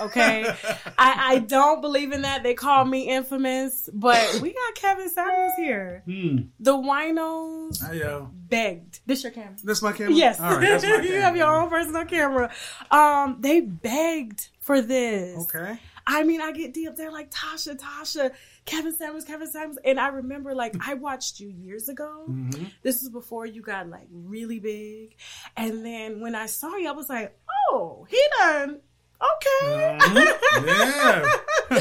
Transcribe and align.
Okay, 0.00 0.44
I, 0.98 1.34
I 1.34 1.38
don't 1.38 1.80
believe 1.80 2.12
in 2.12 2.22
that. 2.22 2.42
They 2.42 2.54
call 2.54 2.84
me 2.84 3.08
infamous, 3.08 3.88
but 3.92 4.40
we 4.40 4.52
got 4.52 4.74
Kevin 4.74 5.08
Samuels 5.08 5.52
here. 5.56 6.02
Hmm. 6.04 6.38
The 6.60 6.72
winos 6.72 7.80
Hi, 7.82 8.26
begged. 8.32 9.00
This 9.06 9.22
your 9.22 9.32
camera? 9.32 9.56
That's 9.64 9.82
my 9.82 9.92
camera? 9.92 10.12
Yes, 10.12 10.40
All 10.40 10.52
right, 10.56 10.60
that's 10.60 10.84
my 10.84 10.90
you 11.02 11.20
have 11.20 11.36
your 11.36 11.46
camera. 11.46 11.64
own 11.64 11.70
personal 11.70 12.04
camera. 12.04 12.50
Um, 12.90 13.38
they 13.40 13.60
begged 13.60 14.48
for 14.60 14.80
this. 14.80 15.38
Okay. 15.42 15.78
I 16.06 16.22
mean, 16.22 16.40
I 16.40 16.52
get 16.52 16.72
deep 16.72 16.94
They're 16.94 17.10
like 17.10 17.32
Tasha, 17.32 17.76
Tasha, 17.76 18.30
Kevin 18.64 18.94
Samuels, 18.94 19.24
Kevin 19.24 19.50
Samuels, 19.50 19.78
and 19.84 19.98
I 19.98 20.08
remember 20.08 20.54
like 20.54 20.76
I 20.80 20.94
watched 20.94 21.40
you 21.40 21.48
years 21.48 21.88
ago. 21.88 22.26
Mm-hmm. 22.30 22.64
This 22.82 23.02
is 23.02 23.10
before 23.10 23.44
you 23.44 23.60
got 23.60 23.88
like 23.88 24.06
really 24.12 24.60
big, 24.60 25.16
and 25.56 25.84
then 25.84 26.20
when 26.20 26.34
I 26.36 26.46
saw 26.46 26.76
you, 26.76 26.88
I 26.88 26.92
was 26.92 27.08
like, 27.08 27.36
oh, 27.72 28.06
he 28.08 28.22
done. 28.38 28.80
Okay. 29.20 29.98
Mhm. 30.00 30.66
Yeah. 30.66 31.36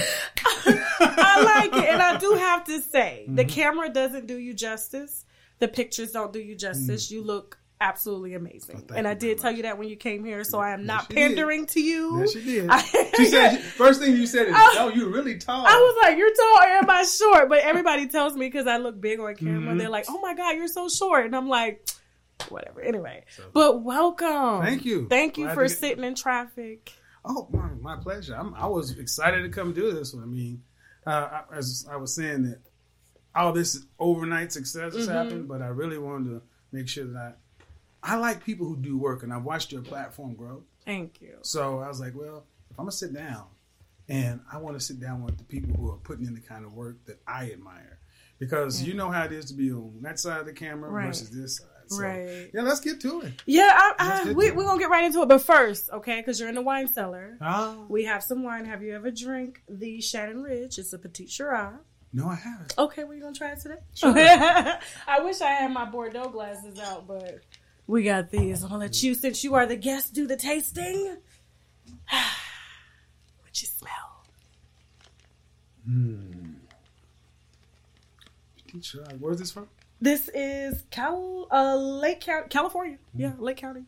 I 1.00 1.44
like 1.44 1.74
it. 1.84 1.90
And 1.90 2.02
I 2.02 2.18
do 2.18 2.34
have 2.40 2.64
to 2.66 2.82
say, 2.82 3.26
the 3.28 3.44
Mm-hmm. 3.44 3.50
camera 3.50 3.90
doesn't 3.90 4.28
do 4.28 4.38
you 4.38 4.54
justice. 4.54 5.26
The 5.60 5.68
pictures 5.68 6.12
don't 6.12 6.34
do 6.34 6.40
you 6.40 6.56
justice. 6.56 7.10
You 7.12 7.22
look 7.24 7.58
absolutely 7.82 8.34
amazing. 8.36 8.78
Mm. 8.78 8.92
Oh, 8.92 8.96
and 8.96 9.08
I 9.08 9.14
did 9.14 9.38
tell 9.40 9.52
you 9.52 9.64
that 9.64 9.78
when 9.78 9.88
you 9.90 9.96
came 9.96 10.24
here, 10.24 10.44
so 10.44 10.60
I 10.60 10.72
am 10.72 10.86
not 10.86 11.10
you 11.10 11.16
did. 11.16 11.28
pandering 11.28 11.66
to 11.68 11.82
you. 11.82 12.20
Yes, 12.22 12.32
she 12.34 12.44
did. 12.44 12.68
I- 12.70 13.12
She 13.18 13.26
said, 13.28 13.58
first 13.62 14.00
thing 14.02 14.16
you 14.16 14.28
said 14.28 14.48
is, 14.48 14.56
oh, 14.58 14.92
you're 14.94 15.10
really 15.10 15.38
tall. 15.38 15.66
I 15.66 15.76
was 15.76 15.96
like, 16.04 16.18
you're 16.18 16.34
tall, 16.34 16.62
everybody's 16.68 17.16
short. 17.18 17.50
But 17.50 17.60
everybody 17.60 18.08
tells 18.08 18.36
me 18.36 18.48
because 18.48 18.68
I 18.68 18.78
look 18.78 19.00
big 19.00 19.20
on 19.20 19.36
camera. 19.36 19.74
Mhm. 19.74 19.78
They're 19.80 19.90
like, 19.90 20.06
oh 20.10 20.20
my 20.20 20.34
God, 20.34 20.56
you're 20.56 20.68
so 20.68 20.88
short. 20.90 21.26
And 21.26 21.36
I'm 21.36 21.48
like, 21.50 21.88
whatever. 22.50 22.82
Anyway, 22.82 23.24
but 23.54 23.82
welcome. 23.82 24.62
Thank 24.62 24.84
you. 24.86 25.08
Thank 25.10 25.38
you 25.38 25.46
Glad 25.46 25.56
for 25.56 25.68
sitting 25.70 26.04
in 26.04 26.16
traffic. 26.16 26.92
Oh, 27.28 27.48
my, 27.52 27.70
my 27.82 27.96
pleasure. 28.02 28.36
I'm, 28.36 28.54
I 28.54 28.68
was 28.68 28.98
excited 28.98 29.42
to 29.44 29.50
come 29.50 29.74
do 29.74 29.92
this 29.92 30.14
one. 30.14 30.24
I 30.24 30.28
mean, 30.28 30.62
uh, 31.08 31.42
I, 31.52 31.58
as 31.58 31.86
I 31.90 31.96
was 31.96 32.14
saying 32.14 32.44
that 32.44 32.60
all 33.34 33.52
this 33.52 33.86
overnight 34.00 34.52
success 34.52 34.94
has 34.94 35.08
Mm-hmm. 35.08 35.12
happened, 35.18 35.48
but 35.48 35.62
I 35.62 35.68
really 35.68 35.98
wanted 35.98 36.30
to 36.30 36.42
make 36.72 36.88
sure 36.88 37.06
that 37.06 37.38
I, 38.04 38.14
I 38.14 38.16
like 38.18 38.44
people 38.44 38.68
who 38.68 38.78
do 38.78 38.98
work, 38.98 39.24
and 39.24 39.34
I've 39.34 39.44
watched 39.44 39.72
your 39.72 39.82
platform 39.82 40.36
grow. 40.36 40.64
Thank 40.86 41.20
you. 41.22 41.38
So 41.42 41.80
I 41.80 41.88
was 41.88 42.00
like, 42.00 42.14
well, 42.16 42.46
if 42.70 42.80
I'm 42.80 42.86
gonna 42.86 42.92
sit 42.92 43.14
down, 43.14 43.46
and 44.08 44.40
I 44.54 44.60
want 44.60 44.78
to 44.78 44.86
sit 44.86 45.00
down 45.00 45.24
with 45.24 45.38
the 45.40 45.44
people 45.44 45.76
who 45.76 45.90
are 45.92 45.98
putting 45.98 46.28
in 46.28 46.36
the 46.36 46.40
kind 46.42 46.64
of 46.64 46.74
work 46.74 47.04
that 47.06 47.20
I 47.28 47.50
admire, 47.52 47.98
because 48.38 48.84
you 48.84 48.94
know 48.94 49.10
how 49.10 49.24
it 49.24 49.32
is 49.32 49.46
to 49.46 49.56
be 49.56 49.72
on 49.72 49.98
that 50.04 50.20
side 50.20 50.42
of 50.42 50.46
the 50.46 50.54
camera 50.54 50.92
Right. 50.92 51.08
versus 51.08 51.32
this 51.32 51.58
side. 51.58 51.68
So, 51.88 52.00
Right. 52.02 52.50
Yeah, 52.54 52.62
let's 52.62 52.80
get 52.80 53.00
to 53.02 53.22
it. 53.22 53.34
Yeah, 53.46 53.70
I, 53.72 53.94
I, 54.28 54.34
we, 54.34 54.50
to 54.50 54.56
we're 54.56 54.64
going 54.64 54.78
to 54.78 54.84
get 54.84 54.90
right 54.90 55.04
into 55.06 55.22
it. 55.22 55.28
But 55.30 55.42
first, 55.42 55.90
okay, 55.92 56.18
because 56.20 56.40
you're 56.40 56.50
in 56.50 56.56
the 56.56 56.62
wine 56.62 56.88
cellar. 56.88 57.38
Ah, 57.42 57.76
We 57.88 58.06
have 58.06 58.24
some 58.24 58.44
wine. 58.44 58.66
Have 58.66 58.82
you 58.84 58.96
ever 58.96 59.12
drank 59.12 59.62
the 59.70 60.02
Shannon 60.02 60.42
Ridge? 60.44 60.78
It's 60.80 60.94
a 60.94 60.98
Petit 61.00 61.28
Shiraz. 61.28 61.76
no, 62.14 62.28
I 62.28 62.36
haven't. 62.36 62.74
Okay, 62.78 63.04
we're 63.04 63.20
gonna 63.22 63.36
try 63.36 63.52
it 63.52 63.60
today? 63.60 63.78
Sure. 63.94 64.14
I 64.18 65.20
wish 65.24 65.42
I 65.42 65.52
had 65.52 65.72
my 65.72 65.86
Bordeaux 65.86 66.30
glasses 66.30 66.80
out, 66.80 67.08
but 67.08 67.42
we 67.88 68.04
got 68.04 68.32
these. 68.32 68.64
I'm 68.64 68.70
gonna 68.70 68.82
let 68.86 69.04
you, 69.04 69.14
since 69.14 69.44
you 69.44 69.54
are 69.56 69.66
the 69.66 69.76
guest, 69.76 70.14
do 70.14 70.26
the 70.26 70.38
tasting. 70.38 71.18
what 72.10 73.62
you 73.62 73.68
smell? 73.68 74.24
Teacher, 78.72 79.06
where's 79.20 79.40
this 79.40 79.52
from? 79.52 79.68
This 80.02 80.30
is 80.34 80.84
Cal, 80.92 81.48
uh, 81.52 81.76
Lake 81.76 82.22
County, 82.22 82.48
California. 82.50 82.98
Yeah, 83.16 83.34
Lake 83.40 83.58
County. 83.58 83.86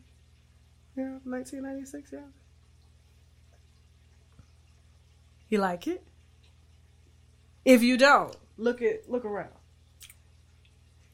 Yeah, 0.95 1.19
1996. 1.23 2.11
Yeah. 2.11 2.19
You 5.49 5.59
like 5.59 5.87
it? 5.87 6.03
If 7.65 7.83
you 7.83 7.97
don't, 7.97 8.35
look 8.57 8.81
at 8.81 9.09
look 9.09 9.25
around. 9.25 9.51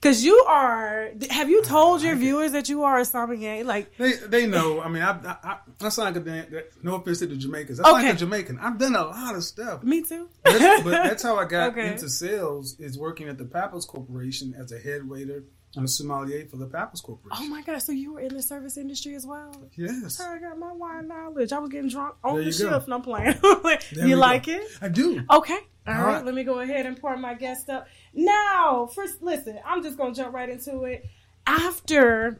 Cause 0.03 0.21
you 0.23 0.35
are. 0.49 1.11
Have 1.29 1.49
you 1.49 1.63
told 1.63 2.01
your 2.01 2.15
viewers 2.17 2.51
that 2.51 2.67
you 2.67 2.83
are 2.83 2.99
a 2.99 3.05
sommelier? 3.05 3.63
Like, 3.63 3.95
They 3.97 4.11
they 4.13 4.45
know. 4.47 4.81
I 4.81 4.89
mean, 4.89 5.01
I 5.01 5.11
I, 5.11 5.57
I, 5.81 5.89
sound 5.89 6.13
like 6.13 6.23
a 6.23 6.29
that- 6.29 6.83
No 6.83 6.95
offense 6.95 7.19
to 7.19 7.27
the 7.27 7.37
Jamaicans. 7.37 7.79
I 7.79 7.83
sound 7.83 7.95
Okay. 7.97 8.05
like 8.07 8.15
a 8.15 8.19
Jamaican. 8.19 8.59
I've 8.59 8.77
done 8.77 8.95
a 8.95 9.05
lot 9.05 9.35
of 9.35 9.43
stuff. 9.45 9.81
me 9.81 10.03
too. 10.03 10.27
That's, 10.43 10.83
but 10.83 10.91
that's 10.91 11.23
how 11.23 11.37
I 11.37 11.45
got 11.45 11.69
Okay. 11.71 11.93
into 11.93 12.09
sales. 12.09 12.77
Is 12.79 12.97
working 12.99 13.29
at 13.29 13.37
the 13.37 13.45
Pappas 13.45 13.85
Corporation 13.85 14.53
as 14.59 14.73
a 14.73 14.77
head 14.77 15.07
waiter 15.09 15.45
and 15.75 15.85
a 15.85 15.87
sommelier 15.87 16.45
for 16.45 16.57
the 16.57 16.67
Pappas 16.67 17.01
Corporation. 17.01 17.45
Oh 17.45 17.49
my 17.49 17.61
god! 17.63 17.81
So 17.81 17.91
you 17.91 18.13
were 18.13 18.19
in 18.19 18.33
the 18.35 18.41
service 18.41 18.77
industry 18.77 19.15
as 19.15 19.25
well? 19.25 19.51
Yes, 19.75 20.19
I 20.21 20.37
got 20.39 20.57
my 20.59 20.71
wine 20.71 21.07
knowledge. 21.07 21.51
I 21.51 21.59
was 21.59 21.69
getting 21.69 21.89
drunk 21.89 22.15
on 22.23 22.35
There 22.35 22.43
the 22.45 22.51
shift. 22.51 22.85
and 22.85 22.93
I'm 22.93 23.01
playing. 23.01 23.35
You 24.07 24.15
like 24.15 24.45
go. 24.45 24.53
it? 24.53 24.67
I 24.81 24.87
do. 24.89 25.23
Okay. 25.31 25.57
All 25.87 25.93
All 25.93 26.01
right. 26.01 26.13
right. 26.15 26.25
Let 26.25 26.33
me 26.35 26.43
go 26.43 26.59
ahead 26.59 26.85
and 26.85 26.99
pour 26.99 27.17
my 27.17 27.33
guest 27.33 27.69
up. 27.69 27.87
Now, 28.13 28.85
first, 28.93 29.21
listen, 29.21 29.59
I'm 29.65 29.83
just 29.83 29.97
going 29.97 30.13
to 30.13 30.21
jump 30.21 30.33
right 30.33 30.47
into 30.49 30.83
it. 30.83 31.05
After 31.45 32.39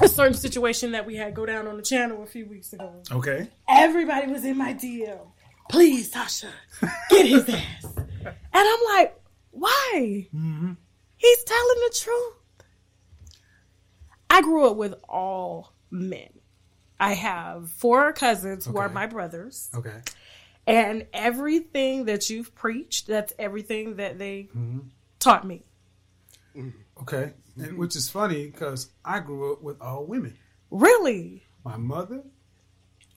a 0.00 0.08
certain 0.08 0.34
situation 0.34 0.92
that 0.92 1.04
we 1.04 1.16
had 1.16 1.34
go 1.34 1.44
down 1.44 1.66
on 1.66 1.76
the 1.76 1.82
channel 1.82 2.22
a 2.22 2.26
few 2.26 2.46
weeks 2.46 2.72
ago, 2.72 3.02
Okay. 3.12 3.48
everybody 3.68 4.30
was 4.32 4.44
in 4.44 4.56
my 4.56 4.72
DM. 4.72 5.18
Please, 5.70 6.10
Tasha, 6.12 6.48
get 7.10 7.26
his 7.26 7.48
ass. 7.48 7.86
And 8.24 8.66
I'm 8.66 8.80
like, 8.96 9.20
why? 9.52 10.26
Mm-hmm. 10.34 10.72
He's 11.16 11.44
telling 11.44 11.76
the 11.88 11.94
truth. 12.00 12.34
I 14.30 14.42
grew 14.42 14.68
up 14.70 14.76
with 14.76 14.94
all 15.08 15.72
men. 15.90 16.28
I 17.00 17.14
have 17.14 17.70
four 17.70 18.12
cousins 18.12 18.66
who 18.66 18.76
are 18.78 18.88
my 18.88 19.06
brothers. 19.06 19.70
Okay. 19.74 20.00
And 20.66 21.06
everything 21.14 22.06
that 22.06 22.28
you've 22.28 22.54
preached, 22.54 23.06
that's 23.06 23.32
everything 23.38 23.96
that 23.96 24.18
they 24.18 24.48
Mm-hmm. 24.56 24.80
taught 25.18 25.46
me. 25.46 25.64
Okay. 27.02 27.32
And 27.56 27.78
which 27.78 27.96
is 27.96 28.08
funny 28.08 28.46
because 28.46 28.90
I 29.04 29.20
grew 29.20 29.52
up 29.52 29.62
with 29.62 29.80
all 29.80 30.04
women. 30.04 30.36
Really? 30.70 31.44
My 31.64 31.76
mother, 31.76 32.22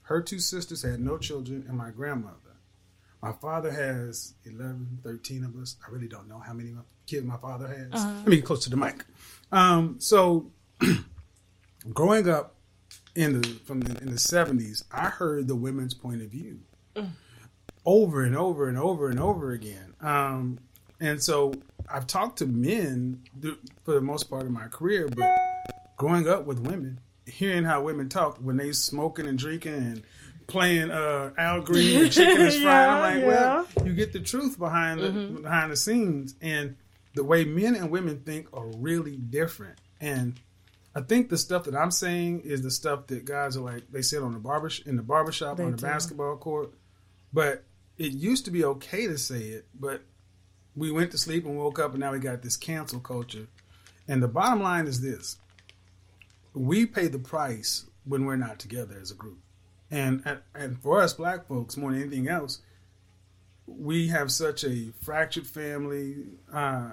her 0.04 0.22
two 0.22 0.40
sisters 0.40 0.82
had 0.84 1.00
no 1.00 1.18
children, 1.18 1.66
and 1.68 1.78
my 1.78 1.90
grandmother. 1.92 2.38
My 3.22 3.34
father 3.34 3.72
has 3.72 4.34
11, 4.46 5.00
13 5.04 5.44
of 5.44 5.56
us. 5.58 5.76
I 5.88 5.92
really 5.92 6.08
don't 6.08 6.28
know 6.28 6.40
how 6.40 6.54
many 6.54 6.74
kids 7.06 7.26
my 7.26 7.38
father 7.38 7.68
has. 7.68 8.04
Let 8.04 8.28
me 8.28 8.38
get 8.38 8.46
close 8.46 8.64
to 8.64 8.70
the 8.72 8.78
mic. 8.78 9.06
Um, 9.52 9.98
so, 10.00 10.52
growing 11.94 12.30
up 12.30 12.56
in 13.16 13.42
the 13.42 13.48
from 13.66 13.82
the, 13.82 14.02
in 14.02 14.12
the 14.12 14.20
seventies, 14.20 14.84
I 14.92 15.10
heard 15.10 15.48
the 15.48 15.56
women's 15.56 15.94
point 15.94 16.22
of 16.22 16.30
view 16.30 16.60
over 17.86 18.24
and 18.24 18.36
over 18.38 18.68
and 18.70 18.78
over 18.78 19.10
and 19.10 19.20
over 19.20 19.52
again. 19.52 19.94
Um, 20.02 20.60
and 21.00 21.22
so, 21.22 21.54
I've 21.92 22.06
talked 22.06 22.38
to 22.40 22.46
men 22.46 23.22
th- 23.42 23.56
for 23.84 23.96
the 23.96 24.02
most 24.02 24.30
part 24.30 24.44
of 24.44 24.52
my 24.52 24.68
career, 24.68 25.08
but 25.10 25.28
growing 25.98 26.28
up 26.30 26.46
with 26.46 26.60
women, 26.60 27.00
hearing 27.26 27.64
how 27.64 27.82
women 27.82 28.08
talk 28.08 28.38
when 28.38 28.58
they 28.58 28.72
smoking 28.72 29.26
and 29.26 29.38
drinking 29.38 29.74
and 29.74 30.04
playing 30.46 30.92
uh, 30.92 31.32
Al 31.40 31.62
Green 31.62 32.04
and 32.04 32.12
chicken 32.12 32.40
is 32.46 32.62
fried, 32.62 32.88
I'm 32.90 33.02
like, 33.02 33.22
Yeah, 33.22 33.28
well, 33.28 33.68
you 33.84 33.94
get 33.94 34.14
the 34.14 34.20
truth 34.20 34.60
behind 34.60 35.00
the 35.00 35.08
Mm-hmm. 35.08 35.42
behind 35.42 35.72
the 35.72 35.76
scenes, 35.78 36.36
and 36.40 36.76
the 37.16 37.24
way 37.24 37.44
men 37.46 37.76
and 37.76 37.90
women 37.90 38.20
think 38.20 38.48
are 38.54 38.68
really 38.78 39.16
different. 39.18 39.80
And 40.00 40.40
I 40.94 41.02
think 41.02 41.30
the 41.30 41.38
stuff 41.38 41.64
that 41.66 41.76
I'm 41.76 41.92
saying 41.92 42.42
is 42.42 42.62
the 42.62 42.72
stuff 42.72 43.08
that 43.08 43.24
guys 43.26 43.56
are 43.56 43.62
like 43.62 43.84
they 43.92 44.02
said 44.02 44.22
on 44.24 44.34
the 44.34 44.40
barber 44.40 44.70
in 44.86 44.98
the 44.98 45.04
barbershop 45.04 45.58
They 45.58 45.64
on 45.64 45.72
the 45.72 45.78
do. 45.78 45.86
basketball 45.86 46.36
court. 46.38 46.74
But 47.34 47.64
it 47.98 48.12
used 48.12 48.46
to 48.46 48.52
be 48.52 48.64
okay 48.66 49.08
to 49.08 49.18
say 49.18 49.40
it, 49.40 49.68
but 49.74 50.02
we 50.76 50.92
went 50.92 51.12
to 51.12 51.18
sleep 51.18 51.46
and 51.46 51.58
woke 51.58 51.80
up, 51.80 51.92
and 51.92 52.00
now 52.02 52.12
we 52.12 52.20
got 52.20 52.42
this 52.42 52.58
cancel 52.58 53.00
culture. 53.00 53.48
And 54.08 54.22
the 54.22 54.28
bottom 54.28 54.62
line 54.62 54.88
is 54.88 55.00
this: 55.02 55.38
we 56.54 56.86
pay 56.86 57.08
the 57.08 57.20
price 57.20 57.86
when 58.04 58.26
we're 58.26 58.36
not 58.36 58.60
together 58.60 58.98
as 59.02 59.12
a 59.12 59.16
group. 59.16 59.40
And 59.90 60.22
and- 60.26 60.42
and 60.54 60.82
for 60.82 61.02
us 61.02 61.14
black 61.14 61.48
folks, 61.48 61.78
more 61.78 61.92
than 61.92 62.02
anything 62.02 62.28
else, 62.28 62.60
we 63.66 64.08
have 64.10 64.32
such 64.32 64.64
a 64.66 64.92
fractured 65.02 65.48
family, 65.48 66.26
uh, 66.52 66.92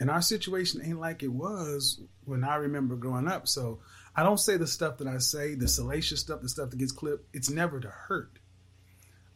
and 0.00 0.10
our 0.10 0.22
situation 0.22 0.80
ain't 0.84 1.00
like 1.00 1.22
it 1.22 1.32
was 1.32 2.00
when 2.24 2.44
I 2.44 2.56
remember 2.56 2.96
growing 2.96 3.28
up. 3.28 3.48
So 3.48 3.80
I 4.14 4.22
don't 4.22 4.38
say 4.38 4.56
the 4.56 4.66
stuff 4.66 4.98
that 4.98 5.06
I 5.06 5.18
say, 5.18 5.54
the 5.54 5.68
salacious 5.68 6.20
stuff, 6.20 6.40
the 6.40 6.48
stuff 6.48 6.70
that 6.70 6.78
gets 6.78 6.92
clipped. 6.92 7.34
It's 7.34 7.50
never 7.50 7.80
to 7.80 7.88
hurt, 7.88 8.38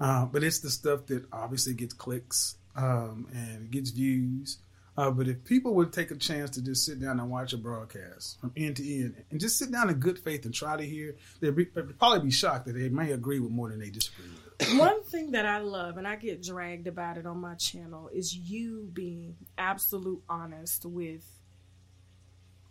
uh, 0.00 0.26
but 0.26 0.42
it's 0.42 0.60
the 0.60 0.70
stuff 0.70 1.06
that 1.06 1.24
obviously 1.32 1.74
gets 1.74 1.94
clicks 1.94 2.56
um, 2.76 3.28
and 3.32 3.70
gets 3.70 3.90
views. 3.90 4.58
Uh, 4.94 5.10
but 5.10 5.26
if 5.26 5.42
people 5.44 5.74
would 5.74 5.90
take 5.92 6.10
a 6.10 6.16
chance 6.16 6.50
to 6.50 6.62
just 6.62 6.84
sit 6.84 7.00
down 7.00 7.18
and 7.18 7.30
watch 7.30 7.54
a 7.54 7.56
broadcast 7.56 8.38
from 8.40 8.52
end 8.56 8.76
to 8.76 8.94
end, 8.94 9.14
and 9.30 9.40
just 9.40 9.58
sit 9.58 9.72
down 9.72 9.88
in 9.88 9.96
good 9.96 10.18
faith 10.18 10.44
and 10.44 10.52
try 10.52 10.76
to 10.76 10.84
hear, 10.84 11.16
they'd, 11.40 11.56
be, 11.56 11.64
they'd 11.64 11.98
probably 11.98 12.20
be 12.20 12.30
shocked 12.30 12.66
that 12.66 12.74
they 12.74 12.90
may 12.90 13.12
agree 13.12 13.40
with 13.40 13.50
more 13.50 13.70
than 13.70 13.80
they 13.80 13.88
disagree 13.88 14.28
with. 14.28 14.41
One 14.76 15.02
thing 15.02 15.32
that 15.32 15.46
I 15.46 15.58
love, 15.58 15.96
and 15.96 16.06
I 16.06 16.16
get 16.16 16.42
dragged 16.42 16.86
about 16.86 17.18
it 17.18 17.26
on 17.26 17.38
my 17.38 17.54
channel, 17.54 18.08
is 18.12 18.34
you 18.34 18.88
being 18.92 19.36
absolute 19.58 20.22
honest 20.28 20.84
with 20.84 21.24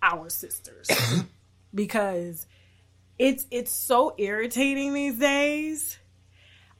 our 0.02 0.30
sisters, 0.30 0.90
because 1.76 2.48
it's 3.20 3.46
it's 3.52 3.72
so 3.72 4.16
irritating 4.18 4.94
these 4.94 5.18
days. 5.18 5.98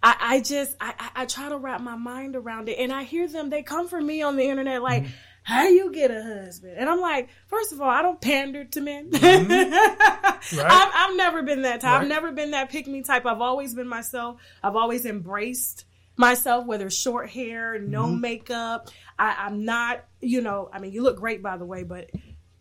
I, 0.04 0.16
I 0.20 0.40
just 0.42 0.76
I, 0.82 1.10
I 1.16 1.26
try 1.26 1.50
to 1.50 1.58
wrap 1.58 1.82
my 1.82 1.96
mind 1.96 2.36
around 2.36 2.70
it, 2.70 2.80
and 2.80 2.92
I 2.92 3.04
hear 3.04 3.28
them. 3.28 3.50
They 3.50 3.64
come 3.64 3.88
for 3.88 4.02
me 4.02 4.22
on 4.22 4.36
the 4.36 4.44
internet 4.44 4.82
like. 4.82 5.04
Mm-hmm 5.04 5.12
how 5.44 5.64
do 5.64 5.74
you 5.74 5.92
get 5.92 6.12
a 6.12 6.22
husband? 6.22 6.76
And 6.78 6.90
I'm 6.90 7.02
like, 7.02 7.30
first 7.48 7.72
of 7.72 7.82
all, 7.82 7.90
I 7.90 8.02
don't 8.02 8.22
pander 8.22 8.64
to 8.66 8.82
men. 8.82 9.10
Mm-hmm. 9.10 9.72
right. 10.58 10.72
I've, 10.72 10.92
I've, 10.94 11.16
never 11.18 11.42
been 11.42 11.64
that 11.64 11.82
type. 11.82 11.92
Right. 11.92 12.02
I've 12.02 12.08
never 12.08 12.32
been 12.32 12.52
that 12.52 12.70
pick 12.70 12.88
me 12.88 13.02
type. 13.02 13.26
I've 13.26 13.42
always 13.42 13.74
been 13.74 13.88
myself. 13.88 14.40
I've 14.64 14.76
always 14.76 15.06
embraced 15.06 15.86
myself, 16.16 16.68
whether 16.68 16.90
short 16.90 17.30
hair, 17.30 17.80
no 17.80 18.06
mm-hmm. 18.06 18.22
makeup. 18.22 18.90
I, 19.18 19.48
am 19.48 19.66
not, 19.66 20.06
you 20.20 20.42
know, 20.42 20.70
I 20.72 20.80
mean, 20.80 20.92
you 20.92 21.02
look 21.02 21.18
great, 21.18 21.42
by 21.42 21.58
the 21.58 21.66
way, 21.66 21.84
but 21.84 22.12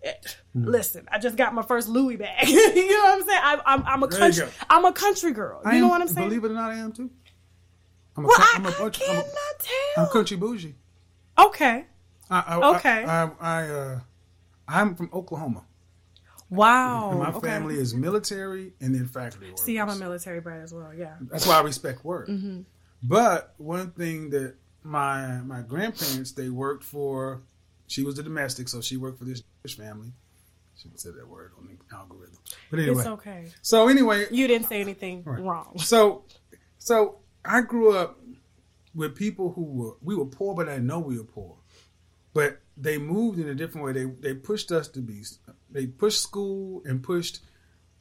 it, 0.02 0.36
mm. 0.56 0.66
listen, 0.66 1.06
I 1.12 1.18
just 1.18 1.36
got 1.36 1.52
my 1.54 1.62
first 1.62 1.88
Louis 1.88 2.16
bag. 2.16 2.48
you 2.48 2.90
know 2.90 3.04
what 3.04 3.18
I'm 3.20 3.26
saying? 3.26 3.40
I, 3.42 3.60
I'm, 3.66 3.82
I'm 3.86 4.02
a 4.02 4.08
country, 4.08 4.46
I'm 4.70 4.84
a 4.86 4.92
country 4.92 5.32
girl. 5.32 5.60
You 5.64 5.70
I 5.70 5.80
know 5.80 5.88
what 5.88 6.00
I'm 6.00 6.08
saying? 6.08 6.28
Believe 6.28 6.44
it 6.44 6.50
or 6.50 6.54
not, 6.54 6.70
I 6.70 6.76
am 6.76 6.92
too. 6.92 7.10
I'm 8.16 8.24
a, 8.24 8.28
well, 8.28 8.36
I'm 8.54 8.66
a, 8.66 8.68
I, 8.68 8.72
I 8.86 8.90
cannot 8.90 9.16
I'm 9.16 9.20
a, 9.20 9.24
tell. 9.58 10.04
I'm 10.04 10.10
country 10.10 10.36
bougie. 10.36 10.74
Okay. 11.38 11.86
I, 12.30 12.44
I, 12.46 12.76
okay. 12.76 13.04
I, 13.04 13.30
I, 13.40 13.68
uh, 13.68 14.00
I'm 14.68 14.94
from 14.94 15.10
Oklahoma. 15.12 15.64
Wow. 16.48 17.10
And 17.10 17.18
my 17.20 17.30
okay. 17.30 17.48
family 17.48 17.76
is 17.76 17.94
military 17.94 18.72
and 18.80 18.94
then 18.94 19.06
faculty 19.06 19.46
workers. 19.46 19.62
See, 19.62 19.78
I'm 19.78 19.88
a 19.88 19.96
military 19.96 20.40
brat 20.40 20.62
as 20.62 20.72
well. 20.72 20.92
Yeah. 20.94 21.14
That's 21.20 21.46
why 21.46 21.58
I 21.58 21.62
respect 21.62 22.04
work. 22.04 22.28
Mm-hmm. 22.28 22.62
But 23.02 23.54
one 23.56 23.92
thing 23.92 24.30
that 24.30 24.56
my 24.82 25.38
my 25.38 25.62
grandparents 25.62 26.32
they 26.32 26.48
worked 26.48 26.84
for, 26.84 27.42
she 27.86 28.02
was 28.02 28.18
a 28.18 28.22
domestic, 28.22 28.68
so 28.68 28.80
she 28.80 28.96
worked 28.96 29.18
for 29.18 29.24
this 29.24 29.42
family. 29.76 30.12
She 30.76 30.88
said 30.96 31.14
that 31.14 31.28
word 31.28 31.52
on 31.58 31.66
the 31.66 31.96
algorithm. 31.96 32.38
But 32.70 32.80
anyway, 32.80 32.98
it's 32.98 33.06
okay. 33.06 33.46
So 33.62 33.88
anyway, 33.88 34.26
you 34.30 34.46
didn't 34.46 34.68
say 34.68 34.80
anything 34.80 35.22
right. 35.24 35.40
wrong. 35.40 35.78
So, 35.78 36.24
so 36.78 37.18
I 37.44 37.60
grew 37.60 37.96
up 37.96 38.18
with 38.94 39.14
people 39.14 39.52
who 39.52 39.64
were 39.64 39.92
we 40.02 40.14
were 40.14 40.26
poor, 40.26 40.54
but 40.54 40.68
I 40.68 40.78
know 40.78 40.98
we 40.98 41.18
were 41.18 41.24
poor 41.24 41.56
but 42.32 42.60
they 42.76 42.98
moved 42.98 43.38
in 43.38 43.48
a 43.48 43.54
different 43.54 43.86
way. 43.86 43.92
They 43.92 44.04
they 44.04 44.34
pushed 44.34 44.72
us 44.72 44.88
to 44.88 45.00
be. 45.00 45.22
They 45.70 45.86
pushed 45.86 46.20
school 46.20 46.82
and 46.84 47.02
pushed. 47.02 47.40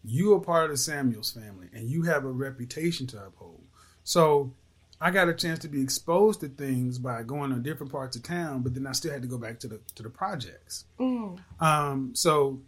You 0.04 0.34
are 0.34 0.40
part 0.40 0.66
of 0.66 0.72
the 0.72 0.78
Samuels 0.78 1.32
family, 1.32 1.68
and 1.74 1.90
you 1.90 2.04
have 2.04 2.24
a 2.24 2.32
reputation 2.32 3.06
to 3.08 3.26
uphold. 3.26 3.64
So, 4.04 4.54
I 5.02 5.12
got 5.12 5.28
a 5.28 5.34
chance 5.34 5.60
to 5.60 5.68
be 5.68 5.82
exposed 5.82 6.40
to 6.40 6.48
things 6.48 6.98
by 6.98 7.22
going 7.24 7.54
to 7.54 7.60
different 7.60 7.92
parts 7.92 8.16
of 8.16 8.24
town, 8.24 8.62
but 8.62 8.74
then 8.74 8.88
I 8.88 8.94
still 8.94 9.12
had 9.12 9.22
to 9.24 9.28
go 9.28 9.38
back 9.38 9.60
to 9.60 9.68
the 9.68 9.82
to 9.96 10.04
the 10.04 10.10
projects. 10.10 10.86
Mm. 11.00 11.40
Um, 11.60 12.12
so, 12.16 12.62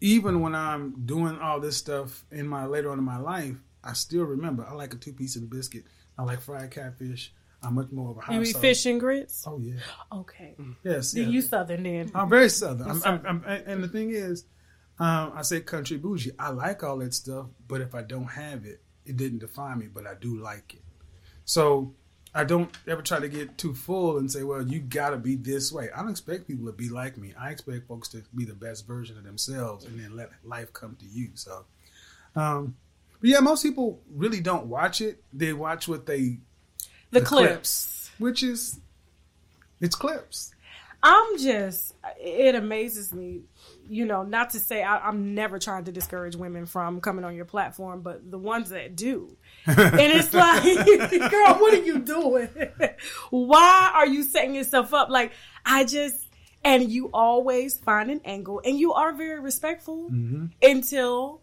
even 0.00 0.40
when 0.40 0.54
I'm 0.54 1.04
doing 1.04 1.38
all 1.38 1.60
this 1.60 1.76
stuff 1.76 2.24
in 2.30 2.48
my 2.48 2.64
later 2.64 2.90
on 2.90 2.98
in 2.98 3.04
my 3.04 3.18
life, 3.18 3.56
I 3.82 3.92
still 3.92 4.24
remember. 4.24 4.66
I 4.66 4.72
like 4.72 4.94
a 4.94 4.96
two 4.96 5.12
piece 5.12 5.36
of 5.36 5.48
biscuit. 5.50 5.84
I 6.18 6.22
like 6.22 6.40
fried 6.40 6.70
catfish. 6.70 7.32
I'm 7.64 7.74
much 7.74 7.90
more 7.90 8.10
of 8.10 8.18
a 8.18 8.20
hot 8.20 8.34
You 8.34 8.44
fish 8.52 8.86
and 8.86 9.00
grits? 9.00 9.44
Oh 9.46 9.58
yeah. 9.58 9.74
Okay. 10.12 10.54
Yes. 10.82 11.14
Yeah. 11.14 11.26
You 11.26 11.40
southern 11.40 11.82
then? 11.82 12.10
I'm 12.14 12.28
very 12.28 12.48
southern. 12.48 12.90
I'm, 12.90 12.98
southern. 12.98 13.26
I'm, 13.26 13.44
I'm, 13.46 13.62
and 13.66 13.82
the 13.82 13.88
thing 13.88 14.10
is, 14.10 14.44
um, 14.98 15.32
I 15.34 15.42
say 15.42 15.60
country 15.60 15.96
bougie. 15.96 16.32
I 16.38 16.50
like 16.50 16.82
all 16.82 16.98
that 16.98 17.14
stuff, 17.14 17.46
but 17.66 17.80
if 17.80 17.94
I 17.94 18.02
don't 18.02 18.26
have 18.26 18.64
it, 18.64 18.82
it 19.04 19.16
didn't 19.16 19.38
define 19.38 19.78
me. 19.78 19.86
But 19.92 20.06
I 20.06 20.14
do 20.14 20.38
like 20.38 20.74
it. 20.74 20.82
So 21.44 21.94
I 22.34 22.44
don't 22.44 22.74
ever 22.88 23.02
try 23.02 23.20
to 23.20 23.28
get 23.28 23.58
too 23.58 23.74
full 23.74 24.18
and 24.18 24.30
say, 24.30 24.42
"Well, 24.42 24.66
you 24.66 24.80
got 24.80 25.10
to 25.10 25.16
be 25.16 25.36
this 25.36 25.72
way." 25.72 25.88
I 25.94 26.02
don't 26.02 26.10
expect 26.10 26.48
people 26.48 26.66
to 26.66 26.72
be 26.72 26.88
like 26.88 27.16
me. 27.16 27.32
I 27.38 27.50
expect 27.50 27.86
folks 27.86 28.08
to 28.10 28.22
be 28.34 28.44
the 28.44 28.54
best 28.54 28.86
version 28.86 29.16
of 29.16 29.24
themselves, 29.24 29.84
and 29.84 29.98
then 29.98 30.16
let 30.16 30.30
life 30.42 30.72
come 30.72 30.96
to 30.96 31.06
you. 31.06 31.30
So, 31.34 31.64
um, 32.34 32.76
but 33.20 33.30
yeah, 33.30 33.40
most 33.40 33.62
people 33.62 34.02
really 34.10 34.40
don't 34.40 34.66
watch 34.66 35.00
it. 35.00 35.22
They 35.32 35.52
watch 35.52 35.86
what 35.86 36.06
they 36.06 36.38
the, 37.14 37.20
the 37.20 37.26
clips. 37.26 37.48
clips, 37.48 38.10
which 38.18 38.42
is 38.42 38.80
it's 39.80 39.96
clips. 39.96 40.54
I'm 41.02 41.38
just 41.38 41.94
it 42.18 42.54
amazes 42.54 43.12
me, 43.12 43.42
you 43.88 44.06
know, 44.06 44.22
not 44.22 44.50
to 44.50 44.58
say 44.58 44.82
I, 44.82 45.08
am 45.08 45.34
never 45.34 45.58
trying 45.58 45.84
to 45.84 45.92
discourage 45.92 46.34
women 46.34 46.66
from 46.66 47.00
coming 47.00 47.24
on 47.24 47.36
your 47.36 47.44
platform, 47.44 48.00
but 48.00 48.30
the 48.30 48.38
ones 48.38 48.70
that 48.70 48.96
do, 48.96 49.36
and 49.66 50.00
it's 50.00 50.32
like, 50.32 50.62
girl, 51.30 51.54
what 51.60 51.74
are 51.74 51.84
you 51.84 52.00
doing? 52.00 52.48
Why 53.30 53.90
are 53.94 54.06
you 54.06 54.22
setting 54.22 54.54
yourself 54.54 54.92
up? 54.92 55.10
Like 55.10 55.32
I 55.64 55.84
just 55.84 56.28
and 56.64 56.90
you 56.90 57.10
always 57.12 57.78
find 57.78 58.10
an 58.10 58.22
angle, 58.24 58.60
and 58.64 58.78
you 58.78 58.94
are 58.94 59.12
very 59.12 59.38
respectful 59.38 60.08
mm-hmm. 60.10 60.46
until 60.62 61.42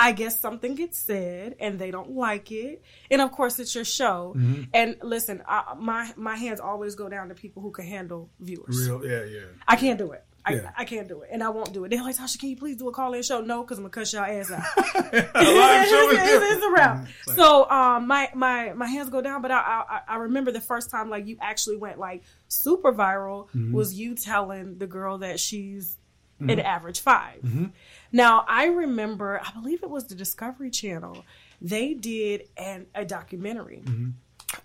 I 0.00 0.12
guess 0.12 0.40
something 0.40 0.76
gets 0.76 0.98
said 0.98 1.56
and 1.60 1.78
they 1.78 1.90
don't 1.90 2.12
like 2.12 2.50
it, 2.50 2.82
and 3.10 3.20
of 3.20 3.32
course 3.32 3.58
it's 3.58 3.74
your 3.74 3.84
show. 3.84 4.32
Mm-hmm. 4.34 4.62
And 4.72 4.96
listen, 5.02 5.42
I, 5.46 5.74
my 5.78 6.10
my 6.16 6.36
hands 6.36 6.58
always 6.58 6.94
go 6.94 7.10
down 7.10 7.28
to 7.28 7.34
people 7.34 7.62
who 7.62 7.70
can 7.70 7.84
handle 7.84 8.30
viewers. 8.40 8.88
Real, 8.88 9.04
yeah, 9.04 9.24
yeah. 9.24 9.46
I 9.68 9.76
can't 9.76 9.98
do 9.98 10.12
it. 10.12 10.24
I, 10.42 10.54
yeah. 10.54 10.70
I 10.74 10.86
can't 10.86 11.06
do 11.06 11.20
it, 11.20 11.28
and 11.30 11.42
I 11.42 11.50
won't 11.50 11.74
do 11.74 11.84
it. 11.84 11.90
They're 11.90 12.02
like, 12.02 12.16
Tasha, 12.16 12.38
can 12.38 12.48
you 12.48 12.56
please 12.56 12.76
do 12.76 12.88
a 12.88 12.92
call-in 12.92 13.22
show? 13.22 13.42
No, 13.42 13.62
because 13.62 13.76
I'm 13.76 13.84
gonna 13.84 13.90
cuss 13.90 14.14
y'all 14.14 14.24
ass 14.24 14.50
out. 14.50 14.64
a 15.12 15.54
live 15.54 15.88
show 15.88 16.10
is 16.10 16.18
it's, 16.18 16.54
it's 16.54 16.64
a 16.64 16.70
wrap. 16.70 17.06
So, 17.34 17.70
um, 17.70 18.06
my 18.06 18.30
my 18.34 18.72
my 18.72 18.86
hands 18.86 19.10
go 19.10 19.20
down, 19.20 19.42
but 19.42 19.50
I, 19.50 19.58
I, 19.58 20.00
I 20.08 20.16
remember 20.16 20.50
the 20.50 20.62
first 20.62 20.88
time 20.88 21.10
like 21.10 21.26
you 21.26 21.36
actually 21.42 21.76
went 21.76 21.98
like 21.98 22.22
super 22.48 22.90
viral 22.90 23.48
mm-hmm. 23.48 23.72
was 23.72 23.92
you 23.92 24.14
telling 24.14 24.78
the 24.78 24.86
girl 24.86 25.18
that 25.18 25.38
she's 25.38 25.98
mm-hmm. 26.40 26.50
an 26.50 26.60
average 26.60 27.00
5 27.00 27.42
mm-hmm. 27.42 27.64
Now, 28.12 28.44
I 28.48 28.66
remember, 28.66 29.40
I 29.44 29.52
believe 29.52 29.82
it 29.82 29.90
was 29.90 30.06
the 30.06 30.14
Discovery 30.14 30.70
Channel, 30.70 31.24
they 31.60 31.94
did 31.94 32.48
an, 32.56 32.86
a 32.94 33.04
documentary. 33.04 33.82
Mm-hmm. 33.84 34.10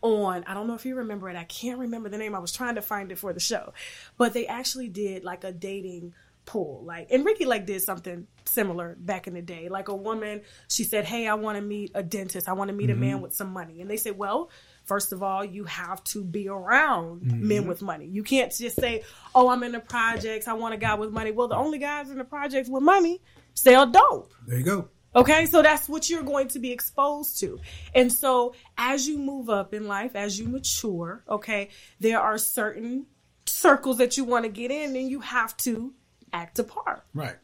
On, 0.02 0.44
I 0.48 0.56
don't 0.56 0.66
know 0.66 0.74
if 0.74 0.84
you 0.84 0.96
remember 0.96 1.30
it. 1.30 1.36
I 1.36 1.44
can't 1.44 1.78
remember 1.78 2.10
the 2.10 2.18
name. 2.18 2.34
I 2.34 2.40
was 2.40 2.52
trying 2.52 2.74
to 2.74 2.82
find 2.82 3.12
it 3.12 3.20
for 3.20 3.34
the 3.34 3.40
show, 3.40 3.72
but 4.18 4.34
they 4.34 4.48
actually 4.48 4.88
did 4.88 5.24
like 5.24 5.44
a 5.44 5.52
dating 5.52 6.16
pool. 6.46 6.84
Like, 6.84 7.08
and 7.12 7.26
Ricki 7.26 7.46
Lake 7.46 7.66
did 7.66 7.82
something 7.82 8.28
similar 8.46 8.96
back 9.00 9.28
in 9.28 9.34
the 9.34 9.42
day. 9.42 9.70
Like 9.70 9.88
a 9.88 9.96
woman, 9.96 10.42
she 10.68 10.84
said, 10.84 11.06
"Hey, 11.06 11.28
I 11.28 11.34
want 11.34 11.58
to 11.58 11.62
meet 11.62 11.92
a 11.94 12.04
dentist. 12.04 12.48
I 12.48 12.54
want 12.54 12.70
to 12.70 12.74
meet 12.74 12.90
mm-hmm. 12.90 13.04
a 13.04 13.06
man 13.06 13.22
with 13.22 13.34
some 13.34 13.52
money." 13.52 13.82
And 13.82 13.90
they 13.90 13.98
said, 13.98 14.18
"Well, 14.18 14.50
first 14.86 15.12
of 15.12 15.22
all, 15.24 15.44
you 15.44 15.66
have 15.66 16.04
to 16.06 16.24
be 16.24 16.48
around 16.48 17.22
mm-hmm. 17.22 17.48
men 17.48 17.68
with 17.68 17.82
money. 17.82 18.06
You 18.06 18.24
can't 18.24 18.52
just 18.52 18.80
say, 18.80 19.04
"Oh, 19.34 19.50
I'm 19.50 19.64
in 19.64 19.72
the 19.72 19.80
projects. 19.80 20.48
I 20.48 20.54
want 20.54 20.74
a 20.74 20.78
guy 20.78 20.96
with 20.96 21.12
money." 21.12 21.32
Well, 21.32 21.48
the 21.48 21.56
only 21.56 21.80
guys 21.80 22.10
in 22.10 22.18
the 22.18 22.24
projects 22.24 22.70
with 22.70 22.84
money 22.84 23.22
sell 23.56 23.88
dope. 23.88 24.32
There 24.48 24.60
you 24.60 24.64
go. 24.64 24.90
Okay, 25.16 25.46
so 25.46 25.62
that's 25.62 25.88
what 25.88 26.10
you're 26.10 26.24
going 26.24 26.50
to 26.50 26.60
be 26.60 26.72
exposed 26.72 27.40
to. 27.40 27.60
And 27.94 28.12
so 28.12 28.54
as 28.78 29.08
you 29.08 29.18
move 29.18 29.50
up 29.50 29.74
in 29.74 29.88
life, 29.88 30.14
as 30.14 30.38
you 30.38 30.48
mature, 30.48 31.24
okay, 31.30 31.70
there 32.02 32.20
are 32.20 32.38
certain 32.38 33.06
circles 33.46 33.98
that 34.00 34.18
you 34.18 34.26
want 34.26 34.44
to 34.44 34.50
get 34.50 34.72
in 34.72 34.96
and 34.96 35.10
you 35.10 35.22
have 35.22 35.56
to 35.58 35.94
act 36.34 36.60
a 36.60 36.66
part. 36.66 37.06
Right. 37.14 37.38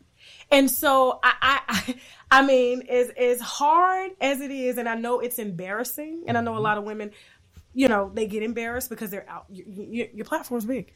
And 0.51 0.69
so 0.69 1.19
I, 1.23 1.61
I, 1.67 1.95
I 2.29 2.45
mean, 2.45 2.83
as 2.89 3.09
as 3.11 3.39
hard 3.39 4.11
as 4.19 4.41
it 4.41 4.51
is, 4.51 4.77
and 4.77 4.89
I 4.89 4.95
know 4.95 5.21
it's 5.21 5.39
embarrassing, 5.39 6.25
and 6.27 6.37
I 6.37 6.41
know 6.41 6.51
a 6.51 6.55
mm-hmm. 6.55 6.63
lot 6.63 6.77
of 6.77 6.83
women, 6.83 7.11
you 7.73 7.87
know, 7.87 8.11
they 8.13 8.27
get 8.27 8.43
embarrassed 8.43 8.89
because 8.89 9.11
they're 9.11 9.27
out. 9.29 9.45
You, 9.49 9.63
you, 9.67 10.09
your 10.13 10.25
platform's 10.25 10.65
big. 10.65 10.93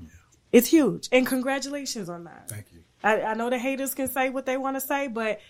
Yeah. 0.00 0.08
It's 0.50 0.66
huge, 0.66 1.08
and 1.12 1.24
congratulations 1.24 2.08
on 2.08 2.24
that. 2.24 2.48
Thank 2.48 2.66
you. 2.72 2.73
I, 3.04 3.22
I 3.22 3.34
know 3.34 3.50
the 3.50 3.58
haters 3.58 3.94
can 3.94 4.08
say 4.08 4.30
what 4.30 4.46
they 4.46 4.56
want 4.56 4.76
to 4.76 4.80
say, 4.80 5.08
but 5.08 5.40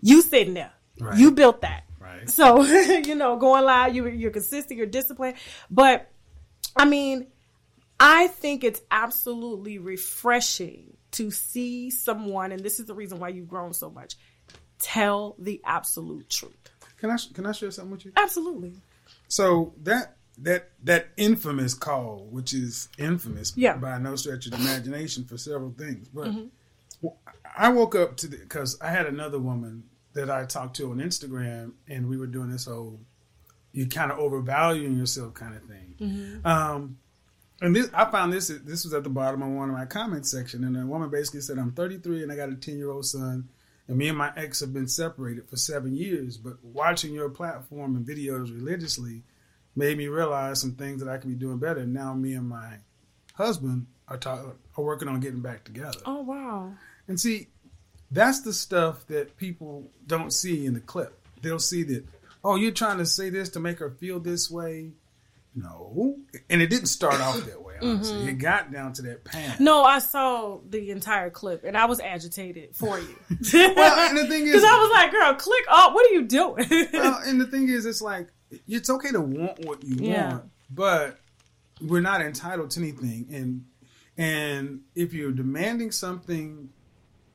you 0.00 0.20
sitting 0.20 0.54
there, 0.54 0.72
right. 1.00 1.16
you 1.16 1.30
built 1.30 1.62
that. 1.62 1.84
Right. 2.00 2.28
So 2.28 2.62
you 2.64 3.14
know, 3.14 3.36
going 3.36 3.64
live, 3.64 3.94
you 3.94 4.06
you're 4.08 4.30
consistent, 4.30 4.76
you're 4.76 4.86
disciplined, 4.86 5.36
but 5.70 6.10
I 6.76 6.84
mean, 6.84 7.28
I 7.98 8.26
think 8.26 8.64
it's 8.64 8.82
absolutely 8.90 9.78
refreshing 9.78 10.96
to 11.12 11.30
see 11.30 11.90
someone, 11.90 12.50
and 12.50 12.62
this 12.62 12.80
is 12.80 12.86
the 12.86 12.94
reason 12.94 13.20
why 13.20 13.28
you've 13.28 13.48
grown 13.48 13.72
so 13.72 13.88
much. 13.88 14.16
Tell 14.80 15.36
the 15.38 15.62
absolute 15.64 16.28
truth. 16.28 16.52
Can 16.98 17.10
I 17.10 17.16
can 17.32 17.46
I 17.46 17.52
share 17.52 17.70
something 17.70 17.92
with 17.92 18.04
you? 18.04 18.12
Absolutely. 18.16 18.72
So 19.28 19.72
that 19.84 20.16
that 20.38 20.70
that 20.82 21.08
infamous 21.16 21.74
call, 21.74 22.26
which 22.30 22.52
is 22.52 22.88
infamous 22.98 23.52
yeah. 23.56 23.76
by 23.76 23.98
no 23.98 24.16
stretch 24.16 24.46
of 24.46 24.52
the 24.52 24.58
imagination 24.58 25.24
for 25.24 25.38
several 25.38 25.72
things, 25.78 26.08
but 26.08 26.28
mm-hmm. 26.28 26.46
I 27.56 27.68
woke 27.68 27.94
up 27.94 28.16
to 28.18 28.28
because 28.28 28.80
I 28.80 28.90
had 28.90 29.06
another 29.06 29.38
woman 29.38 29.84
that 30.14 30.30
I 30.30 30.44
talked 30.44 30.76
to 30.76 30.90
on 30.90 30.98
Instagram, 30.98 31.72
and 31.88 32.08
we 32.08 32.16
were 32.16 32.26
doing 32.26 32.50
this 32.50 32.66
whole 32.66 33.00
you 33.74 33.88
kind 33.88 34.12
of 34.12 34.18
overvaluing 34.18 34.96
yourself 34.96 35.34
kind 35.34 35.54
of 35.56 35.62
thing. 35.64 35.94
Mm-hmm. 36.00 36.46
Um, 36.46 36.98
and 37.60 37.74
this, 37.74 37.90
I 37.92 38.10
found 38.10 38.32
this. 38.32 38.48
This 38.48 38.84
was 38.84 38.94
at 38.94 39.04
the 39.04 39.10
bottom 39.10 39.42
of 39.42 39.50
one 39.50 39.68
of 39.68 39.76
my 39.76 39.84
comment 39.84 40.26
section, 40.26 40.64
and 40.64 40.76
a 40.76 40.86
woman 40.86 41.10
basically 41.10 41.40
said, 41.40 41.58
"I'm 41.58 41.72
33 41.72 42.22
and 42.22 42.32
I 42.32 42.36
got 42.36 42.50
a 42.50 42.54
10 42.54 42.78
year 42.78 42.90
old 42.90 43.04
son, 43.04 43.48
and 43.88 43.98
me 43.98 44.08
and 44.08 44.18
my 44.18 44.32
ex 44.36 44.60
have 44.60 44.72
been 44.72 44.88
separated 44.88 45.48
for 45.48 45.56
seven 45.56 45.94
years. 45.94 46.36
But 46.36 46.64
watching 46.64 47.14
your 47.14 47.28
platform 47.28 47.96
and 47.96 48.06
videos 48.06 48.54
religiously 48.54 49.22
made 49.76 49.98
me 49.98 50.06
realize 50.06 50.60
some 50.60 50.72
things 50.72 51.02
that 51.02 51.10
I 51.10 51.18
can 51.18 51.30
be 51.30 51.36
doing 51.36 51.58
better. 51.58 51.84
Now 51.84 52.14
me 52.14 52.34
and 52.34 52.48
my 52.48 52.78
husband 53.34 53.86
are 54.06 54.18
talk, 54.18 54.56
are 54.76 54.84
working 54.84 55.08
on 55.08 55.20
getting 55.20 55.40
back 55.40 55.64
together. 55.64 55.98
Oh 56.06 56.22
wow! 56.22 56.74
And 57.08 57.20
see, 57.20 57.48
that's 58.10 58.42
the 58.42 58.52
stuff 58.52 59.06
that 59.08 59.36
people 59.36 59.90
don't 60.06 60.32
see 60.32 60.66
in 60.66 60.74
the 60.74 60.80
clip. 60.80 61.18
They'll 61.42 61.58
see 61.58 61.82
that, 61.84 62.04
oh, 62.42 62.56
you're 62.56 62.72
trying 62.72 62.98
to 62.98 63.06
say 63.06 63.30
this 63.30 63.50
to 63.50 63.60
make 63.60 63.78
her 63.80 63.90
feel 63.90 64.20
this 64.20 64.50
way. 64.50 64.92
No, 65.56 66.16
and 66.50 66.60
it 66.60 66.66
didn't 66.66 66.86
start 66.86 67.20
off 67.20 67.44
that 67.44 67.62
way. 67.62 67.74
Honestly, 67.80 68.18
mm-hmm. 68.18 68.28
it 68.28 68.38
got 68.38 68.72
down 68.72 68.92
to 68.94 69.02
that 69.02 69.24
path. 69.24 69.60
No, 69.60 69.84
I 69.84 70.00
saw 70.00 70.58
the 70.68 70.90
entire 70.90 71.30
clip, 71.30 71.62
and 71.62 71.76
I 71.76 71.84
was 71.84 72.00
agitated 72.00 72.74
for 72.74 72.98
you. 72.98 73.16
well, 73.52 74.08
and 74.08 74.18
the 74.18 74.26
thing 74.26 74.46
is, 74.46 74.48
because 74.52 74.64
I 74.64 74.78
was 74.78 74.90
like, 74.92 75.12
"Girl, 75.12 75.34
click 75.34 75.64
up! 75.70 75.94
What 75.94 76.10
are 76.10 76.14
you 76.14 76.22
doing?" 76.22 76.88
well, 76.92 77.20
and 77.24 77.40
the 77.40 77.46
thing 77.46 77.68
is, 77.68 77.86
it's 77.86 78.02
like 78.02 78.30
it's 78.66 78.90
okay 78.90 79.12
to 79.12 79.20
want 79.20 79.64
what 79.64 79.84
you 79.84 79.96
yeah. 80.00 80.30
want, 80.30 80.44
but 80.70 81.20
we're 81.80 82.00
not 82.00 82.20
entitled 82.20 82.72
to 82.72 82.80
anything, 82.80 83.28
and 83.30 83.64
and 84.18 84.80
if 84.96 85.14
you're 85.14 85.30
demanding 85.30 85.92
something 85.92 86.70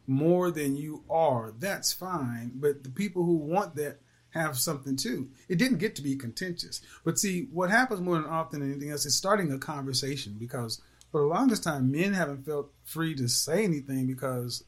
more 0.09 0.49
than 0.49 0.75
you 0.75 1.03
are, 1.09 1.53
that's 1.59 1.93
fine. 1.93 2.51
But 2.55 2.83
the 2.83 2.89
people 2.89 3.23
who 3.23 3.35
want 3.35 3.75
that 3.75 3.99
have 4.31 4.57
something 4.57 4.95
too. 4.95 5.29
It 5.47 5.57
didn't 5.57 5.77
get 5.77 5.95
to 5.95 6.01
be 6.01 6.15
contentious. 6.15 6.81
But 7.03 7.17
see, 7.17 7.47
what 7.51 7.69
happens 7.69 8.01
more 8.01 8.15
than 8.15 8.25
often 8.25 8.59
than 8.59 8.71
anything 8.71 8.91
else 8.91 9.05
is 9.05 9.15
starting 9.15 9.51
a 9.51 9.57
conversation 9.57 10.35
because 10.37 10.81
for 11.11 11.21
the 11.21 11.27
longest 11.27 11.63
time, 11.63 11.91
men 11.91 12.13
haven't 12.13 12.45
felt 12.45 12.71
free 12.83 13.15
to 13.15 13.27
say 13.27 13.63
anything 13.63 14.07
because 14.07 14.63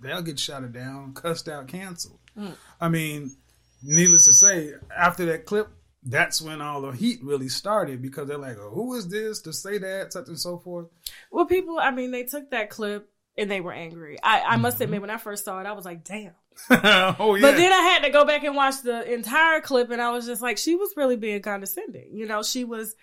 they'll 0.00 0.22
get 0.22 0.38
shouted 0.38 0.72
down, 0.72 1.12
cussed 1.14 1.48
out, 1.48 1.68
canceled. 1.68 2.18
Mm. 2.36 2.54
I 2.80 2.88
mean, 2.88 3.36
needless 3.82 4.26
to 4.26 4.32
say, 4.32 4.72
after 4.94 5.26
that 5.26 5.46
clip, 5.46 5.68
that's 6.02 6.40
when 6.40 6.60
all 6.60 6.82
the 6.82 6.92
heat 6.92 7.20
really 7.22 7.48
started 7.48 8.00
because 8.00 8.28
they're 8.28 8.38
like, 8.38 8.58
oh, 8.58 8.70
who 8.70 8.94
is 8.94 9.08
this 9.08 9.40
to 9.40 9.52
say 9.52 9.78
that, 9.78 10.12
such 10.12 10.28
and 10.28 10.38
so 10.38 10.58
forth. 10.58 10.86
Well, 11.32 11.46
people, 11.46 11.78
I 11.78 11.90
mean, 11.90 12.12
they 12.12 12.24
took 12.24 12.50
that 12.50 12.70
clip 12.70 13.10
and 13.38 13.50
they 13.50 13.60
were 13.60 13.72
angry. 13.72 14.18
I, 14.22 14.40
I 14.40 14.56
must 14.56 14.76
mm-hmm. 14.76 14.84
admit, 14.84 15.00
when 15.02 15.10
I 15.10 15.18
first 15.18 15.44
saw 15.44 15.60
it, 15.60 15.66
I 15.66 15.72
was 15.72 15.84
like, 15.84 16.04
damn. 16.04 16.32
oh 16.70 17.34
yeah. 17.34 17.42
But 17.42 17.56
then 17.56 17.72
I 17.72 17.80
had 17.82 18.04
to 18.04 18.10
go 18.10 18.24
back 18.24 18.44
and 18.44 18.56
watch 18.56 18.82
the 18.82 19.12
entire 19.12 19.60
clip, 19.60 19.90
and 19.90 20.00
I 20.00 20.10
was 20.10 20.26
just 20.26 20.40
like, 20.40 20.58
she 20.58 20.74
was 20.74 20.92
really 20.96 21.16
being 21.16 21.42
condescending. 21.42 22.10
You 22.12 22.26
know, 22.26 22.42
she 22.42 22.64
was, 22.64 22.94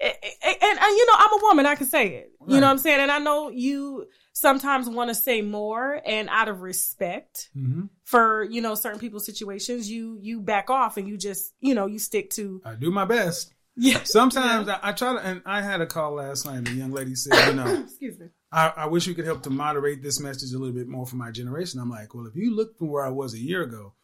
and, 0.00 0.14
and, 0.22 0.56
and 0.62 0.80
you 0.80 1.06
know, 1.06 1.14
I'm 1.18 1.32
a 1.32 1.42
woman, 1.42 1.66
I 1.66 1.74
can 1.74 1.86
say 1.86 2.14
it. 2.14 2.32
Right. 2.40 2.54
You 2.54 2.60
know 2.60 2.66
what 2.66 2.72
I'm 2.72 2.78
saying? 2.78 3.00
And 3.00 3.10
I 3.10 3.18
know 3.18 3.50
you 3.50 4.06
sometimes 4.32 4.88
want 4.88 5.08
to 5.08 5.14
say 5.14 5.42
more, 5.42 6.00
and 6.04 6.28
out 6.28 6.48
of 6.48 6.60
respect 6.60 7.50
mm-hmm. 7.56 7.86
for 8.04 8.44
you 8.44 8.60
know 8.60 8.74
certain 8.74 9.00
people's 9.00 9.26
situations, 9.26 9.90
you 9.90 10.18
you 10.20 10.40
back 10.40 10.70
off 10.70 10.96
and 10.96 11.08
you 11.08 11.16
just 11.16 11.52
you 11.60 11.74
know 11.74 11.86
you 11.86 11.98
stick 11.98 12.30
to. 12.30 12.60
I 12.64 12.74
do 12.74 12.90
my 12.90 13.04
best. 13.04 13.52
Yeah. 13.76 14.04
Sometimes 14.04 14.68
yeah. 14.68 14.78
I, 14.80 14.90
I, 14.90 14.92
try 14.92 15.14
to, 15.14 15.18
and 15.18 15.42
I 15.44 15.60
had 15.60 15.80
a 15.80 15.86
call 15.86 16.12
last 16.12 16.46
night. 16.46 16.58
And 16.58 16.66
the 16.68 16.74
young 16.74 16.92
lady 16.92 17.16
said, 17.16 17.48
"You 17.48 17.54
know, 17.54 17.82
excuse 17.84 18.16
me, 18.20 18.26
I, 18.54 18.72
I, 18.76 18.86
wish 18.86 19.06
you 19.06 19.14
could 19.14 19.24
help 19.24 19.42
to 19.42 19.50
moderate 19.50 20.02
this 20.02 20.20
message 20.20 20.52
a 20.52 20.58
little 20.58 20.74
bit 20.74 20.88
more 20.88 21.06
for 21.06 21.16
my 21.16 21.30
generation." 21.30 21.80
I'm 21.80 21.90
like, 21.90 22.14
"Well, 22.14 22.26
if 22.26 22.36
you 22.36 22.54
look 22.54 22.78
from 22.78 22.88
where 22.88 23.04
I 23.04 23.10
was 23.10 23.34
a 23.34 23.38
year 23.38 23.62
ago, 23.62 23.94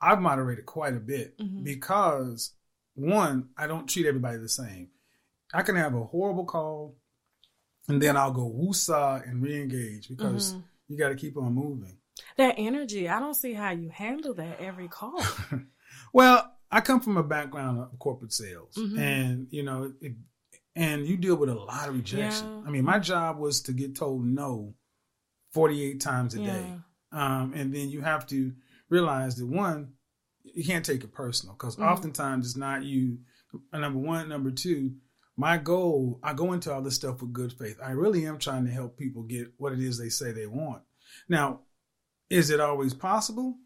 I've 0.00 0.20
moderated 0.20 0.66
quite 0.66 0.94
a 0.94 1.00
bit 1.00 1.38
mm-hmm. 1.38 1.62
because 1.62 2.52
one, 2.94 3.50
I 3.56 3.66
don't 3.66 3.88
treat 3.88 4.06
everybody 4.06 4.38
the 4.38 4.48
same. 4.48 4.88
I 5.52 5.62
can 5.62 5.76
have 5.76 5.94
a 5.94 6.04
horrible 6.04 6.44
call, 6.44 6.96
and 7.88 8.00
then 8.00 8.16
I'll 8.16 8.32
go 8.32 8.50
woosah 8.50 9.28
and 9.28 9.42
reengage 9.42 10.08
because 10.08 10.52
mm-hmm. 10.52 10.60
you 10.88 10.98
got 10.98 11.08
to 11.10 11.16
keep 11.16 11.36
on 11.36 11.54
moving. 11.54 11.98
That 12.36 12.54
energy, 12.58 13.08
I 13.08 13.18
don't 13.18 13.34
see 13.34 13.54
how 13.54 13.70
you 13.70 13.88
handle 13.88 14.34
that 14.34 14.60
every 14.60 14.88
call. 14.88 15.22
well, 16.12 16.52
I 16.70 16.80
come 16.80 17.00
from 17.00 17.16
a 17.16 17.22
background 17.22 17.80
of 17.80 17.98
corporate 17.98 18.32
sales, 18.32 18.74
mm-hmm. 18.76 18.98
and 18.98 19.46
you 19.50 19.62
know, 19.62 19.92
it, 20.00 20.12
and 20.76 21.06
you 21.06 21.16
deal 21.16 21.36
with 21.36 21.48
a 21.48 21.54
lot 21.54 21.88
of 21.88 21.94
rejection. 21.94 22.46
Yeah. 22.46 22.68
I 22.68 22.70
mean, 22.70 22.84
my 22.84 22.98
job 22.98 23.38
was 23.38 23.62
to 23.62 23.72
get 23.72 23.96
told 23.96 24.24
no 24.24 24.74
forty 25.52 25.82
eight 25.82 26.00
times 26.00 26.34
a 26.34 26.40
yeah. 26.40 26.52
day, 26.52 26.74
um, 27.12 27.52
and 27.54 27.74
then 27.74 27.90
you 27.90 28.00
have 28.00 28.26
to 28.28 28.52
realize 28.88 29.36
that 29.36 29.46
one, 29.46 29.92
you 30.42 30.64
can't 30.64 30.84
take 30.84 31.04
it 31.04 31.12
personal 31.12 31.54
because 31.54 31.76
mm-hmm. 31.76 31.90
oftentimes 31.90 32.46
it's 32.46 32.56
not 32.56 32.84
you. 32.84 33.18
Number 33.72 33.98
one, 33.98 34.28
number 34.28 34.50
two. 34.50 34.94
My 35.36 35.56
goal, 35.56 36.20
I 36.22 36.34
go 36.34 36.52
into 36.52 36.70
all 36.70 36.82
this 36.82 36.96
stuff 36.96 37.22
with 37.22 37.32
good 37.32 37.52
faith. 37.54 37.78
I 37.82 37.92
really 37.92 38.26
am 38.26 38.38
trying 38.38 38.66
to 38.66 38.70
help 38.70 38.98
people 38.98 39.22
get 39.22 39.48
what 39.56 39.72
it 39.72 39.80
is 39.80 39.96
they 39.96 40.10
say 40.10 40.32
they 40.32 40.46
want. 40.46 40.82
Now, 41.30 41.60
is 42.28 42.50
it 42.50 42.60
always 42.60 42.92
possible? 42.92 43.56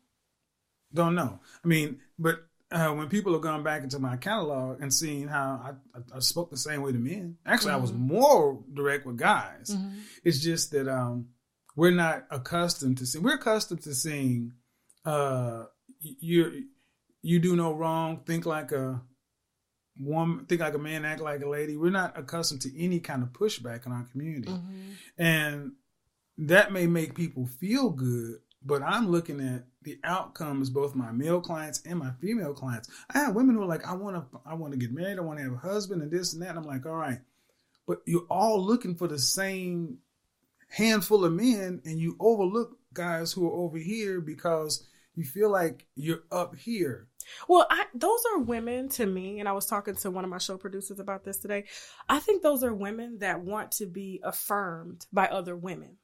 Don't 0.92 1.16
know. 1.16 1.40
I 1.64 1.66
mean, 1.66 1.98
but 2.16 2.46
uh, 2.72 2.92
when 2.92 3.08
people 3.08 3.32
have 3.32 3.42
gone 3.42 3.62
back 3.62 3.82
into 3.82 3.98
my 3.98 4.16
catalog 4.16 4.80
and 4.80 4.92
seen 4.92 5.28
how 5.28 5.60
I, 5.64 5.98
I, 5.98 6.16
I 6.16 6.18
spoke 6.20 6.50
the 6.50 6.56
same 6.56 6.82
way 6.82 6.92
to 6.92 6.98
men. 6.98 7.36
Actually, 7.46 7.72
mm-hmm. 7.72 7.78
I 7.78 7.82
was 7.82 7.92
mm-hmm. 7.92 8.08
more 8.08 8.64
direct 8.72 9.06
with 9.06 9.16
guys. 9.16 9.70
Mm-hmm. 9.70 9.98
It's 10.24 10.40
just 10.40 10.72
that 10.72 10.88
um, 10.88 11.28
we're 11.76 11.90
not 11.90 12.26
accustomed 12.30 12.98
to 12.98 13.06
seeing. 13.06 13.24
We're 13.24 13.36
accustomed 13.36 13.82
to 13.82 13.94
seeing 13.94 14.52
uh, 15.04 15.64
you 16.00 16.64
you 17.22 17.38
do 17.38 17.54
no 17.56 17.72
wrong. 17.72 18.22
Think 18.26 18.46
like 18.46 18.72
a 18.72 19.02
woman. 19.98 20.46
Think 20.46 20.60
like 20.60 20.74
a 20.74 20.78
man. 20.78 21.04
Act 21.04 21.20
like 21.20 21.42
a 21.42 21.48
lady. 21.48 21.76
We're 21.76 21.90
not 21.90 22.18
accustomed 22.18 22.62
to 22.62 22.82
any 22.82 23.00
kind 23.00 23.22
of 23.22 23.30
pushback 23.30 23.86
in 23.86 23.92
our 23.92 24.04
community, 24.10 24.48
mm-hmm. 24.48 24.92
and 25.22 25.72
that 26.38 26.72
may 26.72 26.86
make 26.86 27.14
people 27.14 27.46
feel 27.46 27.90
good 27.90 28.38
but 28.64 28.82
I'm 28.82 29.10
looking 29.10 29.40
at 29.40 29.64
the 29.82 29.98
outcomes, 30.04 30.70
both 30.70 30.94
my 30.94 31.12
male 31.12 31.40
clients 31.40 31.82
and 31.84 31.98
my 31.98 32.12
female 32.20 32.54
clients. 32.54 32.88
I 33.10 33.18
have 33.18 33.34
women 33.34 33.54
who 33.54 33.62
are 33.62 33.66
like, 33.66 33.86
I 33.86 33.94
want 33.94 34.16
to, 34.16 34.40
I 34.46 34.54
want 34.54 34.72
to 34.72 34.78
get 34.78 34.92
married, 34.92 35.18
I 35.18 35.22
want 35.22 35.38
to 35.38 35.44
have 35.44 35.52
a 35.52 35.56
husband, 35.56 36.02
and 36.02 36.10
this 36.10 36.32
and 36.32 36.42
that. 36.42 36.50
And 36.50 36.58
I'm 36.58 36.64
like, 36.64 36.86
all 36.86 36.94
right, 36.94 37.20
but 37.86 37.98
you're 38.06 38.26
all 38.30 38.64
looking 38.64 38.94
for 38.94 39.08
the 39.08 39.18
same 39.18 39.98
handful 40.68 41.24
of 41.24 41.32
men, 41.32 41.82
and 41.84 41.98
you 41.98 42.16
overlook 42.18 42.78
guys 42.92 43.32
who 43.32 43.46
are 43.46 43.52
over 43.52 43.78
here 43.78 44.20
because 44.20 44.86
you 45.14 45.24
feel 45.24 45.50
like 45.50 45.86
you're 45.94 46.24
up 46.32 46.56
here. 46.56 47.08
Well, 47.48 47.66
I, 47.70 47.84
those 47.94 48.22
are 48.32 48.40
women 48.40 48.88
to 48.90 49.06
me, 49.06 49.40
and 49.40 49.48
I 49.48 49.52
was 49.52 49.66
talking 49.66 49.94
to 49.96 50.10
one 50.10 50.24
of 50.24 50.30
my 50.30 50.38
show 50.38 50.56
producers 50.56 50.98
about 50.98 51.24
this 51.24 51.38
today. 51.38 51.64
I 52.08 52.18
think 52.18 52.42
those 52.42 52.64
are 52.64 52.74
women 52.74 53.18
that 53.18 53.40
want 53.40 53.72
to 53.72 53.86
be 53.86 54.20
affirmed 54.24 55.06
by 55.12 55.26
other 55.26 55.56
women. 55.56 55.96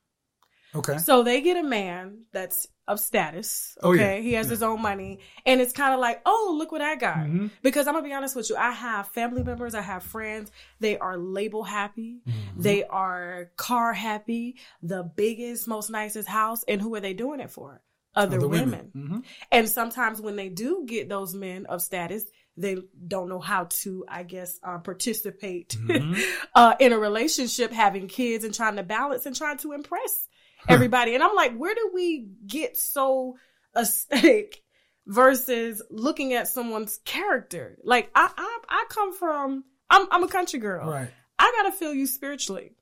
Okay. 0.74 0.98
So 0.98 1.22
they 1.22 1.40
get 1.40 1.56
a 1.56 1.62
man 1.62 2.24
that's 2.32 2.66
of 2.90 3.00
status. 3.00 3.78
Okay. 3.82 3.88
Oh, 3.88 3.92
yeah. 3.92 4.20
He 4.20 4.32
has 4.34 4.46
yeah. 4.46 4.50
his 4.50 4.62
own 4.62 4.82
money. 4.82 5.20
And 5.46 5.60
it's 5.60 5.72
kind 5.72 5.94
of 5.94 6.00
like, 6.00 6.20
oh, 6.26 6.54
look 6.58 6.72
what 6.72 6.82
I 6.82 6.96
got. 6.96 7.18
Mm-hmm. 7.18 7.46
Because 7.62 7.86
I'm 7.86 7.94
going 7.94 8.04
to 8.04 8.08
be 8.08 8.14
honest 8.14 8.34
with 8.34 8.50
you. 8.50 8.56
I 8.56 8.72
have 8.72 9.08
family 9.08 9.42
members, 9.42 9.74
I 9.74 9.80
have 9.80 10.02
friends. 10.02 10.50
They 10.80 10.98
are 10.98 11.16
label 11.16 11.62
happy. 11.62 12.20
Mm-hmm. 12.28 12.62
They 12.62 12.84
are 12.84 13.50
car 13.56 13.92
happy, 13.92 14.56
the 14.82 15.04
biggest, 15.04 15.68
most 15.68 15.90
nicest 15.90 16.28
house. 16.28 16.64
And 16.66 16.80
who 16.80 16.94
are 16.96 17.00
they 17.00 17.14
doing 17.14 17.40
it 17.40 17.50
for? 17.50 17.80
Other, 18.14 18.38
Other 18.38 18.48
women. 18.48 18.70
women. 18.70 18.92
Mm-hmm. 18.96 19.18
And 19.52 19.68
sometimes 19.68 20.20
when 20.20 20.34
they 20.34 20.48
do 20.48 20.84
get 20.86 21.08
those 21.08 21.32
men 21.32 21.66
of 21.66 21.80
status, 21.80 22.24
they 22.56 22.76
don't 23.06 23.28
know 23.28 23.38
how 23.38 23.68
to, 23.70 24.04
I 24.08 24.24
guess, 24.24 24.58
uh, 24.64 24.78
participate 24.78 25.76
mm-hmm. 25.80 26.20
uh, 26.54 26.74
in 26.80 26.92
a 26.92 26.98
relationship, 26.98 27.72
having 27.72 28.08
kids 28.08 28.44
and 28.44 28.52
trying 28.52 28.76
to 28.76 28.82
balance 28.82 29.26
and 29.26 29.36
trying 29.36 29.58
to 29.58 29.72
impress 29.72 30.26
everybody. 30.68 31.14
and 31.14 31.22
I'm 31.22 31.34
like, 31.34 31.56
where 31.56 31.74
do 31.74 31.90
we 31.92 32.28
get 32.46 32.76
so 32.76 33.36
aesthetic 33.76 34.62
versus 35.06 35.82
looking 35.90 36.34
at 36.34 36.48
someone's 36.48 36.98
character? 37.04 37.78
Like 37.84 38.10
I 38.14 38.30
I, 38.36 38.58
I 38.68 38.84
come 38.88 39.14
from 39.14 39.64
I'm 39.88 40.06
I'm 40.10 40.24
a 40.24 40.28
country 40.28 40.60
girl. 40.60 40.88
Right. 40.88 41.10
I 41.38 41.52
gotta 41.62 41.72
feel 41.74 41.94
you 41.94 42.06
spiritually. 42.06 42.72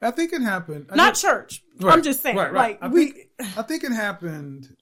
I 0.00 0.12
think 0.12 0.32
it 0.32 0.42
happened. 0.42 0.90
Not 0.94 1.16
church. 1.16 1.64
Right, 1.80 1.92
I'm 1.92 2.02
just 2.02 2.22
saying. 2.22 2.36
Right, 2.36 2.52
right. 2.52 2.80
Like 2.80 2.82
I 2.82 2.88
we 2.88 3.10
think, 3.10 3.28
I 3.56 3.62
think 3.62 3.84
it 3.84 3.92
happened 3.92 4.76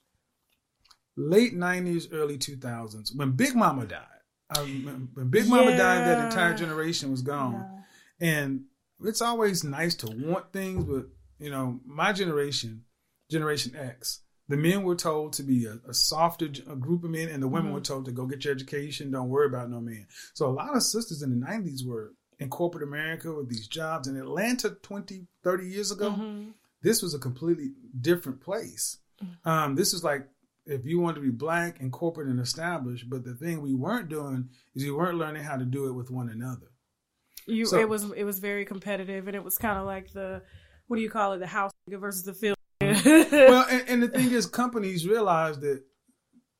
late 1.15 1.53
nineties, 1.53 2.09
early 2.11 2.37
two 2.37 2.57
thousands 2.57 3.11
when 3.13 3.31
Big 3.31 3.55
Mama 3.55 3.85
died. 3.85 4.05
when 4.55 5.29
Big 5.29 5.47
Mama 5.47 5.71
yeah. 5.71 5.77
died, 5.77 6.07
that 6.07 6.25
entire 6.25 6.53
generation 6.53 7.09
was 7.09 7.21
gone. 7.21 7.83
Yeah. 8.19 8.29
And 8.29 8.65
it's 9.03 9.21
always 9.21 9.63
nice 9.63 9.95
to 9.95 10.07
want 10.07 10.51
things, 10.53 10.83
but 10.83 11.07
you 11.39 11.49
know, 11.49 11.79
my 11.85 12.13
generation, 12.13 12.83
Generation 13.29 13.75
X, 13.75 14.21
the 14.47 14.57
men 14.57 14.83
were 14.83 14.95
told 14.95 15.33
to 15.33 15.43
be 15.43 15.65
a, 15.65 15.79
a 15.89 15.93
softer 15.93 16.45
a 16.45 16.75
group 16.75 17.03
of 17.03 17.09
men, 17.09 17.29
and 17.29 17.43
the 17.43 17.47
women 17.47 17.67
mm-hmm. 17.67 17.75
were 17.75 17.81
told 17.81 18.05
to 18.05 18.11
go 18.11 18.25
get 18.25 18.45
your 18.45 18.53
education, 18.53 19.11
don't 19.11 19.29
worry 19.29 19.47
about 19.47 19.69
no 19.69 19.81
man. 19.81 20.07
So 20.33 20.47
a 20.47 20.51
lot 20.51 20.75
of 20.75 20.83
sisters 20.83 21.21
in 21.21 21.37
the 21.37 21.45
90s 21.45 21.85
were 21.85 22.13
in 22.39 22.49
corporate 22.49 22.83
America 22.83 23.33
with 23.33 23.49
these 23.49 23.67
jobs. 23.67 24.07
In 24.07 24.15
Atlanta 24.15 24.69
20, 24.81 25.27
30 25.43 25.67
years 25.67 25.91
ago, 25.91 26.11
mm-hmm. 26.11 26.49
This 26.81 27.01
was 27.01 27.13
a 27.13 27.19
completely 27.19 27.71
different 27.99 28.41
place. 28.41 28.97
Mm-hmm. 29.23 29.49
Um, 29.49 29.75
this 29.75 29.93
is 29.93 30.03
like 30.03 30.27
if 30.65 30.85
you 30.85 30.99
want 30.99 31.15
to 31.15 31.21
be 31.21 31.29
black 31.29 31.79
and 31.79 31.91
corporate 31.91 32.27
and 32.27 32.39
established, 32.39 33.09
but 33.09 33.23
the 33.23 33.33
thing 33.33 33.61
we 33.61 33.73
weren't 33.73 34.09
doing 34.09 34.49
is 34.75 34.83
we 34.83 34.91
weren't 34.91 35.17
learning 35.17 35.43
how 35.43 35.57
to 35.57 35.65
do 35.65 35.87
it 35.87 35.93
with 35.93 36.11
one 36.11 36.29
another. 36.29 36.67
You, 37.45 37.65
so, 37.65 37.79
it 37.79 37.87
was 37.87 38.11
it 38.11 38.25
was 38.25 38.39
very 38.39 38.65
competitive, 38.65 39.27
and 39.27 39.35
it 39.35 39.43
was 39.43 39.57
kind 39.57 39.79
of 39.79 39.85
like 39.85 40.11
the 40.11 40.43
what 40.87 40.97
do 40.97 41.03
you 41.03 41.09
call 41.09 41.33
it, 41.33 41.39
the 41.39 41.47
house 41.47 41.71
versus 41.87 42.23
the 42.23 42.33
field. 42.33 42.57
well, 42.81 43.65
and, 43.69 43.83
and, 43.87 44.03
the 44.03 44.07
thing 44.07 44.31
is, 44.31 44.45
companies 44.45 45.07
realized 45.07 45.61
that 45.61 45.83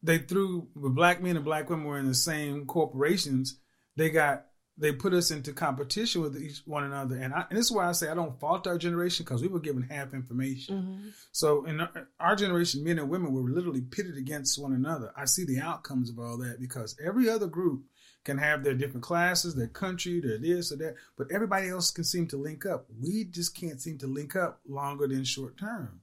they 0.02 0.18
threw 0.18 0.68
the 0.76 0.90
black 0.90 1.22
men 1.22 1.36
and 1.36 1.46
black 1.46 1.70
women 1.70 1.86
were 1.86 2.00
in 2.00 2.08
the 2.08 2.16
same 2.16 2.66
corporations. 2.66 3.60
They 3.96 4.10
got 4.10 4.46
they 4.80 4.92
put 4.92 5.14
us 5.14 5.32
into 5.32 5.54
competition 5.54 6.22
with 6.22 6.38
each 6.38 6.62
one 6.66 6.84
another, 6.84 7.16
and, 7.16 7.34
I, 7.34 7.46
and 7.50 7.58
this 7.58 7.66
is 7.66 7.72
why 7.72 7.88
I 7.88 7.94
say 7.94 8.10
I 8.10 8.14
don't 8.14 8.40
fault 8.40 8.68
our 8.68 8.78
generation 8.78 9.24
because 9.26 9.42
we 9.42 9.48
were 9.48 9.60
given 9.60 9.82
half 9.82 10.14
information. 10.14 10.76
Mm-hmm. 10.76 11.10
So 11.32 11.66
in 11.66 11.82
our, 11.82 12.08
our, 12.20 12.36
generation, 12.36 12.84
men 12.84 13.00
and 13.00 13.10
women 13.10 13.34
were 13.34 13.50
literally 13.50 13.82
pitted 13.82 14.18
against 14.18 14.62
one 14.62 14.74
another. 14.74 15.12
I 15.18 15.26
see 15.26 15.46
the 15.46 15.62
outcomes 15.62 16.12
of 16.12 16.20
all 16.20 16.38
that 16.38 16.60
because 16.60 16.96
every 17.04 17.28
other 17.28 17.48
group 17.48 17.86
can 18.28 18.38
have 18.38 18.64
their 18.64 18.76
different 18.76 19.04
classes, 19.04 19.56
their 19.56 19.68
country, 19.68 20.20
their 20.20 20.38
this 20.38 20.72
or 20.72 20.76
that, 20.76 20.96
but 21.18 21.32
everybody 21.32 21.70
else 21.70 21.90
can 21.90 22.04
seem 22.04 22.28
to 22.28 22.38
link 22.38 22.64
up. 22.64 22.86
We 23.02 23.24
just 23.24 23.60
can't 23.60 23.82
seem 23.82 23.98
to 24.00 24.08
link 24.08 24.36
up 24.36 24.60
longer 24.68 25.08
than 25.08 25.24
short 25.24 25.58
term 25.58 26.02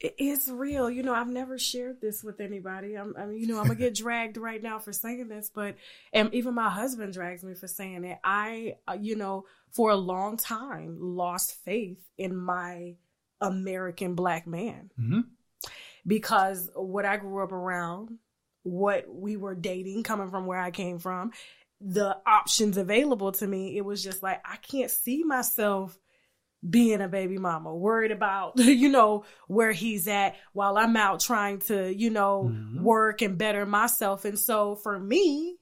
it's 0.00 0.48
real. 0.48 0.90
You 0.90 1.02
know, 1.02 1.14
I've 1.14 1.28
never 1.28 1.58
shared 1.58 2.00
this 2.00 2.22
with 2.22 2.40
anybody. 2.40 2.96
I'm, 2.96 3.14
I 3.18 3.24
mean, 3.26 3.38
you 3.38 3.46
know, 3.46 3.58
I'm 3.58 3.66
gonna 3.66 3.76
get 3.76 3.94
dragged 3.96 4.36
right 4.36 4.62
now 4.62 4.78
for 4.78 4.92
saying 4.92 5.28
this, 5.28 5.50
but 5.52 5.76
and 6.12 6.32
even 6.34 6.54
my 6.54 6.68
husband 6.68 7.14
drags 7.14 7.42
me 7.42 7.54
for 7.54 7.66
saying 7.66 8.04
it. 8.04 8.18
I, 8.22 8.76
uh, 8.86 8.96
you 9.00 9.16
know, 9.16 9.46
for 9.70 9.90
a 9.90 9.96
long 9.96 10.36
time 10.36 10.98
lost 11.00 11.64
faith 11.64 11.98
in 12.18 12.36
my 12.36 12.96
American 13.40 14.14
black 14.14 14.46
man 14.46 14.90
mm-hmm. 15.00 15.20
because 16.06 16.70
what 16.74 17.06
I 17.06 17.16
grew 17.16 17.42
up 17.42 17.52
around, 17.52 18.18
what 18.66 19.04
we 19.08 19.36
were 19.36 19.54
dating, 19.54 20.02
coming 20.02 20.30
from 20.30 20.46
where 20.46 20.60
I 20.60 20.70
came 20.70 20.98
from, 20.98 21.30
the 21.80 22.16
options 22.26 22.76
available 22.76 23.32
to 23.32 23.46
me, 23.46 23.76
it 23.76 23.84
was 23.84 24.02
just 24.02 24.22
like 24.22 24.40
I 24.44 24.56
can't 24.56 24.90
see 24.90 25.22
myself 25.22 25.96
being 26.68 27.00
a 27.00 27.08
baby 27.08 27.38
mama, 27.38 27.74
worried 27.74 28.10
about, 28.10 28.54
you 28.58 28.88
know, 28.88 29.24
where 29.46 29.72
he's 29.72 30.08
at 30.08 30.36
while 30.52 30.78
I'm 30.78 30.96
out 30.96 31.20
trying 31.20 31.60
to, 31.60 31.94
you 31.94 32.10
know, 32.10 32.50
mm-hmm. 32.52 32.82
work 32.82 33.22
and 33.22 33.38
better 33.38 33.64
myself. 33.64 34.24
And 34.24 34.38
so 34.38 34.74
for 34.74 34.98
me, 34.98 35.58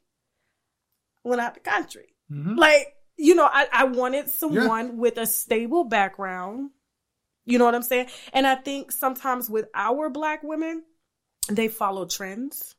went 1.25 1.43
out 1.43 1.55
the 1.55 1.61
country. 1.61 2.15
Mm-hmm. 2.33 2.55
Like, 2.55 2.95
you 3.17 3.35
know, 3.35 3.49
I, 3.51 3.67
I 3.71 3.85
wanted 3.85 4.31
someone 4.31 4.87
yeah. 4.87 4.95
with 4.95 5.19
a 5.19 5.27
stable 5.27 5.85
background. 5.85 6.71
You 7.45 7.59
know 7.59 7.67
what 7.67 7.75
I'm 7.75 7.83
saying? 7.83 8.07
And 8.33 8.47
I 8.47 8.55
think 8.55 8.91
sometimes 8.91 9.51
with 9.51 9.67
our 9.75 10.09
black 10.09 10.43
women, 10.43 10.85
they 11.49 11.69
follow 11.69 12.07
trends. 12.07 12.74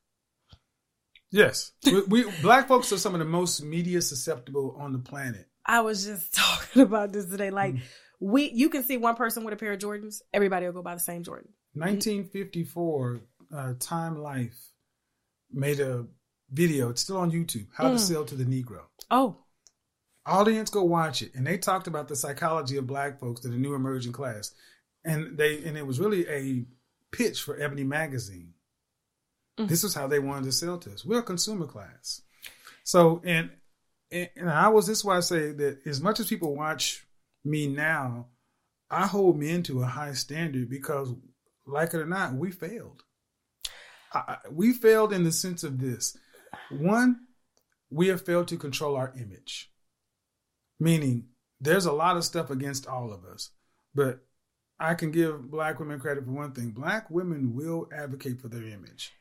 Yes. 1.36 1.72
we, 1.86 2.02
we 2.04 2.32
black 2.42 2.68
folks 2.68 2.92
are 2.92 2.98
some 2.98 3.14
of 3.14 3.20
the 3.20 3.26
most 3.26 3.62
media 3.64 4.02
susceptible 4.02 4.76
on 4.80 4.94
the 4.94 5.00
planet. 5.00 5.48
I 5.66 5.82
was 5.82 6.06
just 6.06 6.34
talking 6.36 6.82
about 6.82 7.12
this 7.12 7.26
today. 7.26 7.50
Like, 7.52 7.76
mm 7.76 7.82
we 8.20 8.50
you 8.52 8.70
can 8.70 8.84
see 8.84 8.98
one 8.98 9.16
person 9.16 9.44
with 9.44 9.54
a 9.54 9.58
pair 9.58 9.74
of 9.74 9.80
Jordans, 9.80 10.22
everybody 10.34 10.66
will 10.66 10.74
go 10.74 10.82
buy 10.82 10.94
the 10.94 11.00
same 11.00 11.24
Jordan. 11.24 11.50
1954, 11.74 13.20
uh, 13.54 13.74
Time 13.80 14.18
Life 14.18 14.58
made 15.52 15.80
a 15.80 16.06
video. 16.50 16.90
It's 16.90 17.02
still 17.02 17.18
on 17.18 17.32
YouTube. 17.32 17.68
How 17.76 17.90
mm. 17.90 17.94
to 17.94 18.00
sell 18.00 18.26
to 18.26 18.36
the 18.36 18.46
Negro. 18.46 18.82
Oh, 19.12 19.38
audience, 20.26 20.70
go 20.70 20.84
watch 20.84 21.22
it. 21.22 21.36
And 21.36 21.46
they 21.46 21.58
talked 21.58 21.88
about 21.88 22.08
the 22.08 22.16
psychology 22.16 22.78
of 22.78 22.88
Black 22.88 23.20
folks 23.20 23.42
to 23.42 23.50
the 23.50 23.58
new 23.58 23.76
emerging 23.76 24.14
class, 24.14 24.52
and 25.04 25.38
they 25.38 25.64
and 25.64 25.78
it 25.78 25.86
was 25.86 26.00
really 26.00 26.28
a 26.28 26.66
pitch 27.12 27.42
for 27.42 27.60
Ebony 27.60 27.84
magazine. 27.84 28.54
Mm. 29.60 29.68
This 29.68 29.84
is 29.84 29.94
how 29.94 30.08
they 30.08 30.20
wanted 30.20 30.46
to 30.46 30.52
sell 30.52 30.78
to 30.80 30.94
us. 30.94 31.06
We're 31.06 31.20
a 31.20 31.24
consumer 31.24 31.66
class. 31.66 32.22
So 32.84 33.22
and 33.24 33.50
and 34.12 34.50
I 34.50 34.70
was 34.70 34.88
this 34.88 35.00
is 35.00 35.06
why 35.06 35.18
I 35.18 35.22
say 35.22 35.52
that 35.52 35.86
as 35.86 36.02
much 36.02 36.20
as 36.20 36.28
people 36.28 36.56
watch 36.56 37.06
me 37.44 37.68
now, 37.68 38.28
I 38.90 39.08
hold 39.08 39.40
men 39.40 39.64
to 39.64 39.82
a 39.82 39.86
high 39.86 40.14
standard 40.14 40.70
because, 40.70 41.14
like 41.66 41.94
it 41.94 42.02
or 42.02 42.06
not, 42.06 42.34
we 42.34 42.52
failed. 42.52 43.04
I, 44.14 44.38
we 44.50 44.74
failed 44.74 45.12
in 45.12 45.24
the 45.24 45.32
sense 45.32 45.64
of 45.64 45.80
this: 45.80 46.18
one, 46.70 47.22
we 47.90 48.08
have 48.08 48.26
failed 48.26 48.48
to 48.50 48.58
control 48.58 48.96
our 48.96 49.14
image. 49.20 49.72
Meaning, 50.80 51.28
there's 51.60 51.86
a 51.86 51.92
lot 51.94 52.18
of 52.18 52.26
stuff 52.26 52.50
against 52.50 52.88
all 52.88 53.12
of 53.12 53.26
us, 53.26 53.52
but 53.94 54.20
I 54.80 54.94
can 54.94 55.12
give 55.12 55.50
black 55.50 55.80
women 55.80 56.00
credit 56.00 56.26
for 56.26 56.32
one 56.32 56.52
thing: 56.52 56.72
black 56.72 57.10
women 57.10 57.56
will 57.56 57.90
advocate 57.94 58.42
for 58.42 58.50
their 58.50 58.64
image. 58.64 59.14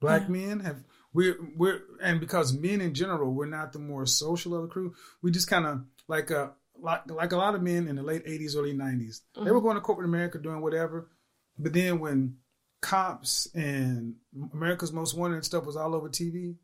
Black 0.00 0.22
yeah. 0.22 0.28
men 0.28 0.60
have 0.60 0.82
we're 1.12 1.36
we're 1.56 1.80
and 2.02 2.20
because 2.20 2.52
men 2.52 2.80
in 2.80 2.94
general 2.94 3.32
we're 3.32 3.46
not 3.46 3.72
the 3.72 3.78
more 3.78 4.06
social 4.06 4.54
of 4.54 4.62
the 4.62 4.68
crew. 4.68 4.94
We 5.22 5.30
just 5.30 5.48
kind 5.48 5.66
of 5.66 5.82
like 6.08 6.30
a 6.30 6.52
like 6.78 7.10
like 7.10 7.32
a 7.32 7.36
lot 7.36 7.54
of 7.54 7.62
men 7.62 7.88
in 7.88 7.96
the 7.96 8.02
late 8.02 8.26
'80s, 8.26 8.56
early 8.56 8.74
'90s, 8.74 9.20
mm-hmm. 9.36 9.44
they 9.44 9.50
were 9.50 9.60
going 9.60 9.74
to 9.74 9.80
corporate 9.80 10.08
America 10.08 10.38
doing 10.38 10.60
whatever. 10.60 11.10
But 11.58 11.72
then 11.72 11.98
when 11.98 12.36
cops 12.80 13.48
and 13.54 14.14
America's 14.52 14.92
Most 14.92 15.16
Wanted 15.16 15.36
and 15.36 15.44
stuff 15.44 15.66
was 15.66 15.76
all 15.76 15.94
over 15.94 16.08
TV, 16.08 16.56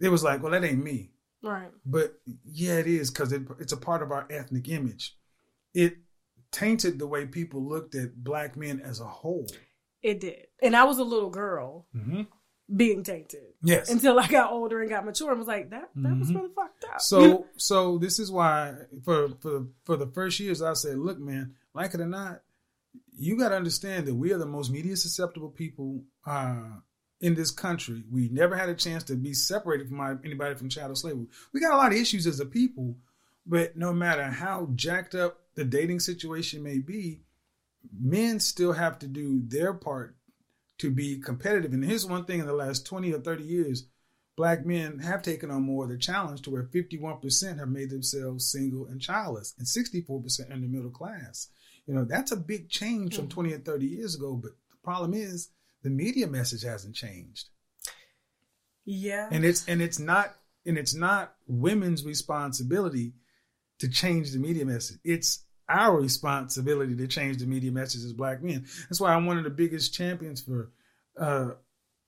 it 0.00 0.08
was 0.08 0.22
like, 0.22 0.42
well, 0.42 0.52
that 0.52 0.64
ain't 0.64 0.84
me. 0.84 1.10
Right. 1.42 1.70
But 1.84 2.14
yeah, 2.44 2.74
it 2.74 2.86
is 2.86 3.10
because 3.10 3.32
it, 3.32 3.42
it's 3.58 3.72
a 3.72 3.76
part 3.76 4.02
of 4.02 4.12
our 4.12 4.26
ethnic 4.30 4.68
image. 4.68 5.16
It 5.74 5.96
tainted 6.52 6.98
the 6.98 7.06
way 7.06 7.26
people 7.26 7.66
looked 7.66 7.94
at 7.94 8.22
black 8.22 8.56
men 8.56 8.80
as 8.80 9.00
a 9.00 9.06
whole. 9.06 9.48
It 10.02 10.20
did. 10.20 10.46
And 10.62 10.76
I 10.76 10.84
was 10.84 10.98
a 10.98 11.04
little 11.04 11.30
girl. 11.30 11.86
Mm-hmm 11.94 12.22
being 12.74 13.04
tainted. 13.04 13.54
Yes. 13.62 13.90
Until 13.90 14.18
I 14.18 14.26
got 14.26 14.50
older 14.50 14.80
and 14.80 14.90
got 14.90 15.04
mature 15.04 15.30
and 15.30 15.38
was 15.38 15.48
like, 15.48 15.70
that 15.70 15.90
that 15.94 16.00
mm-hmm. 16.08 16.20
was 16.20 16.34
really 16.34 16.50
fucked 16.54 16.84
up. 16.84 17.00
So 17.00 17.46
so 17.56 17.98
this 17.98 18.18
is 18.18 18.30
why 18.30 18.74
for 19.04 19.28
for 19.40 19.66
for 19.84 19.96
the 19.96 20.06
first 20.06 20.40
years 20.40 20.62
I 20.62 20.72
said, 20.74 20.98
look, 20.98 21.18
man, 21.18 21.54
like 21.74 21.94
it 21.94 22.00
or 22.00 22.06
not, 22.06 22.42
you 23.16 23.38
got 23.38 23.50
to 23.50 23.56
understand 23.56 24.06
that 24.06 24.14
we 24.14 24.32
are 24.32 24.38
the 24.38 24.46
most 24.46 24.70
media 24.70 24.96
susceptible 24.96 25.50
people 25.50 26.02
uh, 26.26 26.80
in 27.20 27.34
this 27.34 27.50
country. 27.50 28.04
We 28.10 28.28
never 28.28 28.56
had 28.56 28.68
a 28.68 28.74
chance 28.74 29.04
to 29.04 29.14
be 29.14 29.32
separated 29.32 29.88
from 29.88 30.20
anybody 30.24 30.54
from 30.54 30.68
chattel 30.68 30.96
slavery. 30.96 31.26
We 31.52 31.60
got 31.60 31.74
a 31.74 31.76
lot 31.76 31.92
of 31.92 31.98
issues 31.98 32.26
as 32.26 32.40
a 32.40 32.46
people, 32.46 32.96
but 33.46 33.76
no 33.76 33.92
matter 33.92 34.24
how 34.24 34.70
jacked 34.74 35.14
up 35.14 35.38
the 35.54 35.64
dating 35.64 36.00
situation 36.00 36.62
may 36.62 36.78
be, 36.78 37.22
men 37.98 38.40
still 38.40 38.72
have 38.72 38.98
to 38.98 39.06
do 39.06 39.40
their 39.46 39.72
part 39.72 40.15
to 40.78 40.90
be 40.90 41.18
competitive. 41.20 41.72
And 41.72 41.84
here's 41.84 42.06
one 42.06 42.24
thing 42.24 42.40
in 42.40 42.46
the 42.46 42.52
last 42.52 42.86
20 42.86 43.12
or 43.12 43.20
30 43.20 43.44
years, 43.44 43.86
black 44.36 44.66
men 44.66 44.98
have 44.98 45.22
taken 45.22 45.50
on 45.50 45.62
more 45.62 45.84
of 45.84 45.90
the 45.90 45.98
challenge 45.98 46.42
to 46.42 46.50
where 46.50 46.64
51% 46.64 47.58
have 47.58 47.68
made 47.68 47.90
themselves 47.90 48.50
single 48.50 48.86
and 48.86 49.00
childless 49.00 49.54
and 49.58 49.66
64% 49.66 50.50
in 50.50 50.60
the 50.60 50.68
middle 50.68 50.90
class. 50.90 51.48
You 51.86 51.94
know, 51.94 52.04
that's 52.04 52.32
a 52.32 52.36
big 52.36 52.68
change 52.68 53.12
mm-hmm. 53.12 53.22
from 53.22 53.28
20 53.28 53.54
or 53.54 53.58
30 53.58 53.86
years 53.86 54.14
ago. 54.14 54.34
But 54.34 54.52
the 54.70 54.76
problem 54.82 55.14
is 55.14 55.50
the 55.82 55.90
media 55.90 56.26
message 56.26 56.62
hasn't 56.62 56.94
changed. 56.94 57.48
Yeah. 58.84 59.28
And 59.30 59.44
it's 59.44 59.66
and 59.66 59.82
it's 59.82 59.98
not 59.98 60.34
and 60.64 60.78
it's 60.78 60.94
not 60.94 61.34
women's 61.46 62.04
responsibility 62.04 63.14
to 63.78 63.88
change 63.88 64.32
the 64.32 64.38
media 64.38 64.64
message. 64.64 64.98
It's 65.04 65.44
our 65.68 66.00
responsibility 66.00 66.94
to 66.96 67.06
change 67.06 67.38
the 67.38 67.46
media 67.46 67.72
message 67.72 68.04
as 68.04 68.12
black 68.12 68.42
men. 68.42 68.66
That's 68.88 69.00
why 69.00 69.12
I'm 69.12 69.26
one 69.26 69.38
of 69.38 69.44
the 69.44 69.50
biggest 69.50 69.94
champions 69.94 70.40
for 70.40 70.70
uh, 71.18 71.50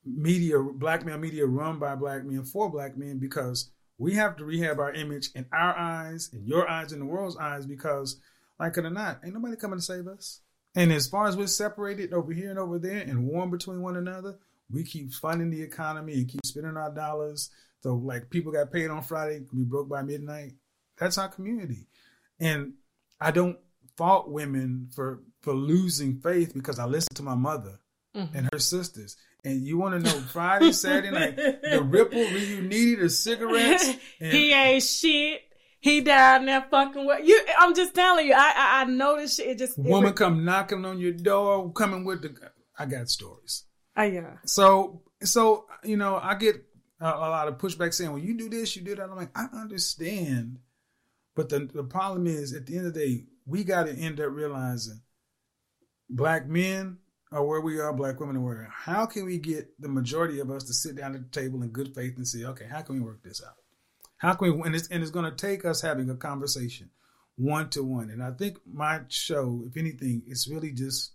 media, 0.05 0.61
black 0.61 1.05
male 1.05 1.19
media 1.19 1.47
run 1.47 1.79
by 1.79 1.95
black 1.97 2.25
men 2.25 2.45
for 2.45 2.71
black 2.71 2.97
men 2.97 3.19
because 3.19 3.71
we 3.99 4.15
have 4.15 4.37
to 4.37 4.45
rehab 4.45 4.79
our 4.79 4.93
image 4.93 5.31
in 5.35 5.47
our 5.53 5.77
eyes, 5.77 6.31
in 6.33 6.47
your 6.47 6.69
eyes, 6.69 6.93
in 6.93 7.01
the 7.01 7.05
world's 7.05 7.37
eyes, 7.37 7.67
because 7.67 8.21
like 8.59 8.77
it 8.77 8.85
or 8.85 8.91
not, 8.91 9.21
ain't 9.25 9.35
nobody 9.35 9.57
coming 9.57 9.79
to 9.79 9.85
save 9.85 10.07
us. 10.07 10.41
And 10.75 10.93
as 10.93 11.09
far 11.09 11.27
as 11.27 11.37
we're 11.37 11.47
separated 11.47 12.13
over 12.13 12.33
here 12.33 12.51
and 12.51 12.59
over 12.59 12.79
there 12.79 13.01
and 13.01 13.27
warm 13.27 13.51
between 13.51 13.83
one 13.83 13.97
another, 13.97 14.39
we 14.71 14.85
keep 14.85 15.13
funding 15.13 15.51
the 15.51 15.63
economy 15.63 16.15
and 16.15 16.29
keep 16.29 16.45
spending 16.45 16.77
our 16.77 16.95
dollars. 16.95 17.51
So 17.83 17.95
like 17.95 18.31
people 18.31 18.53
got 18.53 18.73
paid 18.73 18.91
on 18.91 19.03
Friday, 19.03 19.45
we 19.53 19.65
broke 19.65 19.89
by 19.89 20.03
midnight. 20.03 20.53
That's 20.99 21.19
our 21.19 21.29
community. 21.29 21.87
And 22.39 22.75
I 23.21 23.31
don't 23.31 23.59
fault 23.97 24.31
women 24.31 24.89
for 24.95 25.23
for 25.43 25.53
losing 25.53 26.21
faith 26.21 26.55
because 26.55 26.79
I 26.79 26.85
listen 26.85 27.15
to 27.15 27.23
my 27.23 27.35
mother 27.35 27.79
mm-hmm. 28.17 28.37
and 28.37 28.49
her 28.53 28.59
sisters. 28.59 29.17
And 29.45 29.63
you 29.63 29.79
want 29.79 29.95
to 29.95 30.01
know 30.01 30.21
Friday, 30.33 30.73
Saturday 30.73 31.11
night, 31.11 31.37
the 31.37 31.81
Ripple 31.83 32.19
reunited 32.19 33.01
the 33.01 33.11
cigarettes. 33.11 33.89
And- 34.21 34.33
he 34.33 34.53
ain't 34.53 34.83
shit. 34.83 35.43
He 35.81 36.01
down 36.01 36.47
there 36.47 36.67
fucking 36.71 37.07
with 37.07 37.25
you. 37.25 37.41
I'm 37.57 37.73
just 37.73 37.95
telling 37.95 38.27
you. 38.27 38.35
I 38.35 38.53
I, 38.57 38.81
I 38.81 38.85
noticed 38.85 39.37
shit. 39.37 39.47
It 39.47 39.59
just 39.59 39.79
woman 39.79 40.11
it, 40.11 40.17
come 40.17 40.45
knocking 40.45 40.85
on 40.85 40.99
your 40.99 41.13
door, 41.13 41.73
coming 41.73 42.05
with 42.05 42.23
the. 42.23 42.35
I 42.77 42.87
got 42.87 43.09
stories. 43.09 43.65
Oh 43.97 44.03
yeah. 44.03 44.39
So 44.45 45.03
so 45.23 45.67
you 45.85 45.97
know 45.97 46.17
I 46.21 46.35
get 46.35 46.57
a, 47.01 47.07
a 47.07 47.31
lot 47.31 47.47
of 47.47 47.59
pushback 47.59 47.95
saying, 47.95 48.11
"Well, 48.11 48.21
you 48.21 48.37
do 48.37 48.49
this, 48.49 48.75
you 48.75 48.83
do 48.83 48.97
that." 48.97 49.09
I'm 49.09 49.17
like, 49.17 49.31
I 49.37 49.47
understand 49.55 50.59
But 51.39 51.51
the 51.51 51.71
the 51.73 51.85
problem 51.85 52.27
is, 52.27 52.53
at 52.53 52.67
the 52.67 52.77
end 52.77 52.89
of 52.89 52.95
the 52.95 52.99
day, 52.99 53.25
we 53.47 53.63
got 53.63 53.87
to 53.87 53.93
end 53.93 54.19
up 54.19 54.33
realizing 54.33 55.03
black 56.11 56.49
men 56.49 56.99
are 57.31 57.47
where 57.47 57.61
we 57.61 57.79
are, 57.79 57.93
black 57.93 58.19
women 58.19 58.39
are 58.39 58.41
where. 58.41 58.69
How 58.73 59.07
can 59.07 59.25
we 59.25 59.39
get 59.39 59.81
the 59.81 59.89
majority 59.89 60.41
of 60.41 60.51
us 60.51 60.65
to 60.65 60.75
sit 60.75 60.97
down 60.97 61.15
at 61.15 61.23
the 61.23 61.41
table 61.41 61.63
in 61.63 61.69
good 61.69 61.95
faith 61.95 62.17
and 62.17 62.27
say, 62.27 62.43
okay, 62.43 62.67
how 62.69 62.83
can 62.83 62.97
we 62.97 63.01
work 63.01 63.23
this 63.23 63.41
out? 63.41 63.55
How 64.17 64.35
can 64.35 64.53
we? 64.53 64.67
And 64.67 64.75
it's 64.75 64.89
and 64.89 65.01
it's 65.01 65.13
going 65.13 65.31
to 65.31 65.47
take 65.47 65.65
us 65.65 65.81
having 65.81 66.11
a 66.11 66.17
conversation, 66.17 66.91
one 67.37 67.71
to 67.71 67.85
one. 67.85 68.11
And 68.11 68.21
I 68.21 68.33
think 68.33 68.59
my 68.67 69.03
show, 69.07 69.63
if 69.65 69.77
anything, 69.77 70.25
it's 70.27 70.51
really 70.51 70.73
just 70.73 71.13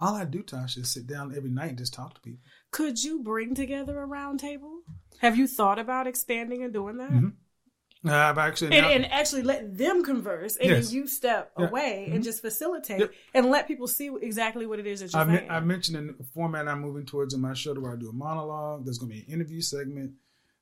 all 0.00 0.14
I 0.14 0.24
do, 0.24 0.42
Tasha, 0.42 0.78
is 0.78 0.94
sit 0.94 1.06
down 1.06 1.36
every 1.36 1.50
night 1.50 1.68
and 1.68 1.78
just 1.78 1.92
talk 1.92 2.14
to 2.14 2.22
people. 2.22 2.40
Could 2.70 3.04
you 3.04 3.22
bring 3.22 3.54
together 3.54 4.00
a 4.00 4.06
round 4.06 4.40
table? 4.40 4.80
Have 5.18 5.36
you 5.36 5.46
thought 5.46 5.78
about 5.78 6.06
expanding 6.06 6.64
and 6.64 6.72
doing 6.72 6.96
that? 6.96 7.10
Mm-hmm. 7.10 7.28
I've 8.04 8.38
actually 8.38 8.76
and, 8.76 8.86
and, 8.86 9.12
actually 9.12 9.42
let 9.42 9.76
them 9.76 10.04
converse, 10.04 10.56
and 10.56 10.70
yes. 10.70 10.86
then 10.86 10.96
you 10.96 11.06
step 11.08 11.52
yeah. 11.58 11.66
away 11.66 12.04
mm-hmm. 12.06 12.14
and 12.14 12.24
just 12.24 12.40
facilitate 12.40 13.00
yep. 13.00 13.12
and 13.34 13.46
let 13.46 13.66
people 13.66 13.88
see 13.88 14.10
exactly 14.22 14.66
what 14.66 14.78
it 14.78 14.86
is 14.86 15.00
that 15.00 15.12
you're 15.12 15.22
I, 15.22 15.36
saying. 15.36 15.50
I 15.50 15.60
mentioned 15.60 15.96
in 15.96 16.06
the 16.16 16.24
format 16.32 16.68
I'm 16.68 16.80
moving 16.80 17.06
towards 17.06 17.34
in 17.34 17.40
my 17.40 17.54
show 17.54 17.74
where 17.74 17.92
I 17.92 17.96
do 17.96 18.08
a 18.08 18.12
monologue. 18.12 18.84
There's 18.84 18.98
going 18.98 19.10
to 19.10 19.16
be 19.16 19.24
an 19.26 19.32
interview 19.32 19.60
segment, 19.60 20.12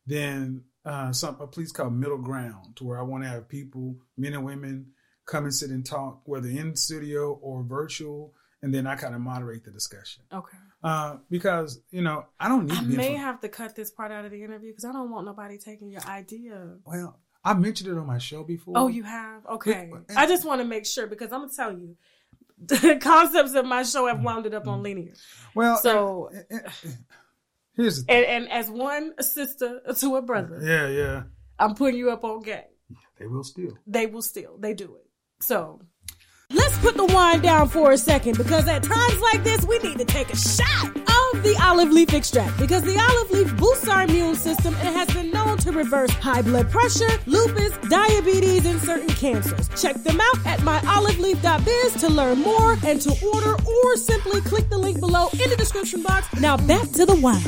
then 0.06 0.64
uh, 0.84 1.12
some 1.12 1.36
a 1.40 1.46
place 1.46 1.72
called 1.72 1.92
Middle 1.92 2.18
Ground, 2.18 2.76
to 2.76 2.84
where 2.84 2.98
I 2.98 3.02
want 3.02 3.24
to 3.24 3.28
have 3.28 3.48
people, 3.48 3.96
men 4.16 4.32
and 4.32 4.44
women, 4.44 4.92
come 5.26 5.44
and 5.44 5.54
sit 5.54 5.70
and 5.70 5.84
talk, 5.84 6.22
whether 6.24 6.48
in 6.48 6.74
studio 6.74 7.38
or 7.42 7.62
virtual, 7.62 8.32
and 8.62 8.72
then 8.72 8.86
I 8.86 8.96
kind 8.96 9.14
of 9.14 9.20
moderate 9.20 9.64
the 9.64 9.72
discussion. 9.72 10.24
Okay. 10.32 10.56
Uh, 10.82 11.16
because 11.30 11.80
you 11.90 12.02
know 12.02 12.26
I 12.38 12.48
don't 12.48 12.66
need. 12.66 12.78
I 12.78 12.82
may 12.82 13.14
have 13.14 13.40
to 13.40 13.48
cut 13.48 13.74
this 13.74 13.90
part 13.90 14.12
out 14.12 14.24
of 14.24 14.30
the 14.30 14.42
interview 14.42 14.70
because 14.70 14.84
I 14.84 14.92
don't 14.92 15.10
want 15.10 15.26
nobody 15.26 15.58
taking 15.58 15.90
your 15.90 16.02
idea. 16.02 16.76
Well, 16.84 17.18
I 17.46 17.54
mentioned 17.54 17.88
it 17.88 17.96
on 17.96 18.06
my 18.06 18.18
show 18.18 18.42
before. 18.42 18.74
Oh, 18.76 18.88
you 18.88 19.04
have? 19.04 19.46
Okay. 19.46 19.88
It, 20.08 20.16
I 20.16 20.26
just 20.26 20.44
want 20.44 20.60
to 20.60 20.64
make 20.66 20.84
sure 20.84 21.06
because 21.06 21.32
I'm 21.32 21.42
gonna 21.42 21.52
tell 21.54 21.72
you, 21.72 21.96
the 22.58 22.98
concepts 23.00 23.54
of 23.54 23.64
my 23.64 23.84
show 23.84 24.08
have 24.08 24.20
wound 24.20 24.52
up 24.52 24.66
on 24.66 24.82
linear. 24.82 25.14
Well, 25.54 25.76
so 25.76 26.30
here's 27.76 28.00
and, 28.00 28.24
and, 28.24 28.50
as 28.50 28.68
one 28.68 29.12
sister 29.22 29.80
to 29.96 30.16
a 30.16 30.22
brother. 30.22 30.60
Yeah, 30.60 30.88
yeah. 30.88 31.22
I'm 31.56 31.76
putting 31.76 31.98
you 31.98 32.10
up 32.10 32.24
on 32.24 32.42
game. 32.42 32.62
They 33.18 33.28
will 33.28 33.44
steal. 33.44 33.78
They 33.86 34.06
will 34.06 34.22
steal. 34.22 34.58
They 34.58 34.74
do 34.74 34.96
it. 34.96 35.06
So 35.40 35.80
let's 36.50 36.76
put 36.78 36.96
the 36.96 37.04
wine 37.06 37.42
down 37.42 37.68
for 37.68 37.92
a 37.92 37.98
second 37.98 38.38
because 38.38 38.66
at 38.66 38.82
times 38.82 39.20
like 39.20 39.44
this 39.44 39.64
we 39.64 39.78
need 39.78 39.98
to 39.98 40.04
take 40.04 40.32
a 40.32 40.36
shot 40.36 40.86
of 40.96 41.42
the 41.44 41.56
olive 41.62 41.92
leaf 41.92 42.12
extract 42.12 42.58
because 42.58 42.82
the 42.82 42.98
olive 42.98 43.30
leaf 43.30 43.56
boosts 43.56 43.88
our 43.88 44.02
immune 44.02 44.34
system 44.34 44.74
and 44.80 44.96
has 44.96 45.08
been 45.14 45.30
known 45.30 45.45
to 45.58 45.72
reverse 45.72 46.10
high 46.10 46.42
blood 46.42 46.70
pressure, 46.70 47.08
lupus, 47.26 47.76
diabetes, 47.88 48.66
and 48.66 48.80
certain 48.80 49.08
cancers. 49.08 49.68
Check 49.80 49.96
them 50.02 50.20
out 50.20 50.46
at 50.46 50.60
myoliveleaf.biz 50.60 52.00
to 52.00 52.08
learn 52.08 52.38
more 52.38 52.76
and 52.84 53.00
to 53.00 53.14
order 53.26 53.54
or 53.54 53.96
simply 53.96 54.40
click 54.42 54.68
the 54.68 54.78
link 54.78 55.00
below 55.00 55.28
in 55.32 55.50
the 55.50 55.56
description 55.56 56.02
box. 56.02 56.26
Now 56.40 56.56
back 56.56 56.90
to 56.92 57.06
the 57.06 57.16
wine. 57.16 57.42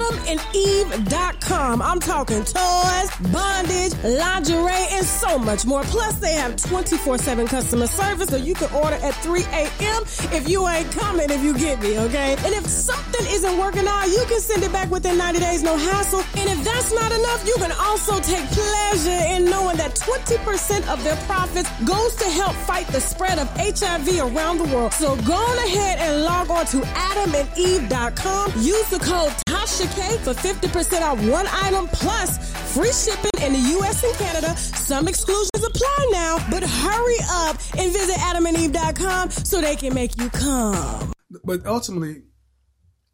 AdamandEve.com. 0.00 1.82
I'm 1.82 2.00
talking 2.00 2.44
toys, 2.44 3.10
bondage, 3.32 3.92
lingerie, 4.04 4.86
and 4.92 5.04
so 5.04 5.38
much 5.38 5.66
more. 5.66 5.82
Plus, 5.84 6.14
they 6.14 6.32
have 6.34 6.56
24 6.56 7.18
7 7.18 7.46
customer 7.46 7.86
service, 7.86 8.28
so 8.28 8.36
you 8.36 8.54
can 8.54 8.72
order 8.72 8.96
at 8.96 9.14
3 9.16 9.42
a.m. 9.42 10.02
if 10.32 10.48
you 10.48 10.66
ain't 10.68 10.90
coming, 10.92 11.30
if 11.30 11.42
you 11.42 11.56
get 11.56 11.80
me, 11.80 11.98
okay? 11.98 12.32
And 12.32 12.54
if 12.54 12.66
something 12.66 13.26
isn't 13.28 13.58
working 13.58 13.86
out, 13.86 14.06
you 14.06 14.24
can 14.28 14.40
send 14.40 14.62
it 14.62 14.72
back 14.72 14.90
within 14.90 15.18
90 15.18 15.40
days, 15.40 15.62
no 15.62 15.76
hassle. 15.76 16.22
And 16.36 16.48
if 16.50 16.64
that's 16.64 16.92
not 16.92 17.12
enough, 17.12 17.39
you 17.46 17.54
can 17.58 17.72
also 17.72 18.20
take 18.20 18.44
pleasure 18.50 19.20
in 19.34 19.44
knowing 19.44 19.76
that 19.76 19.94
20% 19.94 20.88
of 20.92 21.02
their 21.04 21.16
profits 21.26 21.70
goes 21.84 22.14
to 22.16 22.24
help 22.24 22.54
fight 22.56 22.86
the 22.88 23.00
spread 23.00 23.38
of 23.38 23.48
HIV 23.56 24.08
around 24.18 24.58
the 24.58 24.74
world. 24.74 24.92
So 24.92 25.16
go 25.22 25.34
on 25.34 25.58
ahead 25.58 25.98
and 25.98 26.24
log 26.24 26.50
on 26.50 26.66
to 26.66 26.78
adamandeve.com. 26.78 28.52
Use 28.56 28.88
the 28.90 28.98
code 28.98 29.32
TASHA 29.46 29.94
K 29.94 30.16
for 30.18 30.34
50% 30.34 31.02
off 31.02 31.18
one 31.28 31.46
item 31.50 31.88
plus 31.88 32.38
free 32.74 32.92
shipping 32.92 33.30
in 33.42 33.52
the 33.52 33.78
US 33.78 34.02
and 34.04 34.14
Canada. 34.14 34.56
Some 34.56 35.08
exclusions 35.08 35.50
apply 35.54 36.08
now, 36.12 36.38
but 36.50 36.62
hurry 36.62 37.18
up 37.30 37.56
and 37.78 37.92
visit 37.92 38.16
adamandeve.com 38.16 39.30
so 39.30 39.60
they 39.60 39.76
can 39.76 39.94
make 39.94 40.20
you 40.20 40.30
come. 40.30 41.12
But 41.44 41.66
ultimately, 41.66 42.22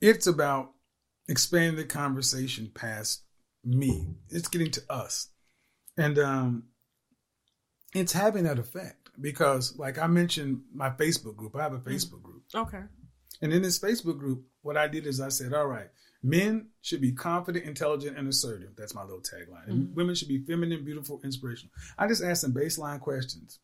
it's 0.01 0.27
about 0.27 0.73
expanding 1.29 1.77
the 1.77 1.85
conversation 1.85 2.71
past 2.75 3.26
me. 3.67 4.07
It's 4.31 4.49
getting 4.49 4.71
to 4.73 4.83
us. 4.89 5.29
And 5.99 6.19
um, 6.19 6.65
it's 7.95 8.13
having 8.13 8.45
that 8.45 8.59
effect 8.59 9.11
because, 9.21 9.77
like 9.79 9.99
I 9.99 10.07
mentioned, 10.07 10.63
my 10.73 10.91
Facebook 10.91 11.37
group, 11.37 11.57
I 11.57 11.63
have 11.63 11.73
a 11.73 11.79
Facebook 11.79 12.23
group. 12.23 12.43
Okay. 12.55 12.83
And 13.43 13.53
in 13.53 13.63
this 13.63 13.79
Facebook 13.79 14.19
group, 14.19 14.45
what 14.63 14.77
I 14.77 14.89
did 14.89 15.07
is 15.07 15.21
I 15.21 15.29
said, 15.29 15.53
all 15.53 15.67
right, 15.67 15.89
men 16.23 16.69
should 16.81 17.01
be 17.01 17.13
confident, 17.13 17.65
intelligent, 17.65 18.17
and 18.17 18.29
assertive. 18.29 18.71
That's 18.77 18.95
my 18.95 19.03
little 19.03 19.21
tagline. 19.21 19.69
Mm-hmm. 19.69 19.95
women 19.95 20.15
should 20.15 20.29
be 20.29 20.45
feminine, 20.45 20.85
beautiful, 20.85 21.21
inspirational. 21.25 21.73
I 21.99 22.07
just 22.07 22.23
asked 22.23 22.43
some 22.43 22.55
baseline 22.55 23.01
questions. 23.01 23.59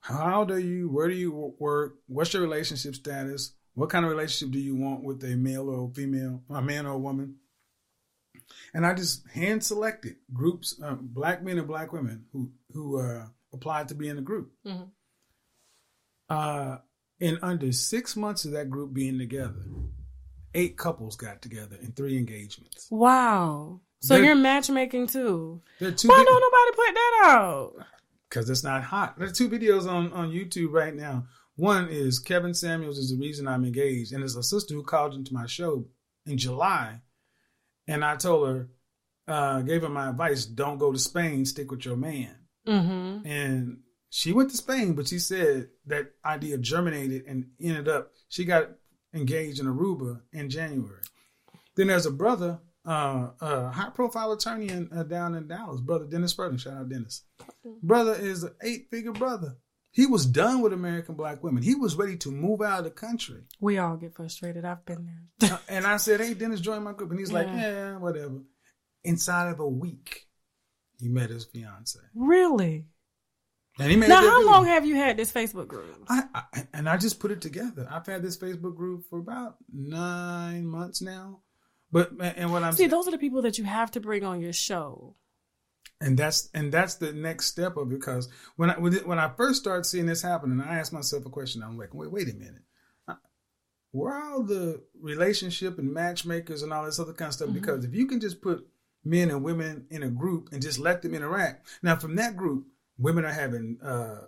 How 0.00 0.44
do 0.44 0.58
you, 0.58 0.88
where 0.88 1.08
do 1.08 1.14
you 1.14 1.54
work? 1.58 1.96
What's 2.06 2.32
your 2.32 2.42
relationship 2.42 2.94
status? 2.94 3.54
What 3.74 3.90
kind 3.90 4.04
of 4.04 4.10
relationship 4.10 4.52
do 4.52 4.58
you 4.58 4.76
want 4.76 5.02
with 5.02 5.22
a 5.24 5.36
male 5.36 5.68
or 5.68 5.88
a 5.88 5.94
female, 5.94 6.42
a 6.50 6.62
man 6.62 6.86
or 6.86 6.92
a 6.92 6.98
woman? 6.98 7.36
And 8.74 8.86
I 8.86 8.94
just 8.94 9.26
hand 9.28 9.64
selected 9.64 10.16
groups, 10.32 10.80
uh, 10.82 10.96
black 11.00 11.42
men 11.42 11.58
and 11.58 11.66
black 11.66 11.92
women 11.92 12.24
who 12.32 12.50
who 12.72 13.00
uh, 13.00 13.26
applied 13.52 13.88
to 13.88 13.94
be 13.94 14.08
in 14.08 14.16
the 14.16 14.22
group. 14.22 14.52
Mm-hmm. 14.66 14.84
Uh, 16.28 16.78
in 17.20 17.38
under 17.42 17.72
six 17.72 18.16
months 18.16 18.44
of 18.44 18.52
that 18.52 18.70
group 18.70 18.92
being 18.92 19.18
together, 19.18 19.64
eight 20.54 20.76
couples 20.76 21.16
got 21.16 21.42
together 21.42 21.76
in 21.80 21.92
three 21.92 22.16
engagements. 22.16 22.86
Wow! 22.90 23.80
So 24.00 24.14
they're, 24.14 24.24
you're 24.24 24.34
matchmaking 24.34 25.08
too. 25.08 25.62
Why 25.78 25.88
don't 25.88 26.04
nobody 26.04 26.76
put 26.76 26.94
that 26.94 27.22
out? 27.24 27.72
Because 28.28 28.50
it's 28.50 28.62
not 28.62 28.84
hot. 28.84 29.18
There's 29.18 29.36
two 29.36 29.48
videos 29.48 29.88
on 29.88 30.12
on 30.12 30.30
YouTube 30.30 30.72
right 30.72 30.94
now 30.94 31.26
one 31.58 31.88
is 31.88 32.20
Kevin 32.20 32.54
Samuels 32.54 32.98
is 32.98 33.10
the 33.10 33.18
reason 33.18 33.48
I'm 33.48 33.64
engaged, 33.64 34.12
and 34.12 34.22
it's 34.22 34.36
a 34.36 34.44
sister 34.44 34.74
who 34.74 34.84
called 34.84 35.14
into 35.14 35.34
my 35.34 35.46
show 35.46 35.86
in 36.24 36.38
July, 36.38 37.00
and 37.88 38.04
I 38.04 38.16
told 38.16 38.48
her, 38.48 38.68
uh, 39.26 39.62
gave 39.62 39.82
her 39.82 39.88
my 39.88 40.10
advice: 40.10 40.44
don't 40.44 40.78
go 40.78 40.92
to 40.92 40.98
Spain, 40.98 41.44
stick 41.44 41.70
with 41.70 41.84
your 41.84 41.96
man. 41.96 42.36
Mm-hmm. 42.66 43.26
And 43.26 43.78
she 44.10 44.32
went 44.32 44.50
to 44.50 44.56
Spain, 44.56 44.94
but 44.94 45.08
she 45.08 45.18
said 45.18 45.68
that 45.86 46.12
idea 46.24 46.58
germinated 46.58 47.24
and 47.26 47.46
ended 47.60 47.88
up 47.88 48.12
she 48.28 48.44
got 48.44 48.70
engaged 49.12 49.60
in 49.60 49.66
Aruba 49.66 50.20
in 50.32 50.50
January. 50.50 51.02
Then 51.76 51.88
there's 51.88 52.06
a 52.06 52.10
brother, 52.10 52.60
uh, 52.86 53.28
a 53.40 53.70
high 53.70 53.90
profile 53.90 54.32
attorney 54.32 54.68
in, 54.68 54.88
uh, 54.92 55.04
down 55.04 55.34
in 55.34 55.46
Dallas, 55.48 55.80
brother 55.80 56.06
Dennis 56.06 56.34
Burton. 56.34 56.58
Shout 56.58 56.74
out 56.74 56.88
Dennis. 56.88 57.24
Brother 57.82 58.14
is 58.14 58.42
an 58.42 58.54
eight 58.62 58.88
figure 58.90 59.12
brother. 59.12 59.56
He 59.90 60.06
was 60.06 60.26
done 60.26 60.60
with 60.60 60.72
American 60.72 61.14
black 61.14 61.42
women. 61.42 61.62
He 61.62 61.74
was 61.74 61.96
ready 61.96 62.16
to 62.18 62.30
move 62.30 62.60
out 62.60 62.80
of 62.80 62.84
the 62.84 62.90
country. 62.90 63.44
We 63.60 63.78
all 63.78 63.96
get 63.96 64.14
frustrated. 64.14 64.64
I've 64.64 64.84
been 64.84 65.06
there. 65.06 65.22
Uh, 65.50 65.56
and 65.68 65.86
I 65.86 65.96
said, 65.98 66.20
Hey, 66.20 66.34
Dennis, 66.34 66.60
join 66.60 66.82
my 66.82 66.92
group. 66.92 67.10
And 67.10 67.18
he's 67.18 67.30
yeah. 67.30 67.38
like, 67.38 67.46
Yeah, 67.46 67.96
whatever. 67.98 68.42
Inside 69.04 69.50
of 69.50 69.60
a 69.60 69.68
week, 69.68 70.26
he 71.00 71.08
met 71.08 71.30
his 71.30 71.44
fiance. 71.44 72.00
Really? 72.14 72.86
And 73.78 73.90
he 73.90 73.96
made 73.96 74.08
now, 74.08 74.16
how 74.16 74.38
video. 74.38 74.50
long 74.50 74.66
have 74.66 74.84
you 74.84 74.96
had 74.96 75.16
this 75.16 75.32
Facebook 75.32 75.68
group? 75.68 75.86
I, 76.08 76.24
I, 76.34 76.66
and 76.74 76.88
I 76.88 76.96
just 76.96 77.20
put 77.20 77.30
it 77.30 77.40
together. 77.40 77.86
I've 77.88 78.06
had 78.06 78.22
this 78.22 78.36
Facebook 78.36 78.74
group 78.74 79.04
for 79.08 79.20
about 79.20 79.56
nine 79.72 80.66
months 80.66 81.00
now. 81.00 81.42
But 81.90 82.10
and 82.20 82.52
what 82.52 82.62
I'm 82.62 82.72
see, 82.72 82.86
those 82.86 83.08
are 83.08 83.12
the 83.12 83.18
people 83.18 83.42
that 83.42 83.56
you 83.56 83.64
have 83.64 83.92
to 83.92 84.00
bring 84.00 84.24
on 84.24 84.40
your 84.40 84.52
show 84.52 85.14
and 86.00 86.16
that's 86.16 86.48
and 86.54 86.72
that's 86.72 86.94
the 86.94 87.12
next 87.12 87.46
step 87.46 87.76
of 87.76 87.90
it 87.90 87.98
because 87.98 88.28
when 88.56 88.70
I 88.70 88.74
when 88.74 89.18
I 89.18 89.28
first 89.36 89.60
started 89.60 89.84
seeing 89.84 90.06
this 90.06 90.22
happening, 90.22 90.60
I 90.60 90.78
asked 90.78 90.92
myself 90.92 91.26
a 91.26 91.30
question. 91.30 91.62
I'm 91.62 91.78
like, 91.78 91.94
wait, 91.94 92.10
wait 92.10 92.28
a 92.28 92.34
minute, 92.34 92.62
where 93.92 94.14
are 94.14 94.32
all 94.32 94.42
the 94.42 94.82
relationship 95.00 95.78
and 95.78 95.92
matchmakers 95.92 96.62
and 96.62 96.72
all 96.72 96.84
this 96.84 97.00
other 97.00 97.12
kind 97.12 97.28
of 97.28 97.34
stuff? 97.34 97.48
Mm-hmm. 97.48 97.60
Because 97.60 97.84
if 97.84 97.94
you 97.94 98.06
can 98.06 98.20
just 98.20 98.40
put 98.40 98.66
men 99.04 99.30
and 99.30 99.42
women 99.42 99.86
in 99.90 100.02
a 100.02 100.08
group 100.08 100.50
and 100.52 100.62
just 100.62 100.78
let 100.78 101.02
them 101.02 101.14
interact, 101.14 101.66
now 101.82 101.96
from 101.96 102.16
that 102.16 102.36
group, 102.36 102.66
women 102.98 103.24
are 103.24 103.32
having 103.32 103.78
uh, 103.82 104.26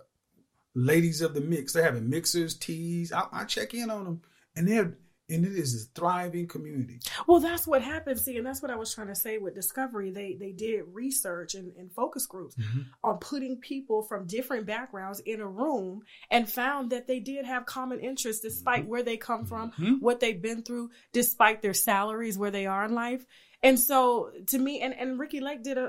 ladies 0.73 1.21
of 1.21 1.33
the 1.33 1.41
mix. 1.41 1.73
They're 1.73 1.83
having 1.83 2.09
mixers, 2.09 2.55
teas. 2.55 3.11
I, 3.11 3.25
I 3.31 3.43
check 3.45 3.73
in 3.73 3.89
on 3.89 4.05
them, 4.05 4.21
and 4.55 4.67
they're 4.67 4.97
and 5.31 5.45
it 5.45 5.53
is 5.53 5.83
a 5.83 5.99
thriving 5.99 6.47
community. 6.47 6.99
Well, 7.27 7.39
that's 7.39 7.65
what 7.65 7.81
happened. 7.81 8.19
See, 8.19 8.37
and 8.37 8.45
that's 8.45 8.61
what 8.61 8.71
I 8.71 8.75
was 8.75 8.93
trying 8.93 9.07
to 9.07 9.15
say 9.15 9.37
with 9.37 9.55
Discovery. 9.55 10.11
They 10.11 10.35
they 10.39 10.51
did 10.51 10.83
research 10.91 11.55
and, 11.55 11.75
and 11.77 11.91
focus 11.91 12.25
groups 12.25 12.55
mm-hmm. 12.55 12.81
on 13.03 13.17
putting 13.17 13.57
people 13.57 14.03
from 14.03 14.27
different 14.27 14.65
backgrounds 14.65 15.19
in 15.21 15.41
a 15.41 15.47
room 15.47 16.03
and 16.29 16.49
found 16.49 16.91
that 16.91 17.07
they 17.07 17.19
did 17.19 17.45
have 17.45 17.65
common 17.65 17.99
interests 17.99 18.41
despite 18.41 18.81
mm-hmm. 18.81 18.89
where 18.89 19.03
they 19.03 19.17
come 19.17 19.45
from, 19.45 19.71
mm-hmm. 19.71 19.93
what 19.95 20.19
they've 20.19 20.41
been 20.41 20.63
through, 20.63 20.91
despite 21.13 21.61
their 21.61 21.73
salaries, 21.73 22.37
where 22.37 22.51
they 22.51 22.65
are 22.65 22.85
in 22.85 22.93
life. 22.93 23.25
And 23.63 23.79
so 23.79 24.31
to 24.47 24.57
me, 24.57 24.81
and, 24.81 24.93
and 24.93 25.19
Ricki 25.19 25.39
Lake 25.39 25.63
did 25.63 25.77
a, 25.77 25.85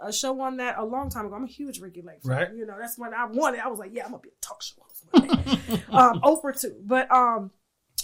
a, 0.00 0.06
a 0.08 0.12
show 0.12 0.40
on 0.40 0.56
that 0.56 0.78
a 0.78 0.84
long 0.84 1.10
time 1.10 1.26
ago. 1.26 1.34
I'm 1.34 1.44
a 1.44 1.48
huge 1.48 1.78
Ricki 1.80 2.00
Lake 2.00 2.22
fan. 2.22 2.32
Right. 2.32 2.54
You 2.54 2.66
know, 2.66 2.76
that's 2.80 2.98
when 2.98 3.12
I 3.12 3.26
wanted. 3.26 3.60
I 3.60 3.68
was 3.68 3.78
like, 3.78 3.90
yeah, 3.92 4.04
I'm 4.04 4.12
gonna 4.12 4.22
be 4.22 4.30
a 4.30 4.40
talk 4.40 4.62
show 4.62 4.76
host 4.80 5.04
um, 5.90 6.20
Oprah 6.22 6.58
too. 6.58 6.76
But 6.82 7.10
um, 7.10 7.50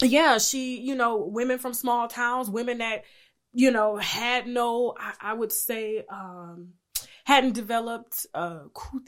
yeah, 0.05 0.37
she, 0.37 0.79
you 0.79 0.95
know, 0.95 1.17
women 1.17 1.59
from 1.59 1.73
small 1.73 2.07
towns, 2.07 2.49
women 2.49 2.79
that, 2.79 3.03
you 3.53 3.71
know, 3.71 3.97
had 3.97 4.47
no, 4.47 4.95
I, 4.97 5.31
I 5.31 5.33
would 5.33 5.51
say, 5.51 6.05
um, 6.09 6.73
hadn't 7.25 7.51
developed 7.51 8.25
uh 8.33 8.59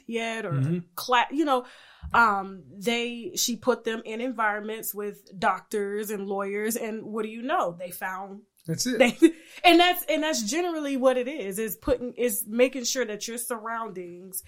yet 0.06 0.44
or 0.44 0.52
mm-hmm. 0.52 0.78
class 0.94 1.28
you 1.30 1.42
know 1.42 1.64
um 2.12 2.62
they 2.70 3.32
she 3.34 3.56
put 3.56 3.82
them 3.82 4.02
in 4.04 4.20
environments 4.20 4.94
with 4.94 5.22
doctors 5.38 6.10
and 6.10 6.26
lawyers 6.26 6.76
and 6.76 7.02
what 7.02 7.22
do 7.22 7.30
you 7.30 7.40
know 7.40 7.74
they 7.78 7.90
found 7.90 8.42
that's 8.66 8.86
it. 8.86 8.98
They, 8.98 9.16
and 9.64 9.80
that's 9.80 10.04
and 10.04 10.22
that's 10.22 10.42
generally 10.42 10.96
what 10.96 11.16
it 11.16 11.28
is 11.28 11.58
is 11.58 11.76
putting 11.76 12.12
is 12.14 12.44
making 12.46 12.84
sure 12.84 13.04
that 13.04 13.26
your 13.26 13.38
surroundings 13.38 14.42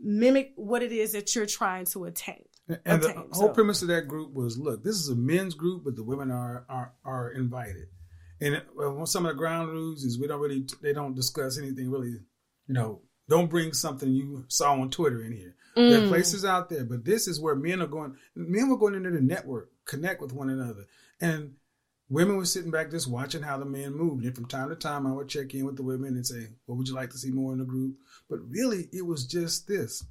mimic 0.00 0.52
what 0.56 0.82
it 0.82 0.92
is 0.92 1.12
that 1.12 1.34
you're 1.34 1.46
trying 1.46 1.84
to 1.86 2.04
attain. 2.04 2.44
And 2.84 3.02
attain, 3.02 3.14
the 3.14 3.20
whole 3.32 3.48
so. 3.48 3.52
premise 3.54 3.82
of 3.82 3.88
that 3.88 4.08
group 4.08 4.32
was 4.34 4.58
look, 4.58 4.84
this 4.84 4.96
is 4.96 5.08
a 5.08 5.16
men's 5.16 5.54
group, 5.54 5.84
but 5.84 5.96
the 5.96 6.04
women 6.04 6.30
are 6.30 6.64
are, 6.68 6.92
are 7.04 7.30
invited. 7.30 7.88
And 8.40 8.62
well, 8.76 9.06
some 9.06 9.26
of 9.26 9.32
the 9.32 9.38
ground 9.38 9.70
rules 9.70 10.04
is 10.04 10.18
we 10.18 10.26
don't 10.26 10.40
really 10.40 10.66
they 10.82 10.92
don't 10.92 11.14
discuss 11.14 11.58
anything 11.58 11.90
really, 11.90 12.10
you 12.66 12.74
know, 12.74 13.00
don't 13.28 13.50
bring 13.50 13.72
something 13.72 14.10
you 14.10 14.44
saw 14.48 14.72
on 14.72 14.90
Twitter 14.90 15.22
in 15.22 15.32
here. 15.32 15.54
Mm. 15.76 15.90
There 15.90 15.98
are 16.00 16.06
mm. 16.06 16.08
places 16.08 16.44
out 16.44 16.68
there, 16.68 16.84
but 16.84 17.04
this 17.04 17.26
is 17.26 17.40
where 17.40 17.54
men 17.54 17.82
are 17.82 17.86
going. 17.86 18.16
Men 18.34 18.68
were 18.68 18.78
going 18.78 18.94
into 18.94 19.10
the 19.10 19.20
network, 19.20 19.70
connect 19.84 20.20
with 20.20 20.32
one 20.32 20.50
another, 20.50 20.84
and 21.20 21.54
women 22.08 22.36
were 22.36 22.44
sitting 22.44 22.70
back 22.70 22.90
just 22.90 23.10
watching 23.10 23.42
how 23.42 23.58
the 23.58 23.64
men 23.64 23.94
moved. 23.94 24.24
And 24.24 24.34
from 24.34 24.46
time 24.46 24.70
to 24.70 24.76
time, 24.76 25.06
I 25.06 25.12
would 25.12 25.28
check 25.28 25.54
in 25.54 25.66
with 25.66 25.76
the 25.76 25.82
women 25.82 26.14
and 26.14 26.26
say, 26.26 26.48
"What 26.66 26.78
would 26.78 26.88
you 26.88 26.94
like 26.94 27.10
to 27.10 27.18
see 27.18 27.30
more 27.30 27.52
in 27.52 27.58
the 27.58 27.64
group?" 27.64 27.96
But 28.28 28.40
really, 28.48 28.88
it 28.92 29.06
was 29.06 29.26
just 29.26 29.66
this. 29.66 30.04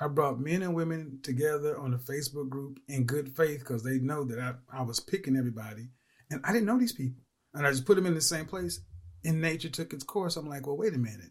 I 0.00 0.08
brought 0.08 0.40
men 0.40 0.62
and 0.62 0.74
women 0.74 1.20
together 1.22 1.78
on 1.78 1.94
a 1.94 1.98
Facebook 1.98 2.48
group 2.48 2.80
in 2.88 3.04
good 3.04 3.36
faith 3.36 3.60
because 3.60 3.82
they 3.82 3.98
know 3.98 4.24
that 4.24 4.38
I, 4.38 4.54
I 4.78 4.82
was 4.82 5.00
picking 5.00 5.36
everybody, 5.36 5.88
and 6.30 6.40
I 6.44 6.52
didn't 6.52 6.66
know 6.66 6.78
these 6.78 6.92
people, 6.92 7.22
and 7.54 7.66
I 7.66 7.70
just 7.70 7.86
put 7.86 7.94
them 7.94 8.06
in 8.06 8.14
the 8.14 8.20
same 8.20 8.46
place. 8.46 8.80
And 9.26 9.40
nature 9.40 9.70
took 9.70 9.94
its 9.94 10.04
course. 10.04 10.36
I'm 10.36 10.46
like, 10.46 10.66
well, 10.66 10.76
wait 10.76 10.92
a 10.92 10.98
minute 10.98 11.30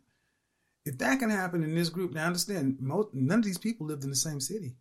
if 0.85 0.97
that 0.97 1.19
can 1.19 1.29
happen 1.29 1.63
in 1.63 1.75
this 1.75 1.89
group, 1.89 2.13
now 2.13 2.27
understand, 2.27 2.77
most, 2.79 3.09
none 3.13 3.39
of 3.39 3.45
these 3.45 3.57
people 3.57 3.87
lived 3.87 4.03
in 4.03 4.09
the 4.09 4.15
same 4.15 4.39
city. 4.39 4.75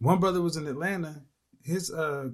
One 0.00 0.20
brother 0.20 0.42
was 0.42 0.56
in 0.56 0.66
Atlanta, 0.66 1.22
his 1.62 1.92
uh, 1.92 2.28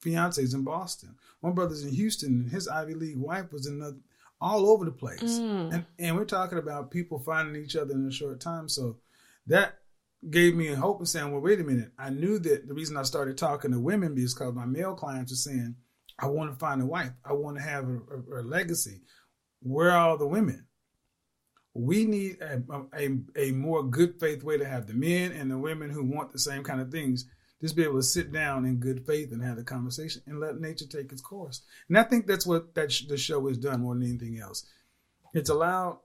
fiance 0.00 0.42
is 0.42 0.54
in 0.54 0.64
Boston. 0.64 1.16
One 1.40 1.54
brother's 1.54 1.84
in 1.84 1.92
Houston, 1.92 2.48
his 2.48 2.68
Ivy 2.68 2.94
League 2.94 3.18
wife 3.18 3.52
was 3.52 3.66
in 3.66 3.78
the, 3.78 3.98
all 4.40 4.68
over 4.68 4.84
the 4.84 4.90
place. 4.90 5.38
Mm. 5.38 5.74
And, 5.74 5.86
and 5.98 6.16
we're 6.16 6.24
talking 6.24 6.58
about 6.58 6.90
people 6.90 7.18
finding 7.18 7.62
each 7.62 7.76
other 7.76 7.94
in 7.94 8.06
a 8.06 8.12
short 8.12 8.40
time. 8.40 8.68
So 8.68 8.98
that 9.46 9.79
gave 10.28 10.54
me 10.54 10.66
hope 10.68 10.98
and 10.98 11.08
saying, 11.08 11.30
well, 11.32 11.40
wait 11.40 11.60
a 11.60 11.64
minute. 11.64 11.92
I 11.98 12.10
knew 12.10 12.38
that 12.40 12.68
the 12.68 12.74
reason 12.74 12.96
I 12.96 13.04
started 13.04 13.38
talking 13.38 13.72
to 13.72 13.80
women 13.80 14.18
is 14.18 14.34
because 14.34 14.54
my 14.54 14.66
male 14.66 14.94
clients 14.94 15.32
were 15.32 15.36
saying, 15.36 15.76
I 16.18 16.26
want 16.26 16.52
to 16.52 16.58
find 16.58 16.82
a 16.82 16.86
wife. 16.86 17.12
I 17.24 17.32
want 17.32 17.56
to 17.56 17.62
have 17.62 17.88
a, 17.88 17.98
a, 18.36 18.40
a 18.40 18.42
legacy. 18.42 19.00
Where 19.62 19.90
are 19.90 20.10
all 20.10 20.18
the 20.18 20.26
women? 20.26 20.66
we 21.74 22.04
need 22.04 22.38
a, 22.40 22.62
a, 22.92 23.08
a 23.36 23.52
more 23.52 23.82
good 23.82 24.18
faith 24.18 24.42
way 24.42 24.58
to 24.58 24.64
have 24.64 24.86
the 24.86 24.94
men 24.94 25.32
and 25.32 25.50
the 25.50 25.58
women 25.58 25.90
who 25.90 26.04
want 26.04 26.32
the 26.32 26.38
same 26.38 26.64
kind 26.64 26.80
of 26.80 26.90
things 26.90 27.26
just 27.60 27.76
be 27.76 27.84
able 27.84 27.96
to 27.96 28.02
sit 28.02 28.32
down 28.32 28.64
in 28.64 28.76
good 28.76 29.06
faith 29.06 29.32
and 29.32 29.42
have 29.42 29.58
a 29.58 29.62
conversation 29.62 30.22
and 30.26 30.40
let 30.40 30.58
nature 30.58 30.86
take 30.86 31.12
its 31.12 31.20
course. 31.20 31.62
And 31.88 31.98
I 31.98 32.02
think 32.02 32.26
that's 32.26 32.46
what 32.46 32.74
that 32.74 32.90
sh- 32.90 33.04
the 33.06 33.18
show 33.18 33.46
has 33.48 33.58
done 33.58 33.82
more 33.82 33.94
than 33.94 34.04
anything 34.04 34.40
else. 34.40 34.66
It's 35.34 35.50
allowed 35.50 35.98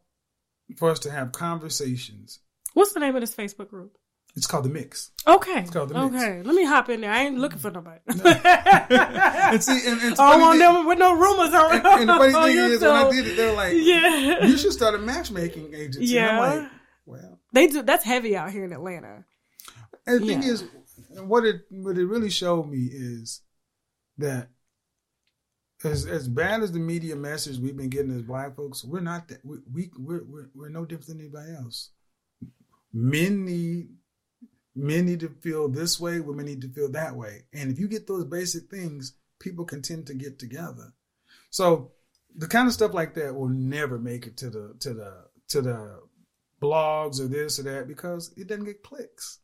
for 0.77 0.91
us 0.91 0.99
to 0.99 1.11
have 1.11 1.31
conversations. 1.31 2.39
What's 2.73 2.93
the 2.93 2.99
name 2.99 3.15
of 3.15 3.21
this 3.21 3.33
Facebook 3.33 3.69
group? 3.69 3.97
It's 4.35 4.47
called 4.47 4.65
the 4.65 4.69
mix. 4.69 5.11
Okay. 5.25 5.61
It's 5.61 5.69
called 5.69 5.89
the 5.89 6.09
mix. 6.09 6.15
Okay. 6.23 6.41
Let 6.43 6.55
me 6.55 6.65
hop 6.65 6.89
in 6.89 7.01
there. 7.01 7.11
I 7.11 7.23
ain't 7.23 7.37
looking 7.37 7.59
for 7.59 7.71
nobody. 7.71 7.99
and 8.07 9.63
see, 9.63 9.87
and, 9.87 10.01
and 10.01 10.19
I 10.19 10.31
don't 10.31 10.41
want 10.41 10.59
them 10.59 10.85
with 10.85 10.97
no 10.97 11.13
rumors 11.13 11.53
on. 11.53 11.75
And, 11.75 11.85
and 11.85 12.09
the 12.09 12.13
funny 12.13 12.33
thing 12.53 12.57
is, 12.57 12.81
when 12.81 12.91
I 12.91 13.09
did 13.09 13.27
it, 13.27 13.37
they're 13.37 13.53
like, 13.53 13.73
"Yeah, 13.75 14.45
you 14.45 14.57
should 14.57 14.73
start 14.73 14.93
a 14.93 14.97
matchmaking 14.97 15.73
agency." 15.73 16.07
Yeah. 16.07 16.39
Like, 16.39 16.69
well, 17.05 17.39
they 17.53 17.67
do. 17.67 17.81
That's 17.81 18.03
heavy 18.03 18.35
out 18.35 18.51
here 18.51 18.65
in 18.65 18.73
Atlanta. 18.73 19.23
And 20.05 20.21
the 20.21 20.25
yeah. 20.25 20.39
thing 20.39 20.49
is, 20.49 20.65
what 21.21 21.45
it 21.45 21.61
what 21.69 21.97
it 21.97 22.05
really 22.05 22.29
showed 22.29 22.67
me 22.67 22.89
is 22.91 23.41
that 24.17 24.49
as 25.85 26.05
as 26.05 26.27
bad 26.27 26.61
as 26.61 26.73
the 26.73 26.79
media 26.79 27.15
message 27.15 27.57
we've 27.57 27.77
been 27.77 27.89
getting 27.89 28.13
as 28.13 28.21
black 28.21 28.55
folks, 28.57 28.83
we're 28.83 28.99
not 28.99 29.29
that 29.29 29.45
we, 29.45 29.59
we 29.71 29.91
we're, 29.97 30.23
we're 30.25 30.49
we're 30.53 30.69
no 30.69 30.83
different 30.83 31.07
than 31.07 31.19
anybody 31.21 31.53
else. 31.53 31.91
Men 32.91 33.45
need 33.45 33.89
men 34.75 35.05
need 35.05 35.21
to 35.21 35.29
feel 35.29 35.69
this 35.69 35.99
way, 35.99 36.19
women 36.19 36.45
need 36.45 36.61
to 36.61 36.69
feel 36.69 36.91
that 36.91 37.15
way. 37.15 37.43
And 37.53 37.71
if 37.71 37.79
you 37.79 37.87
get 37.87 38.07
those 38.07 38.25
basic 38.25 38.69
things, 38.69 39.13
people 39.39 39.65
can 39.65 39.81
tend 39.81 40.07
to 40.07 40.13
get 40.13 40.37
together. 40.37 40.93
So 41.49 41.91
the 42.35 42.47
kind 42.47 42.67
of 42.67 42.73
stuff 42.73 42.93
like 42.93 43.13
that 43.15 43.35
will 43.35 43.49
never 43.49 43.97
make 43.97 44.27
it 44.27 44.37
to 44.37 44.49
the 44.49 44.75
to 44.81 44.93
the 44.93 45.13
to 45.49 45.61
the 45.61 45.99
blogs 46.61 47.19
or 47.19 47.27
this 47.27 47.59
or 47.59 47.63
that 47.63 47.87
because 47.87 48.33
it 48.37 48.47
doesn't 48.47 48.65
get 48.65 48.83
clicks. 48.83 49.39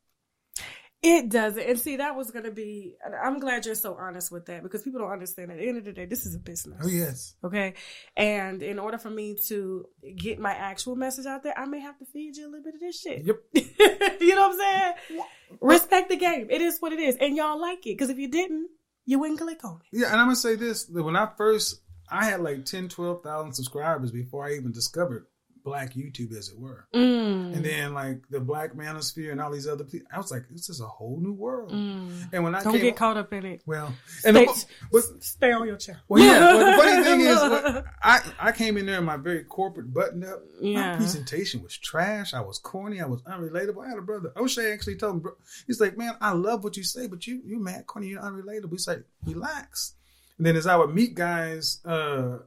It 1.04 1.30
doesn't. 1.30 1.64
And 1.64 1.80
see, 1.80 1.96
that 1.96 2.16
was 2.16 2.30
going 2.30 2.46
to 2.46 2.52
be, 2.52 2.96
I'm 3.24 3.40
glad 3.40 3.66
you're 3.66 3.74
so 3.74 3.96
honest 4.00 4.32
with 4.32 4.46
that 4.46 4.62
because 4.62 4.84
people 4.84 5.00
don't 5.00 5.12
understand 5.12 5.52
at 5.52 5.58
the 5.58 5.68
end 5.68 5.80
of 5.80 5.86
the 5.86 5.94
day, 5.94 6.06
this 6.06 6.28
is 6.28 6.36
a 6.36 6.40
business. 6.40 6.80
Oh, 6.84 6.88
yes. 6.88 7.34
Okay. 7.44 7.74
And 8.16 8.62
in 8.62 8.78
order 8.78 9.00
for 9.00 9.10
me 9.10 9.36
to 9.48 9.88
get 10.16 10.38
my 10.38 10.52
actual 10.54 10.96
message 10.96 11.26
out 11.26 11.42
there, 11.42 11.58
I 11.58 11.66
may 11.66 11.80
have 11.80 11.98
to 12.00 12.06
feed 12.06 12.38
you 12.38 12.46
a 12.46 12.50
little 12.50 12.64
bit 12.64 12.76
of 12.76 12.82
this 12.82 13.02
shit. 13.02 13.26
Yep. 13.26 13.36
you 14.22 14.36
know 14.36 14.50
what 14.50 14.52
I'm 14.52 14.94
saying? 15.08 15.24
Respect 15.60 16.10
the 16.10 16.18
game. 16.18 16.48
It 16.52 16.62
is 16.62 16.78
what 16.80 16.94
it 16.94 17.00
is. 17.00 17.18
And 17.20 17.36
y'all 17.36 17.60
like 17.60 17.80
it 17.80 17.98
because 17.98 18.12
if 18.12 18.20
you 18.20 18.30
didn't, 18.30 18.70
you 19.06 19.18
wouldn't 19.18 19.40
click 19.40 19.66
on 19.66 19.80
it. 19.92 19.98
Yeah. 19.98 20.12
And 20.12 20.18
I'm 20.18 20.28
going 20.28 20.36
to 20.36 20.42
say 20.42 20.56
this 20.56 20.88
when 20.88 21.16
I 21.16 21.30
first, 21.36 21.82
I 22.12 22.26
had 22.26 22.42
like 22.42 22.66
10, 22.66 22.90
12,000 22.90 23.54
subscribers 23.54 24.12
before 24.12 24.46
I 24.46 24.54
even 24.54 24.72
discovered 24.72 25.26
black 25.64 25.94
YouTube, 25.94 26.36
as 26.36 26.50
it 26.50 26.60
were. 26.60 26.88
Mm. 26.94 27.56
And 27.56 27.66
then 27.66 27.94
like 27.94 28.28
the 28.30 28.40
black 28.40 28.74
manosphere 28.74 29.32
and 29.32 29.42
all 29.42 29.52
these 29.52 29.68
other 29.68 29.84
people, 29.84 30.08
I 30.14 30.18
was 30.18 30.32
like, 30.32 30.44
this 30.50 30.70
is 30.70 30.82
a 30.82 30.88
whole 30.88 31.20
new 31.20 31.34
world. 31.34 31.72
Mm. 31.72 32.30
And 32.32 32.44
when 32.44 32.56
I 32.56 32.64
don't 32.64 32.80
get 32.80 32.96
caught 32.96 33.18
up 33.18 33.34
in 33.34 33.46
it. 33.46 33.62
Well, 33.66 33.94
and 34.26 34.36
stay, 34.36 34.46
the, 34.46 34.66
but, 34.92 35.24
stay 35.24 35.52
on 35.52 35.68
your 35.68 35.78
chair. 35.78 36.02
Well, 36.08 36.24
yeah. 36.24 36.40
well, 36.40 36.72
the 36.72 36.84
funny 36.84 37.04
thing 37.10 37.22
is, 37.22 37.36
well, 37.36 37.84
I 38.02 38.22
I 38.40 38.52
came 38.52 38.78
in 38.78 38.86
there 38.86 39.00
in 39.00 39.06
my 39.06 39.18
very 39.18 39.44
corporate 39.44 39.94
button 39.94 40.24
up. 40.24 40.42
Yeah. 40.60 40.92
My 40.92 40.98
presentation 40.98 41.64
was 41.64 41.78
trash. 41.78 42.34
I 42.34 42.42
was 42.42 42.58
corny. 42.58 43.02
I 43.02 43.06
was 43.06 43.22
unrelatable. 43.24 43.86
I 43.86 43.90
had 43.90 43.98
a 43.98 44.02
brother. 44.02 44.32
O'Shea 44.36 44.72
actually 44.72 44.96
told 44.96 45.16
me, 45.16 45.22
bro, 45.22 45.34
he's 45.68 45.82
like, 45.82 45.98
man, 45.98 46.16
I 46.22 46.34
love 46.34 46.64
what 46.64 46.78
you 46.78 46.84
say, 46.84 47.08
but 47.08 47.26
you 47.28 47.42
you 47.46 47.60
mad 47.60 47.88
corny, 47.88 48.08
you're 48.08 48.22
unrelatable. 48.22 48.72
He's 48.72 48.88
like, 48.88 49.04
relax. 49.26 49.94
And 50.38 50.48
then 50.48 50.56
as 50.56 50.66
I 50.66 50.76
would 50.76 50.94
meet 50.94 51.14
guys, 51.14 51.80
uh, 51.86 52.40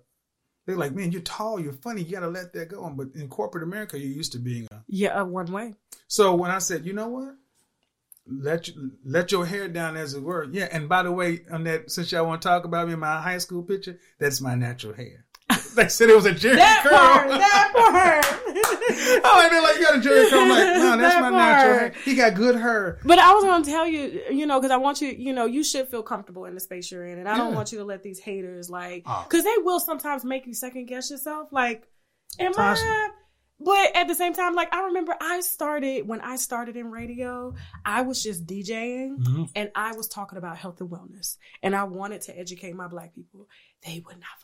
they're 0.67 0.77
like, 0.77 0.95
man, 0.95 1.13
you're 1.13 1.21
tall, 1.23 1.61
you're 1.61 1.73
funny, 1.73 2.03
you 2.03 2.13
got 2.13 2.21
to 2.21 2.29
let 2.29 2.53
that 2.55 2.69
go. 2.69 2.89
But 2.91 3.09
in 3.15 3.29
corporate 3.29 3.65
America, 3.65 3.99
you're 3.99 4.09
used 4.09 4.33
to 4.33 4.39
being 4.39 4.67
a 4.71 4.83
yeah, 4.87 5.21
a 5.21 5.25
one 5.25 5.53
way. 5.53 5.75
So 6.09 6.35
when 6.35 6.51
I 6.51 6.59
said, 6.59 6.87
you 6.87 6.93
know 6.93 7.09
what, 7.09 7.35
let 8.27 8.69
you, 8.69 8.93
let 9.05 9.33
your 9.33 9.45
hair 9.45 9.69
down, 9.69 9.97
as 9.97 10.15
it 10.15 10.23
were. 10.23 10.45
Yeah, 10.51 10.69
and 10.71 10.89
by 10.89 11.03
the 11.03 11.13
way, 11.13 11.41
on 11.51 11.65
that, 11.65 11.91
since 11.91 12.13
y'all 12.13 12.27
want 12.27 12.43
to 12.43 12.49
talk 12.49 12.65
about 12.65 12.87
me 12.87 12.95
in 12.95 13.01
my 13.01 13.21
high 13.21 13.39
school 13.39 13.63
picture, 13.63 13.99
that's 14.19 14.41
my 14.41 14.55
natural 14.55 14.95
hair. 14.95 15.24
they 15.77 15.89
said 15.89 16.11
it 16.11 16.17
was 16.17 16.27
a 16.27 16.33
Jheri 16.33 16.57
that 16.57 16.83
curl. 16.83 16.99
Part, 16.99 17.29
that 17.29 17.73
part. 17.75 18.25
oh, 19.25 19.41
and 19.43 19.53
they're 19.53 19.63
like, 19.63 19.77
you 19.77 19.85
got 19.85 19.97
a 19.97 19.99
Jheri 19.99 20.31
curl. 20.31 20.41
I'm 20.41 20.49
like, 20.49 20.77
no, 20.77 20.97
that's 20.97 21.15
that 21.15 21.21
my 21.21 21.31
part. 21.31 21.33
natural 21.33 21.79
hair. 21.79 21.95
He 22.05 22.15
got 22.15 22.35
good 22.35 22.57
hair. 22.57 22.99
But 23.05 23.19
I 23.19 23.33
was 23.35 23.45
going 23.45 23.63
to 23.63 23.71
tell 23.71 23.87
you, 23.87 24.23
you 24.31 24.47
know, 24.47 24.61
because 24.61 24.71
I 24.71 24.77
want 24.77 25.01
you, 25.01 25.09
you 25.09 25.33
know, 25.33 25.47
you 25.47 25.65
should 25.65 25.89
feel 25.89 26.03
comfortable 26.03 26.45
in 26.45 26.55
the 26.55 26.61
space 26.61 26.91
you're 26.91 27.07
in. 27.07 27.19
And 27.19 27.29
I 27.29 27.33
yeah. 27.33 27.39
don't 27.39 27.55
want 27.55 27.73
you 27.73 27.79
to 27.79 27.85
let 27.85 28.03
these 28.03 28.19
haters, 28.19 28.71
like, 28.71 29.05
because 29.05 29.45
oh. 29.47 29.55
they 29.57 29.63
will 29.63 29.81
sometimes 29.81 30.25
make 30.25 30.47
you 30.47 30.55
second 30.55 30.87
guess 30.87 31.11
yourself. 31.11 31.49
Like, 31.53 31.85
am. 32.39 32.53
I? 32.57 33.11
But 33.61 33.95
at 33.95 34.09
the 34.09 34.15
same 34.15 34.35
time, 34.35 34.55
like 34.55 34.75
I 34.75 34.87
remember 34.87 35.15
I 35.21 35.41
started 35.41 36.09
when 36.09 36.21
I 36.21 36.37
started 36.37 36.77
in 36.77 36.91
radio, 36.91 37.55
I 37.85 38.03
was 38.03 38.23
just 38.23 38.47
DJing 38.47 39.19
mm-hmm. 39.19 39.45
and 39.55 39.71
I 39.75 39.93
was 39.93 40.09
talking 40.09 40.39
about 40.39 40.57
health 40.57 40.81
and 40.81 40.91
wellness. 40.91 41.37
And 41.63 41.75
I 41.75 41.85
wanted 41.85 42.23
to 42.23 42.39
educate 42.39 42.75
my 42.75 42.89
black 42.89 43.15
people. 43.15 43.49
They 43.87 44.03
would 44.05 44.17
not 44.17 44.41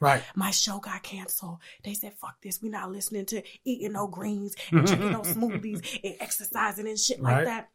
Right. 0.00 0.22
My 0.34 0.50
show 0.50 0.78
got 0.78 1.02
canceled. 1.02 1.58
They 1.84 1.94
said, 1.94 2.14
fuck 2.14 2.40
this. 2.40 2.62
We're 2.62 2.70
not 2.70 2.92
listening 2.92 3.26
to 3.26 3.42
eating 3.64 3.92
no 3.92 4.06
greens 4.06 4.54
and 4.70 4.86
drinking 4.86 5.12
no 5.12 5.20
smoothies 5.22 6.00
and 6.04 6.14
exercising 6.20 6.86
and 6.86 6.98
shit 6.98 7.20
like 7.20 7.36
right. 7.36 7.44
that. 7.44 7.68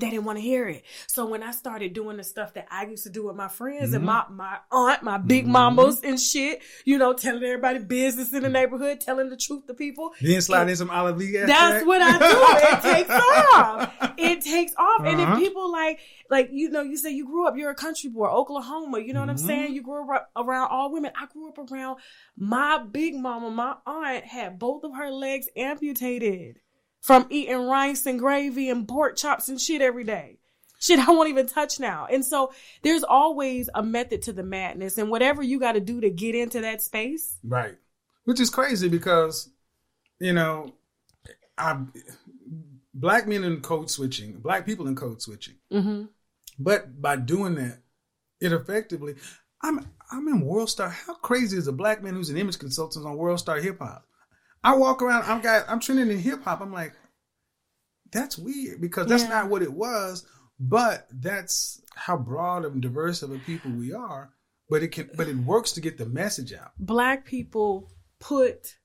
They 0.00 0.10
didn't 0.10 0.24
want 0.24 0.38
to 0.38 0.42
hear 0.42 0.68
it. 0.68 0.84
So 1.06 1.26
when 1.26 1.42
I 1.42 1.50
started 1.50 1.92
doing 1.92 2.16
the 2.16 2.24
stuff 2.24 2.54
that 2.54 2.66
I 2.70 2.86
used 2.86 3.04
to 3.04 3.10
do 3.10 3.26
with 3.26 3.36
my 3.36 3.48
friends 3.48 3.86
mm-hmm. 3.86 3.96
and 3.96 4.04
my, 4.04 4.24
my 4.30 4.58
aunt, 4.70 5.02
my 5.02 5.18
big 5.18 5.44
mm-hmm. 5.44 5.52
mamas 5.52 6.00
and 6.02 6.18
shit, 6.18 6.62
you 6.84 6.98
know, 6.98 7.12
telling 7.12 7.42
everybody 7.42 7.78
business 7.78 8.32
in 8.32 8.42
the 8.42 8.48
neighborhood, 8.48 9.00
telling 9.00 9.28
the 9.28 9.36
truth 9.36 9.66
to 9.66 9.74
people. 9.74 10.12
Then 10.20 10.40
slide 10.40 10.68
in 10.68 10.76
some 10.76 10.90
olive 10.90 11.18
That's 11.18 11.48
track. 11.48 11.86
what 11.86 12.00
I 12.02 12.18
do. 12.18 12.88
it 12.88 12.94
takes 12.94 13.10
off. 13.10 14.14
It 14.18 14.40
takes 14.42 14.74
off. 14.76 15.00
Uh-huh. 15.00 15.08
And 15.08 15.20
if 15.20 15.28
uh-huh. 15.28 15.38
people 15.38 15.70
like, 15.70 16.00
like, 16.30 16.48
you 16.52 16.70
know, 16.70 16.82
you 16.82 16.96
say 16.96 17.10
you 17.10 17.26
grew 17.26 17.46
up, 17.46 17.56
you're 17.56 17.70
a 17.70 17.74
country 17.74 18.08
boy, 18.08 18.28
Oklahoma, 18.28 18.98
you 19.00 19.12
know 19.12 19.20
what 19.20 19.28
mm-hmm. 19.28 19.44
I'm 19.44 19.46
saying? 19.46 19.74
You 19.74 19.82
grew 19.82 20.10
up 20.10 20.30
around 20.36 20.68
all 20.68 20.92
women. 20.92 21.12
I 21.20 21.26
grew 21.26 21.48
up 21.48 21.58
around 21.58 21.98
my 22.36 22.82
big 22.82 23.14
mama, 23.14 23.50
my 23.50 23.76
aunt 23.86 24.24
had 24.24 24.58
both 24.58 24.84
of 24.84 24.94
her 24.94 25.10
legs 25.10 25.48
amputated 25.56 26.60
from 27.02 27.26
eating 27.28 27.66
rice 27.66 28.06
and 28.06 28.18
gravy 28.18 28.70
and 28.70 28.88
pork 28.88 29.16
chops 29.16 29.48
and 29.48 29.60
shit 29.60 29.82
every 29.82 30.04
day. 30.04 30.38
Shit, 30.78 30.98
I 30.98 31.10
won't 31.10 31.28
even 31.28 31.46
touch 31.46 31.78
now. 31.78 32.08
And 32.10 32.24
so 32.24 32.52
there's 32.82 33.04
always 33.04 33.68
a 33.74 33.82
method 33.82 34.22
to 34.22 34.32
the 34.32 34.42
madness, 34.42 34.98
and 34.98 35.10
whatever 35.10 35.42
you 35.42 35.60
got 35.60 35.72
to 35.72 35.80
do 35.80 36.00
to 36.00 36.10
get 36.10 36.34
into 36.34 36.60
that 36.62 36.80
space. 36.80 37.38
Right. 37.44 37.76
Which 38.24 38.40
is 38.40 38.50
crazy 38.50 38.88
because, 38.88 39.50
you 40.18 40.32
know, 40.32 40.72
I 41.58 41.78
black 42.94 43.26
men 43.26 43.44
in 43.44 43.60
code 43.60 43.90
switching, 43.90 44.38
black 44.38 44.64
people 44.64 44.86
in 44.88 44.96
code 44.96 45.22
switching. 45.22 45.54
Mm-hmm. 45.72 46.04
But 46.58 47.00
by 47.00 47.16
doing 47.16 47.54
that, 47.56 47.78
it 48.40 48.52
effectively, 48.52 49.14
I'm 49.62 49.88
I'm 50.10 50.28
in 50.28 50.40
World 50.40 50.70
Star. 50.70 50.88
How 50.88 51.14
crazy 51.14 51.56
is 51.56 51.68
a 51.68 51.72
black 51.72 52.02
man 52.02 52.14
who's 52.14 52.30
an 52.30 52.36
image 52.36 52.58
consultant 52.58 53.06
on 53.06 53.16
World 53.16 53.38
Star 53.38 53.60
Hip 53.60 53.78
Hop? 53.78 54.06
I 54.64 54.76
walk 54.76 55.02
around, 55.02 55.24
I'm 55.24 55.40
got, 55.40 55.64
I'm 55.68 55.80
trending 55.80 56.10
in 56.10 56.18
hip 56.18 56.44
hop. 56.44 56.60
I'm 56.60 56.72
like, 56.72 56.92
that's 58.12 58.38
weird 58.38 58.80
because 58.80 59.06
that's 59.06 59.24
yeah. 59.24 59.30
not 59.30 59.48
what 59.48 59.62
it 59.62 59.72
was, 59.72 60.26
but 60.60 61.08
that's 61.10 61.82
how 61.94 62.16
broad 62.16 62.64
and 62.64 62.80
diverse 62.80 63.22
of 63.22 63.32
a 63.32 63.38
people 63.38 63.70
we 63.70 63.92
are. 63.92 64.30
But 64.68 64.82
it 64.82 64.88
can, 64.88 65.10
but 65.16 65.28
it 65.28 65.36
works 65.36 65.72
to 65.72 65.80
get 65.80 65.98
the 65.98 66.06
message 66.06 66.52
out. 66.52 66.70
Black 66.78 67.26
people 67.26 67.90
put 68.20 68.76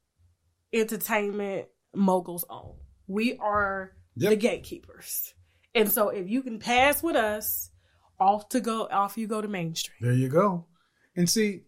entertainment 0.74 1.68
moguls 1.96 2.44
on. 2.50 2.74
We 3.08 3.38
are 3.38 3.94
yep. 4.16 4.32
the 4.32 4.36
gatekeepers, 4.36 5.34
and 5.74 5.90
so 5.90 6.10
if 6.10 6.28
you 6.28 6.42
can 6.42 6.60
pass 6.60 7.02
with 7.02 7.16
us, 7.16 7.70
off 8.20 8.50
to 8.50 8.60
go, 8.60 8.88
off 8.92 9.18
you 9.18 9.28
go 9.28 9.42
to 9.42 9.48
mainstream. 9.48 9.96
There 10.02 10.12
you 10.12 10.28
go. 10.28 10.66
And 11.16 11.30
see, 11.30 11.62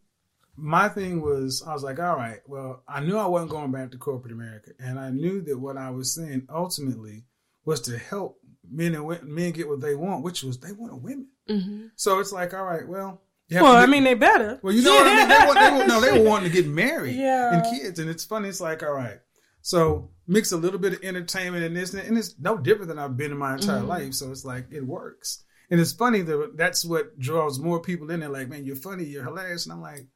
my 0.61 0.89
thing 0.89 1.21
was, 1.21 1.63
I 1.65 1.73
was 1.73 1.83
like, 1.83 1.99
all 1.99 2.15
right, 2.15 2.39
well, 2.47 2.83
I 2.87 2.99
knew 3.01 3.17
I 3.17 3.25
wasn't 3.27 3.51
going 3.51 3.71
back 3.71 3.91
to 3.91 3.97
corporate 3.97 4.33
America, 4.33 4.71
and 4.79 4.99
I 4.99 5.09
knew 5.09 5.41
that 5.43 5.57
what 5.57 5.77
I 5.77 5.89
was 5.89 6.13
saying 6.13 6.47
ultimately 6.53 7.25
was 7.65 7.81
to 7.81 7.97
help 7.97 8.39
men 8.69 8.95
and 8.95 9.05
women, 9.05 9.33
men 9.33 9.51
get 9.51 9.67
what 9.67 9.81
they 9.81 9.95
want, 9.95 10.23
which 10.23 10.43
was 10.43 10.59
they 10.59 10.71
want 10.71 11.01
women. 11.01 11.29
Mm-hmm. 11.49 11.87
So 11.95 12.19
it's 12.19 12.31
like, 12.31 12.53
all 12.53 12.63
right, 12.63 12.87
well. 12.87 13.21
well, 13.51 13.73
get, 13.73 13.83
I 13.83 13.85
mean, 13.85 14.03
they 14.03 14.13
better. 14.13 14.59
Well, 14.61 14.73
you 14.73 14.83
know 14.83 14.93
what 14.93 15.07
I 15.07 15.15
mean. 15.15 15.29
They, 15.29 15.45
want, 15.45 15.59
they, 15.59 15.87
no, 15.87 16.01
they 16.01 16.19
were 16.19 16.29
wanting 16.29 16.51
to 16.51 16.55
get 16.55 16.67
married 16.67 17.15
yeah. 17.15 17.53
and 17.53 17.63
kids, 17.63 17.99
and 17.99 18.09
it's 18.09 18.25
funny. 18.25 18.49
It's 18.49 18.61
like, 18.61 18.83
all 18.83 18.93
right, 18.93 19.19
so 19.61 20.11
mix 20.27 20.51
a 20.51 20.57
little 20.57 20.79
bit 20.79 20.93
of 20.93 21.03
entertainment 21.03 21.63
and 21.63 21.75
this, 21.75 21.93
and 21.93 22.17
it's 22.17 22.39
no 22.39 22.57
different 22.57 22.89
than 22.89 22.99
I've 22.99 23.17
been 23.17 23.31
in 23.31 23.37
my 23.37 23.55
entire 23.55 23.79
mm-hmm. 23.79 23.87
life. 23.87 24.13
So 24.13 24.31
it's 24.31 24.45
like 24.45 24.67
it 24.71 24.85
works, 24.85 25.43
and 25.69 25.79
it's 25.79 25.93
funny 25.93 26.21
that 26.21 26.51
that's 26.55 26.85
what 26.85 27.17
draws 27.19 27.59
more 27.59 27.81
people 27.81 28.09
in. 28.11 28.19
They're 28.19 28.29
like, 28.29 28.49
man, 28.49 28.65
you're 28.65 28.75
funny, 28.75 29.05
you're 29.05 29.23
hilarious, 29.23 29.65
and 29.65 29.73
I'm 29.73 29.81
like, 29.81 30.07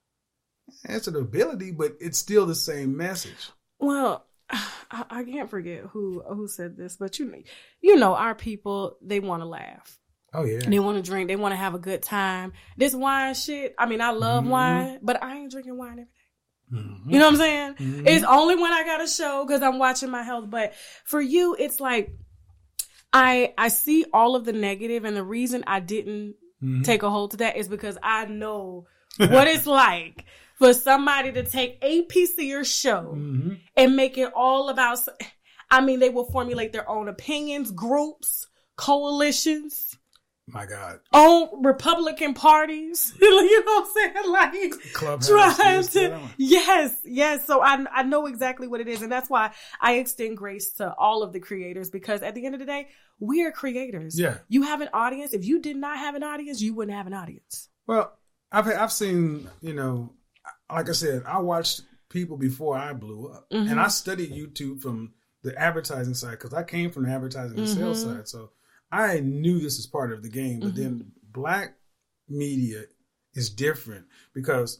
it's 0.85 1.07
an 1.07 1.15
ability, 1.15 1.71
but 1.71 1.93
it's 1.99 2.17
still 2.17 2.45
the 2.45 2.55
same 2.55 2.95
message. 2.97 3.51
Well, 3.79 4.25
I, 4.49 5.05
I 5.09 5.23
can't 5.23 5.49
forget 5.49 5.83
who 5.91 6.21
who 6.27 6.47
said 6.47 6.77
this, 6.77 6.97
but 6.97 7.19
you 7.19 7.25
know, 7.25 7.37
you 7.81 7.95
know, 7.95 8.15
our 8.15 8.35
people 8.35 8.97
they 9.01 9.19
want 9.19 9.41
to 9.41 9.47
laugh. 9.47 9.99
Oh 10.33 10.45
yeah, 10.45 10.59
they 10.59 10.79
want 10.79 11.03
to 11.03 11.09
drink. 11.09 11.27
They 11.27 11.35
want 11.35 11.51
to 11.53 11.57
have 11.57 11.75
a 11.75 11.79
good 11.79 12.01
time. 12.01 12.53
This 12.77 12.95
wine 12.95 13.35
shit. 13.35 13.75
I 13.77 13.85
mean, 13.85 14.01
I 14.01 14.11
love 14.11 14.43
mm-hmm. 14.43 14.51
wine, 14.51 14.99
but 15.01 15.23
I 15.23 15.37
ain't 15.37 15.51
drinking 15.51 15.77
wine 15.77 15.91
every 15.91 16.03
day. 16.05 16.09
Mm-hmm. 16.73 17.09
You 17.09 17.19
know 17.19 17.25
what 17.25 17.33
I'm 17.33 17.39
saying? 17.39 17.73
Mm-hmm. 17.75 18.07
It's 18.07 18.25
only 18.25 18.55
when 18.55 18.71
I 18.71 18.83
got 18.83 19.03
a 19.03 19.07
show 19.07 19.45
because 19.45 19.61
I'm 19.61 19.77
watching 19.77 20.09
my 20.09 20.23
health. 20.23 20.49
But 20.49 20.73
for 21.05 21.21
you, 21.21 21.55
it's 21.57 21.79
like 21.79 22.15
I 23.11 23.53
I 23.57 23.67
see 23.67 24.05
all 24.11 24.35
of 24.35 24.45
the 24.45 24.53
negative, 24.53 25.05
and 25.05 25.15
the 25.15 25.23
reason 25.23 25.63
I 25.67 25.79
didn't 25.79 26.35
mm-hmm. 26.63 26.81
take 26.81 27.03
a 27.03 27.09
hold 27.09 27.31
to 27.31 27.37
that 27.37 27.57
is 27.57 27.67
because 27.67 27.97
I 28.01 28.25
know 28.25 28.87
what 29.17 29.47
it's 29.47 29.67
like 29.67 30.25
for 30.57 30.73
somebody 30.73 31.31
to 31.31 31.43
take 31.43 31.77
a 31.81 32.03
piece 32.03 32.37
of 32.37 32.43
your 32.43 32.63
show 32.63 33.13
mm-hmm. 33.15 33.53
and 33.75 33.95
make 33.95 34.17
it 34.17 34.31
all 34.35 34.69
about. 34.69 34.99
I 35.69 35.81
mean, 35.81 35.99
they 35.99 36.09
will 36.09 36.25
formulate 36.25 36.71
their 36.71 36.87
own 36.87 37.07
opinions, 37.07 37.71
groups, 37.71 38.47
coalitions. 38.75 39.97
My 40.45 40.65
God. 40.65 40.99
On 41.13 41.63
Republican 41.63 42.33
parties. 42.33 43.13
you 43.21 43.65
know 43.65 43.71
what 43.71 43.87
I'm 43.87 44.13
saying? 44.13 44.31
Like 44.31 44.93
Clubhouse, 44.93 45.27
trying 45.27 45.83
to 45.83 46.19
Yes, 46.37 46.95
yes. 47.05 47.47
So 47.47 47.61
I 47.61 47.83
I 47.91 48.03
know 48.03 48.25
exactly 48.25 48.67
what 48.67 48.81
it 48.81 48.89
is. 48.89 49.01
And 49.01 49.11
that's 49.11 49.29
why 49.29 49.51
I 49.79 49.95
extend 49.95 50.37
grace 50.37 50.73
to 50.73 50.93
all 50.95 51.23
of 51.23 51.31
the 51.31 51.39
creators 51.39 51.89
because 51.89 52.21
at 52.23 52.35
the 52.35 52.45
end 52.45 52.55
of 52.55 52.59
the 52.59 52.65
day, 52.65 52.89
we 53.19 53.43
are 53.45 53.51
creators. 53.51 54.19
Yeah. 54.19 54.39
You 54.49 54.63
have 54.63 54.81
an 54.81 54.89
audience. 54.93 55.33
If 55.33 55.45
you 55.45 55.61
did 55.61 55.77
not 55.77 55.97
have 55.97 56.15
an 56.15 56.23
audience, 56.23 56.61
you 56.61 56.73
wouldn't 56.75 56.95
have 56.95 57.07
an 57.07 57.13
audience. 57.13 57.69
Well, 57.87 58.11
I've 58.51 58.67
I've 58.67 58.91
seen, 58.91 59.49
you 59.61 59.73
know, 59.73 60.11
like 60.73 60.89
I 60.89 60.93
said, 60.93 61.23
I 61.25 61.39
watched 61.39 61.81
people 62.09 62.37
before 62.37 62.77
I 62.77 62.93
blew 62.93 63.27
up, 63.27 63.49
mm-hmm. 63.49 63.69
and 63.69 63.79
I 63.79 63.87
studied 63.87 64.33
YouTube 64.33 64.81
from 64.81 65.13
the 65.43 65.57
advertising 65.59 66.13
side 66.13 66.31
because 66.31 66.53
I 66.53 66.63
came 66.63 66.91
from 66.91 67.05
the 67.05 67.11
advertising 67.11 67.57
and 67.57 67.67
mm-hmm. 67.67 67.79
sales 67.79 68.03
side, 68.03 68.27
so 68.27 68.51
I 68.91 69.19
knew 69.19 69.59
this 69.59 69.79
is 69.79 69.87
part 69.87 70.13
of 70.13 70.23
the 70.23 70.29
game. 70.29 70.59
But 70.59 70.73
mm-hmm. 70.73 70.83
then 70.83 71.11
black 71.31 71.75
media 72.29 72.83
is 73.33 73.49
different 73.49 74.05
because 74.33 74.79